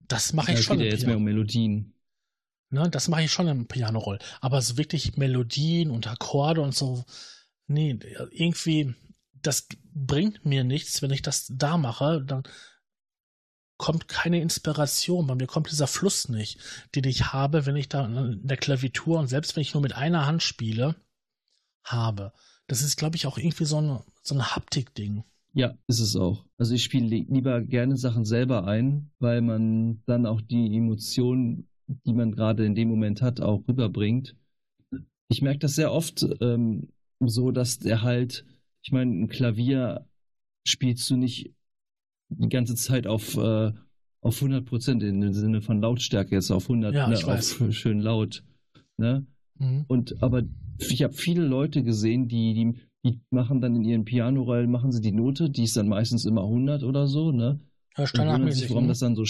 Das 0.00 0.32
mache 0.32 0.52
ich 0.52 0.58
es 0.58 0.64
schon 0.64 0.78
geht 0.78 0.86
ja 0.86 0.92
jetzt 0.92 1.06
mehr 1.06 1.16
um 1.16 1.22
Melodien. 1.22 1.94
Ne, 2.70 2.90
das 2.90 3.08
mache 3.08 3.22
ich 3.22 3.32
schon 3.32 3.48
im 3.48 3.66
Piano-Roll. 3.66 4.18
Aber 4.40 4.60
so 4.60 4.76
wirklich 4.76 5.16
Melodien 5.16 5.90
und 5.90 6.06
Akkorde 6.06 6.60
und 6.60 6.74
so, 6.74 7.04
nee, 7.66 7.98
irgendwie, 8.30 8.94
das 9.32 9.68
bringt 9.94 10.44
mir 10.44 10.64
nichts, 10.64 11.00
wenn 11.00 11.10
ich 11.10 11.22
das 11.22 11.46
da 11.50 11.78
mache, 11.78 12.22
dann 12.22 12.42
kommt 13.78 14.08
keine 14.08 14.40
Inspiration. 14.40 15.26
Bei 15.26 15.34
mir 15.34 15.46
kommt 15.46 15.70
dieser 15.70 15.86
Fluss 15.86 16.28
nicht, 16.28 16.58
den 16.94 17.04
ich 17.04 17.32
habe, 17.32 17.64
wenn 17.64 17.76
ich 17.76 17.88
da 17.88 18.04
in 18.06 18.46
der 18.46 18.56
Klavitur 18.56 19.18
und 19.18 19.28
selbst 19.28 19.56
wenn 19.56 19.62
ich 19.62 19.72
nur 19.72 19.82
mit 19.82 19.94
einer 19.94 20.26
Hand 20.26 20.42
spiele, 20.42 20.96
habe. 21.84 22.32
Das 22.66 22.82
ist, 22.82 22.96
glaube 22.96 23.16
ich, 23.16 23.26
auch 23.26 23.38
irgendwie 23.38 23.64
so 23.64 23.80
ein, 23.80 24.00
so 24.22 24.34
ein 24.34 24.54
Haptik-Ding. 24.54 25.24
Ja, 25.54 25.74
ist 25.86 26.00
es 26.00 26.16
auch. 26.16 26.44
Also 26.58 26.74
ich 26.74 26.84
spiele 26.84 27.06
li- 27.06 27.26
lieber 27.28 27.60
gerne 27.62 27.96
Sachen 27.96 28.24
selber 28.24 28.66
ein, 28.66 29.10
weil 29.18 29.40
man 29.40 30.02
dann 30.06 30.26
auch 30.26 30.40
die 30.40 30.76
Emotionen, 30.76 31.67
die 31.88 32.12
man 32.12 32.32
gerade 32.32 32.64
in 32.64 32.74
dem 32.74 32.88
Moment 32.88 33.22
hat, 33.22 33.40
auch 33.40 33.66
rüberbringt. 33.66 34.36
Ich 35.28 35.42
merke 35.42 35.60
das 35.60 35.74
sehr 35.74 35.92
oft 35.92 36.26
ähm, 36.40 36.88
so, 37.20 37.50
dass 37.50 37.78
der 37.78 38.02
halt, 38.02 38.44
ich 38.82 38.92
meine, 38.92 39.12
ein 39.12 39.28
Klavier 39.28 40.06
spielst 40.66 41.08
du 41.10 41.16
nicht 41.16 41.52
die 42.28 42.48
ganze 42.48 42.74
Zeit 42.74 43.06
auf, 43.06 43.36
äh, 43.36 43.72
auf 44.20 44.36
100 44.36 44.64
Prozent 44.64 45.02
im 45.02 45.32
Sinne 45.32 45.62
von 45.62 45.80
Lautstärke 45.80 46.34
jetzt 46.34 46.50
auf 46.50 46.64
100, 46.64 46.94
Ja, 46.94 47.08
ne, 47.08 47.16
auf 47.26 47.64
schön 47.70 48.00
laut. 48.00 48.44
Ne? 48.96 49.26
Mhm. 49.58 49.84
Und 49.88 50.22
aber 50.22 50.42
ich 50.78 51.02
habe 51.02 51.14
viele 51.14 51.44
Leute 51.44 51.82
gesehen, 51.82 52.28
die, 52.28 52.54
die, 52.54 52.74
die 53.04 53.20
machen 53.30 53.60
dann 53.60 53.76
in 53.76 53.84
ihren 53.84 54.04
Pianorollen, 54.04 54.70
machen 54.70 54.92
sie 54.92 55.00
die 55.00 55.12
Note, 55.12 55.50
die 55.50 55.64
ist 55.64 55.76
dann 55.76 55.88
meistens 55.88 56.24
immer 56.24 56.42
100 56.42 56.84
oder 56.84 57.06
so, 57.06 57.32
ne? 57.32 57.60
Ja, 57.98 58.04
Und 58.04 58.08
standardmäßig. 58.08 58.62
sich, 58.62 58.70
warum 58.70 58.84
ne? 58.84 58.88
das 58.88 58.98
dann 59.00 59.14
so 59.16 59.24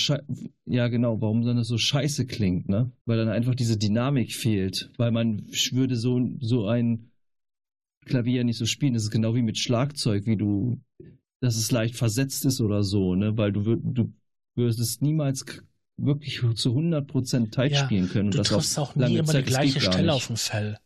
ja 0.66 0.88
genau, 0.88 1.20
warum 1.20 1.42
dann 1.44 1.56
das 1.56 1.68
so 1.68 1.78
scheiße 1.78 2.26
klingt, 2.26 2.68
ne? 2.68 2.90
Weil 3.06 3.16
dann 3.18 3.28
einfach 3.28 3.54
diese 3.54 3.76
Dynamik 3.78 4.32
fehlt, 4.32 4.90
weil 4.98 5.10
man 5.10 5.46
würde 5.72 5.96
so 5.96 6.20
so 6.40 6.66
ein 6.66 7.10
Klavier 8.04 8.44
nicht 8.44 8.56
so 8.58 8.66
spielen. 8.66 8.94
Das 8.94 9.04
ist 9.04 9.10
genau 9.10 9.34
wie 9.34 9.42
mit 9.42 9.58
Schlagzeug, 9.58 10.26
wie 10.26 10.36
du, 10.36 10.80
dass 11.40 11.56
es 11.56 11.70
leicht 11.70 11.96
versetzt 11.96 12.44
ist 12.44 12.60
oder 12.60 12.82
so, 12.82 13.14
ne? 13.14 13.36
Weil 13.36 13.52
du 13.52 13.76
du 13.76 14.12
würdest 14.54 15.02
niemals 15.02 15.44
wirklich 15.96 16.40
zu 16.56 16.74
100% 16.74 17.50
tight 17.52 17.72
Ja, 17.72 17.86
spielen 17.86 18.08
können. 18.08 18.26
und 18.28 18.34
Du 18.34 18.38
das 18.38 18.48
auf 18.52 18.62
triffst 18.62 18.78
auch 18.78 18.94
nie 18.94 19.02
lange 19.02 19.18
immer 19.18 19.32
die 19.32 19.32
Zeit. 19.32 19.46
Das 19.46 19.54
gleiche 19.54 19.80
Stelle 19.80 20.12
auf 20.12 20.26
dem 20.26 20.36
Fell. 20.36 20.78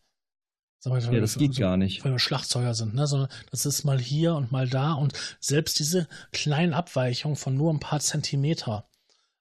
Mal, 0.85 1.01
Ja, 1.01 1.21
das 1.21 1.37
geht 1.39 1.55
so- 1.55 1.61
gar 1.61 1.77
nicht. 1.77 2.05
weil 2.05 2.13
wir 2.13 2.19
Schlagzeuger 2.19 2.75
sind, 2.75 2.95
ne? 2.95 3.07
Sondern 3.07 3.29
das 3.51 3.67
ist 3.67 3.85
mal 3.85 4.01
hier 4.01 4.35
und 4.35 4.51
mal 4.51 4.69
da 4.69 4.95
und 4.95 5.13
selbst 5.39 5.79
diese 5.79 6.09
kleinen 6.33 6.75
Abweichungen 6.75 7.37
von 7.37 7.57
nur 7.57 7.73
ein 7.73 7.79
paar 7.81 8.01
Zentimeter 8.01 8.89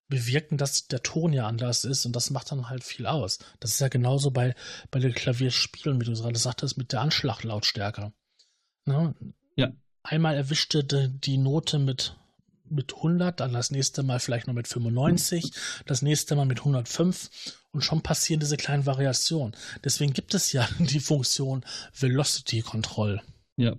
bewirken, 0.08 0.58
dass 0.58 0.88
der 0.88 1.02
Ton 1.04 1.34
ja 1.34 1.48
anders 1.48 1.84
ist 1.86 2.06
und 2.06 2.16
das 2.16 2.30
macht 2.32 2.52
dann 2.52 2.70
halt 2.70 2.84
viel 2.84 3.08
aus. 3.08 3.40
Das 3.60 3.72
ist 3.72 3.80
ja 3.80 3.88
genauso 3.88 4.30
bei, 4.30 4.54
bei 4.92 5.00
den 5.00 5.14
Klavierspielen, 5.14 6.00
wie 6.02 6.06
du 6.06 6.14
gerade 6.14 6.38
sagtest, 6.38 6.78
mit 6.78 6.92
der 6.92 7.02
Anschlaglautstärke. 7.02 8.12
Ne? 8.86 9.16
Ja. 9.56 9.72
Einmal 10.04 10.36
erwischte 10.36 10.84
die 11.10 11.38
Note 11.38 11.80
mit, 11.80 12.18
mit 12.72 12.96
100, 12.96 13.40
dann 13.40 13.54
das 13.54 13.72
nächste 13.72 14.04
Mal 14.04 14.20
vielleicht 14.20 14.48
nur 14.48 14.54
mit 14.56 14.68
95, 14.68 15.52
das 15.86 16.02
nächste 16.02 16.36
Mal 16.36 16.46
mit 16.46 16.60
105 16.60 17.30
und 17.72 17.82
schon 17.84 18.02
passieren 18.02 18.40
diese 18.40 18.58
kleinen 18.58 18.86
Variationen. 18.86 19.56
Deswegen 19.84 20.14
gibt 20.14 20.34
es 20.34 20.52
ja 20.54 20.68
die 20.80 21.00
Funktion 21.00 21.64
Velocity 21.98 22.62
Control, 22.62 23.22
Ja. 23.58 23.76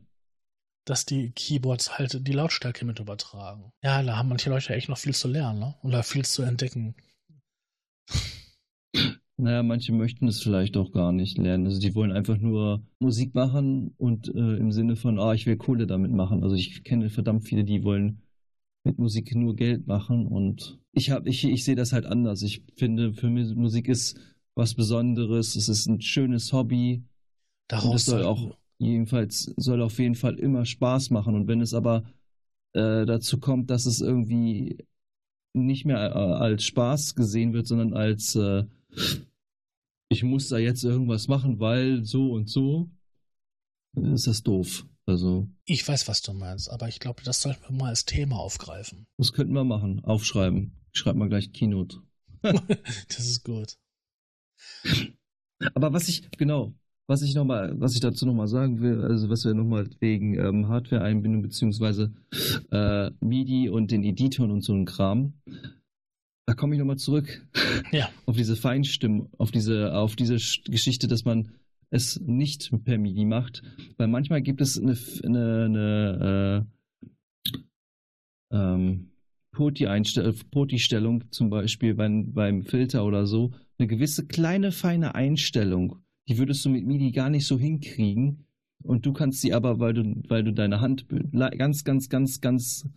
dass 0.87 1.05
die 1.07 1.31
Keyboards 1.31 1.99
halt 1.99 2.27
die 2.27 2.33
Lautstärke 2.33 2.85
mit 2.85 2.99
übertragen. 3.01 3.73
Ja, 3.83 4.03
da 4.03 4.17
haben 4.17 4.29
manche 4.29 4.51
Leute 4.51 4.75
echt 4.75 4.89
noch 4.89 4.99
viel 4.99 5.15
zu 5.15 5.29
lernen, 5.29 5.59
ne? 5.59 5.75
Oder 5.83 6.03
viel 6.03 6.25
zu 6.25 6.43
entdecken. 6.43 6.95
Naja, 9.39 9.63
manche 9.63 9.93
möchten 9.93 10.29
es 10.29 10.41
vielleicht 10.41 10.77
auch 10.77 10.93
gar 10.93 11.11
nicht 11.11 11.37
lernen. 11.39 11.67
Also 11.67 11.81
die 11.81 11.95
wollen 11.95 12.13
einfach 12.13 12.37
nur 12.37 12.83
Musik 13.01 13.35
machen 13.35 13.93
und 13.97 14.29
äh, 14.29 14.57
im 14.57 14.71
Sinne 14.71 14.95
von, 14.95 15.19
ah, 15.19 15.33
ich 15.33 15.47
will 15.47 15.57
Kohle 15.57 15.87
damit 15.87 16.13
machen. 16.13 16.43
Also 16.45 16.55
ich 16.55 16.85
kenne 16.85 17.11
verdammt 17.11 17.45
viele, 17.49 17.65
die 17.65 17.83
wollen 17.83 18.22
mit 18.85 18.99
Musik 18.99 19.35
nur 19.35 19.55
Geld 19.55 19.87
machen 19.87 20.27
und 20.27 20.81
ich 20.93 21.11
habe, 21.11 21.29
ich, 21.29 21.45
ich 21.45 21.65
sehe 21.65 21.77
das 21.77 21.93
halt 21.93 22.05
anders. 22.05 22.43
Ich 22.43 22.63
finde, 22.77 23.15
für 23.15 23.31
mich 23.31 23.55
Musik 23.55 23.89
ist 23.89 24.19
was 24.55 24.75
Besonderes. 24.75 25.57
Es 25.57 25.69
ist 25.69 25.87
ein 25.87 26.01
schönes 26.01 26.53
Hobby 26.53 27.05
Daraus 27.69 28.05
soll 28.05 28.25
auch 28.25 28.59
jedenfalls 28.79 29.55
soll 29.57 29.81
auf 29.81 29.99
jeden 29.99 30.15
Fall 30.15 30.39
immer 30.39 30.67
Spaß 30.67 31.11
machen. 31.11 31.35
Und 31.35 31.49
wenn 31.49 31.61
es 31.61 31.73
aber 31.73 32.05
äh, 32.75 33.07
dazu 33.07 33.41
kommt, 33.41 33.71
dass 33.71 33.87
es 33.87 34.01
irgendwie 34.01 34.77
nicht 35.55 35.87
mehr 35.87 35.99
äh, 35.99 36.19
als 36.19 36.65
Spaß 36.65 37.15
gesehen 37.15 37.53
wird, 37.53 37.67
sondern 37.67 37.95
als 37.95 38.35
äh, 38.35 38.65
ich 40.11 40.23
muss 40.23 40.49
da 40.49 40.59
jetzt 40.59 40.85
irgendwas 40.85 41.29
machen, 41.29 41.61
weil 41.61 42.05
so 42.05 42.33
und 42.33 42.51
so, 42.51 42.91
ist 43.95 44.27
das 44.27 44.43
doof. 44.43 44.87
Also, 45.07 45.49
Ich 45.65 45.87
weiß, 45.87 46.07
was 46.09 46.23
du 46.23 46.33
meinst, 46.33 46.71
aber 46.71 46.89
ich 46.89 47.01
glaube, 47.01 47.23
das 47.25 47.43
sollten 47.43 47.63
wir 47.69 47.77
mal 47.77 47.89
als 47.89 48.05
Thema 48.05 48.37
aufgreifen. 48.37 49.07
das 49.19 49.33
könnten 49.33 49.53
wir 49.55 49.65
machen. 49.65 50.05
Aufschreiben. 50.05 50.73
Ich 50.93 51.01
schreibe 51.01 51.19
mal 51.19 51.29
gleich 51.29 51.53
Keynote. 51.53 51.99
Das 53.09 53.21
ist 53.21 53.45
gut. 53.45 53.77
Aber 55.75 55.93
was 55.93 56.09
ich, 56.09 56.29
genau, 56.33 56.75
was 57.07 57.23
ich 57.23 57.35
noch 57.35 57.45
mal, 57.45 57.79
was 57.81 57.95
ich 57.95 58.01
dazu 58.01 58.27
nochmal 58.27 58.49
sagen 58.49 58.81
will, 58.81 59.01
also 59.03 59.29
was 59.29 59.45
wir 59.45 59.55
nochmal 59.55 59.89
wegen 60.01 60.35
ähm, 60.39 60.69
Hardware-Einbindung 60.69 61.43
beziehungsweise 61.43 62.13
äh, 62.71 63.11
MIDI 63.21 63.69
und 63.69 63.91
den 63.91 64.03
Editoren 64.05 64.51
und 64.51 64.63
so 64.63 64.73
ein 64.73 64.85
Kram, 64.87 65.35
da 66.47 66.55
komme 66.55 66.75
ich 66.75 66.79
nochmal 66.81 66.99
zurück 66.99 67.47
Ja. 67.93 68.09
auf 68.27 68.37
diese 68.37 68.57
Feinstimmen, 68.57 69.29
auf 69.39 69.51
diese, 69.53 69.95
auf 69.95 70.17
diese 70.17 70.37
Sch- 70.37 70.69
Geschichte, 70.71 71.07
dass 71.07 71.25
man 71.25 71.53
es 71.93 72.19
nicht 72.21 72.73
per 72.85 72.99
MIDI 72.99 73.25
macht, 73.25 73.63
weil 73.99 74.09
manchmal 74.09 74.43
gibt 74.43 74.61
es 74.61 74.79
eine, 74.79 74.97
eine, 75.23 75.65
eine 75.65 76.67
äh, 78.51 78.57
ähm, 78.57 79.11
Poti-Einstell- 79.53 80.35
Poti-Stellung, 80.51 81.31
zum 81.31 81.51
Beispiel 81.51 81.95
beim, 81.95 82.33
beim 82.33 82.63
Filter 82.63 83.05
oder 83.05 83.27
so, 83.27 83.53
eine 83.79 83.87
gewisse 83.87 84.27
kleine, 84.27 84.73
feine 84.73 85.15
Einstellung, 85.15 85.99
die 86.29 86.39
würdest 86.39 86.65
du 86.65 86.71
mit 86.71 86.87
MIDI 86.87 87.13
gar 87.13 87.29
nicht 87.29 87.47
so 87.47 87.59
hinkriegen. 87.59 88.47
Und 88.83 89.07
du 89.07 89.13
kannst 89.13 89.41
sie 89.43 89.53
aber, 89.53 89.79
weil 89.79 89.95
du, 89.95 90.23
weil 90.29 90.43
du 90.43 90.53
deine 90.53 90.81
Hand 90.81 91.07
ganz, 91.57 91.85
ganz, 91.85 92.09
ganz, 92.09 92.41
ganz 92.41 92.89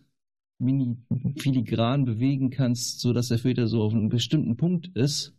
mini 0.57 0.97
filigran 1.37 2.05
bewegen 2.05 2.49
kannst, 2.49 3.01
sodass 3.01 3.27
der 3.27 3.39
Filter 3.39 3.67
so 3.67 3.83
auf 3.83 3.93
einem 3.93 4.09
bestimmten 4.09 4.57
Punkt 4.57 4.87
ist, 4.95 5.34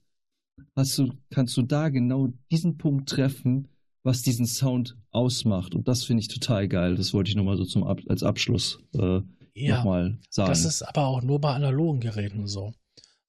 hast 0.75 0.99
du, 0.99 1.13
kannst 1.31 1.57
du 1.57 1.63
da 1.63 1.89
genau 1.89 2.29
diesen 2.51 2.79
Punkt 2.79 3.09
treffen, 3.09 3.69
was 4.03 4.23
diesen 4.23 4.47
Sound 4.47 4.97
ausmacht. 5.11 5.75
Und 5.75 5.89
das 5.89 6.05
finde 6.05 6.21
ich 6.21 6.29
total 6.29 6.69
geil. 6.69 6.95
Das 6.97 7.13
wollte 7.13 7.31
ich 7.31 7.37
nochmal 7.37 7.57
so 7.57 7.65
zum 7.65 7.85
Ab 7.85 8.01
als 8.09 8.23
Abschluss 8.23 8.79
äh, 8.95 9.21
Ja, 9.55 9.79
nochmal 9.79 10.19
sagen. 10.31 10.49
das 10.49 10.65
ist 10.65 10.83
aber 10.83 11.07
auch 11.07 11.23
nur 11.23 11.41
bei 11.41 11.53
analogen 11.55 12.01
Geräten 12.01 12.47
so. 12.47 12.73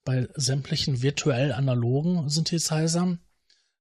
Bei 0.06 0.28
sämtlichen 0.36 1.02
virtuell 1.02 1.52
analogen 1.52 2.30
Synthesizern, 2.30 3.20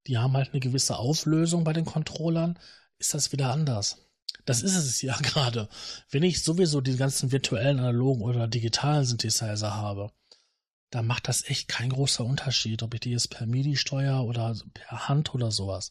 die 0.07 0.19
haben 0.19 0.33
halt 0.35 0.51
eine 0.53 0.61
gewisse 0.61 0.99
Auflösung 0.99 1.65
bei 1.65 1.73
den 1.73 1.85
Controllern, 1.85 2.59
ist 2.99 3.15
das 3.15 3.31
wieder 3.33 3.53
anders. 3.53 3.99
Das 4.45 4.63
ist 4.63 4.77
es 4.77 5.03
ja 5.03 5.17
gerade. 5.23 5.69
Wenn 6.11 6.23
ich 6.23 6.43
sowieso 6.43 6.81
die 6.81 6.97
ganzen 6.97 7.31
virtuellen 7.31 7.79
analogen 7.79 8.23
oder 8.23 8.49
digitalen 8.49 9.05
Synthesizer 9.05 9.77
habe, 9.77 10.11
dann 10.91 11.07
macht 11.07 11.29
das 11.29 11.49
echt 11.49 11.69
kein 11.69 11.91
großer 11.91 12.25
Unterschied, 12.25 12.83
ob 12.83 12.95
ich 12.95 13.01
die 13.01 13.11
jetzt 13.11 13.31
per 13.31 13.47
MIDI 13.47 13.77
steuere 13.77 14.25
oder 14.25 14.57
per 14.73 15.09
Hand 15.09 15.35
oder 15.35 15.51
sowas. 15.51 15.91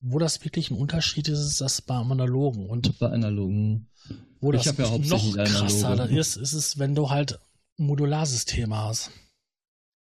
Wo 0.00 0.18
das 0.18 0.44
wirklich 0.44 0.70
ein 0.70 0.78
Unterschied 0.78 1.28
ist, 1.28 1.40
ist 1.40 1.60
das 1.60 1.80
beim 1.80 2.10
Analogen. 2.12 2.68
Und 2.68 2.98
bei 2.98 3.10
analogen. 3.10 3.88
wo 4.40 4.52
Ich 4.52 4.62
das 4.62 4.76
ja 4.76 4.98
noch 4.98 5.34
krasser 5.36 6.08
ist, 6.10 6.36
ist 6.36 6.52
es, 6.52 6.78
wenn 6.78 6.94
du 6.94 7.10
halt 7.10 7.38
Modularsysteme 7.76 8.76
hast. 8.76 9.10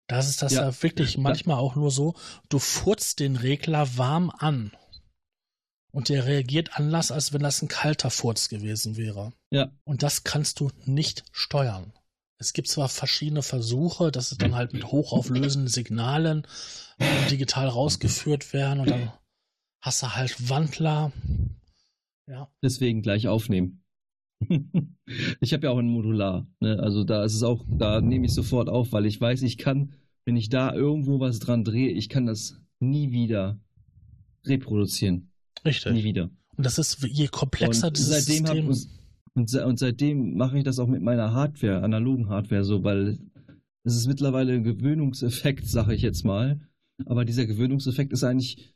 Das 0.08 0.28
ist 0.28 0.42
das 0.42 0.54
Ja. 0.54 0.64
ja, 0.64 0.84
wirklich 0.84 1.18
manchmal 1.18 1.58
auch 1.58 1.76
nur 1.76 1.90
so, 1.90 2.16
du 2.50 2.60
furzt 2.60 3.20
den 3.20 3.36
Regler 3.36 3.98
warm 3.98 4.30
an. 4.30 4.72
Und 5.92 6.10
der 6.10 6.26
reagiert 6.26 6.78
anders, 6.78 7.12
als 7.12 7.34
wenn 7.34 7.44
das 7.44 7.62
ein 7.62 7.68
kalter 7.68 8.10
Furz 8.10 8.50
gewesen 8.50 8.98
wäre. 8.98 9.32
Ja. 9.52 9.72
Und 9.84 10.04
das 10.04 10.24
kannst 10.24 10.60
du 10.60 10.72
nicht 10.86 11.24
steuern. 11.32 11.94
Es 12.44 12.52
gibt 12.52 12.68
zwar 12.68 12.90
verschiedene 12.90 13.42
Versuche, 13.42 14.12
dass 14.12 14.34
es 14.34 14.38
dann 14.38 14.54
halt 14.54 14.74
mit 14.74 14.92
hochauflösenden 14.92 15.70
Signalen 15.70 16.46
äh, 16.98 17.30
digital 17.30 17.70
rausgeführt 17.70 18.52
werden 18.52 18.82
und 18.82 18.90
dann 18.90 19.14
hast 19.80 20.04
du 20.04 20.14
halt 20.14 20.50
Wandler. 20.50 21.14
Ja, 22.28 22.52
Deswegen 22.62 23.02
gleich 23.02 23.30
aufnehmen. 23.30 23.86
ich 25.40 25.54
habe 25.54 25.68
ja 25.68 25.72
auch 25.72 25.78
ein 25.78 25.88
Modular. 25.88 26.46
Ne? 26.60 26.80
Also 26.80 27.06
da 27.06 27.24
ist 27.24 27.34
es 27.34 27.44
auch, 27.44 27.64
da 27.66 28.02
nehme 28.02 28.26
ich 28.26 28.34
sofort 28.34 28.68
auf, 28.68 28.92
weil 28.92 29.06
ich 29.06 29.22
weiß, 29.22 29.42
ich 29.44 29.58
kann, 29.58 29.94
wenn 30.26 30.36
ich 30.36 30.50
da 30.50 30.74
irgendwo 30.74 31.22
was 31.22 31.40
dran 31.40 31.64
drehe, 31.64 31.92
ich 31.92 32.10
kann 32.10 32.26
das 32.26 32.60
nie 32.82 33.12
wieder 33.12 33.58
reproduzieren. 34.44 35.32
Nie 35.64 35.70
richtig. 35.70 36.04
wieder. 36.04 36.30
Und 36.58 36.66
das 36.66 36.78
ist, 36.78 37.02
je 37.04 37.30
komplexer 37.30 37.88
Und 37.88 37.98
dieses 37.98 38.26
seitdem, 38.26 38.48
hab, 38.48 38.56
System 38.56 38.68
und, 38.68 39.03
und, 39.36 39.50
se- 39.50 39.66
und 39.66 39.80
seitdem 39.80 40.36
mache 40.38 40.58
ich 40.58 40.64
das 40.64 40.80
auch 40.80 40.88
mit 40.88 41.02
meiner 41.02 41.34
Hardware, 41.34 41.82
analogen 41.84 42.30
Hardware 42.30 42.64
so, 42.64 42.84
weil 42.84 43.18
es 43.84 43.96
ist 43.96 44.08
mittlerweile 44.08 44.54
ein 44.54 44.64
Gewöhnungseffekt, 44.64 45.68
sage 45.68 45.96
ich 45.96 46.02
jetzt 46.02 46.24
mal. 46.24 46.60
Aber 47.06 47.26
dieser 47.26 47.46
Gewöhnungseffekt 47.46 48.14
ist 48.14 48.24
eigentlich 48.24 48.74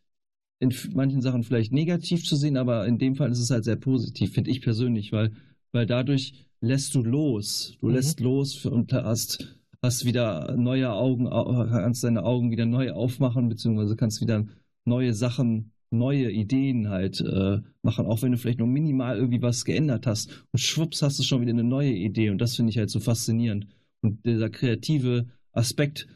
in 0.60 0.74
manchen 0.94 1.22
Sachen 1.22 1.44
vielleicht 1.44 1.72
negativ 1.72 2.26
zu 2.26 2.36
sehen, 2.36 2.58
aber 2.58 2.88
in 2.88 2.98
dem 2.98 3.16
Fall 3.16 3.32
ist 3.32 3.40
es 3.40 3.52
halt 3.52 3.64
sehr 3.64 3.76
positiv, 3.76 4.34
finde 4.34 4.50
ich 4.50 4.62
persönlich, 4.62 5.12
weil, 5.12 5.32
weil 5.72 5.86
dadurch 5.86 6.48
lässt 6.62 6.96
du 6.96 7.04
los. 7.04 7.78
Du 7.80 7.88
Mhm. 7.88 7.94
lässt 7.94 8.20
los 8.20 8.66
und 8.66 8.92
hast, 8.92 9.56
hast 9.84 10.06
wieder 10.06 10.56
neue 10.58 10.92
Augen, 10.92 11.28
au- 11.28 11.66
kannst 11.68 12.04
deine 12.04 12.24
Augen 12.24 12.50
wieder 12.50 12.66
neu 12.66 12.92
aufmachen, 12.92 13.50
beziehungsweise 13.50 13.96
kannst 13.96 14.20
wieder 14.22 14.46
neue 14.84 15.14
Sachen, 15.14 15.72
neue 15.90 16.32
Ideen 16.32 16.90
halt 16.90 17.22
äh, 17.22 17.62
machen, 17.82 18.06
auch 18.06 18.22
wenn 18.22 18.32
du 18.32 18.38
vielleicht 18.38 18.60
nur 18.60 18.68
minimal 18.68 19.18
irgendwie 19.18 19.42
was 19.42 19.66
geändert 19.66 20.06
hast. 20.08 20.46
Und 20.52 20.60
schwupps 20.60 21.02
hast 21.02 21.18
du 21.20 21.24
schon 21.24 21.42
wieder 21.42 21.52
eine 21.52 21.64
neue 21.64 21.92
Idee 21.94 22.30
und 22.30 22.40
das 22.40 22.56
finde 22.56 22.72
ich 22.72 22.78
halt 22.78 22.90
so 22.90 23.00
faszinierend. 23.00 23.68
Und 24.02 24.26
dieser 24.26 24.50
kreative 24.50 25.28
Aspekt, 25.52 26.08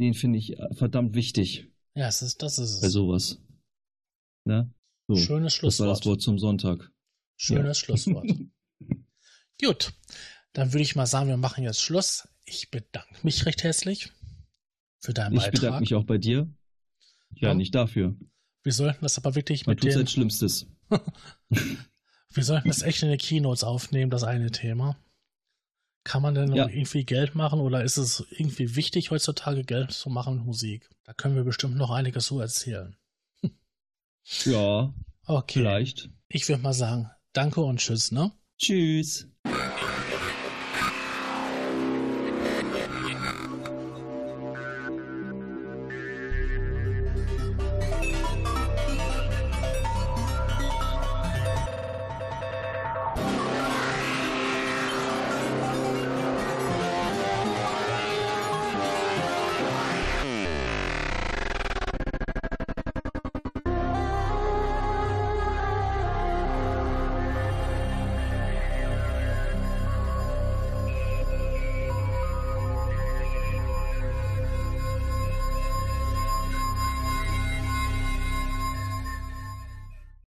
den 0.00 0.14
finde 0.14 0.38
ich 0.38 0.58
äh, 0.58 0.74
verdammt 0.74 1.14
wichtig 1.14 1.68
Ja, 1.94 2.08
es 2.08 2.22
ist, 2.22 2.42
das 2.42 2.58
ist 2.58 2.80
bei 2.80 2.86
es. 2.88 2.92
sowas. 2.92 3.40
Ne? 4.44 4.72
So, 5.08 5.16
Schönes 5.16 5.58
das 5.60 5.80
war 5.80 5.86
das 5.88 5.98
Schlusswort. 5.98 6.06
Wort 6.06 6.22
zum 6.22 6.38
Sonntag. 6.38 6.90
Schönes 7.36 7.78
Schlusswort. 7.78 8.28
Gut, 9.62 9.92
dann 10.52 10.72
würde 10.72 10.82
ich 10.82 10.96
mal 10.96 11.06
sagen, 11.06 11.28
wir 11.28 11.36
machen 11.36 11.64
jetzt 11.64 11.80
Schluss. 11.82 12.28
Ich 12.44 12.70
bedanke 12.70 13.14
mich 13.22 13.44
recht 13.46 13.62
herzlich 13.62 14.12
für 15.00 15.12
deinen 15.12 15.34
Ich 15.34 15.40
Beitrag. 15.40 15.52
bedanke 15.60 15.80
mich 15.80 15.94
auch 15.94 16.04
bei 16.04 16.18
dir. 16.18 16.48
Ja, 17.34 17.48
Ja. 17.48 17.54
nicht 17.54 17.74
dafür. 17.74 18.16
Wir 18.68 18.74
sollten 18.74 19.00
das 19.00 19.16
aber 19.16 19.34
wirklich 19.34 19.64
Man 19.64 19.76
mit 19.76 19.80
tut 19.80 19.92
den, 19.92 19.96
sein 19.96 20.06
Schlimmstes. 20.06 20.66
wir 21.48 22.44
sollten 22.44 22.68
das 22.68 22.82
echt 22.82 23.02
in 23.02 23.08
den 23.08 23.16
Keynotes 23.16 23.64
aufnehmen, 23.64 24.10
das 24.10 24.24
eine 24.24 24.50
Thema. 24.50 24.98
Kann 26.04 26.20
man 26.20 26.34
denn 26.34 26.52
Ja. 26.54 26.68
irgendwie 26.68 27.04
Geld 27.04 27.34
machen 27.34 27.60
oder 27.60 27.82
ist 27.82 27.96
es 27.96 28.26
irgendwie 28.28 28.76
wichtig 28.76 29.10
heutzutage 29.10 29.64
Geld 29.64 29.92
zu 29.92 30.10
machen 30.10 30.36
mit 30.36 30.44
Musik? 30.44 30.90
Da 31.04 31.14
können 31.14 31.34
wir 31.34 31.44
bestimmt 31.44 31.76
noch 31.76 31.90
einiges 31.90 32.26
so 32.26 32.40
erzählen. 32.40 32.94
Ja, 34.44 34.92
Okay, 35.24 35.60
vielleicht. 35.60 36.10
ich 36.28 36.46
würde 36.46 36.60
mal 36.62 36.74
sagen, 36.74 37.10
danke 37.32 37.62
und 37.62 37.78
tschüss, 37.80 38.12
ne? 38.12 38.32
Tschüss. 38.58 39.28